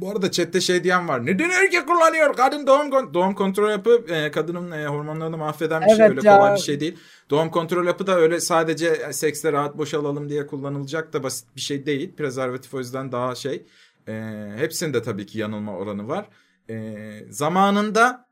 Bu 0.00 0.10
arada 0.10 0.30
chatte 0.30 0.60
şey 0.60 0.84
diyen 0.84 1.08
var. 1.08 1.26
Neden 1.26 1.50
erkek 1.50 1.88
kullanıyor? 1.88 2.36
Kadın 2.36 2.66
doğum 2.66 2.90
kon- 2.90 3.14
doğum 3.14 3.34
kontrol 3.34 3.70
yapıp 3.70 4.10
e, 4.10 4.30
kadının 4.30 4.70
e, 4.70 4.86
hormonlarını 4.86 5.36
mahveden 5.36 5.82
bir 5.82 5.86
şey 5.86 5.96
Evet 6.06 6.10
öyle 6.18 6.28
ya. 6.28 6.36
kolay 6.36 6.54
bir 6.54 6.60
şey 6.60 6.80
değil. 6.80 6.98
Doğum 7.30 7.50
kontrol 7.50 7.86
yapı 7.86 8.06
da 8.06 8.16
öyle 8.18 8.40
sadece 8.40 8.88
e, 8.88 9.12
sekste 9.12 9.52
rahat 9.52 9.78
boşalalım 9.78 10.28
diye 10.28 10.46
kullanılacak 10.46 11.12
da 11.12 11.22
basit 11.22 11.56
bir 11.56 11.60
şey 11.60 11.86
değil. 11.86 12.16
Prezervatif 12.16 12.74
o 12.74 12.78
yüzden 12.78 13.12
daha 13.12 13.34
şey. 13.34 13.66
E, 14.08 14.12
hepsinde 14.56 15.02
tabii 15.02 15.26
ki 15.26 15.38
yanılma 15.38 15.76
oranı 15.76 16.08
var. 16.08 16.26
E, 16.70 16.96
zamanında 17.30 18.28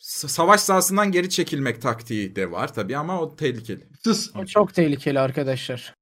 s- 0.00 0.28
savaş 0.28 0.60
sahasından 0.60 1.12
geri 1.12 1.30
çekilmek 1.30 1.82
taktiği 1.82 2.36
de 2.36 2.50
var 2.50 2.74
tabii 2.74 2.96
ama 2.96 3.20
o 3.20 3.36
tehlikeli. 3.36 3.86
O 4.36 4.44
çok 4.46 4.74
tehlikeli 4.74 5.20
arkadaşlar. 5.20 5.94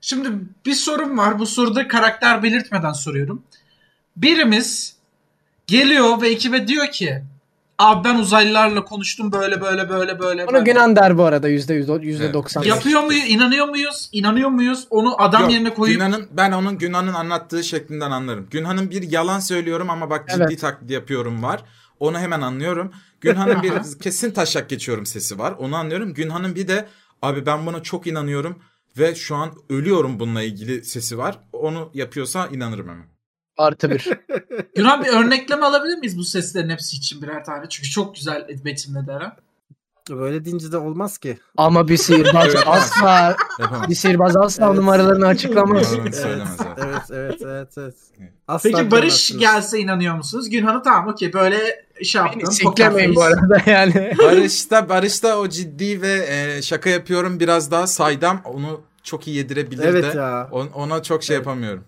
Şimdi 0.00 0.30
bir 0.66 0.74
sorum 0.74 1.18
var. 1.18 1.38
Bu 1.38 1.46
soruda 1.46 1.88
karakter 1.88 2.42
belirtmeden 2.42 2.92
soruyorum. 2.92 3.42
Birimiz 4.16 4.96
geliyor 5.66 6.22
ve 6.22 6.28
ekibe 6.28 6.68
diyor 6.68 6.90
ki 6.90 7.22
Abi 7.78 8.04
ben 8.04 8.14
uzaylılarla 8.14 8.84
konuştum 8.84 9.32
böyle 9.32 9.60
böyle 9.60 9.88
böyle 9.88 10.18
böyle. 10.18 10.46
Bunu 10.46 10.54
böyle." 10.54 10.64
Günan 10.72 10.96
der 10.96 11.18
bu 11.18 11.24
arada 11.24 11.48
yüzde 11.48 11.74
yüz, 11.74 11.88
yüzde 12.00 12.32
doksan. 12.32 12.62
Yapıyor 12.62 13.02
muyuz? 13.02 13.24
İnanıyor 13.28 13.68
muyuz? 13.68 14.08
İnanıyor 14.12 14.48
muyuz? 14.48 14.86
Onu 14.90 15.22
adam 15.22 15.42
Yok, 15.42 15.52
yerine 15.52 15.74
koyup 15.74 15.94
Günhan'ın 15.94 16.28
ben 16.32 16.52
onun 16.52 16.78
Günhan'ın 16.78 17.14
anlattığı 17.14 17.64
şeklinden 17.64 18.10
anlarım. 18.10 18.46
Günhan'ın 18.50 18.90
bir 18.90 19.10
yalan 19.10 19.40
söylüyorum 19.40 19.90
ama 19.90 20.10
bak 20.10 20.28
ciddi 20.28 20.42
Evet. 20.42 20.60
taklit 20.60 20.90
yapıyorum 20.90 21.42
var. 21.42 21.64
Onu 22.00 22.18
hemen 22.18 22.40
anlıyorum. 22.40 22.92
Günhan'ın 23.20 23.62
bir 23.62 23.72
kesin 24.02 24.30
taşak 24.30 24.68
geçiyorum 24.68 25.06
sesi 25.06 25.38
var. 25.38 25.54
Onu 25.58 25.76
anlıyorum. 25.76 26.14
Günhan'ın 26.14 26.54
bir 26.54 26.68
de 26.68 26.88
abi 27.22 27.46
ben 27.46 27.66
buna 27.66 27.82
çok 27.82 28.06
inanıyorum 28.06 28.58
ve 28.98 29.14
şu 29.14 29.36
an 29.36 29.54
ölüyorum 29.70 30.20
bununla 30.20 30.42
ilgili 30.42 30.84
sesi 30.84 31.18
var. 31.18 31.38
Onu 31.52 31.90
yapıyorsa 31.94 32.46
inanırım 32.46 32.88
hemen. 32.88 33.06
Artı 33.56 33.90
bir. 33.90 34.08
Yunan 34.76 35.04
bir 35.04 35.08
örnekleme 35.08 35.66
alabilir 35.66 35.98
miyiz 35.98 36.18
bu 36.18 36.24
seslerin 36.24 36.68
hepsi 36.68 36.96
için 36.96 37.22
birer 37.22 37.44
tane? 37.44 37.68
Çünkü 37.68 37.90
çok 37.90 38.14
güzel 38.14 38.48
betimledi 38.64 39.10
Eren. 39.10 39.32
Böyle 40.16 40.44
deyince 40.44 40.72
de 40.72 40.78
olmaz 40.78 41.18
ki. 41.18 41.38
Ama 41.56 41.88
bir 41.88 41.96
sihirbaz 41.96 42.46
Evet. 42.54 42.62
asla 42.66 43.36
bir 43.88 43.94
sihirbaz 43.94 44.36
asla 44.36 44.66
Evet. 44.66 44.76
numaralarını 44.76 45.26
açıklamaz. 45.26 45.86
Söylemez 46.12 46.56
zaten. 46.56 46.88
Evet, 46.88 47.02
evet, 47.10 47.42
evet, 47.42 47.68
evet. 47.78 47.94
Evet. 48.20 48.32
Asla 48.48 48.70
Peki 48.70 48.90
Barış 48.90 49.38
gelse 49.38 49.78
inanıyor 49.78 50.14
musunuz? 50.14 50.50
Günhan'ı 50.50 50.82
tamam 50.82 51.08
okey 51.08 51.32
böyle 51.32 51.86
şey 52.04 52.20
yaptım. 52.20 52.42
Beni 52.44 52.52
siklemeyin 52.54 53.14
bu 53.16 53.22
arada 53.22 53.58
yani. 53.66 54.12
Barış'ta 54.18 54.88
Barış'ta 54.88 55.38
o 55.38 55.48
ciddi 55.48 56.02
ve 56.02 56.26
e, 56.28 56.62
şaka 56.62 56.90
yapıyorum 56.90 57.40
biraz 57.40 57.70
daha 57.70 57.86
saydam. 57.86 58.40
Onu 58.44 58.80
çok 59.02 59.26
iyi 59.26 59.36
yedirebilir 59.36 59.84
Evet 59.84 60.14
de. 60.14 60.18
ya. 60.18 60.48
On- 60.52 60.68
ona 60.74 61.02
çok 61.02 61.22
şey 61.22 61.36
yapamıyorum. 61.36 61.84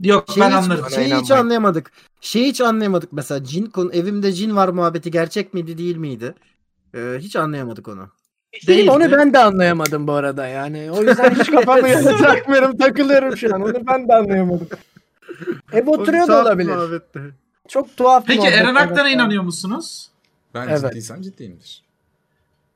Yok 0.00 0.24
Şeyi 0.34 0.40
ben 0.40 0.48
hiç, 0.50 0.54
anlarım. 0.56 0.90
Şeyi 0.90 1.14
hiç 1.14 1.30
anlayamadık. 1.30 1.92
Şeyi 2.20 2.46
hiç 2.48 2.60
anlayamadık 2.60 3.12
mesela. 3.12 3.44
Cin 3.44 3.66
konu 3.66 3.92
evimde 3.92 4.32
cin 4.32 4.56
var 4.56 4.68
muhabbeti 4.68 5.10
gerçek 5.10 5.54
miydi 5.54 5.78
değil 5.78 5.96
miydi? 5.96 6.34
Ee, 6.94 7.16
hiç 7.18 7.36
anlayamadık 7.36 7.88
onu. 7.88 8.08
Değildi. 8.66 8.90
Onu 8.90 9.12
ben 9.12 9.32
de 9.32 9.38
anlayamadım 9.38 10.06
bu 10.06 10.12
arada 10.12 10.46
yani. 10.46 10.90
O 10.90 11.02
yüzden 11.02 11.34
hiç 11.34 11.50
kafamı 11.50 11.88
yana 11.88 12.16
takmıyorum, 12.16 12.76
takılıyorum 12.76 13.36
şu 13.36 13.54
an. 13.54 13.60
Onu 13.62 13.86
ben 13.86 14.08
de 14.08 14.14
anlayamadım. 14.14 14.68
Ev 15.72 15.86
oturuyor 15.86 16.28
da 16.28 16.42
olabilir. 16.42 17.02
Çok 17.68 17.96
tuhaf 17.96 18.26
Peki 18.26 18.46
Eren 18.46 18.74
Aktan'a 18.74 19.08
inanıyor 19.08 19.42
musunuz? 19.42 20.10
Ben 20.54 20.68
Evet. 20.68 20.80
ciddiysem 20.80 21.22
ciddiyimdir. 21.22 21.83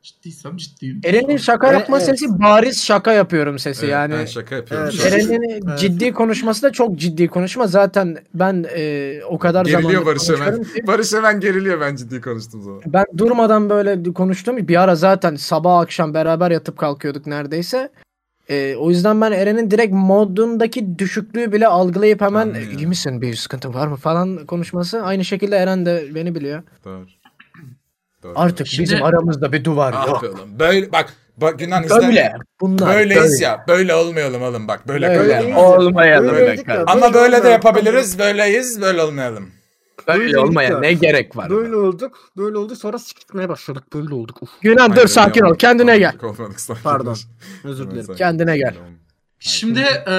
Ciddiysem 0.09 0.57
ciddiyim. 0.57 1.01
Eren'in 1.05 1.37
şaka 1.37 1.73
yapma 1.73 1.97
evet. 1.97 2.07
sesi 2.07 2.41
bariz 2.41 2.85
şaka 2.85 3.13
yapıyorum 3.13 3.59
sesi 3.59 3.81
Evet, 3.85 3.93
yani. 3.93 4.15
ben 4.15 4.25
şaka 4.25 4.55
yapıyorum. 4.55 4.91
Evet. 4.95 5.13
Eren'in 5.13 5.63
Evet. 5.69 5.79
ciddi 5.79 6.13
konuşması 6.13 6.63
da 6.63 6.73
çok 6.73 6.97
ciddi 6.97 7.29
konuşma. 7.29 7.67
Zaten 7.67 8.17
ben 8.35 8.67
e, 8.77 9.15
o 9.29 9.39
kadar 9.39 9.65
Geriliyor 9.65 9.91
zamandır 9.91 10.07
Barış 10.07 10.29
hemen. 10.41 10.63
ki 10.63 10.87
Barış 10.87 11.13
hemen 11.15 11.41
geriliyor 11.41 11.81
ben 11.81 11.97
ciddi 11.97 12.21
konuştuğum 12.21 12.63
zaman. 12.63 12.81
ben 12.87 13.05
durmadan 13.17 13.71
böyle 13.71 14.03
konuştum. 14.13 14.69
Bir 14.69 14.83
ara 14.83 14.95
zaten 14.97 15.37
sabah 15.37 15.79
akşam 15.81 16.15
beraber 16.15 16.51
yatıp 16.51 16.79
kalkıyorduk 16.79 17.27
neredeyse. 17.27 17.89
E, 18.51 18.77
o 18.77 18.91
yüzden 18.91 19.21
ben 19.21 19.33
Eren'in 19.33 19.71
direkt 19.71 19.93
modundaki 19.95 20.99
düşüklüğü 20.99 21.53
bile 21.53 21.67
algılayıp 21.67 22.21
hemen 22.21 22.49
Anlıyorum. 22.49 22.79
iyi 22.79 22.87
misin 22.87 23.23
bir 23.23 23.35
sıkıntı 23.35 23.75
var 23.75 23.87
mı 23.87 23.97
falan 23.97 24.47
konuşması. 24.47 25.03
Aynı 25.03 25.25
şekilde 25.25 25.57
Eren 25.57 25.87
de 25.87 26.05
beni 26.15 26.35
biliyor. 26.35 26.63
Doğru. 26.85 27.07
Doğru. 28.23 28.33
Artık 28.37 28.67
Şimdi- 28.67 28.83
bizim 28.83 29.03
aramızda 29.03 29.53
bir 29.53 29.65
duvar 29.65 29.95
Ah 29.97 30.07
yok. 30.07 30.23
oğlum. 30.25 30.59
Böyle 30.59 30.93
bak 30.93 31.15
Bak 31.37 31.59
Günan 31.59 31.85
izle. 31.85 31.95
Böyle. 31.97 32.33
Bunlar. 32.61 32.95
Böyleyiz 32.95 33.23
böyle. 33.33 33.45
ya. 33.45 33.65
Böyle 33.69 33.95
olmayalım 33.95 34.43
oğlum 34.43 34.69
bak. 34.69 34.89
Böyle 34.89 35.09
Böyle 35.09 35.39
kalalım. 35.41 35.57
olmayalım 35.57 36.33
Böyle. 36.37 36.65
Ama 36.87 37.15
Böyle 37.15 37.45
de 37.45 37.49
yapabiliriz. 37.49 38.19
Böyleyiz. 38.19 38.81
Böyle 38.81 39.03
olmayalım. 39.03 39.51
Böyle 40.09 40.21
Böyle 40.21 40.39
olmaya 40.39 40.71
ya. 40.71 40.81
ne 40.81 40.93
gerek 40.93 41.37
var? 41.37 41.51
Böyle 41.51 41.77
olduk. 41.77 42.31
Böyle 42.37 42.59
olduk. 42.59 42.77
Sonra 42.77 42.99
siktirmeye 42.99 43.49
başladık. 43.49 43.85
Böyle 43.95 44.15
olduk. 44.15 44.43
Uf, 44.43 44.51
Günan 44.61 44.97
dur 44.97 45.07
sakin 45.07 45.43
ol. 45.43 45.55
Kendine 45.55 45.99
gel. 45.99 46.13
olmadık, 46.23 46.61
sakin 46.61 46.83
Pardon. 46.83 47.17
özür 47.65 47.91
dilerim. 47.91 48.15
Kendine 48.15 48.59
gel. 48.59 48.75
Şimdi 49.39 49.81
e, 50.07 50.13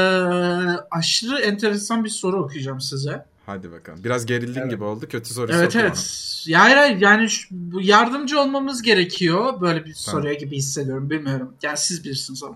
aşırı 0.91 1.39
enteresan 1.41 2.03
bir 2.03 2.09
soru 2.09 2.43
okuyacağım 2.43 2.81
size. 2.81 3.26
Hadi 3.49 3.71
bakalım. 3.71 4.03
Biraz 4.03 4.26
gerildin 4.26 4.69
gibi 4.69 4.84
oldu. 4.84 5.07
Kötü 5.09 5.34
soru 5.34 5.51
Evet 5.51 5.76
evet. 5.76 6.15
Ya 6.47 6.61
hayır 6.61 6.77
hayır 6.77 7.01
yani 7.01 7.30
şu- 7.30 7.47
bu 7.51 7.81
yardımcı 7.81 8.39
olmamız 8.41 8.81
gerekiyor. 8.81 9.61
Böyle 9.61 9.85
bir 9.85 9.93
soruya 9.93 10.34
gibi 10.34 10.55
hissediyorum 10.55 11.09
bilmiyorum. 11.09 11.53
Yani 11.63 11.77
siz 11.77 12.03
bilirsiniz 12.03 12.43
ama. 12.43 12.55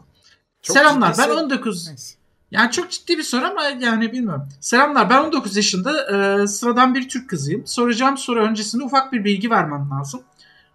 Çok 0.62 0.78
Selamlar 0.78 1.16
ben 1.18 1.24
ciddiyse- 1.24 1.44
19. 1.44 1.88
Neyse. 1.88 2.16
Yani 2.52 2.72
çok 2.72 2.92
ciddi 2.92 3.18
bir 3.18 3.24
soru 3.24 3.46
ama 3.46 3.64
yani 3.64 4.12
bilmiyorum. 4.12 4.48
Selamlar 4.60 5.10
ben 5.10 5.24
19 5.24 5.56
yaşında 5.56 5.92
e, 6.44 6.48
sıradan 6.48 6.96
bir 6.96 7.10
Türk 7.10 7.30
kızıyım. 7.30 7.68
Soracağım 7.68 8.18
soru 8.18 8.44
öncesinde 8.44 8.84
ufak 8.84 9.14
bir 9.14 9.24
bilgi 9.24 9.50
vermem 9.50 9.90
lazım. 9.92 10.22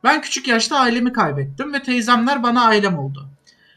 Ben 0.05 0.20
küçük 0.20 0.49
yaşta 0.49 0.77
ailemi 0.77 1.12
kaybettim 1.12 1.73
ve 1.73 1.82
teyzemler 1.82 2.43
bana 2.43 2.65
ailem 2.65 2.99
oldu. 2.99 3.28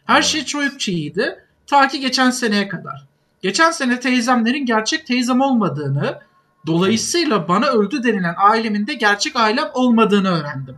Her 0.05 0.21
şey 0.21 0.45
çok 0.45 0.87
iyiydi. 0.87 1.45
Ta 1.67 1.87
ki 1.87 1.99
geçen 1.99 2.31
seneye 2.31 2.67
kadar. 2.67 3.11
Geçen 3.41 3.71
sene 3.71 3.99
teyzemlerin 3.99 4.65
gerçek 4.65 5.07
teyzem 5.07 5.41
olmadığını, 5.41 6.19
dolayısıyla 6.67 7.47
bana 7.47 7.67
öldü 7.67 8.03
denilen 8.03 8.35
ailemin 8.37 8.87
de 8.87 8.93
gerçek 8.93 9.35
ailem 9.35 9.69
olmadığını 9.73 10.29
öğrendim. 10.29 10.77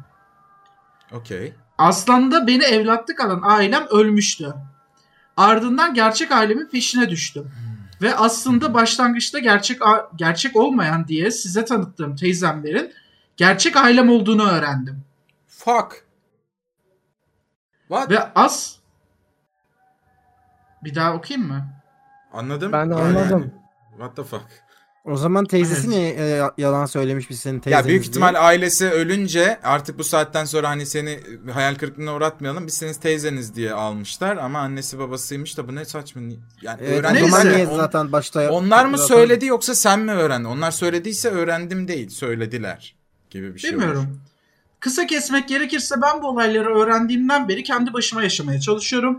Okey. 1.12 1.54
Aslında 1.78 2.48
beni 2.48 2.64
evlatlık 2.64 3.20
alan 3.22 3.42
ailem 3.44 3.88
ölmüştü. 3.90 4.54
Ardından 5.38 5.94
gerçek 5.94 6.32
ailemin 6.32 6.70
peşine 6.70 7.10
düştüm. 7.10 7.52
Ve 8.02 8.16
aslında 8.16 8.74
başlangıçta 8.74 9.40
gerçek 9.40 9.82
gerçek 10.16 10.56
olmayan 10.56 11.08
diye 11.08 11.32
size 11.32 11.66
tanıttığım 11.66 12.16
teyzemlerin 12.16 12.94
gerçek 13.38 13.78
ailem 13.78 14.10
olduğunu 14.10 14.50
öğrendim. 14.50 15.04
Fuck. 15.48 16.06
What? 17.88 18.10
Ve 18.10 18.34
as 18.34 18.76
bir 20.84 20.96
daha 20.96 21.14
okuyayım 21.14 21.48
mı? 21.48 21.66
Anladım. 22.34 22.72
Ben 22.72 22.78
Yani- 22.80 22.96
anladım. 22.96 23.54
What 23.92 24.16
the 24.16 24.24
fuck? 24.24 24.46
O 25.06 25.18
zaman 25.18 25.46
teyzesi 25.46 25.90
niye 25.90 26.10
e, 26.10 26.42
yalan 26.58 26.86
söylemiş 26.86 27.30
biz 27.30 27.40
senin 27.40 27.60
teyzemiz 27.60 27.86
Ya 27.86 27.90
büyük 27.90 28.04
diye? 28.04 28.10
ihtimal 28.10 28.36
ailesi 28.48 28.90
ölünce 28.90 29.60
artık 29.64 30.00
bu 30.00 30.04
saatten 30.04 30.46
sonra 30.46 30.70
hani 30.70 30.86
seni 30.86 31.20
hayal 31.54 31.76
kırıklığına 31.76 32.16
uğratmayalım. 32.16 32.68
Biz 32.68 32.74
seni 32.74 32.94
teyzeniz 32.94 33.56
diye 33.56 33.74
almışlar 33.74 34.38
ama 34.38 34.60
annesi 34.60 35.00
babasıymış 35.00 35.58
da 35.58 35.68
bu 35.68 35.76
ne 35.76 35.86
saçma. 35.86 36.22
Yani 36.62 36.80
Evet, 36.82 37.00
öğrendi 37.00 37.24
o 37.24 37.28
zaman 37.28 37.46
Neyse. 37.46 37.58
niye 37.58 37.68
On- 37.68 37.78
zaten 37.78 38.12
başta 38.12 38.52
Onlar 38.52 38.86
mı 38.86 38.98
zaten- 38.98 39.16
söyledi 39.16 39.46
yoksa 39.46 39.76
sen 39.76 40.00
mi 40.00 40.12
öğrendin? 40.12 40.46
Onlar 40.50 40.72
söylediyse 40.72 41.30
öğrendim 41.30 41.88
değil, 41.88 42.10
söylediler 42.10 42.96
gibi 43.30 43.54
bir 43.56 43.60
şey 43.60 43.70
olur. 43.70 43.80
Bilmiyorum. 43.82 44.20
Kısa 44.80 45.08
kesmek 45.08 45.48
gerekirse 45.48 45.96
ben 46.02 46.22
bu 46.22 46.28
olayları 46.28 46.76
öğrendiğimden 46.76 47.48
beri 47.48 47.64
kendi 47.64 47.94
başıma 47.94 48.24
yaşamaya 48.24 48.60
çalışıyorum. 48.60 49.16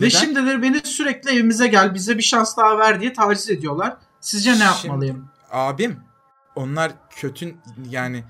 Ve 0.00 0.06
Neden? 0.06 0.18
şimdileri 0.18 0.62
beni 0.62 0.80
sürekli 0.84 1.30
evimize 1.30 1.66
gel 1.66 1.94
bize 1.94 2.18
bir 2.18 2.22
şans 2.22 2.56
daha 2.56 2.78
ver 2.78 3.00
diye 3.00 3.12
taciz 3.12 3.50
ediyorlar. 3.50 3.96
Sizce 4.20 4.50
ne 4.50 4.54
Şimdi- 4.54 4.64
yapmalıyım? 4.64 5.28
Abim 5.50 6.00
onlar 6.56 6.92
kötü 7.10 7.54
yani 7.90 8.24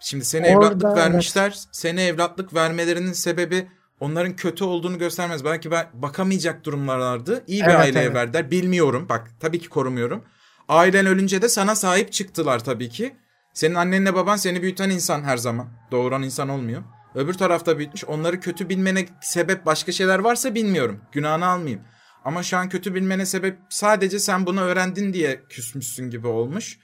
şimdi 0.00 0.24
seni 0.24 0.46
Orada 0.46 0.66
evlatlık 0.66 0.84
evet. 0.84 0.96
vermişler. 0.96 1.58
Seni 1.72 2.00
evlatlık 2.00 2.54
vermelerinin 2.54 3.12
sebebi 3.12 3.68
onların 4.00 4.36
kötü 4.36 4.64
olduğunu 4.64 4.98
göstermez. 4.98 5.44
Belki 5.44 5.70
ben 5.70 5.86
bakamayacak 5.94 6.64
durumlardı. 6.64 7.44
İyi 7.46 7.62
bir 7.62 7.68
Evet, 7.68 7.80
aileye 7.80 8.04
evet. 8.04 8.14
verdiler. 8.16 8.50
Bilmiyorum. 8.50 9.06
Bak 9.08 9.30
tabii 9.40 9.58
ki 9.58 9.68
korumuyorum. 9.68 10.24
Ailen 10.68 11.06
ölünce 11.06 11.42
de 11.42 11.48
sana 11.48 11.74
sahip 11.74 12.12
çıktılar 12.12 12.64
tabii 12.64 12.88
ki. 12.88 13.16
Senin 13.54 13.74
annenle 13.74 14.14
baban 14.14 14.36
seni 14.36 14.62
büyüten 14.62 14.90
insan 14.90 15.22
her 15.22 15.36
zaman. 15.36 15.68
Doğuran 15.90 16.22
insan 16.22 16.48
olmuyor. 16.48 16.82
Öbür 17.14 17.34
tarafta 17.34 17.78
büyütmüş. 17.78 18.04
Onları 18.04 18.40
kötü 18.40 18.68
bilmene 18.68 19.06
sebep 19.20 19.66
başka 19.66 19.92
şeyler 19.92 20.18
varsa 20.18 20.54
bilmiyorum. 20.54 21.00
Günahını 21.12 21.46
almayayım. 21.46 21.80
Ama 22.24 22.42
şu 22.42 22.56
an 22.56 22.68
kötü 22.68 22.94
bilmene 22.94 23.26
sebep 23.26 23.58
sadece 23.68 24.18
sen 24.18 24.46
bunu 24.46 24.60
öğrendin 24.60 25.12
diye 25.12 25.40
küsmüşsün 25.48 26.10
gibi 26.10 26.26
olmuş. 26.26 26.78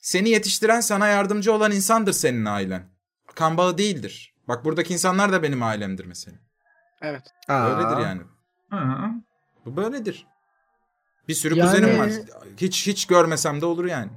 Seni 0.00 0.28
yetiştiren 0.28 0.80
sana 0.80 1.06
yardımcı 1.06 1.52
olan 1.52 1.72
insandır 1.72 2.12
senin 2.12 2.44
ailen. 2.44 2.82
Kan 3.34 3.56
bağı 3.56 3.78
değildir. 3.78 4.34
Bak 4.48 4.64
buradaki 4.64 4.92
insanlar 4.92 5.32
da 5.32 5.42
benim 5.42 5.62
ailemdir 5.62 6.04
mesela. 6.04 6.36
Evet. 7.02 7.22
Aa. 7.48 7.68
Öyledir 7.68 8.02
yani. 8.02 8.20
Hı. 8.70 9.10
Bu 9.66 9.76
böyledir. 9.76 10.26
Bir 11.28 11.34
sürü 11.34 11.54
Yani- 11.54 11.70
kuzenim 11.70 11.98
var. 11.98 12.10
Hiç 12.56 12.86
hiç 12.86 13.06
görmesem 13.06 13.60
de 13.60 13.66
olur 13.66 13.84
yani. 13.84 14.10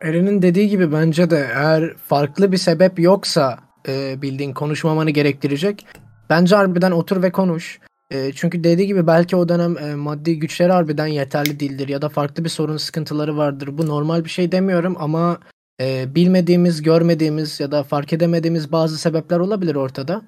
Eren'in 0.00 0.42
dediği 0.42 0.68
gibi 0.68 0.92
bence 0.92 1.30
de 1.30 1.50
eğer 1.54 1.96
farklı 1.96 2.52
bir 2.52 2.56
sebep 2.56 2.98
yoksa 2.98 3.58
e, 3.88 4.22
bildiğin 4.22 4.54
konuşmamanı 4.54 5.10
gerektirecek. 5.10 5.86
Bence 6.30 6.56
harbiden 6.56 6.90
otur 6.90 7.22
ve 7.22 7.32
konuş. 7.32 7.80
E, 8.12 8.32
çünkü 8.32 8.64
dediği 8.64 8.86
gibi 8.86 9.06
belki 9.06 9.36
o 9.36 9.48
dönem 9.48 9.78
e, 9.78 9.94
maddi 9.94 10.38
güçleri 10.38 10.72
harbiden 10.72 11.06
yeterli 11.06 11.60
değildir 11.60 11.88
ya 11.88 12.02
da 12.02 12.08
farklı 12.08 12.44
bir 12.44 12.48
sorun 12.48 12.76
sıkıntıları 12.76 13.36
vardır. 13.36 13.78
Bu 13.78 13.86
normal 13.86 14.24
bir 14.24 14.30
şey 14.30 14.52
demiyorum 14.52 14.96
ama 14.98 15.38
e, 15.80 16.14
bilmediğimiz, 16.14 16.82
görmediğimiz 16.82 17.60
ya 17.60 17.70
da 17.70 17.82
fark 17.82 18.12
edemediğimiz 18.12 18.72
bazı 18.72 18.98
sebepler 18.98 19.38
olabilir 19.38 19.74
ortada. 19.74 20.22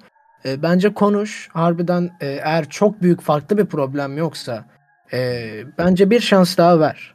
E, 0.45 0.63
bence 0.63 0.95
konuş. 0.95 1.49
Harbiden 1.53 2.11
e, 2.21 2.27
eğer 2.27 2.69
çok 2.69 3.03
büyük 3.03 3.21
farklı 3.21 3.59
bir 3.59 3.67
problem 3.67 4.17
yoksa 4.17 4.65
e, 5.13 5.51
bence 5.79 6.11
bir 6.11 6.21
şans 6.21 6.57
daha 6.59 6.81
ver. 6.81 7.15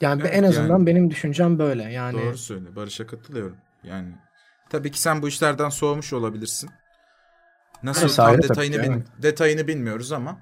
Yani 0.00 0.20
Evet, 0.22 0.34
en 0.34 0.42
azından 0.44 0.78
yani- 0.78 0.86
benim 0.86 1.10
düşüncem 1.10 1.58
böyle. 1.58 1.82
Yani 1.82 2.18
Doğru 2.18 2.38
söyle. 2.38 2.76
Barış'a 2.76 3.06
katılıyorum. 3.06 3.56
Yani 3.84 4.08
tabii 4.70 4.90
ki 4.90 5.00
sen 5.00 5.22
bu 5.22 5.28
işlerden 5.28 5.68
soğumuş 5.68 6.12
olabilirsin. 6.12 6.70
Nasıl 7.82 8.08
Evet, 8.08 8.20
tam 8.22 8.40
ayrı 8.40 8.42
tabii 8.42 8.62
detayını 8.62 8.82
bin- 8.82 8.96
evet. 8.96 9.06
detayını 9.18 9.68
bilmiyoruz 9.68 10.12
ama 10.12 10.40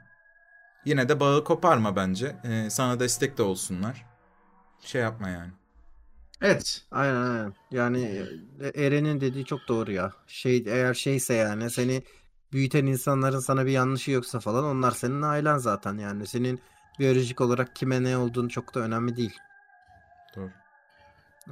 yine 0.84 1.10
de 1.10 1.20
bağı 1.20 1.44
koparma 1.44 1.96
bence. 1.96 2.36
Ee, 2.44 2.70
sana 2.70 3.00
destek 3.00 3.38
de 3.38 3.42
olsunlar. 3.44 4.06
Şey 4.80 5.02
yapma 5.02 5.28
yani. 5.30 5.52
Evet. 6.40 6.86
Aynen 6.90 7.14
aynen. 7.22 7.54
Yani 7.70 8.02
e, 8.60 8.84
Eren'in 8.86 9.20
dediği 9.20 9.44
çok 9.44 9.68
doğru 9.68 9.92
ya. 9.92 10.12
Şey 10.26 10.64
eğer 10.66 10.94
şeyse 10.94 11.34
yani 11.34 11.70
seni 11.70 12.02
büyüten 12.52 12.86
insanların 12.86 13.38
sana 13.40 13.66
bir 13.66 13.70
yanlışı 13.70 14.10
yoksa 14.10 14.40
falan 14.40 14.64
onlar 14.64 14.90
senin 14.90 15.22
ailen 15.22 15.58
zaten 15.58 15.98
yani. 15.98 16.26
Senin 16.26 16.60
biyolojik 16.98 17.40
olarak 17.40 17.76
kime 17.76 18.02
ne 18.02 18.16
olduğunu 18.16 18.48
çok 18.48 18.74
da 18.74 18.80
önemli 18.80 19.16
değil. 19.16 19.40
Doğru. 20.34 20.52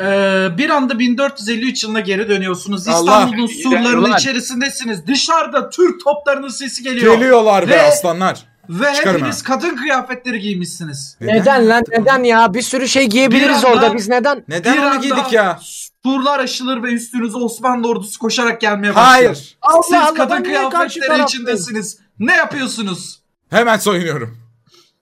Ee, 0.01 0.49
bir 0.59 0.71
anda 0.71 0.99
1453 0.99 1.85
yılına 1.85 2.01
geri 2.01 2.29
dönüyorsunuz. 2.29 2.89
İstanbul'un 2.89 3.47
surlarının 3.47 4.03
Ulan! 4.03 4.17
içerisindesiniz. 4.19 5.07
Dışarıda 5.07 5.71
Türk 5.71 6.05
toplarının 6.05 6.49
sesi 6.49 6.83
geliyor. 6.83 7.15
Geliyorlar 7.15 7.67
be 7.69 7.71
Ve- 7.71 7.83
aslanlar. 7.83 8.45
Ve 8.69 8.95
Çıkarım 8.95 9.17
hepiniz 9.17 9.43
kadın 9.43 9.77
kıyafetleri 9.77 10.41
giymişsiniz. 10.41 11.17
neden 11.21 11.69
lan 11.69 11.83
neden 11.99 12.23
ya? 12.25 12.55
Bir 12.55 12.63
sürü 12.63 12.89
şey 12.89 13.07
giyebiliriz 13.07 13.49
Bir 13.49 13.55
anda- 13.55 13.69
orada. 13.69 13.95
Biz 13.97 14.09
neden? 14.09 14.45
Neden 14.49 14.75
Bir 14.77 14.79
onu 14.83 14.87
anda 14.89 14.97
giydik 15.01 15.33
ya? 15.33 15.59
Surlar 16.03 16.39
aşılır 16.41 16.83
ve 16.83 16.93
üstünüze 16.93 17.37
Osmanlı 17.39 17.89
ordusu 17.89 18.19
koşarak 18.19 18.61
gelmeye 18.61 18.89
başlıyor. 18.95 19.07
Hayır. 19.07 19.57
Allah 19.63 19.83
Siz 19.83 19.95
Allah, 19.95 20.15
kadın 20.15 20.31
ben 20.37 20.43
niye 20.43 20.55
karşı 20.55 20.71
kıyafetleri 20.73 21.07
taraftayım? 21.09 21.27
içindesiniz. 21.27 21.99
Ne 22.19 22.33
yapıyorsunuz? 22.35 23.21
Hemen 23.51 23.77
soyunuyorum. 23.79 24.39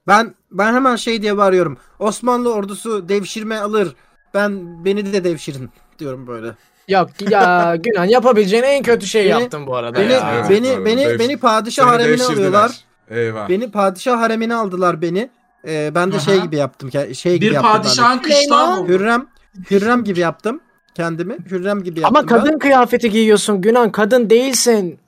Ben 0.06 0.35
ben 0.51 0.74
hemen 0.74 0.97
şey 0.97 1.23
diye 1.23 1.36
bağırıyorum. 1.36 1.78
Osmanlı 1.98 2.52
ordusu 2.55 3.09
devşirme 3.09 3.56
alır. 3.59 3.94
Ben 4.34 4.84
beni 4.84 5.12
de 5.12 5.24
devşirin 5.24 5.70
diyorum 5.98 6.26
böyle. 6.26 6.48
Yok 6.88 7.10
ya 7.30 7.76
Günan 7.82 8.04
yapabileceğin 8.04 8.62
en 8.62 8.82
kötü 8.82 9.06
şey 9.06 9.22
Beni- 9.24 9.40
yaptın 9.40 9.66
bu 9.66 9.76
arada 9.76 10.00
Beni 10.00 10.12
ya. 10.12 10.32
Evet, 10.34 10.50
beni 10.50 10.76
doğru. 10.76 10.84
beni 10.84 11.02
Devş- 11.02 11.18
beni 11.18 11.36
padişah 11.36 11.86
haremine 11.86 12.24
alıyorlar. 12.24 12.72
Eyvah. 13.10 13.48
Beni 13.48 13.70
padişah 13.70 14.20
haremine 14.20 14.54
aldılar 14.54 15.02
beni. 15.02 15.30
Ee, 15.66 15.90
ben 15.94 16.12
de 16.12 16.20
şey 16.20 16.34
Aha. 16.38 16.44
gibi 16.44 16.56
yaptım. 16.56 16.90
Şey 17.14 17.34
gibi 17.34 17.46
Bir 17.46 17.52
yaptım 17.52 17.70
ben 17.74 17.78
de. 17.78 17.82
padişahın 17.82 18.78
oldu? 18.78 18.88
Hürrem 18.88 19.26
Hürrem 19.70 20.04
gibi 20.04 20.20
yaptım 20.20 20.60
kendimi. 20.94 21.36
Hürrem 21.50 21.82
gibi 21.82 22.00
yaptım. 22.00 22.16
Ama 22.16 22.26
kadın 22.26 22.59
kıyafeti 22.59 23.10
giyiyorsun 23.10 23.60
Günan 23.60 23.92
kadın 23.92 24.30
değilsin. 24.30 24.98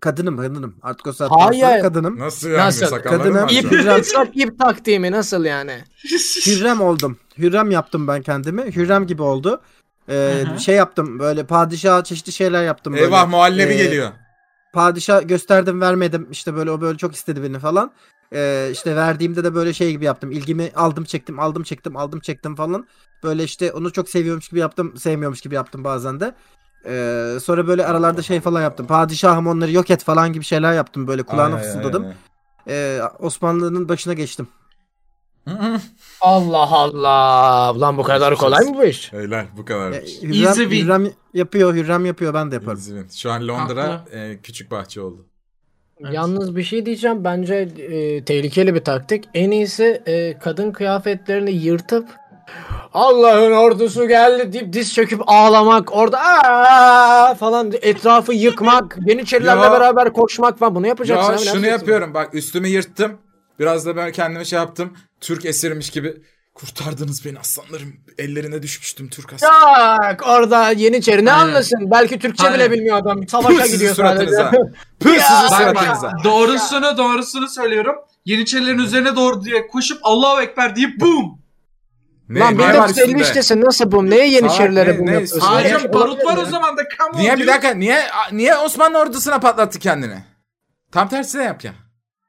Kadınım 0.00 0.36
kadınım. 0.36 0.76
Artık 0.82 1.06
o 1.06 1.12
saatten 1.12 1.36
Hayır. 1.38 1.60
sonra 1.60 1.82
kadınım. 1.82 2.18
Nasıl 2.18 2.48
yani? 2.48 2.58
Nasıl? 2.58 2.86
Kadına 2.98 3.48
şu 3.48 3.54
İp. 3.54 3.70
Hürrem. 3.72 4.00
ip, 4.00 4.36
ip 4.36 4.58
taktiği 4.58 5.02
nasıl 5.12 5.44
yani? 5.44 5.84
Hürrem 6.46 6.80
oldum. 6.80 7.18
Hürrem 7.38 7.70
yaptım 7.70 8.08
ben 8.08 8.22
kendimi. 8.22 8.62
Hürrem 8.62 9.06
gibi 9.06 9.22
oldu. 9.22 9.60
Ee, 10.08 10.44
Hı 10.48 10.54
hı. 10.54 10.60
şey 10.60 10.74
yaptım 10.76 11.18
böyle 11.18 11.46
padişaha 11.46 12.04
çeşitli 12.04 12.32
şeyler 12.32 12.64
yaptım 12.64 12.92
böyle. 12.92 13.04
Eyvah 13.04 13.28
muhallebi 13.28 13.72
Ee, 13.72 13.76
geliyor. 13.76 14.10
Padişah 14.72 15.28
gösterdim 15.28 15.80
vermedim. 15.80 16.28
İşte 16.30 16.54
böyle 16.54 16.70
o 16.70 16.80
böyle 16.80 16.98
çok 16.98 17.14
istedi 17.14 17.42
beni 17.42 17.58
falan. 17.58 17.92
Ee, 18.32 18.68
işte 18.72 18.96
verdiğimde 18.96 19.44
de 19.44 19.54
böyle 19.54 19.72
şey 19.72 19.90
gibi 19.90 20.04
yaptım. 20.04 20.30
İlgimi 20.32 20.70
aldım 20.76 21.04
çektim 21.04 21.40
aldım 21.40 21.62
çektim 21.62 21.96
aldım 21.96 22.20
çektim 22.20 22.56
falan. 22.56 22.86
Böyle 23.22 23.44
işte 23.44 23.72
onu 23.72 23.92
çok 23.92 24.08
seviyormuş 24.08 24.48
gibi 24.48 24.60
yaptım 24.60 24.96
sevmiyormuş 24.96 25.40
gibi 25.40 25.54
yaptım 25.54 25.84
bazen 25.84 26.20
de. 26.20 26.34
Ee, 26.86 27.38
sonra 27.42 27.66
böyle 27.66 27.86
aralarda 27.86 28.22
şey 28.22 28.40
falan 28.40 28.62
yaptım. 28.62 28.86
Padişahım 28.86 29.46
onları 29.46 29.72
yok 29.72 29.90
et 29.90 30.04
falan 30.04 30.32
gibi 30.32 30.44
şeyler 30.44 30.72
yaptım. 30.72 31.06
Böyle 31.06 31.22
kulağına 31.22 31.56
fısıldadım. 31.56 32.06
Ee, 32.68 33.00
Osmanlı'nın 33.18 33.88
başına 33.88 34.14
geçtim. 34.14 34.48
Allah 36.20 36.68
Allah. 36.70 37.72
Ulan 37.74 37.98
bu 37.98 38.02
kadar 38.02 38.34
kolay 38.36 38.64
mı 38.64 38.74
bu 38.74 38.84
iş? 38.84 39.12
Helal 39.12 39.46
bu 39.56 39.64
kadar. 39.64 39.92
Ee, 39.92 39.96
Easy 39.96 40.26
Hürrem, 40.26 40.54
win. 40.54 40.84
Hürrem 40.84 41.10
yapıyor, 41.34 41.74
Hürrem 41.74 42.06
yapıyor 42.06 42.34
ben 42.34 42.50
de 42.50 42.54
yaparım. 42.54 42.78
İzmir. 42.78 43.04
Şu 43.14 43.30
an 43.32 43.48
Londra 43.48 43.92
Haklı. 43.92 44.18
e, 44.18 44.38
küçük 44.42 44.70
bahçe 44.70 45.00
oldu. 45.00 45.26
Evet. 46.00 46.14
Yalnız 46.14 46.56
bir 46.56 46.62
şey 46.62 46.86
diyeceğim. 46.86 47.24
Bence 47.24 47.54
e, 47.54 48.24
tehlikeli 48.24 48.74
bir 48.74 48.84
taktik. 48.84 49.24
En 49.34 49.50
iyisi 49.50 50.02
e, 50.06 50.38
kadın 50.38 50.72
kıyafetlerini 50.72 51.50
yırtıp 51.50 52.08
Allah'ın 52.94 53.52
ordusu 53.52 54.08
geldi 54.08 54.52
deyip 54.52 54.72
diz 54.72 54.94
çöküp 54.94 55.20
ağlamak. 55.26 55.92
Orada 55.96 56.18
"Aa!" 56.20 57.34
falan 57.34 57.72
etrafı 57.82 58.32
yıkmak. 58.32 58.96
Yeniçerilerle 59.06 59.60
Ya- 59.62 59.72
beraber 59.72 60.12
koşmak 60.12 60.58
falan. 60.58 60.74
Bunu 60.74 60.86
yapacaksın. 60.86 61.22
Ya 61.22 61.28
abi, 61.28 61.36
ne 61.36 61.38
şunu 61.38 61.48
yapacaksın? 61.48 61.78
yapıyorum 61.78 62.14
bak 62.14 62.34
üstümü 62.34 62.68
yırttım. 62.68 63.18
Biraz 63.58 63.86
da 63.86 63.96
ben 63.96 64.12
kendime 64.12 64.44
şey 64.44 64.58
yaptım. 64.58 64.92
Türk 65.20 65.44
esirmiş 65.44 65.90
gibi. 65.90 66.14
Kurtardınız 66.54 67.24
beni 67.24 67.38
aslanlarım. 67.38 67.92
Ellerine 68.18 68.62
düşmüştüm 68.62 69.08
Türk 69.10 69.32
aslan. 69.32 70.10
Yok 70.10 70.20
orada 70.28 70.70
Yeniçeri 70.70 71.24
ne 71.24 71.32
Aynen. 71.32 71.48
anlasın? 71.48 71.90
Belki 71.90 72.18
Türkçe 72.18 72.44
Aynen. 72.44 72.58
bile 72.58 72.70
bilmiyor 72.70 72.96
adam. 72.96 73.28
Savaşa 73.28 73.62
sizin 73.62 73.72
gidiyor 73.74 73.94
sadece. 73.94 74.26
suratınıza. 74.32 74.50
Püh 75.00 75.10
sizin 75.10 75.50
Bak 75.50 75.58
suratınıza. 75.58 76.02
bak 76.12 76.24
doğrusunu 76.24 76.98
doğrusunu 76.98 77.48
söylüyorum. 77.48 77.94
Yeniçerilerin 78.24 78.78
üzerine 78.78 79.16
doğru 79.16 79.44
diye 79.44 79.66
koşup 79.66 79.98
Allahu 80.02 80.40
Ekber 80.42 80.76
deyip 80.76 81.00
boom. 81.00 81.38
Ne, 82.28 82.40
Lan 82.40 82.58
ne 82.58 82.78
var 82.78 82.88
üstünde? 82.88 83.22
1953'tesin 83.22 83.64
nasıl 83.64 83.92
bu? 83.92 84.10
Neye 84.10 84.30
Yeniçerilere 84.30 84.98
bunu 84.98 85.06
ne- 85.06 85.10
yapıyorsun? 85.10 85.40
Sadece 85.40 85.74
Hacım 85.74 85.92
barut 85.92 86.24
var 86.24 86.36
o 86.36 86.44
zaman 86.44 86.76
da 86.76 86.82
on 87.14 87.18
Niye 87.18 87.36
bir 87.36 87.46
dakika 87.46 87.74
niye 87.74 88.02
niye 88.32 88.56
Osmanlı 88.56 88.98
ordusuna 88.98 89.40
patlattı 89.40 89.78
kendini? 89.78 90.24
Tam 90.92 91.08
tersine 91.08 91.44
yap 91.44 91.64
ya. 91.64 91.72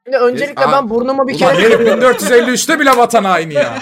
Şimdi 0.05 0.17
öncelikle 0.17 0.65
Aa, 0.65 0.71
ben 0.71 0.89
burnumu 0.89 1.27
bir 1.27 1.41
Ulan 1.41 1.55
kere 1.55 1.61
herif 1.61 1.79
1453'te 1.87 2.79
bile 2.79 2.97
vatan 2.97 3.23
haini 3.23 3.53
ya. 3.53 3.79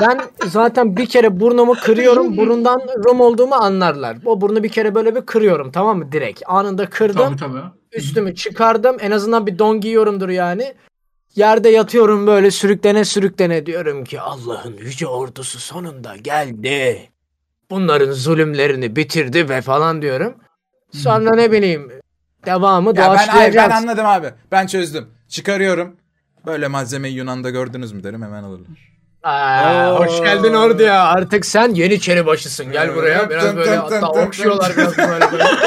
Ben 0.00 0.20
zaten 0.44 0.96
bir 0.96 1.06
kere 1.06 1.40
burnumu 1.40 1.74
kırıyorum. 1.74 2.36
Burundan 2.36 2.80
Rum 3.04 3.20
olduğumu 3.20 3.54
anlarlar. 3.54 4.16
O 4.24 4.40
burnu 4.40 4.62
bir 4.62 4.68
kere 4.68 4.94
böyle 4.94 5.14
bir 5.14 5.20
kırıyorum 5.20 5.72
tamam 5.72 5.98
mı? 5.98 6.12
Direkt. 6.12 6.42
Anında 6.46 6.86
kırdım. 6.90 7.36
Tabii 7.36 7.52
tabii. 7.52 7.62
Üstümü 7.92 8.34
çıkardım. 8.34 8.96
En 9.00 9.10
azından 9.10 9.46
bir 9.46 9.58
don 9.58 9.80
giyiyorumdur 9.80 10.28
yani. 10.28 10.74
Yerde 11.36 11.68
yatıyorum 11.68 12.26
böyle 12.26 12.50
sürüklene 12.50 13.04
sürüklene 13.04 13.66
diyorum 13.66 14.04
ki 14.04 14.20
Allah'ın 14.20 14.76
yüce 14.76 15.06
ordusu 15.06 15.58
sonunda 15.58 16.16
geldi. 16.16 17.10
Bunların 17.70 18.12
zulümlerini 18.12 18.96
bitirdi 18.96 19.48
ve 19.48 19.62
falan 19.62 20.02
diyorum. 20.02 20.34
Sonra 20.92 21.34
ne 21.34 21.52
bileyim 21.52 21.92
devamı 22.46 22.88
ya 22.88 23.16
ben, 23.18 23.26
hayır, 23.26 23.54
ben 23.54 23.70
anladım 23.70 24.06
abi. 24.06 24.30
Ben 24.52 24.66
çözdüm. 24.66 25.08
Çıkarıyorum. 25.28 25.96
Böyle 26.46 26.68
malzemeyi 26.68 27.14
Yunan'da 27.14 27.50
gördünüz 27.50 27.92
mü 27.92 28.04
derim 28.04 28.22
hemen 28.22 28.42
alırlar. 28.42 28.90
Aa, 29.22 29.98
hoş 29.98 30.20
geldin 30.22 30.54
orduya. 30.54 31.04
Artık 31.04 31.46
sen 31.46 31.68
Yeniçeri 31.74 32.26
başısın. 32.26 32.72
Gel 32.72 32.94
buraya. 32.94 33.30
Biraz 33.30 33.56
böyle 33.56 33.76
hatta 33.76 34.08
okşuyorlar 34.08 34.72
biraz 34.76 34.98
böyle. 34.98 35.32
böyle. 35.32 35.44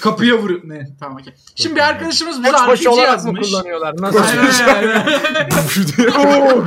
Kapıya 0.00 0.38
vuruyor. 0.38 0.60
Ne? 0.64 0.88
Tamam 1.00 1.16
okey. 1.20 1.34
Şimdi 1.54 1.76
bir 1.76 1.80
arkadaşımız 1.80 2.38
bize 2.42 2.52
Koçbaşı 2.52 2.82
RPG 2.84 2.86
olarak 2.88 3.06
mı 3.24 3.28
yazmış. 3.28 3.50
kullanıyorlar? 3.50 3.94
Nasıl? 3.98 4.18
Aynen, 4.22 5.06
aynen. 5.06 6.66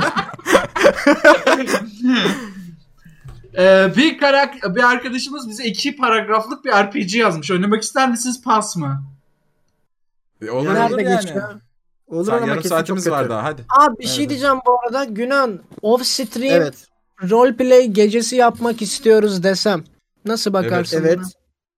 Ee, 3.58 3.92
bir 3.96 4.18
karak 4.18 4.54
bir 4.76 4.82
arkadaşımız 4.90 5.48
bize 5.48 5.64
iki 5.64 5.96
paragraflık 5.96 6.64
bir 6.64 6.70
RPG 6.70 7.14
yazmış. 7.14 7.50
Oynamak 7.50 7.82
ister 7.82 8.10
misiniz 8.10 8.42
pas 8.44 8.76
mı? 8.76 9.02
E, 10.42 10.50
olur 10.50 10.74
Nerede 10.74 10.94
olur 10.94 10.98
yani. 11.02 11.20
geçiyor? 11.20 11.60
Olur 12.06 12.26
Sen 12.26 12.32
ama 12.32 12.46
yarım 12.46 12.56
kesin 12.62 12.68
çok 12.68 12.78
saatimiz 12.78 13.04
kötü. 13.04 13.12
var 13.16 13.30
daha 13.30 13.42
hadi. 13.44 13.64
Abi 13.78 13.98
bir 13.98 14.06
şey 14.06 14.16
Evet. 14.18 14.30
diyeceğim 14.30 14.56
bu 14.66 14.78
arada. 14.80 15.04
Günan 15.04 15.60
off 15.82 16.06
stream 16.06 16.62
Evet. 16.62 16.74
roleplay 17.30 17.86
gecesi 17.86 18.36
yapmak 18.36 18.82
istiyoruz 18.82 19.42
desem. 19.42 19.84
Nasıl 20.24 20.52
bakarsın? 20.52 21.00
Evet. 21.00 21.18
buna? 21.18 21.26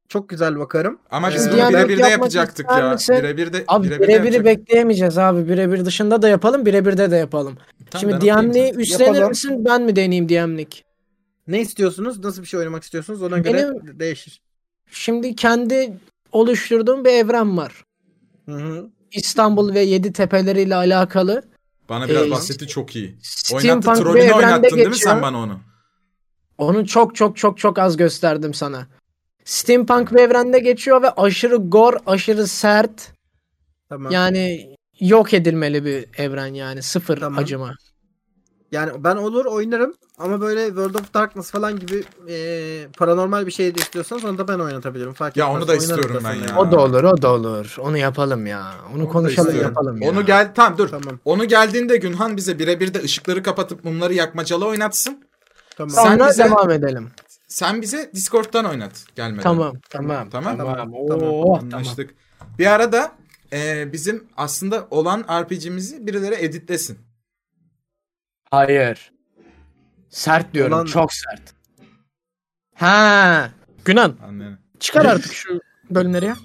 Çok 0.09 0.29
güzel 0.29 0.59
bakarım. 0.59 0.99
Ama 1.11 1.31
Ee, 1.31 1.35
biz 1.35 1.47
bunu 1.49 1.57
Diyalog 1.57 1.75
birebir 1.75 2.03
de 2.03 2.09
yapacaktık 2.09 2.67
ya. 2.71 2.97
Birebir 3.11 3.53
de 3.53 3.65
Abi 3.69 3.87
birebir 3.87 4.01
de 4.05 4.09
birebiri 4.09 4.35
yapacak- 4.35 4.45
bekleyemeyeceğiz 4.45 5.19
abi. 5.19 5.49
Birebir 5.49 5.85
dışında 5.85 6.23
da 6.23 6.29
yapalım, 6.29 6.67
birebirde 6.67 7.11
de 7.11 7.17
yapalım. 7.17 7.59
Tamam, 7.91 8.01
Şimdi 8.01 8.27
zaten. 8.27 8.79
üstlenir 8.79 9.05
Yapalım. 9.07 9.29
misin? 9.29 9.65
Ben 9.65 9.83
mi 9.83 9.97
deneyeyim 9.97 10.29
DM'lik? 10.29 10.85
Ne 11.49 11.61
istiyorsunuz? 11.61 12.25
Nasıl 12.25 12.43
bir 12.43 12.47
şey 12.47 12.61
oynamak 12.61 12.83
istiyorsunuz? 12.83 13.23
Ona 13.23 13.39
göre 13.39 13.55
Benim- 13.57 14.01
değişir. 14.01 14.41
Şimdi 14.91 15.37
kendi 15.37 15.93
oluşturduğum 16.33 17.05
bir 17.05 17.11
evren 17.11 17.57
var. 17.57 17.85
Hı 18.47 18.53
hı. 18.55 18.89
İstanbul 19.13 19.75
ve 19.75 19.81
yedi 19.81 20.13
tepeleriyle 20.13 20.75
alakalı. 20.75 21.43
Bana 21.89 22.09
biraz 22.09 22.27
Ee, 22.27 22.31
bahsetti 22.31 22.67
çok 22.67 22.97
iyi. 22.97 23.07
Oynattı 23.07 23.21
Steampunk 23.23 23.97
bir 23.97 24.03
trollünü 24.03 24.33
oynattın 24.33 24.63
değil 24.63 24.73
mi 24.75 24.79
geçiyor. 24.79 24.95
sen 25.13 25.23
bana 25.23 25.39
onu? 25.39 25.61
Onu 26.59 26.87
çok 26.87 27.15
çok 27.17 27.37
çok 27.37 27.59
çok 27.59 27.79
az 27.79 27.97
gösterdim 27.97 28.55
sana. 28.55 28.87
Steampunk 29.49 30.13
bir 30.15 30.19
evrende 30.19 30.59
geçiyor 30.59 31.03
ve 31.03 31.11
aşırı 31.11 31.57
gore, 31.57 31.97
aşırı 32.07 32.47
sert. 32.47 33.13
Tamam. 33.89 34.13
Yani 34.13 34.77
yok 35.01 35.35
edilmeli 35.35 35.85
bir 35.85 36.07
evren 36.19 36.55
yani. 36.55 36.83
Sıfır 36.83 37.21
Tamam. 37.21 37.39
acıma. 37.43 37.75
Yani 38.73 39.05
ben 39.05 39.17
olur 39.17 39.45
oynarım 39.45 39.95
ama 40.19 40.41
böyle 40.41 40.67
World 40.67 40.95
of 40.95 41.15
Darkness 41.15 41.51
falan 41.51 41.79
gibi 41.79 42.05
e, 42.29 42.87
paranormal 42.99 43.47
bir 43.47 43.51
şey 43.51 43.75
de 43.75 43.81
istiyorsanız 43.81 44.25
onu 44.25 44.39
da 44.39 44.49
ben 44.49 44.59
oynatabilirim. 44.59 45.13
Fark 45.13 45.37
Ya 45.37 45.47
etmez. 45.47 45.63
onu 45.63 45.69
da 45.69 45.75
istiyorum 45.75 46.23
ben 46.25 46.35
ya. 46.35 46.59
O 46.59 46.73
da 46.73 46.81
olur, 46.81 47.05
o 47.05 47.23
da 47.23 47.33
olur. 47.33 47.77
Onu 47.81 47.99
yapalım 47.99 48.47
ya. 48.47 48.75
Onu 48.95 49.03
Onu 49.03 49.09
konuşalım 49.09 49.61
yapalım 49.61 50.03
ya. 50.03 50.11
Onu 50.11 50.27
gel 50.27 50.53
tamam 50.55 50.79
dur. 50.79 50.89
Tamam. 50.89 51.19
Onu 51.25 51.45
geldiğinde 51.45 51.97
Günhan 51.97 52.37
bize 52.37 52.59
birebir 52.59 52.95
de 52.95 53.03
ışıkları 53.03 53.43
kapatıp 53.43 53.85
mumları 53.85 54.15
yakmacalı 54.15 54.67
oynatsın. 54.67 55.25
Tamam. 55.77 55.91
Sen 55.91 56.03
Sonra 56.05 56.29
bize- 56.29 56.45
devam 56.45 56.71
edelim. 56.71 57.11
Sen 57.49 57.83
bize 57.83 58.11
Discord'dan 58.15 58.65
oynat 58.65 59.05
gelmeden. 59.17 59.43
Tamam, 59.43 59.81
tamam. 59.91 60.31
Tamam. 60.31 60.31
Tamam. 60.31 60.57
Tamam, 60.59 60.95
Oo, 60.95 61.09
tamam. 61.09 61.29
tamam. 61.61 61.65
Anlaştık. 61.75 62.15
Bir 62.59 62.67
arada 62.67 63.13
e, 63.53 63.93
bizim 63.93 64.29
aslında 64.37 64.87
olan 64.91 65.25
RPG'mizi 65.43 66.07
birileri 66.07 66.35
editlesin. 66.35 66.99
Hayır. 68.51 69.13
Sert 70.11 70.55
diyorum, 70.55 70.73
Ulan- 70.73 70.87
çok 70.87 71.13
sert. 71.13 71.55
Ha. 72.75 73.51
Günan, 73.85 74.17
Anlıyorum. 74.23 74.59
çıkar 74.81 75.05
artık 75.05 75.33
şu 75.33 75.61
bölümleri 75.91 76.25
ya. 76.25 76.37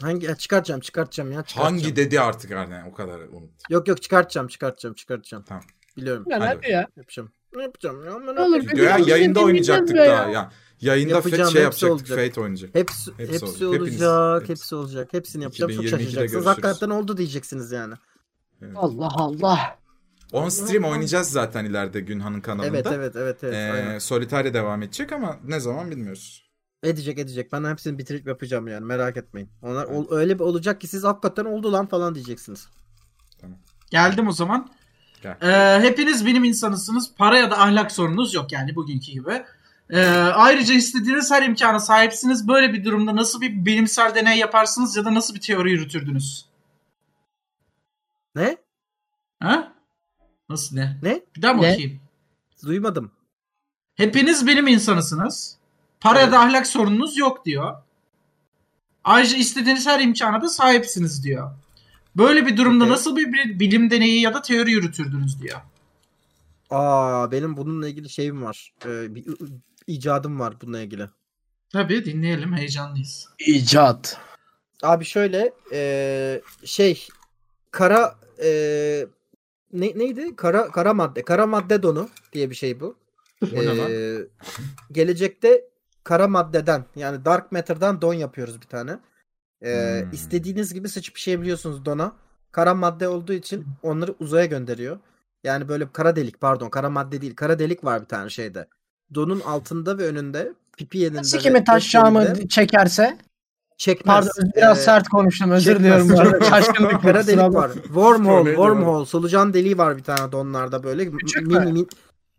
Hangi 0.00 0.26
ya 0.26 0.34
çıkartacağım 0.34 0.80
çıkartacağım 0.80 1.32
ya 1.32 1.42
çıkartacağım. 1.42 1.82
Hangi 1.82 1.96
dedi 1.96 2.20
artık 2.20 2.50
yani 2.50 2.84
o 2.90 2.94
kadar 2.94 3.20
unut. 3.20 3.50
Yok 3.70 3.88
yok 3.88 4.02
çıkartacağım 4.02 4.48
çıkartacağım 4.48 4.94
çıkartacağım. 4.94 5.44
Tamam. 5.44 5.64
Biliyorum. 5.96 6.24
Lan 6.30 6.40
Hadi 6.40 6.56
hadi 6.56 6.70
ya. 6.70 6.86
Yapacağım. 6.96 7.32
Ne 7.56 7.62
yapacağım 7.62 8.04
ya? 8.04 8.18
Ne 8.18 8.40
olur 8.40 8.60
bir- 8.60 8.76
Ya 8.76 8.98
yayında 9.06 9.40
oynayacaktık 9.40 9.96
daha 9.96 10.04
ya. 10.04 10.28
ya. 10.28 10.52
Yayında 10.80 11.14
Yapacağım, 11.14 11.48
fe- 11.48 11.52
şey 11.52 11.62
yapacaktık. 11.62 11.90
olacak. 12.10 12.18
Fate 12.28 12.40
oynayacak. 12.40 12.74
Hepsi, 12.74 13.10
Hepsi 13.16 13.32
hepsi, 13.32 13.44
olacak. 13.66 13.80
olacak. 13.80 14.42
Hepiniz- 14.42 14.48
Hepsi 14.50 14.74
olacak. 14.74 15.08
Hepsini 15.12 15.42
yapacağım. 15.42 15.72
Çok 15.72 15.80
2022'de 15.84 16.04
şaşıracaksınız. 16.04 16.46
Hakikaten 16.46 16.90
oldu 16.90 17.16
diyeceksiniz 17.16 17.72
yani. 17.72 17.94
Allah 18.76 19.08
Allah. 19.14 19.78
On 20.32 20.48
stream 20.48 20.84
oynayacağız 20.84 21.30
zaten 21.30 21.64
ileride 21.64 22.00
Günhan'ın 22.00 22.40
kanalında. 22.40 22.66
Evet 22.66 22.86
evet 22.92 23.16
evet 23.16 23.38
evet. 23.44 23.54
Ee, 23.54 23.70
aynen. 23.72 23.98
Solitaire 23.98 24.54
devam 24.54 24.82
edecek 24.82 25.12
ama 25.12 25.36
ne 25.44 25.60
zaman 25.60 25.90
bilmiyoruz. 25.90 26.48
Edecek 26.82 27.18
edecek. 27.18 27.52
Ben 27.52 27.64
hepsini 27.64 27.98
bitirip 27.98 28.26
yapacağım 28.26 28.68
yani. 28.68 28.84
Merak 28.84 29.16
etmeyin. 29.16 29.50
Onlar 29.62 29.84
ol- 29.86 30.06
öyle 30.10 30.34
bir 30.34 30.44
olacak 30.44 30.80
ki 30.80 30.86
siz 30.86 31.04
hakikaten 31.04 31.44
oldu 31.44 31.72
lan 31.72 31.86
falan 31.86 32.14
diyeceksiniz. 32.14 32.68
Geldim 33.90 34.28
o 34.28 34.32
zaman. 34.32 34.68
Ee, 35.42 35.80
hepiniz 35.82 36.26
bilim 36.26 36.44
insanısınız. 36.44 37.10
Para 37.16 37.38
ya 37.38 37.50
da 37.50 37.60
ahlak 37.60 37.92
sorunuz 37.92 38.34
yok 38.34 38.52
yani 38.52 38.76
bugünkü 38.76 39.12
gibi. 39.12 39.44
Ee, 39.90 40.00
ayrıca 40.34 40.74
istediğiniz 40.74 41.30
her 41.30 41.42
imkana 41.42 41.80
sahipsiniz. 41.80 42.48
Böyle 42.48 42.72
bir 42.72 42.84
durumda 42.84 43.16
nasıl 43.16 43.40
bir 43.40 43.64
bilimsel 43.64 44.14
deney 44.14 44.38
yaparsınız 44.38 44.96
ya 44.96 45.04
da 45.04 45.14
nasıl 45.14 45.34
bir 45.34 45.40
teori 45.40 45.70
yürütürdünüz? 45.70 46.46
Ne? 48.34 48.56
Ha? 49.42 49.72
Nasıl 50.48 50.76
ne? 50.76 50.96
Ne? 51.02 51.20
Bir 51.36 51.42
daha 51.42 51.52
mı 51.54 51.62
Ne? 51.62 51.72
okuyayım? 51.72 52.00
Duymadım. 52.64 53.10
Hepiniz 53.94 54.46
bilim 54.46 54.66
insanısınız. 54.66 55.56
Para 56.00 56.20
ya 56.20 56.32
da 56.32 56.40
ahlak 56.40 56.66
sorununuz 56.66 57.16
yok 57.16 57.44
diyor. 57.44 57.76
Ayrıca 59.04 59.36
istediğiniz 59.36 59.86
her 59.86 60.00
imkana 60.00 60.42
da 60.42 60.48
sahipsiniz 60.48 61.24
diyor. 61.24 61.50
Böyle 62.18 62.46
bir 62.46 62.56
durumda 62.56 62.84
Okey. 62.84 62.92
nasıl 62.92 63.16
bir 63.16 63.60
bilim 63.60 63.90
deneyi 63.90 64.20
ya 64.20 64.34
da 64.34 64.42
teori 64.42 64.70
yürütürdünüz 64.70 65.42
diyor. 65.42 65.60
Aa 66.70 67.30
benim 67.30 67.56
bununla 67.56 67.88
ilgili 67.88 68.08
şeyim 68.08 68.42
var. 68.42 68.72
Ee, 68.86 69.14
bir 69.14 69.24
icadım 69.86 70.40
var 70.40 70.54
bununla 70.62 70.80
ilgili. 70.80 71.08
Tabii 71.72 72.04
dinleyelim 72.04 72.52
heyecanlıyız. 72.52 73.28
İcat. 73.38 74.20
Abi 74.82 75.04
şöyle 75.04 75.52
ee, 75.72 76.42
şey 76.64 77.08
kara 77.70 78.14
ee, 78.42 79.06
ne, 79.72 79.98
neydi? 79.98 80.36
Kara 80.36 80.70
kara 80.70 80.94
madde. 80.94 81.22
Kara 81.22 81.46
madde 81.46 81.82
donu 81.82 82.08
diye 82.32 82.50
bir 82.50 82.54
şey 82.54 82.80
bu. 82.80 82.96
Ee, 83.52 84.18
gelecekte 84.92 85.64
kara 86.04 86.28
maddeden 86.28 86.84
yani 86.96 87.24
dark 87.24 87.52
matter'dan 87.52 88.02
don 88.02 88.14
yapıyoruz 88.14 88.60
bir 88.60 88.66
tane. 88.66 88.98
Ee, 89.62 90.00
Hmm. 90.02 90.12
istediğiniz 90.12 90.74
gibi 90.74 90.88
seçip 90.88 91.14
pişirebiliyorsunuz 91.14 91.84
dona. 91.84 92.12
Kara 92.52 92.74
madde 92.74 93.08
olduğu 93.08 93.32
için 93.32 93.66
onları 93.82 94.14
uzaya 94.20 94.44
gönderiyor. 94.46 94.98
Yani 95.44 95.68
böyle 95.68 95.92
kara 95.92 96.16
delik 96.16 96.40
pardon 96.40 96.68
kara 96.70 96.90
madde 96.90 97.20
değil 97.20 97.34
kara 97.36 97.58
delik 97.58 97.84
var 97.84 98.00
bir 98.00 98.06
tane 98.06 98.30
şeyde. 98.30 98.68
Donun 99.14 99.40
altında 99.40 99.98
ve 99.98 100.06
önünde 100.06 100.52
pipi 100.76 100.98
yerinde. 100.98 101.18
Nasıl 101.18 101.38
kimi 101.38 101.64
taşacağımı 101.64 102.22
yerinde 102.22 102.48
çekerse? 102.48 103.18
çekmez. 103.76 104.14
Pardon 104.26 104.52
biraz 104.56 104.78
Ee, 104.78 104.82
sert 104.82 105.08
konuştum 105.08 105.50
özür 105.50 105.72
çekmez. 105.72 106.08
diliyorum. 106.08 106.44
Şaşkınlık 106.50 107.02
Kara 107.02 107.26
delik 107.26 107.54
var. 107.54 107.70
Wormhole, 107.74 108.50
wormhole, 108.50 109.06
solucan 109.06 109.54
deliği 109.54 109.78
var 109.78 109.96
bir 109.96 110.02
tane 110.02 110.32
donlarda 110.32 110.82
böyle. 110.82 111.10
Küçük 111.10 111.46
mü? 111.46 111.54
min- 111.54 111.90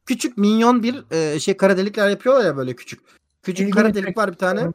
küçük 0.06 0.38
minyon 0.38 0.84
bir 0.84 1.04
e, 1.12 1.40
şey 1.40 1.58
kara 1.58 1.78
delikler 1.78 2.10
yapıyorlar 2.10 2.46
ya 2.46 2.58
böyle 2.58 2.76
küçük. 2.76 3.00
Küçük 3.44 3.60
İlgimi 3.68 3.76
kara 3.76 3.94
delik 3.94 4.18
var 4.18 4.32
bir 4.32 4.38
tane. 4.38 4.68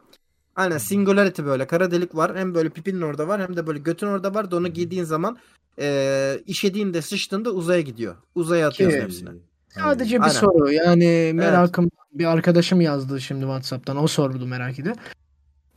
Aynen 0.56 0.78
singularity 0.78 1.42
böyle 1.44 1.66
kara 1.66 1.90
delik 1.90 2.14
var. 2.16 2.36
Hem 2.36 2.54
böyle 2.54 2.68
pipinin 2.68 3.00
orada 3.02 3.28
var 3.28 3.40
hem 3.42 3.56
de 3.56 3.66
böyle 3.66 3.78
götün 3.78 4.06
orada 4.06 4.34
var. 4.34 4.50
Donu 4.50 4.68
giydiğin 4.68 5.04
zaman 5.04 5.38
e, 5.80 6.38
işediğinde 6.46 7.02
sıçtığında 7.02 7.50
uzaya 7.50 7.80
gidiyor. 7.80 8.14
Uzaya 8.34 8.68
atıyorsun 8.68 8.98
Ki- 8.98 9.04
hepsini. 9.04 9.28
Sadece 9.68 10.16
bir 10.16 10.22
Aynen. 10.22 10.32
soru 10.34 10.72
yani 10.72 11.30
merakım 11.34 11.90
bir 12.12 12.24
arkadaşım 12.24 12.80
yazdı 12.80 13.20
şimdi 13.20 13.40
Whatsapp'tan 13.40 13.96
o 14.02 14.06
sordu 14.06 14.46
merak 14.46 14.78
ediyor. 14.78 14.96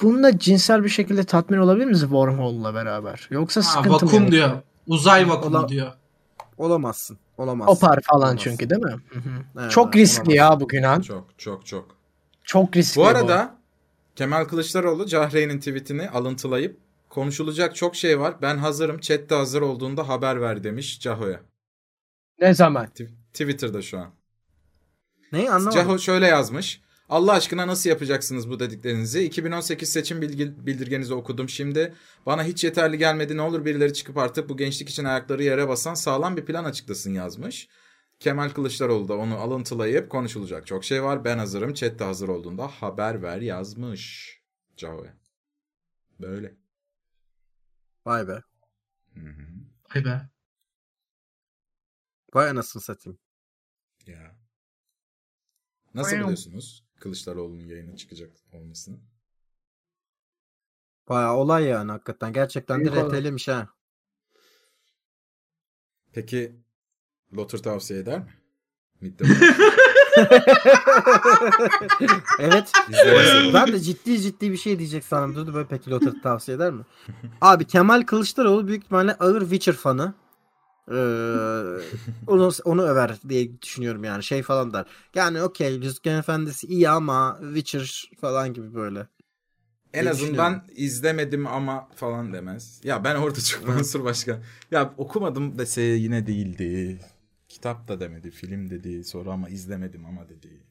Bununla 0.01 0.39
cinsel 0.39 0.83
bir 0.83 0.89
şekilde 0.89 1.23
tatmin 1.23 1.57
olabilir 1.57 1.85
miyiz 1.85 2.01
Wormhole'la 2.01 2.73
beraber? 2.73 3.27
Yoksa 3.31 3.59
Ha, 3.61 3.63
sıkıntı 3.65 3.89
mı? 3.89 4.11
vakum 4.11 4.31
diyor. 4.31 4.49
Uzay 4.87 5.29
vakumu 5.29 5.57
Ola- 5.57 5.67
diyor. 5.69 5.91
Olamazsın. 6.57 7.17
Olamazsın. 7.37 7.73
Kopar 7.73 7.99
falan 8.01 8.21
Olamazsın. 8.21 8.49
çünkü 8.51 8.69
değil 8.69 8.81
mi? 8.81 8.91
Hı 9.09 9.19
hı. 9.19 9.29
Evet, 9.59 9.71
Çok 9.71 9.85
evet, 9.87 9.95
riskli 9.95 10.21
olamaz. 10.21 10.35
ya 10.35 10.59
bu 10.59 10.67
Günan. 10.67 11.01
Çok 11.01 11.27
çok 11.37 11.65
çok. 11.65 11.85
Çok 12.43 12.75
riskli 12.77 12.99
Bu 12.99 13.07
arada 13.07 13.55
Kemal 14.17 14.45
Kılıçdaroğlu 14.45 15.05
Cahreyn'in 15.05 15.59
tweetini 15.59 16.09
alıntılayıp 16.09 16.79
konuşulacak 17.09 17.75
çok 17.75 17.95
şey 17.95 18.19
var. 18.19 18.35
Ben 18.41 18.57
hazırım. 18.57 18.99
Chat'te 18.99 19.35
hazır 19.35 19.61
olduğunda 19.61 20.07
haber 20.07 20.41
ver 20.41 20.63
demiş 20.63 20.99
Caho'ya. 20.99 21.41
Ne 22.39 22.53
zaman? 22.53 22.85
Tw- 22.85 23.09
Twitter'da 23.33 23.81
şu 23.81 23.99
an. 23.99 24.13
Neyi 25.31 25.49
anlamadım. 25.51 25.71
Caho 25.71 25.99
şöyle 25.99 26.27
yazmış. 26.27 26.81
Allah 27.09 27.33
aşkına 27.33 27.67
nasıl 27.67 27.89
yapacaksınız 27.89 28.49
bu 28.49 28.59
dediklerinizi? 28.59 29.23
2018 29.23 29.89
seçim 29.89 30.21
bilgi, 30.21 30.65
bildirgenizi 30.65 31.13
okudum 31.13 31.49
şimdi. 31.49 31.93
Bana 32.25 32.43
hiç 32.43 32.63
yeterli 32.63 32.97
gelmedi. 32.97 33.37
Ne 33.37 33.41
olur 33.41 33.65
birileri 33.65 33.93
çıkıp 33.93 34.17
artık 34.17 34.49
bu 34.49 34.57
gençlik 34.57 34.89
için 34.89 35.03
ayakları 35.03 35.43
yere 35.43 35.67
basan 35.67 35.93
sağlam 35.93 36.37
bir 36.37 36.45
plan 36.45 36.63
açıklasın 36.63 37.13
yazmış. 37.13 37.67
Kemal 38.19 38.49
Kılıçdaroğlu 38.49 39.07
da 39.07 39.17
onu 39.17 39.37
alıntılayıp 39.37 40.09
konuşulacak 40.09 40.67
çok 40.67 40.85
şey 40.85 41.03
var. 41.03 41.25
Ben 41.25 41.37
hazırım. 41.37 41.73
Chat 41.73 41.99
de 41.99 42.03
hazır 42.03 42.27
olduğunda 42.27 42.67
haber 42.67 43.21
ver 43.21 43.41
yazmış. 43.41 44.37
Caho'ya. 44.77 45.17
Böyle. 46.19 46.57
Vay 48.05 48.27
be. 48.27 48.43
Hı 49.13 49.19
hı. 49.19 49.47
Vay 49.95 50.05
be. 50.05 50.29
Vay 52.33 52.49
anasını 52.49 52.81
satayım. 52.81 53.19
Ya. 54.07 54.35
Nasıl 55.93 56.11
Aynen. 56.11 56.23
biliyorsunuz 56.23 56.85
Kılıçdaroğlu'nun 56.99 57.65
yayına 57.65 57.95
çıkacak 57.95 58.37
olmasını? 58.51 58.99
Baya 61.09 61.35
olay 61.35 61.63
yani 61.63 61.91
hakikaten. 61.91 62.33
Gerçekten 62.33 62.85
de 62.85 62.91
Büyük 62.91 63.05
olay. 63.05 63.19
RT'lemiş 63.19 63.47
ha. 63.47 63.69
Peki 66.11 66.55
Lotur 67.35 67.57
tavsiye 67.57 67.99
eder 67.99 68.19
mi? 68.19 68.25
Midde 69.01 69.23
evet. 72.39 72.71
Ben 73.53 73.73
de 73.73 73.79
ciddi 73.79 74.21
ciddi 74.21 74.51
bir 74.51 74.57
şey 74.57 74.79
diyecek 74.79 75.05
sanırım. 75.05 75.35
Durdu 75.35 75.53
böyle 75.53 75.67
peki 75.67 75.91
Lothar 75.91 76.13
tavsiye 76.23 76.57
eder 76.57 76.71
mi? 76.71 76.83
Abi 77.41 77.65
Kemal 77.65 78.01
Kılıçdaroğlu 78.01 78.67
büyük 78.67 78.83
ihtimalle 78.83 79.13
ağır 79.13 79.41
Witcher 79.41 79.73
fanı. 79.73 80.13
Ee, 80.91 80.95
onu, 82.27 82.51
onu 82.65 82.83
över 82.83 83.17
diye 83.29 83.61
düşünüyorum 83.61 84.03
yani 84.03 84.23
şey 84.23 84.43
falan 84.43 84.73
der. 84.73 84.85
Yani 85.15 85.41
okey 85.41 85.75
Yüzgen 85.75 86.19
Efendisi 86.19 86.67
iyi 86.67 86.89
ama 86.89 87.39
Witcher 87.41 88.11
falan 88.21 88.53
gibi 88.53 88.73
böyle. 88.73 89.07
En 89.93 90.05
azından 90.05 90.63
izlemedim 90.75 91.47
ama 91.47 91.87
falan 91.95 92.33
demez. 92.33 92.81
Ya 92.83 93.03
ben 93.03 93.15
orada 93.15 93.41
çok 93.41 93.67
Mansur 93.67 94.03
Başkan. 94.03 94.37
Ya 94.71 94.93
okumadım 94.97 95.59
dese 95.59 95.81
yine 95.81 96.27
değildi. 96.27 96.99
Kitap 97.67 97.87
da 97.87 97.99
demedi, 97.99 98.31
film 98.31 98.69
dedi. 98.69 99.03
Sonra 99.03 99.31
ama 99.31 99.49
izlemedim 99.49 100.05
ama 100.05 100.29
dedi. 100.29 100.63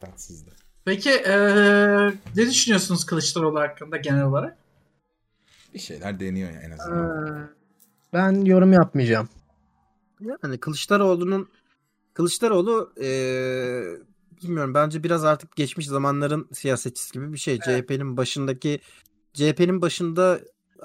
Tatsızdı. 0.00 0.50
Peki 0.84 1.10
eee, 1.10 2.12
ne 2.36 2.46
düşünüyorsunuz 2.50 3.06
Kılıçdaroğlu 3.06 3.60
hakkında 3.60 3.96
genel 3.96 4.24
olarak? 4.24 4.58
Bir 5.74 5.78
şeyler 5.78 6.20
deniyor 6.20 6.50
ya 6.50 6.60
en 6.60 6.70
azından. 6.70 7.44
Ee, 7.44 7.48
Ben 8.12 8.44
yorum 8.44 8.72
yapmayacağım. 8.72 9.28
Yani 10.42 10.58
Kılıçdaroğlu'nun 10.58 11.48
Kılıçdaroğlu 12.14 12.92
eee, 13.00 13.84
bilmiyorum 14.42 14.74
bence 14.74 15.02
biraz 15.04 15.24
artık 15.24 15.56
geçmiş 15.56 15.86
zamanların 15.86 16.48
siyasetçisi 16.52 17.12
gibi 17.12 17.32
bir 17.32 17.38
şey. 17.38 17.58
CHP'nin 17.58 18.16
başındaki 18.16 18.80
CHP'nin 19.34 19.82
başında 19.82 20.40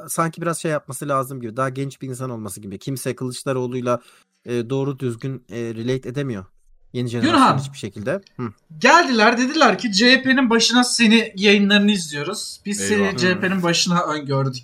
sanki 0.08 0.42
biraz 0.42 0.58
şey 0.62 0.72
yapması 0.72 1.08
lazım 1.08 1.42
gibi. 1.42 1.58
Daha 1.58 1.70
genç 1.70 2.02
bir 2.02 2.08
insan 2.10 2.30
olması 2.30 2.62
gibi. 2.62 2.80
Kimse 2.80 3.16
Kılıçdaroğlu'yla 3.16 4.00
e, 4.46 4.70
doğru 4.70 5.00
düzgün 5.00 5.44
e, 5.50 5.56
relate 5.56 6.10
edemiyor. 6.10 6.46
Yeni 6.94 7.08
jenerasyon 7.10 7.58
hiçbir 7.58 7.78
şekilde. 7.78 8.22
Hı. 8.38 8.44
Geldiler 8.78 9.38
dediler 9.38 9.78
ki 9.78 9.92
CHP'nin 9.92 10.50
başına 10.50 10.84
seni 10.84 11.34
yayınlarını 11.36 11.92
izliyoruz. 11.92 12.62
Biz 12.66 12.92
Eyvah. 12.92 13.08
seni 13.10 13.18
CHP'nin 13.18 13.64
başına 13.64 14.04
öngördük. 14.04 14.64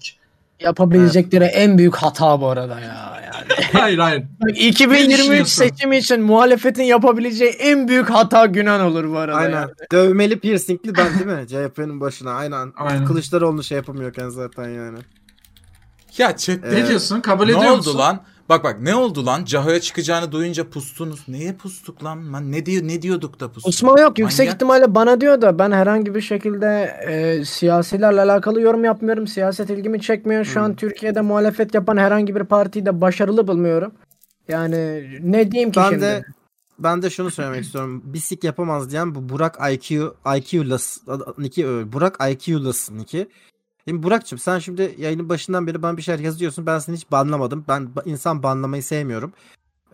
Yapabilecekleri 0.60 1.44
en 1.44 1.78
büyük 1.78 1.96
hata 1.96 2.42
bu 2.42 2.48
arada 2.48 2.80
ya. 2.80 3.22
Yani. 3.26 3.64
hayır 3.74 3.98
hayır. 3.98 4.22
Bak, 4.22 4.50
Ne 4.50 4.68
2023 4.68 5.20
düşünüyorsun? 5.20 5.54
seçimi 5.54 5.98
için 5.98 6.22
muhalefetin 6.22 6.84
yapabileceği 6.84 7.52
en 7.52 7.88
büyük 7.88 8.10
hata 8.10 8.46
Günan 8.46 8.82
olur 8.82 9.10
bu 9.10 9.18
arada. 9.18 9.38
Aynen. 9.38 9.62
ya. 9.62 9.70
Dövmeli 9.92 10.40
piercingli 10.40 10.96
ben 10.98 11.14
değil 11.14 11.40
mi? 11.40 11.48
CHP'nin 11.48 12.02
başına. 12.02 12.32
Aynen. 12.34 12.74
Aynen. 12.76 13.06
Kılıçdaroğlu 13.06 13.64
şey 13.64 13.76
yapamıyorken 13.76 14.30
zaten 14.30 14.70
yani. 14.70 14.98
Ya 16.18 16.38
chatte 16.38 16.72
Ne 16.76 16.88
diyorsun? 16.88 17.22
Kabul 17.22 17.46
ne 17.46 17.52
ediyor 17.52 17.72
oldu 17.72 17.78
musun? 17.78 17.98
lan? 17.98 18.22
Bak 18.50 18.64
bak 18.64 18.82
ne 18.82 18.96
oldu 18.96 19.26
lan? 19.26 19.46
Caho'ya 19.46 19.82
çıkacağını 19.82 20.32
duyunca 20.32 20.70
pustunuz. 20.70 21.28
Neye 21.28 21.54
pustuk 21.54 22.04
lan? 22.04 22.34
lan 22.34 22.52
ne 22.52 22.66
diyor 22.66 22.88
ne 22.88 23.02
diyorduk 23.02 23.40
da 23.40 23.52
pustuk? 23.52 23.70
Osman 23.70 23.98
yok. 23.98 24.20
Yüksek 24.20 24.40
Manyak. 24.40 24.56
ihtimalle 24.56 24.96
bana 24.96 25.22
diyor 25.22 25.42
da 25.42 25.60
ben 25.60 25.72
herhangi 25.72 26.16
bir 26.16 26.22
şekilde 26.22 26.84
e, 27.08 27.46
siyasilerle 27.46 28.22
alakalı 28.22 28.62
yorum 28.62 28.84
yapmıyorum. 28.84 29.28
Siyaset 29.28 29.70
ilgimi 29.70 30.02
çekmiyor. 30.02 30.46
Şu 30.46 30.62
an 30.62 30.76
Türkiye'de 30.76 31.22
muhalefet 31.22 31.74
yapan 31.74 31.98
herhangi 31.98 32.36
bir 32.36 32.44
partiyi 32.44 32.86
de 32.86 33.02
başarılı 33.02 33.48
bulmuyorum. 33.48 33.92
Yani 34.48 35.10
ne 35.24 35.52
diyeyim 35.52 35.72
ki 35.72 35.80
Ben 35.80 35.90
şimdi? 35.90 36.02
de 36.02 36.24
ben 36.80 37.02
de 37.02 37.10
şunu 37.10 37.32
söylemek 37.32 37.64
istiyorum. 37.64 38.02
Bisik 38.06 38.44
yapamaz 38.44 38.92
diyen 38.92 39.16
bu 39.16 39.30
Burak 39.30 39.58
IQ 39.74 40.16
IQ'less 40.38 40.98
Niki 41.38 41.68
öyle. 41.68 41.94
Burak 41.94 42.18
IQ'less 42.32 42.92
Niki. 42.92 43.28
Şimdi 43.88 44.04
Burak'cığım 44.04 44.40
sen 44.40 44.60
şimdi 44.60 44.96
yayının 44.98 45.30
başından 45.30 45.68
beri 45.68 45.82
bana 45.82 45.98
bir 45.98 46.02
şeyler 46.02 46.20
yazıyorsun. 46.20 46.66
Ben 46.66 46.80
seni 46.80 46.96
hiç 46.96 47.12
banlamadım. 47.12 47.66
Ben 47.68 47.90
insan 48.06 48.44
banlamayı 48.44 48.84
sevmiyorum. 48.84 49.34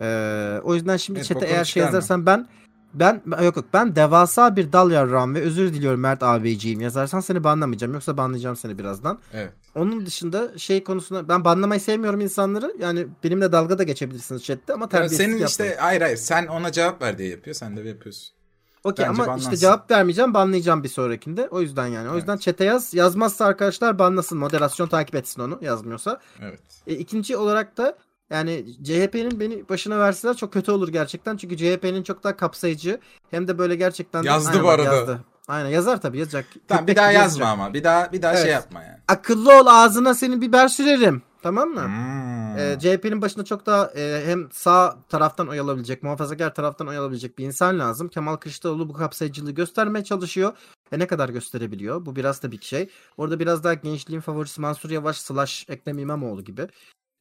Ee, 0.00 0.60
o 0.64 0.74
yüzden 0.74 0.96
şimdi 0.96 1.18
Evet, 1.18 1.28
chat'e 1.28 1.40
bokunu 1.40 1.50
eğer 1.50 1.64
şey 1.64 1.82
yazarsan 1.82 2.26
ben 2.26 2.48
ben 2.94 3.22
yok 3.42 3.56
yok 3.56 3.64
ben 3.72 3.96
devasa 3.96 4.56
bir 4.56 4.72
dal 4.72 4.90
yarram 4.90 5.34
ve 5.34 5.40
özür 5.40 5.74
diliyorum 5.74 6.00
Mert 6.00 6.22
abiciğim 6.22 6.80
yazarsan 6.80 7.20
seni 7.20 7.44
banlamayacağım. 7.44 7.94
Yoksa 7.94 8.16
banlayacağım 8.16 8.56
seni 8.56 8.78
birazdan. 8.78 9.18
Evet. 9.32 9.52
Onun 9.74 10.06
dışında 10.06 10.58
şey 10.58 10.84
konusunda 10.84 11.28
ben 11.28 11.44
banlamayı 11.44 11.80
sevmiyorum 11.80 12.20
insanları. 12.20 12.74
Yani 12.80 13.06
benimle 13.24 13.52
dalga 13.52 13.78
da 13.78 13.82
geçebilirsiniz 13.82 14.44
chatte 14.44 14.72
ama 14.72 14.88
terbiyesizlik 14.88 15.24
senin 15.26 15.38
yapmayın. 15.38 15.72
işte 15.72 15.76
hayır 15.80 16.00
hayır 16.00 16.16
sen 16.16 16.46
ona 16.46 16.72
cevap 16.72 17.02
ver 17.02 17.18
diye 17.18 17.28
yapıyor. 17.28 17.54
Sen 17.54 17.76
de 17.76 17.80
yapıyorsun. 17.80 18.39
Okey 18.84 19.06
ama 19.06 19.18
banlansın. 19.18 19.44
işte 19.44 19.56
cevap 19.56 19.90
vermeyeceğim 19.90 20.34
banlayacağım 20.34 20.82
bir 20.84 20.88
sonrakinde. 20.88 21.48
O 21.50 21.60
yüzden 21.60 21.86
yani. 21.86 22.10
O 22.10 22.16
yüzden 22.16 22.36
chat'e 22.36 22.64
yaz. 22.64 22.94
Yazmazsa 22.94 23.44
arkadaşlar 23.44 23.98
banlasın. 23.98 24.38
Moderasyon 24.38 24.88
takip 24.88 25.14
etsin 25.14 25.42
onu 25.42 25.58
yazmıyorsa. 25.62 26.20
Evet. 26.42 26.60
E, 26.86 26.94
ikinci 26.94 27.36
olarak 27.36 27.76
da 27.76 27.96
yani 28.30 28.66
CHP'nin 28.82 29.40
beni 29.40 29.68
başına 29.68 29.98
verseler 29.98 30.34
çok 30.36 30.52
kötü 30.52 30.70
olur 30.72 30.88
gerçekten. 30.88 31.36
Çünkü 31.36 31.56
CHP'nin 31.56 32.02
çok 32.02 32.24
daha 32.24 32.36
kapsayıcı 32.36 33.00
hem 33.30 33.48
de 33.48 33.58
böyle 33.58 33.76
gerçekten 33.76 34.22
Yazdı 34.22 34.50
Aynen 34.50 34.64
bu 34.64 34.68
arada. 34.68 34.94
Yazdı. 34.94 35.20
Aynen 35.48 35.68
yazar 35.68 36.00
tabii 36.00 36.18
yazacak. 36.18 36.46
Tamam 36.68 36.86
bir 36.86 36.96
daha 36.96 37.12
yazma 37.12 37.22
yazacak. 37.24 37.48
ama. 37.48 37.74
Bir 37.74 37.84
daha 37.84 38.12
bir 38.12 38.22
daha 38.22 38.32
şey 38.34 38.42
Evet. 38.42 38.52
yapma 38.52 38.82
yani. 38.82 38.98
Akıllı 39.08 39.60
ol 39.60 39.66
ağzına 39.66 40.14
senin 40.14 40.40
biber 40.40 40.68
sürerim. 40.68 41.22
Tamam 41.42 41.68
mı? 41.68 41.84
Hmm. 41.84 42.58
Ee, 42.58 42.78
CHP'nin 42.80 43.22
başında 43.22 43.44
çok 43.44 43.66
daha 43.66 43.86
e, 43.96 44.22
hem 44.26 44.48
sağ 44.52 44.98
taraftan 45.08 45.48
oy 45.48 45.60
alabilecek, 45.60 46.02
muhafazakar 46.02 46.54
taraftan 46.54 46.86
oy 46.88 46.96
alabilecek 46.98 47.38
bir 47.38 47.44
insan 47.44 47.78
lazım. 47.78 48.08
Kemal 48.08 48.36
Kılıçdaroğlu 48.36 48.88
bu 48.88 48.92
kapsayıcılığı 48.92 49.50
göstermeye 49.50 50.04
çalışıyor. 50.04 50.52
E 50.92 50.98
ne 50.98 51.06
kadar 51.06 51.28
gösterebiliyor? 51.28 52.06
Bu 52.06 52.16
biraz 52.16 52.42
da 52.42 52.52
bir 52.52 52.60
şey. 52.60 52.88
Orada 53.16 53.40
biraz 53.40 53.64
daha 53.64 53.74
gençliğin 53.74 54.20
favorisi 54.20 54.60
Mansur 54.60 54.90
Yavaş 54.90 55.16
slash 55.16 55.66
Ekrem 55.68 55.98
İmamoğlu 55.98 56.44
gibi. 56.44 56.68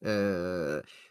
Ee, 0.05 0.11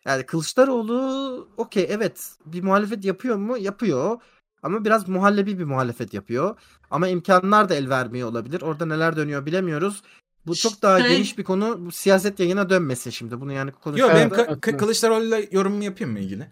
yani 0.05 0.27
Kılıçdaroğlu 0.27 1.49
okey 1.57 1.87
evet 1.91 2.37
bir 2.47 2.63
muhalefet 2.63 3.05
yapıyor 3.05 3.37
mu? 3.37 3.59
Yapıyor. 3.59 4.21
Ama 4.63 4.85
biraz 4.85 5.09
muhallebi 5.09 5.59
bir 5.59 5.65
muhalefet 5.65 6.15
yapıyor. 6.15 6.59
Ama 6.91 7.09
imkanlar 7.09 7.69
da 7.69 7.75
el 7.75 7.89
vermiyor 7.91 8.29
olabilir. 8.29 8.63
Orada 8.63 8.87
neler 8.87 9.17
dönüyor 9.17 9.47
bilemiyoruz. 9.47 10.03
Bu 10.49 10.55
çok 10.55 10.83
daha 10.83 11.01
Şey- 11.01 11.09
geniş 11.11 11.39
bir 11.39 11.45
konu. 11.45 11.87
Bu 11.87 11.93
siyaset 11.93 12.41
yayına 12.41 12.71
dönmesin 12.71 13.11
şimdi. 13.11 13.41
Bunu 13.41 13.53
yani 13.53 13.69
Yok 13.71 13.83
konuşacağız. 13.83 14.15
benim. 14.15 14.31
Ka- 14.31 14.77
Kılıçdaroğlu'yla 14.77 15.41
yorumumu 15.51 15.85
yapayım 15.85 16.13
mı 16.13 16.19
ilgili? 16.21 16.47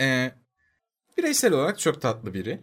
Ee, 0.00 0.32
bireysel 1.18 1.52
olarak 1.52 1.78
çok 1.78 2.02
tatlı 2.02 2.34
biri. 2.34 2.60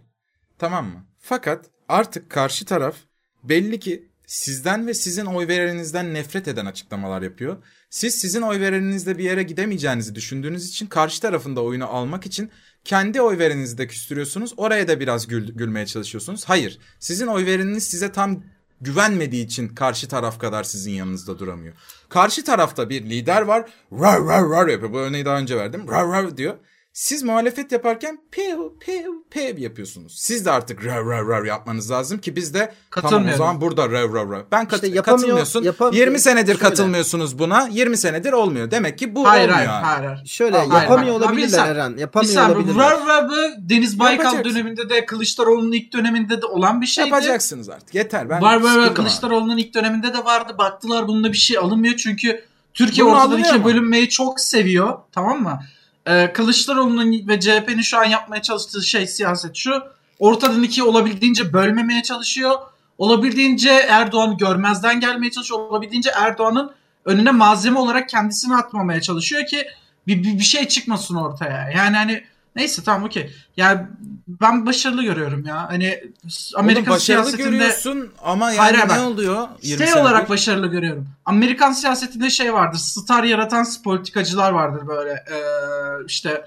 Tamam 0.57 0.85
mı? 0.85 1.05
Fakat 1.19 1.65
artık 1.89 2.29
karşı 2.29 2.65
taraf 2.65 2.95
belli 3.43 3.79
ki 3.79 4.09
sizden 4.27 4.87
ve 4.87 4.93
sizin 4.93 5.25
oy 5.25 5.47
vereninizden 5.47 6.13
nefret 6.13 6.47
eden 6.47 6.65
açıklamalar 6.65 7.21
yapıyor. 7.21 7.63
Siz 7.89 8.15
sizin 8.15 8.41
oy 8.41 8.59
vereninizle 8.59 9.17
bir 9.17 9.23
yere 9.23 9.43
gidemeyeceğinizi 9.43 10.15
düşündüğünüz 10.15 10.69
için 10.69 10.87
karşı 10.87 11.21
tarafında 11.21 11.63
oyunu 11.63 11.85
almak 11.87 12.25
için 12.25 12.51
kendi 12.83 13.21
oy 13.21 13.37
vereninizi 13.37 13.77
de 13.77 13.87
küstürüyorsunuz. 13.87 14.53
Oraya 14.57 14.87
da 14.87 14.99
biraz 14.99 15.27
gül- 15.27 15.53
gülmeye 15.53 15.85
çalışıyorsunuz. 15.85 16.43
Hayır. 16.45 16.79
Sizin 16.99 17.27
oy 17.27 17.45
vereniniz 17.45 17.83
size 17.83 18.11
tam 18.11 18.43
güvenmediği 18.81 19.45
için 19.45 19.67
karşı 19.67 20.07
taraf 20.07 20.39
kadar 20.39 20.63
sizin 20.63 20.91
yanınızda 20.91 21.39
duramıyor. 21.39 21.73
Karşı 22.09 22.43
tarafta 22.43 22.89
bir 22.89 23.01
lider 23.09 23.41
var. 23.41 23.69
Rar 23.91 24.25
rar 24.25 24.49
rar 24.49 24.67
yapıyor. 24.67 24.93
Bu 24.93 24.99
örneği 24.99 25.25
daha 25.25 25.39
önce 25.39 25.57
verdim. 25.57 25.87
Rar 25.91 26.07
rar 26.07 26.37
diyor. 26.37 26.55
Siz 26.93 27.23
muhalefet 27.23 27.71
yaparken 27.71 28.19
pew 28.31 28.57
pew 28.85 29.09
pew 29.31 29.61
yapıyorsunuz. 29.61 30.15
Siz 30.19 30.45
de 30.45 30.51
artık 30.51 30.85
rar 30.85 31.05
rar 31.05 31.27
rar 31.27 31.43
yapmanız 31.45 31.91
lazım 31.91 32.17
ki 32.17 32.35
biz 32.35 32.53
de 32.53 32.73
tamam 32.91 33.27
o 33.33 33.37
zaman 33.37 33.61
burada 33.61 33.89
rar 33.91 34.13
rar 34.13 34.29
rar. 34.29 34.43
Ben 34.51 34.65
kat- 34.67 34.73
İşte 34.83 34.87
yapamıyor- 34.95 35.05
katılmıyorsun. 35.21 35.63
yapam- 35.63 35.93
20 35.93 36.19
senedir 36.19 36.53
Şöyle. 36.53 36.69
katılmıyorsunuz 36.69 37.39
buna. 37.39 37.67
20 37.71 37.97
senedir 37.97 38.31
olmuyor. 38.31 38.71
Demek 38.71 38.97
ki 38.97 39.15
bu 39.15 39.27
Hayır 39.27 39.49
olmuyor. 39.49 39.67
hayır, 39.67 39.83
hayır 39.83 40.05
hayır. 40.07 40.25
Şöyle 40.27 40.57
Hayır, 40.57 40.71
yapamıyor 40.73 41.15
bir 41.19 41.25
olabilirler 41.25 41.47
saniye. 41.57 41.73
Eren. 41.73 41.97
Yapamıyor 41.97 42.33
saniye 42.33 42.57
olabilirler. 42.57 42.91
Rav 42.91 43.07
Rav'ı 43.07 43.53
Deniz 43.69 43.99
Baykal 43.99 44.23
Yapacaksın. 44.25 44.51
döneminde 44.55 44.89
de 44.89 45.05
Kılıçdaroğlu'nun 45.05 45.71
ilk 45.71 45.93
döneminde 45.93 46.41
de 46.41 46.45
olan 46.45 46.81
bir 46.81 46.85
şeydi. 46.85 47.09
Yapacaksınız 47.09 47.69
artık. 47.69 47.95
Yeter. 47.95 48.29
Ben 48.29 48.41
Var 48.41 48.61
var 48.61 48.77
var. 48.77 48.95
Kılıçdaroğlu'nun 48.95 49.57
ilk 49.57 49.73
döneminde 49.73 50.13
de 50.13 50.25
vardı. 50.25 50.55
Baktılar 50.57 51.07
bunda 51.07 51.31
bir 51.31 51.37
şey 51.37 51.57
alınmıyor 51.57 51.95
çünkü 51.95 52.43
Türkiye 52.73 53.05
Bunu 53.05 53.15
ortadan 53.15 53.39
ikiye 53.39 53.65
bölünmeyi 53.65 54.09
çok 54.09 54.39
seviyor. 54.39 54.97
Tamam 55.11 55.41
mı? 55.43 55.59
Ee, 56.09 56.33
Kılıçdaroğlu'nun 56.33 57.27
ve 57.27 57.39
CHP'nin 57.39 57.81
şu 57.81 57.99
an 57.99 58.05
yapmaya 58.05 58.41
çalıştığı 58.41 58.83
şey 58.83 59.07
siyaset 59.07 59.55
şu. 59.55 59.83
Ortadan 60.19 60.63
ikiye 60.63 60.85
olabildiğince 60.85 61.53
bölmemeye 61.53 62.03
çalışıyor. 62.03 62.51
Olabildiğince 62.97 63.69
Erdoğan'ı 63.69 64.37
görmezden 64.37 64.99
gelmeye 64.99 65.31
çalışıyor. 65.31 65.59
Olabildiğince 65.59 66.11
Erdoğan'ın 66.15 66.71
önüne 67.05 67.31
malzeme 67.31 67.79
olarak 67.79 68.09
kendisini 68.09 68.55
atmamaya 68.55 69.01
çalışıyor 69.01 69.45
ki 69.45 69.67
bir, 70.07 70.23
bir, 70.23 70.39
bir 70.39 70.43
şey 70.43 70.67
çıkmasın 70.67 71.15
ortaya. 71.15 71.69
Yani 71.69 71.97
hani 71.97 72.23
neyse 72.55 72.83
tamam 72.83 73.03
okey. 73.03 73.31
Yani 73.57 73.81
ben 74.27 74.65
başarılı 74.65 75.03
görüyorum 75.03 75.45
ya. 75.45 75.69
Hani 75.69 76.03
Amerikan 76.55 76.83
Oğlum 76.83 76.93
başarılı 76.93 77.25
siyasetinde 77.25 77.49
görüyorsun 77.49 78.09
ama 78.23 78.51
yani 78.51 78.77
Hayır, 78.77 79.01
ne 79.01 79.07
oluyor? 79.07 79.47
20 79.61 79.87
şey 79.87 80.01
olarak 80.01 80.29
başarılı 80.29 80.67
görüyorum. 80.67 81.07
Amerikan 81.25 81.71
siyasetinde 81.71 82.29
şey 82.29 82.53
vardır. 82.53 82.77
Star 82.77 83.23
yaratan 83.23 83.65
politikacılar 83.83 84.51
vardır 84.51 84.87
böyle. 84.87 85.11
Ee, 85.11 85.39
işte 86.07 86.45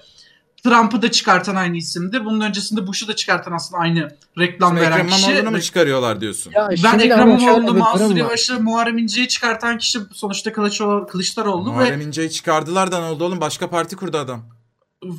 Trump'ı 0.63 1.01
da 1.01 1.11
çıkartan 1.11 1.55
aynı 1.55 1.77
isimdi. 1.77 2.25
Bunun 2.25 2.41
öncesinde 2.41 2.87
Bush'u 2.87 3.07
da 3.07 3.15
çıkartan 3.15 3.51
aslında 3.51 3.81
aynı 3.81 4.09
reklam 4.39 4.69
Şimdi 4.69 4.81
veren 4.81 4.91
Ekrem 4.91 5.07
kişi. 5.07 5.31
İmamoğlu'nu 5.31 5.51
mu 5.51 5.61
çıkarıyorlar 5.61 6.21
diyorsun? 6.21 6.51
Ya 6.55 6.69
Ben 6.83 6.99
Ekrem 6.99 7.29
İmamoğlu'nu, 7.29 7.73
Mansur. 7.73 8.15
Yavaş'ı, 8.15 8.59
Muharrem 8.59 8.97
İnce'yi 8.97 9.27
çıkartan 9.27 9.77
kişi 9.77 9.99
sonuçta 10.13 10.53
Kılıçdaroğlu, 10.53 11.07
Kılıçdaroğlu 11.07 11.69
ve 11.71 11.75
Muharrem 11.75 12.01
İnce'yi 12.01 12.31
çıkardılar 12.31 12.91
da 12.91 12.99
ne 12.99 13.05
oldu 13.05 13.23
oğlum? 13.23 13.41
Başka 13.41 13.69
parti 13.69 13.95
kurdu 13.95 14.17
adam. 14.17 14.41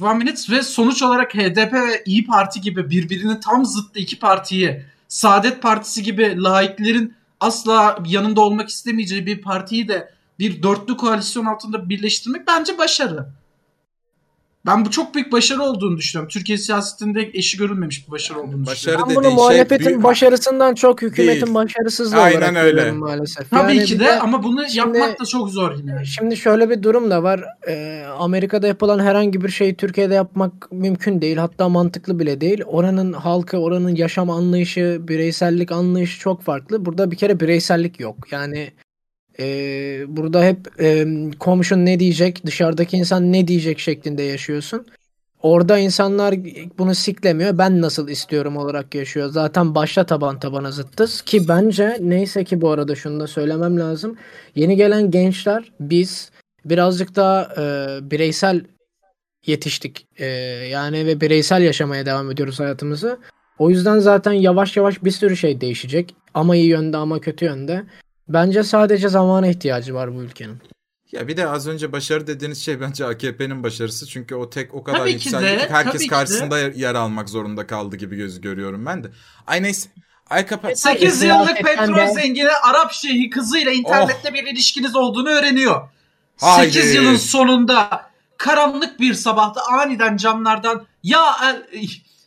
One 0.01 0.19
Minute 0.19 0.53
ve 0.53 0.63
sonuç 0.63 1.03
olarak 1.03 1.35
HDP 1.35 1.73
ve 1.73 2.03
İyi 2.07 2.27
Parti 2.27 2.61
gibi 2.61 2.91
birbirinin 2.91 3.41
tam 3.41 3.65
zıttı 3.65 3.99
iki 3.99 4.19
partiyi 4.19 4.85
Saadet 5.09 5.63
Partisi 5.63 6.03
gibi 6.03 6.43
laiklerin 6.43 7.15
asla 7.41 7.99
yanında 8.07 8.41
olmak 8.41 8.69
istemeyeceği 8.69 9.27
bir 9.27 9.43
partiyi 9.43 9.89
de 9.89 10.15
bir 10.39 10.63
dörtlü 10.63 10.97
koalisyon 10.97 11.45
altında 11.45 11.89
birleştirmek 11.89 12.47
bence 12.47 12.79
başarı. 12.79 13.27
Ben 14.67 14.85
bu 14.85 14.91
çok 14.91 15.15
büyük 15.15 15.33
başarı 15.33 15.63
olduğunu 15.63 15.97
düşünüyorum. 15.97 16.29
Türkiye 16.33 16.59
siyasetinde 16.59 17.31
eşi 17.35 17.59
görülmemiş 17.59 18.07
bir 18.07 18.13
başarı 18.13 18.39
olduğunu 18.41 18.67
Başarı 18.67 18.77
düşünüyorum. 18.77 19.05
Ben 19.09 19.17
bunu 19.17 19.25
şey 19.25 19.35
muhalefetin 19.35 19.87
büyük- 19.87 20.03
başarısından 20.05 20.75
çok 20.75 21.03
hükümetin 21.03 21.43
Değil. 21.47 21.55
başarısızlığı 21.55 22.21
Aynen 22.21 22.37
olarak 22.53 22.65
öyle. 22.65 22.93
maalesef. 22.93 23.51
Tabii 23.51 23.77
Yani 23.77 23.85
ki 23.87 24.01
de 24.01 24.05
de- 24.05 24.21
ama 24.21 24.43
bunu 24.43 24.65
şimdi- 24.69 24.79
yapmak 24.79 25.21
da 25.21 25.25
çok 25.25 25.51
zor 25.51 25.75
yine. 25.75 26.05
Şimdi 26.05 26.37
şöyle 26.37 26.71
bir 26.71 26.83
durum 26.83 27.11
da 27.11 27.23
var. 27.23 27.45
Ee, 27.69 28.05
Amerika'da 28.19 28.67
yapılan 28.67 28.99
herhangi 28.99 29.41
bir 29.43 29.49
şeyi 29.49 29.75
Türkiye'de 29.77 30.15
yapmak 30.15 30.73
mümkün 30.73 31.21
değil. 31.21 31.37
Hatta 31.37 31.69
mantıklı 31.69 32.19
bile 32.19 32.41
değil. 32.41 32.63
Oranın 32.67 33.13
halkı, 33.13 33.57
oranın 33.59 33.95
yaşam 33.95 34.31
anlayışı, 34.31 34.99
bireysellik 35.01 35.73
anlayışı 35.73 36.21
çok 36.21 36.43
farklı. 36.43 36.85
Burada 36.85 37.11
bir 37.11 37.17
kere 37.17 37.41
bireysellik 37.41 38.01
yok. 38.01 38.17
Yani 38.31 38.71
e, 39.41 39.47
burada 40.09 40.45
hep 40.45 40.81
e, 40.81 41.07
komşun 41.39 41.87
ne 41.87 42.01
diyecek, 42.01 42.47
dışarıdaki 42.47 42.97
insan 42.97 43.33
ne 43.33 43.49
diyecek 43.49 43.79
şeklinde 43.79 44.23
yaşıyorsun. 44.23 44.87
Orada 45.43 45.79
insanlar 45.79 46.35
bunu 46.79 46.95
siklemiyor. 46.95 47.59
Ben 47.59 47.81
nasıl 47.81 48.09
istiyorum 48.09 48.57
olarak 48.57 48.95
yaşıyor. 48.95 49.31
Zaten 49.31 49.75
başta 49.75 50.07
taban 50.07 50.39
tabana 50.39 50.71
zıttız. 50.71 51.23
Ki 51.23 51.49
bence 51.49 51.97
neyse 52.01 52.45
ki 52.45 52.61
bu 52.61 52.71
arada 52.71 52.95
şunu 52.95 53.21
da 53.21 53.27
söylemem 53.27 53.81
lazım. 53.81 54.17
Yeni 54.55 54.77
gelen 54.77 55.11
gençler 55.11 55.73
biz 55.81 56.31
birazcık 56.65 57.17
daha 57.17 57.43
e, 57.43 57.99
bireysel 58.11 58.65
yetiştik. 59.47 60.07
E, 60.17 60.27
yani 60.71 61.07
ve 61.07 61.21
bireysel 61.21 61.63
yaşamaya 61.63 62.07
devam 62.07 62.31
ediyoruz 62.31 62.61
hayatımızı. 62.61 63.19
O 63.59 63.71
yüzden 63.71 63.99
zaten 63.99 64.33
yavaş 64.33 64.77
yavaş 64.77 65.05
bir 65.05 65.11
sürü 65.11 65.37
şey 65.37 65.61
değişecek. 65.61 66.15
Ama 66.35 66.57
iyi 66.57 66.67
yönde 66.67 66.97
ama 66.97 67.21
kötü 67.21 67.45
yönde. 67.45 67.85
Bence 68.29 68.63
sadece 68.63 69.09
zamana 69.09 69.47
ihtiyacı 69.47 69.95
var 69.95 70.15
bu 70.15 70.23
ülkenin. 70.23 70.59
Ya 71.13 71.29
bir 71.29 71.37
de 71.37 71.49
az 71.49 71.69
önce 71.69 71.93
başarı 71.93 72.27
dediğiniz 72.27 72.65
şey 72.65 72.81
bence 72.81 73.07
AKP'nin 73.07 73.63
başarısı. 73.63 74.07
Çünkü 74.07 74.35
o 74.35 74.51
tek 74.51 74.75
o 74.75 74.85
kadar 74.85 74.99
Tabii 74.99 75.13
yükseldi 75.13 75.45
de, 75.45 75.69
herkes 75.69 75.93
tabii 75.93 76.03
ki 76.03 76.09
karşısında 76.09 76.59
yer, 76.59 76.73
yer 76.75 76.95
almak 76.95 77.29
zorunda 77.29 77.67
kaldı 77.67 77.97
gibi 77.97 78.17
göz 78.17 78.41
görüyorum 78.41 78.87
ben 78.87 79.05
de. 79.05 79.11
Ay 79.47 79.63
neyse. 79.63 79.89
Ay 80.31 80.47
kapat. 80.47 80.79
8 80.79 81.19
Siyasetten 81.21 81.39
yıllık 81.39 81.57
petrol 81.65 81.97
de- 81.97 82.21
zengini 82.21 82.51
Arap 82.51 82.93
şeyhi 82.93 83.31
kızıyla 83.31 83.73
internette 83.73 84.35
bir 84.35 84.47
ilişkiniz 84.47 84.97
olduğunu 84.97 85.29
öğreniyor. 85.29 85.75
Oh. 86.43 86.47
Haydi. 86.47 86.73
8 86.73 86.95
yılın 86.95 87.17
sonunda 87.17 88.11
karanlık 88.37 89.01
bir 89.01 89.15
sabahta 89.15 89.61
aniden 89.73 90.17
camlardan 90.17 90.87
ya 91.03 91.37
el, 91.43 91.63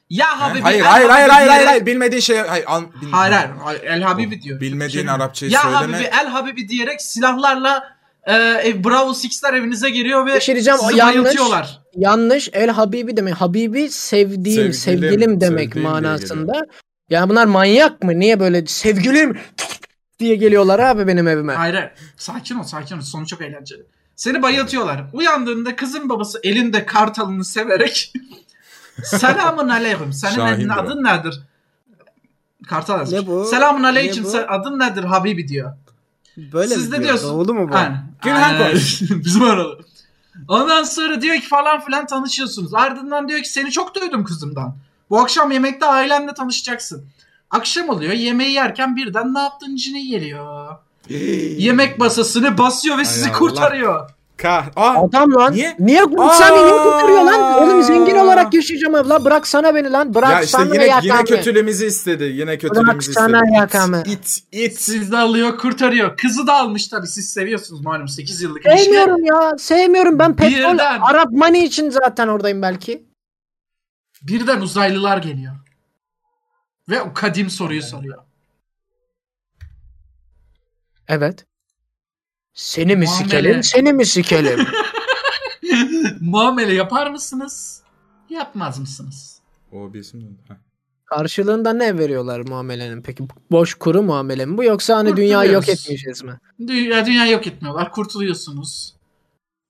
ya 0.10 0.42
Habibi 0.42 0.62
hayır, 0.62 0.80
El 0.80 0.86
hayır, 0.86 1.10
hayır, 1.10 1.30
hayır, 1.30 1.50
hayır, 1.50 1.66
hayır, 1.66 1.86
bilmediğin 1.86 2.22
şey, 2.22 2.38
hayır, 2.38 2.66
al, 2.68 2.84
bil- 3.02 3.12
hayır, 3.12 3.34
hayır, 3.64 3.82
El 3.84 4.02
Habibi 4.02 4.42
diyor. 4.42 4.62
Bilmediğin 4.62 5.06
Şey- 5.06 5.14
Arapçayı 5.16 5.52
ya 5.52 5.62
söyleme. 5.62 5.78
Habibi 5.98 6.10
El 6.22 6.28
Habibi 6.28 6.70
diyerek 6.70 7.02
silahlarla 7.02 7.98
e, 8.24 8.34
ev- 8.34 8.84
Bravo 8.84 9.14
Six'ler 9.14 9.54
evinize 9.54 9.90
geliyor 9.90 10.26
ve 10.26 10.40
şey 10.42 10.56
diyeceğim, 10.56 10.80
sizi 10.80 10.98
yanlış. 10.98 11.16
bayıltıyorlar. 11.16 11.80
Yanlış. 11.96 12.50
El 12.54 12.70
Habibi 12.70 13.18
demek. 13.18 13.34
Habibi 13.34 13.90
sevdiğim, 13.90 14.74
Sevgilim, 14.74 14.74
sevgilim 15.12 15.42
demek 15.42 15.68
sevdiğim 15.68 15.90
manasında. 15.90 16.66
Yani 17.10 17.30
bunlar 17.30 17.46
manyak 17.46 18.04
mı? 18.04 18.20
Niye 18.20 18.40
böyle 18.40 18.66
sevgilim 18.66 19.38
diye 20.20 20.36
geliyorlar 20.36 20.80
abi 20.80 21.08
benim 21.08 21.28
evime? 21.28 21.54
Hayır, 21.54 21.74
hayır. 21.74 21.92
sakin 22.18 22.56
ol, 22.56 22.64
sakin 22.64 22.98
ol. 22.98 23.02
Sonu 23.02 23.26
çok 23.28 23.42
eğlenceli. 23.42 23.82
Seni 24.16 24.42
bayıltıyorlar. 24.42 25.04
Uyandığında 25.14 25.76
kızın 25.76 26.10
babası 26.10 26.40
elinde 26.44 26.86
kartalını 26.86 27.46
severek 27.46 28.14
Selamun 29.04 29.70
aleyküm. 29.70 30.14
Senin 30.14 30.70
adın 30.70 31.04
nedir? 31.04 31.42
Kartal 32.68 33.00
yazmış. 33.00 33.20
Ne 33.22 33.28
bu? 33.28 33.46
Selamun 33.46 33.84
aleyküm. 33.84 34.24
Ne 34.24 34.28
bu? 34.34 34.38
Adın 34.38 34.80
nedir 34.80 35.04
Habibi 35.04 35.48
diyor. 35.48 35.74
Böyle 36.38 36.76
Siz 36.76 36.88
de 36.92 36.96
diyor? 36.96 37.04
diyorsun. 37.04 37.30
Doğulu 37.30 37.54
mu 37.54 37.70
bu? 37.70 37.76
Aynen. 37.76 38.12
Günhan 38.24 38.54
Aynen. 38.54 38.70
konuş. 38.70 39.02
Bizim 39.10 39.44
aralı. 39.44 39.80
Ondan 40.48 40.84
sonra 40.84 41.22
diyor 41.22 41.36
ki 41.36 41.48
falan 41.48 41.82
filan 41.86 42.08
tanışıyorsunuz. 42.08 42.74
Ardından 42.74 43.28
diyor 43.28 43.40
ki 43.42 43.50
seni 43.50 43.72
çok 43.72 43.96
duydum 43.96 44.24
kızımdan. 44.24 44.76
Bu 45.10 45.20
akşam 45.20 45.52
yemekte 45.52 45.86
ailenle 45.86 46.34
tanışacaksın. 46.34 47.06
Akşam 47.52 47.90
oluyor 47.90 48.14
yemeği 48.14 48.52
yerken 48.52 48.96
birden 48.96 49.34
ne 49.34 49.40
yaptın 49.40 49.76
cine 49.76 50.06
geliyor. 50.06 50.76
Yemek 51.58 52.00
masasını 52.00 52.58
basıyor 52.58 52.98
ve 52.98 53.06
sizi 53.06 53.30
Allah. 53.30 53.38
kurtarıyor. 53.38 54.10
Kah. 54.38 54.66
Aa, 54.76 55.04
Adam 55.04 55.34
lan. 55.34 55.54
Niye? 55.54 55.76
Niye? 55.80 56.04
Aa! 56.04 56.30
Sen 56.30 56.54
beni 56.56 56.72
kurtarıyor 56.72 57.22
lan? 57.24 57.64
Oğlum 57.64 57.84
zengin 57.84 58.16
olarak 58.16 58.54
yaşayacağım. 58.54 59.10
La 59.10 59.26
bırak 59.26 59.48
sana 59.48 59.76
beni 59.76 59.92
lan. 59.92 60.14
Bırak 60.14 60.32
ya 60.32 60.42
işte 60.42 60.58
sana 60.58 60.74
yine 60.74 60.86
yakami. 60.86 61.08
yine 61.08 61.24
kötülüğümüzü 61.24 61.86
istedi. 61.86 62.24
Yine 62.24 62.58
kötülüğümüzü 62.58 63.14
sana 63.14 63.38
istedi. 63.38 63.54
yakame. 63.58 64.04
İt, 64.06 64.40
it. 64.52 64.80
Sizi 64.80 65.12
de 65.12 65.18
alıyor 65.18 65.58
kurtarıyor. 65.58 66.18
Kızı 66.18 66.48
da 66.48 66.54
almış 66.54 66.88
tabii 66.88 67.08
siz 67.08 67.30
seviyorsunuz 67.30 67.82
malum 67.82 68.08
8 68.08 68.42
yıllık 68.42 68.66
ilişki. 68.66 68.84
Sevmiyorum 68.84 69.26
ya. 69.26 69.58
Sevmiyorum. 69.58 70.20
Ben 70.20 70.36
petrol 70.36 70.74
Birden. 70.74 71.00
Arap 71.02 71.32
money 71.32 71.64
için 71.66 71.90
zaten 71.90 72.28
oradayım 72.28 72.62
belki. 72.62 73.08
Birden 74.22 74.62
uzaylılar 74.62 75.18
geliyor. 75.18 75.54
Ve 76.90 77.02
o 77.02 77.14
kadim 77.14 77.50
soruyu 77.50 77.82
soruyor. 77.82 78.18
Evet. 81.08 81.46
Seni 82.58 82.96
mi 82.96 83.06
Muamele. 83.06 83.24
sikelim? 83.24 83.64
Seni 83.64 83.94
mi 83.94 84.06
sikelim? 84.06 84.60
Muamele 86.22 86.74
yapar 86.74 87.12
mısınız? 87.12 87.82
Yapmaz 88.30 88.80
mısınız? 88.80 89.40
O 89.72 89.94
bir 89.94 90.00
isim 90.00 90.38
ha. 90.48 90.58
Karşılığında 91.06 91.74
ne 91.74 91.98
veriyorlar 91.98 92.40
muamelenin? 92.40 93.02
Peki 93.02 93.24
boş 93.52 93.74
kuru 93.74 94.02
muamele 94.04 94.46
mi 94.46 94.58
bu 94.58 94.64
yoksa 94.64 94.98
hani 94.98 95.18
dünyayı 95.18 95.52
yok 95.52 95.70
etmeyeceğiz 95.70 96.24
mi? 96.24 96.40
Dünya, 96.68 97.06
dünya 97.06 97.26
yok 97.26 97.48
etmiyorlar. 97.48 97.92
Kurtuluyorsunuz. 97.92 98.96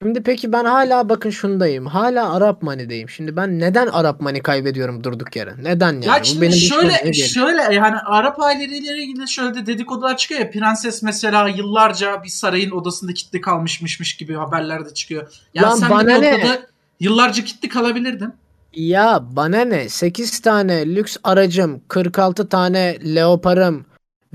Şimdi 0.03 0.23
peki 0.23 0.51
ben 0.51 0.65
hala 0.65 1.09
bakın 1.09 1.29
şundayım. 1.29 1.85
Hala 1.85 2.33
Arap 2.33 2.61
Money'deyim. 2.61 3.09
Şimdi 3.09 3.35
ben 3.35 3.59
neden 3.59 3.87
Arap 3.87 4.21
Money 4.21 4.41
kaybediyorum 4.41 5.03
durduk 5.03 5.35
yere? 5.35 5.53
Neden 5.63 5.93
yani? 5.93 6.05
Ya 6.05 6.21
Bu 6.21 6.25
şimdi 6.25 6.41
benim 6.41 6.53
işime 6.53 6.81
şöyle 6.81 7.13
şöyle 7.13 7.75
yani 7.75 7.97
Arap 7.97 8.41
aileleriyle 8.41 9.03
ilgili 9.03 9.29
şöyle 9.29 9.55
de 9.55 9.65
dedikodular 9.65 10.17
çıkıyor 10.17 10.41
ya. 10.41 10.51
Prenses 10.51 11.03
mesela 11.03 11.47
yıllarca 11.49 12.23
bir 12.23 12.29
sarayın 12.29 12.71
odasında 12.71 13.13
kilitli 13.13 13.41
kalmışmışmış 13.41 14.17
gibi 14.17 14.33
haberler 14.35 14.85
de 14.85 14.93
çıkıyor. 14.93 15.31
Yani 15.53 15.67
Lan 15.67 15.75
sen 15.75 15.89
bana 15.89 16.17
ne? 16.17 16.59
yıllarca 16.99 17.43
kilitli 17.43 17.69
kalabilirdin. 17.69 18.33
Ya 18.73 19.23
bana 19.31 19.61
ne? 19.61 19.89
8 19.89 20.39
tane 20.39 20.95
lüks 20.95 21.17
aracım, 21.23 21.81
46 21.87 22.49
tane 22.49 22.97
leoparım 23.15 23.85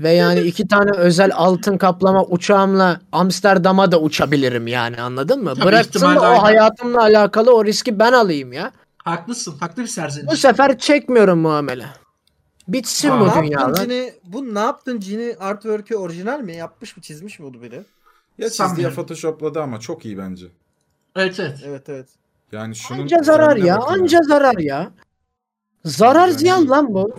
ve 0.03 0.11
yani 0.11 0.39
2 0.39 0.67
tane 0.67 0.91
özel 0.97 1.31
altın 1.35 1.77
kaplama 1.77 2.23
uçağımla 2.23 3.01
Amsterdam'a 3.11 3.91
da 3.91 3.99
uçabilirim 4.01 4.67
yani 4.67 5.01
anladın 5.01 5.43
mı? 5.43 5.53
Tabii 5.55 5.65
Bıraksın 5.65 6.01
da 6.15 6.31
o 6.33 6.43
hayatımla 6.43 7.01
alakalı 7.01 7.55
o 7.55 7.65
riski 7.65 7.99
ben 7.99 8.13
alayım 8.13 8.53
ya. 8.53 8.71
Haklısın. 8.97 9.55
Haklı 9.59 9.81
bir 9.81 9.87
serzeniş. 9.87 10.31
Bu 10.31 10.37
sefer 10.37 10.77
çekmiyorum 10.77 11.39
muamele. 11.39 11.85
Bitsin 12.67 13.09
Aa, 13.09 13.19
bu. 13.19 13.75
Cini? 13.75 14.13
Bu 14.23 14.55
ne 14.55 14.59
yaptın 14.59 14.99
Cini? 14.99 15.35
Artwork'ü 15.39 15.95
orijinal 15.95 16.39
mi? 16.39 16.55
Yapmış 16.55 16.97
mı? 16.97 17.03
Çizmiş 17.03 17.39
mi 17.39 17.45
bunu 17.45 17.61
biri? 17.61 17.83
Ya 18.37 18.49
çizdi 18.49 18.81
ya 18.81 18.89
photoshopladı 18.89 19.61
ama 19.61 19.79
çok 19.79 20.05
iyi 20.05 20.17
bence. 20.17 20.45
Evet 21.15 21.39
evet. 21.39 21.59
Evet 21.65 21.89
evet. 21.89 22.07
Yani 22.51 22.75
şunun 22.75 23.01
Anca 23.01 23.17
zarar 23.23 23.57
ya. 23.57 23.77
Anca 23.77 24.19
zarar 24.27 24.57
ya. 24.57 24.91
Zarar 25.85 26.27
Yani- 26.27 26.39
ziyan 26.39 26.69
lan 26.69 26.93
bu. 26.93 27.15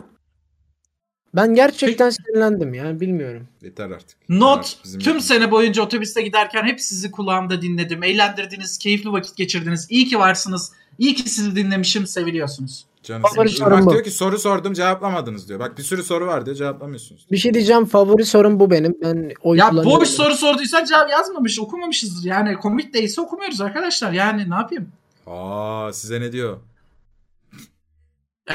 Ben 1.36 1.54
gerçekten 1.54 2.10
sinirlendim 2.10 2.74
ya 2.74 3.00
bilmiyorum. 3.00 3.48
Yeter 3.62 3.90
artık. 3.90 4.18
Not 4.28 4.58
Artık 4.58 4.84
bizim 4.84 5.00
tüm 5.00 5.06
yapımız. 5.08 5.26
sene 5.26 5.50
boyunca 5.50 5.82
otobüste 5.82 6.22
giderken 6.22 6.64
hep 6.64 6.80
sizi 6.80 7.10
kulağımda 7.10 7.62
dinledim. 7.62 8.02
Eğlendirdiniz, 8.02 8.78
keyifli 8.78 9.12
vakit 9.12 9.36
geçirdiniz. 9.36 9.86
İyi 9.90 10.06
ki 10.06 10.18
varsınız. 10.18 10.72
İyi 10.98 11.14
ki 11.14 11.28
sizi 11.30 11.56
dinlemişim, 11.56 12.06
seviliyorsunuz. 12.06 12.84
Canım 13.02 13.22
Favori 13.22 13.48
sorum 13.48 13.72
Irmak 13.72 13.86
bu. 13.86 13.90
diyor 13.90 14.04
ki 14.04 14.10
soru 14.10 14.38
sordum 14.38 14.72
cevaplamadınız 14.72 15.48
diyor. 15.48 15.60
Bak 15.60 15.78
bir 15.78 15.82
sürü 15.82 16.02
soru 16.02 16.26
var 16.26 16.46
diyor 16.46 16.56
cevaplamıyorsunuz. 16.56 17.26
Bir 17.32 17.36
şey 17.36 17.54
diyeceğim 17.54 17.84
favori 17.84 18.24
sorum 18.24 18.60
bu 18.60 18.70
benim. 18.70 18.94
Ben 19.02 19.32
oy 19.42 19.58
Ya 19.58 19.70
boş 19.72 20.08
soru 20.08 20.34
sorduysan 20.36 20.84
cevap 20.84 21.10
yazmamış, 21.10 21.60
okumamışızdır. 21.60 22.28
Yani 22.28 22.54
komik 22.56 22.94
değilse 22.94 23.20
okumuyoruz 23.20 23.60
arkadaşlar. 23.60 24.12
Yani 24.12 24.50
ne 24.50 24.54
yapayım? 24.54 24.88
Aa 25.26 25.92
size 25.92 26.20
ne 26.20 26.32
diyor? 26.32 26.58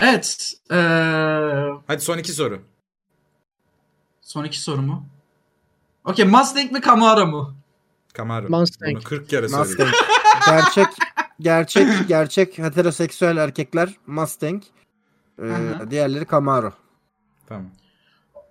Evet. 0.01 0.53
Eee 0.71 0.77
Hadi 1.87 2.01
son 2.01 2.17
iki 2.17 2.31
soru. 2.33 2.61
Son 4.29 4.43
iki 4.45 4.59
soru 4.61 4.81
mu? 4.81 5.05
Okey 6.05 6.25
Mustang 6.25 6.71
mi 6.71 6.81
Camaro 6.81 7.27
mu? 7.27 7.53
Camaro. 8.17 8.49
Mustang. 8.49 8.91
Bunu 8.95 9.03
40 9.03 9.29
kere 9.29 9.49
söyledim. 9.49 9.67
Mustang. 9.69 9.89
gerçek 10.47 10.87
gerçek 11.39 11.87
gerçek 12.07 12.57
heteroseksüel 12.57 13.37
erkekler 13.37 13.89
Mustang. 14.07 14.63
Ee, 15.41 15.51
diğerleri 15.89 16.27
Camaro. 16.31 16.73
Tamam. 17.47 17.65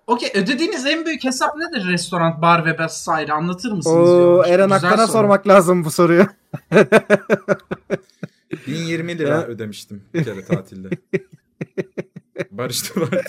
Okey 0.07 0.31
ödediğiniz 0.33 0.85
en 0.85 1.05
büyük 1.05 1.23
hesap 1.23 1.55
nedir 1.55 1.87
restoran, 1.87 2.41
bar 2.41 2.65
ve 2.65 2.77
vesaire 2.79 3.33
anlatır 3.33 3.71
mısınız? 3.71 4.09
O 4.09 4.17
diyormuş. 4.19 4.47
Eren 4.49 4.69
Akkan'a 4.69 4.97
soru. 5.07 5.11
sormak 5.17 5.47
lazım 5.47 5.85
bu 5.85 5.91
soruyu. 5.91 6.25
1020 8.67 9.17
lira 9.17 9.29
Ya. 9.29 9.43
ödemiştim 9.43 10.03
bir 10.13 10.23
kere 10.23 10.45
tatilde. 10.45 10.89
Barıştılar. 12.51 13.25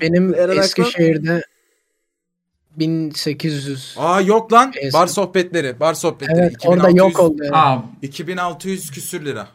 Benim 0.00 0.34
Eren 0.38 0.56
Eskişehir'de 0.56 1.42
1800 2.78 3.94
Aa 3.98 4.20
yok 4.20 4.52
lan. 4.52 4.72
En 4.80 4.92
Bar 4.92 5.06
sohbetleri. 5.06 5.80
Bar 5.80 5.94
sohbetleri. 5.94 6.38
Evet 6.40 6.56
orada 6.66 6.90
2600 6.90 6.96
yok 6.98 7.20
oldu. 7.20 7.44
yani. 7.44 7.56
Aa, 7.56 7.82
2600 8.02 8.90
küsür 8.90 9.24
lira. 9.24 9.48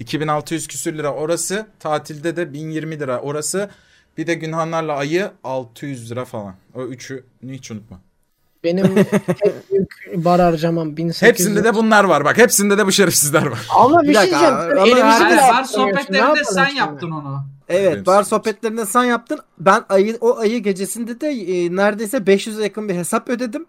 2600 0.00 0.66
küsür 0.66 0.98
lira 0.98 1.14
orası. 1.14 1.66
Tatilde 1.80 2.36
de 2.36 2.52
1020 2.52 3.00
lira 3.00 3.20
orası. 3.20 3.70
Bir 4.18 4.26
de 4.26 4.34
Günhanlarla 4.34 4.96
ayı 4.96 5.30
600 5.44 6.10
lira 6.10 6.24
falan. 6.24 6.54
O 6.74 6.82
üçü 6.84 7.24
hiç 7.48 7.70
unutma. 7.70 8.00
Benim 8.64 8.94
tek 9.04 9.70
büyük 9.72 10.24
bar 10.24 10.40
harcamam 10.40 10.96
1800. 10.96 11.22
Hepsinde 11.22 11.64
de 11.64 11.74
bunlar 11.74 12.04
var 12.04 12.24
bak. 12.24 12.38
Hepsinde 12.38 12.78
de 12.78 12.86
bu 12.86 12.92
şerefsizler 12.92 13.46
var. 13.46 13.66
Ama 13.76 14.02
bir, 14.02 14.08
Bir 14.08 14.14
şey 14.14 14.22
dakika, 14.22 14.74
diyeceğim. 14.74 14.98
elimizi 14.98 15.24
bile 15.26 15.36
bar 15.36 15.64
sohbetlerinde 15.64 16.44
sen 16.44 16.68
yaptın 16.68 17.10
onu. 17.10 17.46
Evet 17.68 17.92
Benim 17.92 18.06
bar 18.06 18.22
sohbetlerinde 18.22 18.86
sen 18.86 19.04
yaptın. 19.04 19.38
Ben 19.58 19.84
ayı 19.88 20.18
o 20.20 20.38
ayı 20.38 20.62
gecesinde 20.62 21.20
de 21.20 21.28
e, 21.28 21.76
neredeyse 21.76 22.16
500'e 22.16 22.62
yakın 22.62 22.88
bir 22.88 22.94
hesap 22.94 23.28
ödedim. 23.30 23.66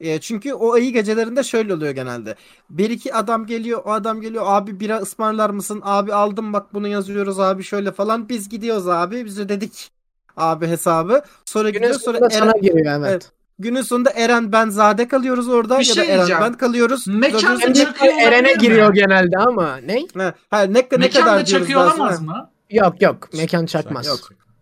E, 0.00 0.20
çünkü 0.20 0.52
o 0.52 0.72
ayı 0.72 0.92
gecelerinde 0.92 1.42
şöyle 1.42 1.74
oluyor 1.74 1.92
genelde. 1.92 2.34
Bir 2.70 2.90
iki 2.90 3.14
adam 3.14 3.46
geliyor, 3.46 3.82
o 3.84 3.92
adam 3.92 4.20
geliyor. 4.20 4.44
Abi 4.46 4.80
bira 4.80 4.96
ısmarlar 4.98 5.50
mısın? 5.50 5.80
Abi 5.84 6.14
aldım 6.14 6.52
bak 6.52 6.74
bunu 6.74 6.88
yazıyoruz 6.88 7.40
abi 7.40 7.62
şöyle 7.62 7.92
falan. 7.92 8.28
Biz 8.28 8.48
gidiyoruz 8.48 8.88
abi. 8.88 9.24
Biz 9.24 9.38
ödedik 9.40 9.90
abi 10.36 10.66
hesabı. 10.66 11.22
Sonra 11.44 11.70
Günün 11.70 11.82
gidiyor 11.82 12.00
sonra 12.00 12.18
sonunda 12.18 12.30
sana 12.30 12.50
Eren, 12.50 12.60
giriyor 12.62 12.86
evet. 12.98 13.10
Evet. 13.10 13.30
günün 13.58 13.82
sonunda 13.82 14.10
Eren 14.10 14.52
ben 14.52 14.68
Zade 14.70 15.08
kalıyoruz 15.08 15.48
orada 15.48 15.74
Bir 15.78 15.86
ya 15.86 15.94
şey 15.94 15.96
da 15.96 16.04
Eren 16.06 16.16
diyeceğim. 16.16 16.42
ben 16.42 16.52
kalıyoruz. 16.52 17.08
Mekan 17.08 17.72
çakıyor 17.72 18.14
Eren'e 18.22 18.52
giriyor 18.52 18.94
genelde 18.94 19.38
ama 19.38 19.76
ne? 19.76 20.06
Ha, 20.16 20.34
ha, 20.50 20.62
ne, 20.62 20.86
ne 20.98 21.10
kadar 21.10 21.46
diyoruz 21.46 21.50
çakıyor 21.50 21.80
daha 21.80 21.90
sonra? 21.90 22.02
olamaz 22.02 22.22
mı? 22.22 22.50
Yok 22.70 23.02
yok 23.02 23.28
mekan 23.34 23.66
çakmaz. 23.66 24.06
Yok. 24.06 24.18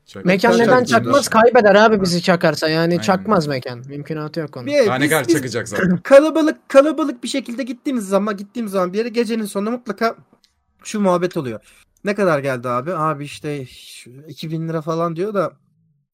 Çak- 0.06 0.24
Mekan 0.24 0.52
Çak- 0.52 0.58
neden 0.58 0.78
çak- 0.84 0.86
çakmaz? 0.86 1.28
Kaybeder 1.28 1.74
abi 1.74 2.00
bizi 2.02 2.22
çakarsa. 2.22 2.68
Yani 2.68 2.92
Aynen. 2.92 3.02
çakmaz 3.02 3.46
mekan. 3.46 3.82
Mümkünatı 3.88 4.40
yok 4.40 4.56
onun. 4.56 4.66
Bir- 4.66 4.86
Daha 4.86 4.96
ne 4.96 5.08
kadar 5.08 5.24
çakacak 5.24 5.68
zaten. 5.68 5.96
kalabalık 6.02 6.68
kalabalık 6.68 7.22
bir 7.22 7.28
şekilde 7.28 7.62
gittiğimiz 7.62 8.08
zaman 8.08 8.36
gittiğimiz 8.36 8.72
zaman 8.72 8.92
bir 8.92 8.98
yere 8.98 9.08
gecenin 9.08 9.44
sonunda 9.44 9.70
mutlaka 9.70 10.16
şu 10.84 11.00
muhabbet 11.00 11.36
oluyor. 11.36 11.60
Ne 12.04 12.14
kadar 12.14 12.38
geldi 12.38 12.68
abi? 12.68 12.94
Abi 12.94 13.24
işte 13.24 13.66
şu 13.66 14.10
2000 14.28 14.68
lira 14.68 14.80
falan 14.82 15.16
diyor 15.16 15.34
da 15.34 15.52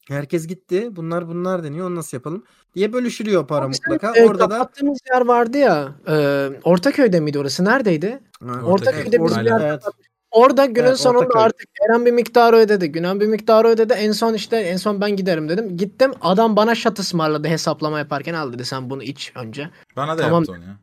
herkes 0.08 0.46
gitti. 0.46 0.88
Bunlar 0.96 1.28
bunlar 1.28 1.64
deniyor. 1.64 1.86
Onu 1.86 1.94
nasıl 1.96 2.16
yapalım? 2.16 2.44
Diye 2.74 2.92
bölüşülüyor 2.92 3.46
para 3.46 3.64
Abi 3.64 3.74
sen, 3.74 3.92
mutlaka. 3.94 4.20
e, 4.20 4.26
Orada 4.26 4.50
da 4.50 4.58
kapattığımız 4.58 4.98
yer 5.14 5.20
vardı 5.26 5.58
ya. 5.58 5.94
e, 6.08 6.48
Ortaköy'de 6.64 7.20
miydi 7.20 7.38
orası? 7.38 7.64
Neredeydi? 7.64 8.20
Ha, 8.46 8.60
Ortaköy'de 8.64 9.12
biz 9.24 9.32
Orada- 9.32 9.40
bir 9.40 9.46
yer 9.50 9.60
evet. 9.70 9.82
Orada 10.30 10.66
günün 10.66 10.86
Evet, 10.86 10.98
sonunda 10.98 11.34
artık 11.40 11.68
Eren 11.88 12.06
bir 12.06 12.12
miktarı 12.12 12.56
ödedi. 12.56 12.92
Günen 12.92 13.20
bir 13.20 13.26
miktarı 13.26 13.68
ödedi. 13.68 13.92
En 13.92 14.12
son 14.12 14.34
işte 14.34 14.56
en 14.56 14.76
son 14.76 15.00
ben 15.00 15.16
giderim 15.16 15.48
dedim. 15.48 15.76
Gittim 15.76 16.12
adam 16.20 16.56
bana 16.56 16.74
şat 16.74 16.98
ısmarladı 16.98 17.48
hesaplama 17.48 17.98
yaparken 17.98 18.34
al 18.34 18.52
dedi 18.52 18.64
sen 18.64 18.90
bunu 18.90 19.02
iç 19.02 19.32
önce. 19.34 19.70
Bana 19.96 20.18
da 20.18 20.22
Tamam. 20.22 20.42
yaptı 20.42 20.52
onu 20.52 20.64
ya. 20.64 20.76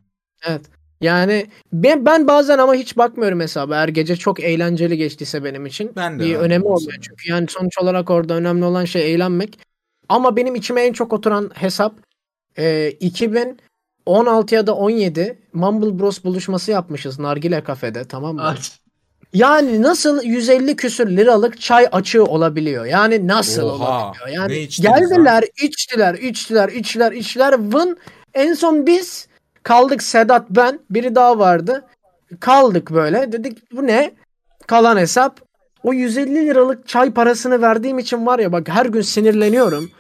Evet. 0.48 0.62
Yani 1.02 1.48
ben, 1.74 2.06
ben 2.06 2.28
bazen 2.28 2.58
ama 2.58 2.74
hiç 2.74 2.98
bakmıyorum 2.98 3.40
hesaba. 3.40 3.76
Eğer 3.76 3.88
gece 3.88 4.16
çok 4.16 4.40
eğlenceli 4.40 4.98
geçtiyse 4.98 5.44
benim 5.44 5.66
için 5.66 5.92
Ben 5.96 6.20
de 6.20 6.24
bir 6.24 6.36
abi, 6.36 6.38
önemi 6.38 6.66
olsun. 6.66 6.86
olmuyor. 6.86 7.02
Çünkü 7.02 7.30
yani 7.30 7.48
sonuç 7.50 7.78
olarak 7.78 8.10
orada 8.10 8.34
önemli 8.34 8.66
olan 8.66 8.86
şey 8.86 9.14
eğlenmek. 9.14 9.60
Ama 10.10 10.36
benim 10.36 10.56
içime 10.56 10.82
en 10.82 10.94
çok 10.94 11.14
oturan 11.14 11.52
hesap 11.54 11.94
e, 12.58 12.92
2016 13.00 14.56
ya 14.56 14.68
da 14.68 14.76
17 14.76 15.40
Mumble 15.54 16.00
Bros 16.00 16.24
buluşması 16.24 16.72
yapmışız 16.72 17.20
Nargile 17.20 17.64
kafede 17.64 18.04
tamam 18.06 18.36
mı? 18.36 18.42
Yani 19.34 19.82
nasıl 19.82 20.24
150 20.24 20.76
küsür 20.76 21.18
liralık 21.18 21.62
çay 21.62 21.88
açığı 21.92 22.24
olabiliyor? 22.24 22.86
Yani 22.86 23.28
nasıl 23.28 23.64
Oha, 23.64 23.74
olabiliyor? 23.74 24.28
Yani 24.28 24.68
geldiler, 24.68 25.44
içtiler, 25.64 26.14
içtiler, 26.14 26.70
içtiler, 26.70 27.12
içtiler. 27.12 27.54
Vın 27.74 27.98
en 28.34 28.54
son 28.54 28.88
biz 28.88 29.28
kaldık 29.64 30.04
Sedat 30.04 30.50
ben, 30.50 30.80
biri 30.90 31.16
daha 31.16 31.40
vardı. 31.40 31.86
Kaldık 32.40 32.92
böyle. 32.92 33.32
Dedik 33.32 33.72
bu 33.72 33.88
ne? 33.88 34.14
Kalan 34.68 34.98
hesap. 34.98 35.42
O 35.84 35.94
150 35.94 36.36
liralık 36.36 36.88
çay 36.88 37.14
parasını 37.14 37.62
verdiğim 37.62 38.00
için 38.00 38.26
var 38.26 38.40
ya 38.40 38.52
bak 38.52 38.70
her 38.70 38.86
gün 38.86 39.02
sinirleniyorum. 39.02 39.92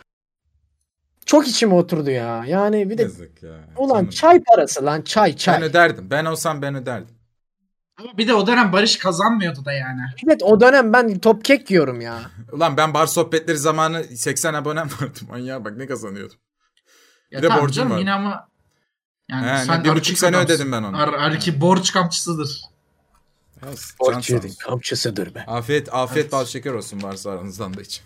Çok 1.26 1.48
içime 1.48 1.74
oturdu 1.76 2.10
ya. 2.10 2.46
Yani 2.48 2.90
bir 2.90 2.98
de 2.98 3.02
Yazık 3.02 3.44
ya. 3.44 3.50
ulan 3.78 3.96
Canım. 3.96 4.10
çay 4.10 4.44
parası 4.44 4.86
lan 4.86 5.02
çay 5.02 5.36
çay. 5.36 5.56
Ben 5.56 5.64
öderdim. 5.64 6.08
Ben 6.10 6.26
olsam 6.26 6.62
ben 6.62 6.76
öderdim. 6.76 7.17
Ama 7.98 8.18
bir 8.18 8.28
de 8.28 8.34
o 8.34 8.48
dönem 8.48 8.74
Barış 8.74 8.98
kazanmıyordu 8.98 9.66
da 9.66 9.74
yani. 9.74 10.02
Evet 10.28 10.44
o 10.44 10.62
dönem 10.62 10.94
ben 10.94 11.20
top 11.20 11.46
kek 11.46 11.72
yiyorum 11.72 12.02
ya. 12.02 12.22
Ulan 12.52 12.78
ben 12.78 12.94
bar 12.94 13.08
sohbetleri 13.08 13.58
zamanı 13.58 14.04
80 14.04 14.54
abonem 14.54 14.90
vardı. 15.02 15.20
Manyağa 15.30 15.66
bak 15.66 15.78
ne 15.78 15.88
kazanıyordum. 15.88 16.38
Ya 17.32 17.38
Bir 17.40 17.44
de 17.44 17.48
tamam 17.48 17.64
borcum 17.64 17.76
canım, 17.76 17.92
var. 17.92 18.00
Yine 18.00 18.14
ama 18.14 18.48
yani 19.30 19.48
He, 19.48 19.66
sen 19.66 19.84
bir 19.84 19.96
buçuk 19.96 20.18
sene 20.18 20.38
ödedim 20.38 20.72
ben 20.72 20.84
onu. 20.84 20.98
Ar 20.98 21.14
Arki 21.14 21.62
borç 21.62 21.92
kampçısıdır. 21.94 22.62
Az, 23.72 23.96
can 24.12 24.22
sağ 24.22 24.36
olsun. 24.36 24.56
kamçısıdır 24.60 25.36
be. 25.36 25.44
Afiyet, 25.48 25.94
afiyet 25.94 26.24
Evet. 26.26 26.32
bal 26.32 26.46
şeker 26.46 26.72
olsun 26.72 27.04
varsa 27.04 27.32
aranızdan 27.32 27.78
da 27.78 27.82
hiç. 27.82 28.02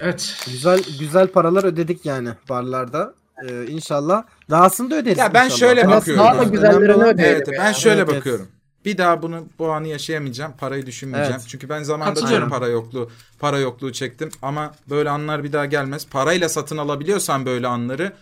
Evet. 0.00 0.42
güzel 0.46 0.82
güzel 0.98 1.28
paralar 1.28 1.64
ödedik 1.64 2.06
yani 2.06 2.28
barlarda. 2.48 3.14
Ee, 3.48 3.66
inşallah. 3.66 4.24
Dahasını 4.50 4.90
da 4.90 4.96
öderiz 4.96 5.18
Ya 5.18 5.34
ben 5.34 5.44
inşallah. 5.44 5.58
şöyle 5.60 5.80
Evet, 5.80 5.90
bakıyorum. 5.90 6.24
daha 6.24 6.38
da 6.38 6.42
güzellerini 6.44 7.02
ödeyelim 7.04 7.36
Evet, 7.36 7.48
ya. 7.48 7.54
ben 7.64 7.72
şöyle 7.72 7.96
Evet, 8.00 8.08
evet. 8.08 8.18
bakıyorum. 8.18 8.48
Bir 8.84 8.98
daha 8.98 9.22
bunu 9.22 9.46
bu 9.58 9.72
anı 9.72 9.88
yaşayamayacağım. 9.88 10.52
Parayı 10.58 10.86
düşünmeyeceğim. 10.86 11.36
Evet. 11.40 11.48
Çünkü 11.48 11.68
ben 11.68 11.82
zamanında 11.82 12.20
çok 12.40 12.50
para 12.50 12.68
yokluğu, 12.68 13.10
para 13.38 13.58
yokluğu 13.58 13.92
çektim 13.92 14.28
ama 14.42 14.72
böyle 14.90 15.10
anlar 15.10 15.44
bir 15.44 15.52
daha 15.52 15.66
gelmez. 15.66 16.06
Parayla 16.06 16.48
satın 16.48 16.76
alabiliyorsan 16.76 17.46
böyle 17.46 17.66
anları 17.66 18.12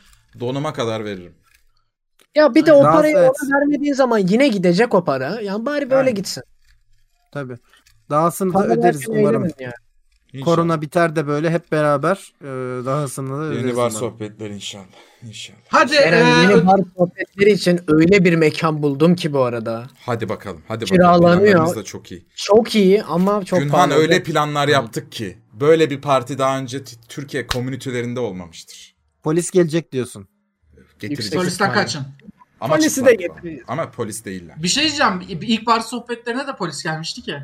donuma 0.41 0.73
kadar 0.73 1.05
veririm. 1.05 1.35
Ya 2.35 2.55
bir 2.55 2.67
de 2.67 2.73
o 2.73 2.85
Daha 2.85 2.93
parayı 2.93 3.17
evet. 3.17 3.31
ona 3.43 3.59
vermediğin 3.61 3.95
zaman 3.95 4.19
yine 4.19 4.49
gidecek 4.49 4.95
o 4.95 5.05
para. 5.05 5.41
Yani 5.41 5.67
bari 5.67 5.91
böyle 5.91 6.01
Aynen. 6.01 6.15
gitsin. 6.15 6.43
Tabii. 7.33 7.57
Dahasını 8.11 8.55
da 8.55 8.67
öderiz 8.67 9.09
umarım. 9.09 9.49
yani. 9.59 9.73
İnşallah. 10.39 10.55
Korona 10.55 10.83
biter 10.83 11.17
de 11.17 11.27
böyle 11.27 11.51
hep 11.51 11.73
beraber 11.73 12.33
e, 12.41 12.47
dahasını 12.87 13.31
da 13.31 13.43
öderiz 13.45 13.63
Yeni 13.65 13.77
var 13.77 13.91
umarım. 13.91 13.97
sohbetler 13.97 14.51
inşallah. 14.51 14.85
İnşallah. 15.23 15.59
Hadi 15.69 15.95
Eren 15.95 16.27
e, 16.27 16.53
yeni 16.53 16.67
bar 16.67 16.81
sohbetleri 16.97 17.53
için 17.53 17.81
öyle 17.89 18.25
bir 18.25 18.35
mekan 18.37 18.83
buldum 18.83 19.15
ki 19.17 19.33
bu 19.33 19.41
arada. 19.43 19.87
Hadi 20.07 20.29
bakalım. 20.29 20.63
Hadi 20.69 20.85
bakalım. 20.85 20.97
Kiralanıyor. 20.97 21.53
Planlarımız 21.53 21.77
da 21.77 21.85
çok 21.85 22.13
iyi. 22.13 22.27
Çok 22.37 22.75
iyi 22.75 23.03
ama 23.03 23.45
çok 23.45 23.59
Günhan 23.59 23.73
pahalı. 23.73 23.95
öyle 23.95 24.23
planlar 24.23 24.69
yaptık 24.69 25.13
ki 25.13 25.39
böyle 25.53 25.91
bir 25.91 26.01
parti 26.01 26.39
daha 26.39 26.59
önce 26.59 26.85
Türkiye 27.09 27.47
komünitelerinde 27.47 28.21
olmamıştır. 28.21 28.95
Polis 29.23 29.51
gelecek 29.51 29.93
diyorsun. 29.93 30.29
Getirecek. 30.99 31.33
polisten 31.35 31.73
kaçın. 31.73 32.03
Ama 32.61 32.77
Polisi 32.77 33.05
de 33.07 33.15
getireceğiz. 33.15 33.63
Ama 33.69 33.91
polis 33.91 34.25
değiller. 34.25 34.63
Bir 34.63 34.69
şey 34.69 34.83
diyeceğim. 34.85 35.21
İlk 35.29 35.67
bar 35.67 35.81
sohbetlerine 35.81 36.47
de 36.47 36.57
polis 36.57 36.83
gelmişti 36.83 37.23
ki. 37.23 37.35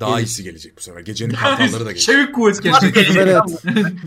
Daha 0.00 0.20
iyisi 0.20 0.42
gelecek 0.44 0.76
bu 0.76 0.80
sefer. 0.80 1.00
Gecenin 1.00 1.34
kartalları 1.34 1.86
da 1.86 1.92
gelecek. 1.92 1.98
Çevik 1.98 2.34
kuvvet 2.34 2.62
gelecek. 2.62 2.96
Bu 2.96 3.04
sefer 3.04 3.26
evet. 3.26 3.42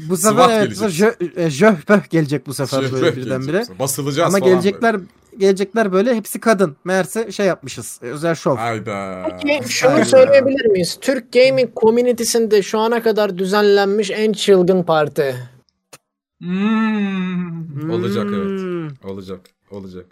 Bu 0.09 0.17
sefer 0.17 0.49
evet. 0.49 0.79
gelecek. 0.79 0.89
Jö, 0.89 1.13
e, 1.35 1.49
jöhböh 1.49 2.09
gelecek 2.09 2.47
bu 2.47 2.53
sefer 2.53 2.81
Şöyle 2.81 2.93
böyle 2.93 3.15
birdenbire. 3.15 3.59
bu 3.61 3.65
sefer. 3.65 3.79
Basılacağız 3.79 4.33
Ama 4.33 4.39
falan 4.39 4.51
gelecekler 4.51 4.95
gelecekler 5.37 5.91
böyle 5.91 6.15
hepsi 6.15 6.39
kadın. 6.39 6.77
Meğerse 6.83 7.31
şey 7.31 7.45
yapmışız. 7.45 7.99
e, 8.03 8.05
Özel 8.05 8.35
şov. 8.35 8.57
böyle. 8.57 8.61
Hayda. 8.67 9.37
Peki 9.43 9.69
şunu 9.73 9.91
Aynen. 9.91 10.03
söyleyebilir 10.03 10.65
miyiz? 10.65 10.97
Türk 11.01 11.33
gaming 11.33 11.69
community'sinde 11.75 12.61
şu 12.61 12.79
ana 12.79 13.03
kadar 13.03 13.37
düzenlenmiş 13.37 14.11
en 14.11 14.33
çılgın 14.33 14.83
parti. 14.83 15.35
Hmm. 16.41 17.89
Olacak, 17.91 18.25
evet. 18.29 18.59
Hmm. 18.59 19.09
Olacak. 19.09 19.39
Olacak. 19.71 20.05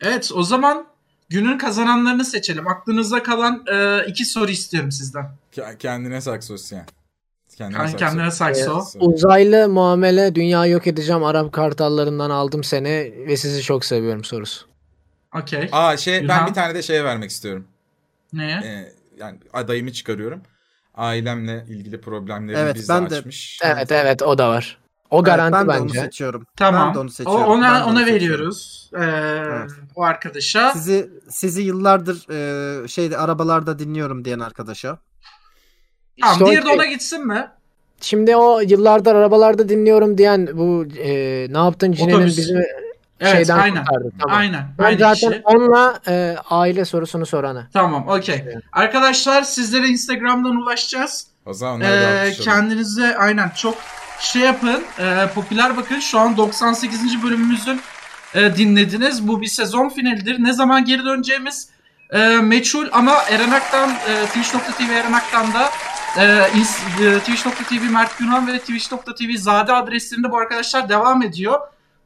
Evet 0.00 0.30
o 0.34 0.42
zaman 0.42 0.86
günün 1.28 1.58
kazananlarını 1.58 2.24
seçelim. 2.24 2.68
Aklınızda 2.68 3.22
kalan 3.22 3.64
e, 3.72 4.04
iki 4.06 4.24
soru 4.24 4.50
istiyorum 4.50 4.92
sizden. 4.92 5.26
Ke- 5.56 5.78
Kendine 5.78 6.20
saksosyen. 6.20 6.86
Kendine 7.56 7.76
Kan- 7.78 7.86
sakso. 7.86 7.98
Kendine 8.06 8.30
sakso. 8.30 8.84
Uzaylı 9.00 9.68
muamele 9.68 10.34
dünya 10.34 10.66
yok 10.66 10.86
edeceğim 10.86 11.24
Arap 11.24 11.52
kartallarından 11.52 12.30
aldım 12.30 12.64
seni 12.64 13.14
ve 13.26 13.36
sizi 13.36 13.62
çok 13.62 13.84
seviyorum 13.84 14.24
sorusu. 14.24 14.66
Okey. 15.36 15.68
Aa 15.72 15.96
şey 15.96 16.14
ben 16.18 16.24
İlhan? 16.24 16.48
bir 16.48 16.54
tane 16.54 16.74
de 16.74 16.82
şeye 16.82 17.04
vermek 17.04 17.30
istiyorum. 17.30 17.66
Neye? 18.32 18.60
Ee, 18.64 18.92
yani 19.18 19.38
adayımı 19.52 19.92
çıkarıyorum. 19.92 20.42
Ailemle 20.94 21.64
ilgili 21.68 22.00
problemleri 22.00 22.56
Evet, 22.58 22.74
biz 22.74 22.88
ben 22.88 23.06
de 23.06 23.10
de- 23.10 23.14
açmış. 23.18 23.60
Evet 23.62 23.92
evet 23.92 24.22
o 24.22 24.38
da 24.38 24.48
var. 24.48 24.78
O 25.10 25.16
Evet, 25.16 25.26
garanti 25.26 25.52
ben 25.58 25.68
de 25.68 25.70
onu 25.80 25.88
bence. 25.88 26.00
seçiyorum. 26.00 26.46
Tamam. 26.56 26.88
Ben 26.88 26.94
de 26.94 26.98
onu 26.98 27.06
O, 27.06 27.10
seçiyorum. 27.10 27.42
ona 27.44 27.72
Ben 27.74 27.80
de 27.80 27.84
onu 27.84 27.92
ona 27.92 28.06
veriyoruz. 28.06 28.90
Ee, 29.00 29.42
O 29.96 30.02
arkadaşa. 30.02 30.72
Sizi 30.72 31.10
sizi 31.30 31.62
yıllardır 31.62 32.30
e, 32.84 32.88
şeyde 32.88 33.18
arabalarda 33.18 33.78
dinliyorum 33.78 34.24
diyen 34.24 34.38
arkadaşa. 34.38 34.98
Tamam, 36.20 36.32
İşte 36.34 36.44
o 36.44 36.48
diğeri 36.50 36.64
de 36.64 36.68
ona 36.68 36.84
gitsin 36.86 37.26
mi? 37.26 37.48
Şimdi 38.00 38.36
o 38.36 38.60
yıllardır 38.60 39.14
arabalarda 39.14 39.68
dinliyorum 39.68 40.18
diyen 40.18 40.48
bu 40.54 40.84
e, 40.98 41.08
ne 41.50 41.58
yaptın 41.58 41.92
Cine'nin 41.92 42.14
Otobüs. 42.14 42.36
bizi 42.38 42.54
Evet, 43.20 43.32
şeyden 43.36 43.58
aynen. 43.58 43.84
kurtardı. 43.84 44.10
Tamam. 44.22 44.38
Aynen. 44.38 44.66
Ben 44.78 44.84
aynı 44.84 44.98
zaten 44.98 45.30
kişi. 45.30 45.42
onunla 45.44 46.00
e, 46.08 46.36
aile 46.50 46.84
sorusunu 46.84 47.26
sorana. 47.26 47.68
Tamam, 47.72 48.08
okey. 48.08 48.44
Arkadaşlar 48.72 49.42
sizlere 49.42 49.88
Instagram'dan 49.88 50.56
ulaşacağız. 50.56 51.26
O 51.46 51.52
zaman 51.54 51.80
Ee, 51.80 52.32
kendinize 52.40 53.16
aynen 53.16 53.48
çok 53.56 53.74
şey 54.20 54.42
yapın. 54.42 54.82
e, 54.98 55.28
popüler 55.34 55.76
bakın. 55.76 56.00
Şu 56.00 56.18
an 56.18 56.36
98. 56.36 57.22
bölümümüzün 57.22 57.80
e, 58.34 58.56
dinlediniz. 58.56 59.28
Bu 59.28 59.40
bir 59.40 59.46
sezon 59.46 59.88
finalidir. 59.88 60.44
Ne 60.44 60.52
zaman 60.52 60.84
geri 60.84 61.04
döneceğimiz 61.04 61.68
e, 62.10 62.18
meçhul 62.28 62.86
ama 62.92 63.14
Eren 63.30 63.50
Ak'tan 63.50 63.90
e, 63.90 64.26
Twitch.tv 64.26 64.92
Eren 64.92 65.12
Ak'tan 65.12 65.46
da 65.54 65.70
e, 66.16 66.24
e, 67.04 67.18
Twitch.tv 67.18 67.90
Mert 67.92 68.18
Günhan 68.18 68.46
ve 68.46 68.58
Twitch.tv 68.58 69.36
Zade 69.36 69.72
adreslerinde 69.72 70.30
bu 70.30 70.38
arkadaşlar 70.38 70.88
devam 70.88 71.22
ediyor. 71.22 71.58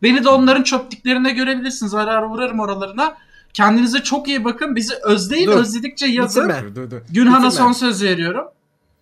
Beni 0.03 0.25
de 0.25 0.29
onların 0.29 0.63
çöplüklerinde 0.63 1.31
görebilirsiniz. 1.31 1.95
Ara 1.95 2.11
ara 2.11 2.31
uğrarım 2.31 2.61
oralarına. 2.61 3.17
Kendinize 3.55 4.03
çok 4.03 4.29
iyi 4.29 4.45
bakın. 4.45 4.77
Bizi 4.77 4.95
özleyin. 5.03 5.47
Dur. 5.47 5.61
Özledikçe 5.61 6.07
yazın. 6.07 6.49
Bitirme. 6.49 7.01
Günhan'a 7.11 7.51
son 7.51 7.73
söz 7.73 8.03
veriyorum. 8.03 8.45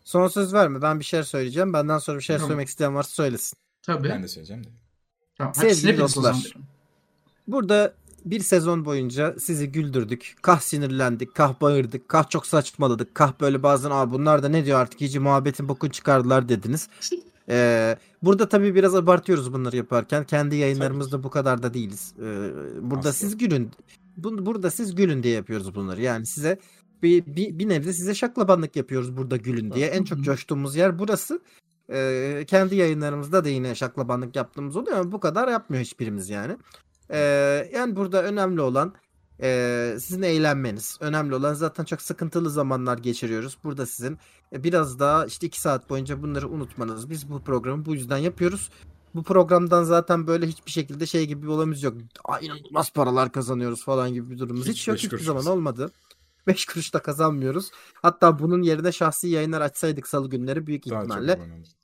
Son 0.05 0.29
söz 0.29 0.55
verme. 0.55 0.83
Ben 0.83 1.01
bir 1.01 1.05
şeyler 1.05 1.25
söyleyeceğim. 1.25 1.73
Benden 1.73 1.99
sonra 1.99 2.19
bir 2.19 2.23
şeyler 2.23 2.39
Tamam. 2.39 2.49
söylemek 2.49 2.69
isteyen 2.69 2.95
varsa 2.95 3.11
söylesin. 3.11 3.59
Tabii. 3.83 4.09
Ben 4.09 4.23
de 4.23 4.29
söyleyeceğim 4.29 4.65
de. 4.65 4.69
Tamam. 5.39 5.55
Sevgili 5.55 5.99
dostlar. 5.99 6.55
Burada 7.47 7.95
bir 8.25 8.41
sezon 8.41 8.85
boyunca 8.85 9.35
sizi 9.39 9.73
güldürdük. 9.73 10.37
Kah 10.43 10.61
sinirlendik, 10.61 11.35
kah 11.35 11.61
bağırdık, 11.61 12.09
kah 12.09 12.31
çok 12.31 12.47
saçmaladık, 12.47 13.15
kah 13.15 13.33
böyle 13.41 13.63
bazen 13.63 13.91
Aa, 13.91 14.11
bunlar 14.11 14.43
da 14.43 14.49
ne 14.49 14.65
diyor 14.65 14.81
artık 14.81 15.01
iyice 15.01 15.19
muhabbetin 15.19 15.69
bokunu 15.69 15.91
çıkardılar 15.91 16.49
dediniz. 16.49 16.89
Ee, 17.53 17.97
burada 18.23 18.49
tabii 18.49 18.75
biraz 18.75 18.95
abartıyoruz 18.95 19.53
bunları 19.53 19.77
yaparken. 19.77 20.25
Kendi 20.25 20.57
yayınlarımızda 20.57 21.23
bu 21.23 21.31
kadar 21.31 21.63
da 21.63 21.75
değiliz. 21.75 22.15
Ee, 22.19 22.23
burada 22.81 23.09
Asla. 23.09 23.13
siz 23.13 23.39
gülün. 23.39 23.71
Bu, 24.17 24.47
burada 24.47 24.71
siz 24.71 24.95
gülün 24.95 25.23
diye 25.23 25.35
yapıyoruz 25.35 25.75
bunları. 25.75 26.03
Yani 26.03 26.27
size 26.27 26.59
bir, 27.03 27.27
bir, 27.27 27.59
bir 27.59 27.69
nebze 27.69 27.93
size 27.93 28.15
şaklabanlık 28.15 28.77
yapıyoruz 28.77 29.17
burada 29.17 29.37
gülün 29.37 29.73
diye. 29.73 29.87
En 29.87 30.05
çok 30.05 30.21
coştuğumuz 30.21 30.77
yer 30.77 30.99
burası. 30.99 31.41
Ee, 31.93 32.45
kendi 32.47 32.77
yayınlarımızda 32.77 33.45
da 33.45 33.49
yine 33.49 33.75
şaklabanlık 33.75 34.37
yaptığımız 34.37 34.77
oluyor 34.77 34.97
ama 34.97 35.13
bu 35.13 35.21
kadar 35.21 35.49
yapmıyor 35.49 35.85
hiçbirimiz 35.85 36.31
yani. 36.31 36.57
Ee, 37.11 37.19
yani 37.75 37.97
burada 37.97 38.23
önemli 38.23 38.61
olan 38.61 38.95
e, 39.43 39.97
sizin 40.01 40.23
eğlenmeniz. 40.23 40.99
Önemli 41.01 41.35
olan 41.35 41.55
zaten 41.55 41.85
çok 41.85 42.03
sıkıntılı 42.03 42.51
zamanlar 42.51 42.99
geçiriyoruz. 42.99 43.59
Burada 43.65 43.87
sizin 43.87 44.19
e, 44.53 44.65
biraz 44.65 44.99
daha 44.99 45.27
işte 45.27 45.47
iki 45.47 45.61
saat 45.61 45.91
boyunca 45.91 46.23
bunları 46.23 46.49
unutmanız. 46.49 47.11
Biz 47.11 47.31
bu 47.31 47.41
programı 47.43 47.87
bu 47.87 47.95
yüzden 47.95 48.19
yapıyoruz. 48.19 48.71
Bu 49.15 49.23
programdan 49.23 49.85
zaten 49.85 50.27
böyle 50.27 50.47
hiçbir 50.47 50.71
şekilde 50.71 51.07
şey 51.07 51.27
gibi 51.27 51.43
bir 51.43 51.47
olamız 51.47 51.83
yok. 51.83 51.95
Ay 52.25 52.47
inanılmaz 52.47 52.93
paralar 52.93 53.33
kazanıyoruz 53.33 53.85
falan 53.85 54.15
gibi 54.15 54.31
bir 54.31 54.39
durumumuz 54.39 54.69
hiç, 54.69 54.77
Hiç 54.77 54.89
yok. 54.89 54.99
Hiçbir 54.99 55.19
zaman 55.19 55.47
olmadı. 55.47 55.91
5 56.47 56.67
kuruş 56.67 56.95
da 56.95 56.99
kazanmıyoruz. 56.99 57.71
Hatta 57.95 58.39
bunun 58.39 58.63
yerine 58.63 58.93
şahsi 58.93 59.29
yayınlar 59.29 59.61
açsaydık 59.61 60.09
salı 60.09 60.31
günleri 60.31 60.67
büyük 60.67 60.91
Daha 60.91 61.03
ihtimalle 61.03 61.39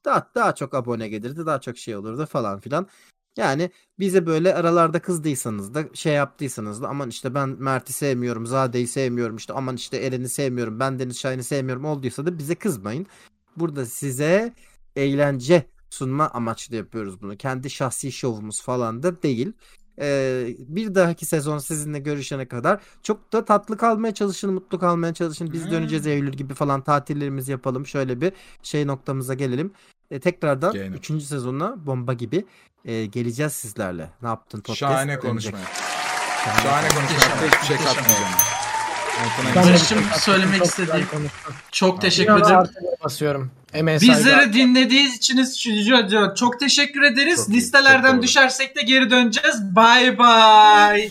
daha 0.05 0.31
daha 0.35 0.55
çok 0.55 0.75
abone 0.75 1.09
gelirdi, 1.09 1.47
daha 1.47 1.61
çok 1.61 1.79
şey 1.79 1.97
olurdu 1.97 2.27
falan 2.27 2.61
filan. 2.61 2.89
Yani 3.37 3.71
bize 3.99 4.27
böyle 4.27 4.55
aralarda 4.55 5.03
kızdıysanız 5.03 5.75
da 5.75 5.85
şey 5.95 6.13
yaptıysanız 6.13 6.83
da 6.83 6.89
aman 6.89 7.09
işte 7.09 7.35
ben 7.35 7.49
Mert'i 7.49 7.93
sevmiyorum, 7.93 8.47
Zade'yi 8.47 8.89
sevmiyorum, 8.89 9.37
işte 9.37 9.53
aman 9.53 9.77
işte 9.77 9.97
Eren'i 9.97 10.29
sevmiyorum, 10.29 10.81
ben 10.81 10.99
Deniz 10.99 11.19
Şahin'i 11.19 11.45
sevmiyorum 11.45 11.85
olduysa 11.85 12.27
da 12.27 12.39
bize 12.39 12.55
kızmayın. 12.55 13.07
Burada 13.57 13.87
size 13.87 14.55
eğlence 14.97 15.67
sunma 15.91 16.29
amaçlı 16.29 16.77
yapıyoruz 16.77 17.23
bunu. 17.23 17.37
Kendi 17.37 17.71
şahsi 17.71 18.13
şovumuz 18.13 18.63
falan 18.63 19.03
da 19.03 19.23
değil. 19.23 19.53
Ee, 20.01 20.47
bir 20.59 20.95
dahaki 20.95 21.27
sezon 21.27 21.59
sizinle 21.59 21.99
görüşene 21.99 22.47
kadar 22.49 22.81
çok 23.03 23.33
da 23.33 23.45
tatlı 23.45 23.77
kalmaya 23.77 24.15
çalışın, 24.15 24.53
mutlu 24.55 24.79
kalmaya 24.79 25.15
çalışın. 25.15 25.53
Biz 25.53 25.65
Hmm. 25.65 25.71
döneceğiz 25.71 26.07
Eylül 26.07 26.33
gibi 26.33 26.55
falan 26.55 26.81
tatillerimizi 26.81 27.53
yapalım. 27.53 27.87
Şöyle 27.87 28.21
bir 28.21 28.33
şey 28.63 28.87
noktamıza 28.87 29.35
gelelim. 29.35 29.73
E, 30.11 30.21
tekrardan 30.21 30.73
Gene. 30.73 30.95
3. 30.97 31.25
sezonuna 31.25 31.87
bomba 31.87 32.13
gibi 32.13 32.45
e, 32.85 33.07
geleceğiz 33.07 33.53
sizlerle. 33.53 34.11
Ne 34.23 34.29
yaptın 34.29 34.59
podcast? 34.59 34.79
Şahane 34.79 35.09
dönecek. 35.13 35.31
konuşma. 35.31 35.59
Şahane 36.63 36.89
konuşma. 36.89 37.47
Hiçbir 37.47 37.67
şey 37.67 37.77
katmayacağım. 37.77 38.31
Söylemek 40.19 40.59
Çok 40.59 40.67
istediğim 40.69 41.07
çok 41.73 42.01
teşekkür 42.01 42.33
ederim. 42.33 42.59
basıyorum. 43.05 43.51
Saygı. 44.01 44.19
Bizleri 44.19 44.53
dinlediğiniz 44.53 45.15
için 45.15 45.37
çok 46.37 46.61
teşekkür 46.61 47.03
ederiz. 47.03 47.37
Çok 47.37 47.49
iyi, 47.49 47.57
Listelerden 47.57 48.13
çok 48.13 48.23
düşersek 48.23 48.77
de 48.77 48.83
geri 48.83 49.11
döneceğiz. 49.11 49.57
Bye 49.77 50.19
bye. 50.19 51.11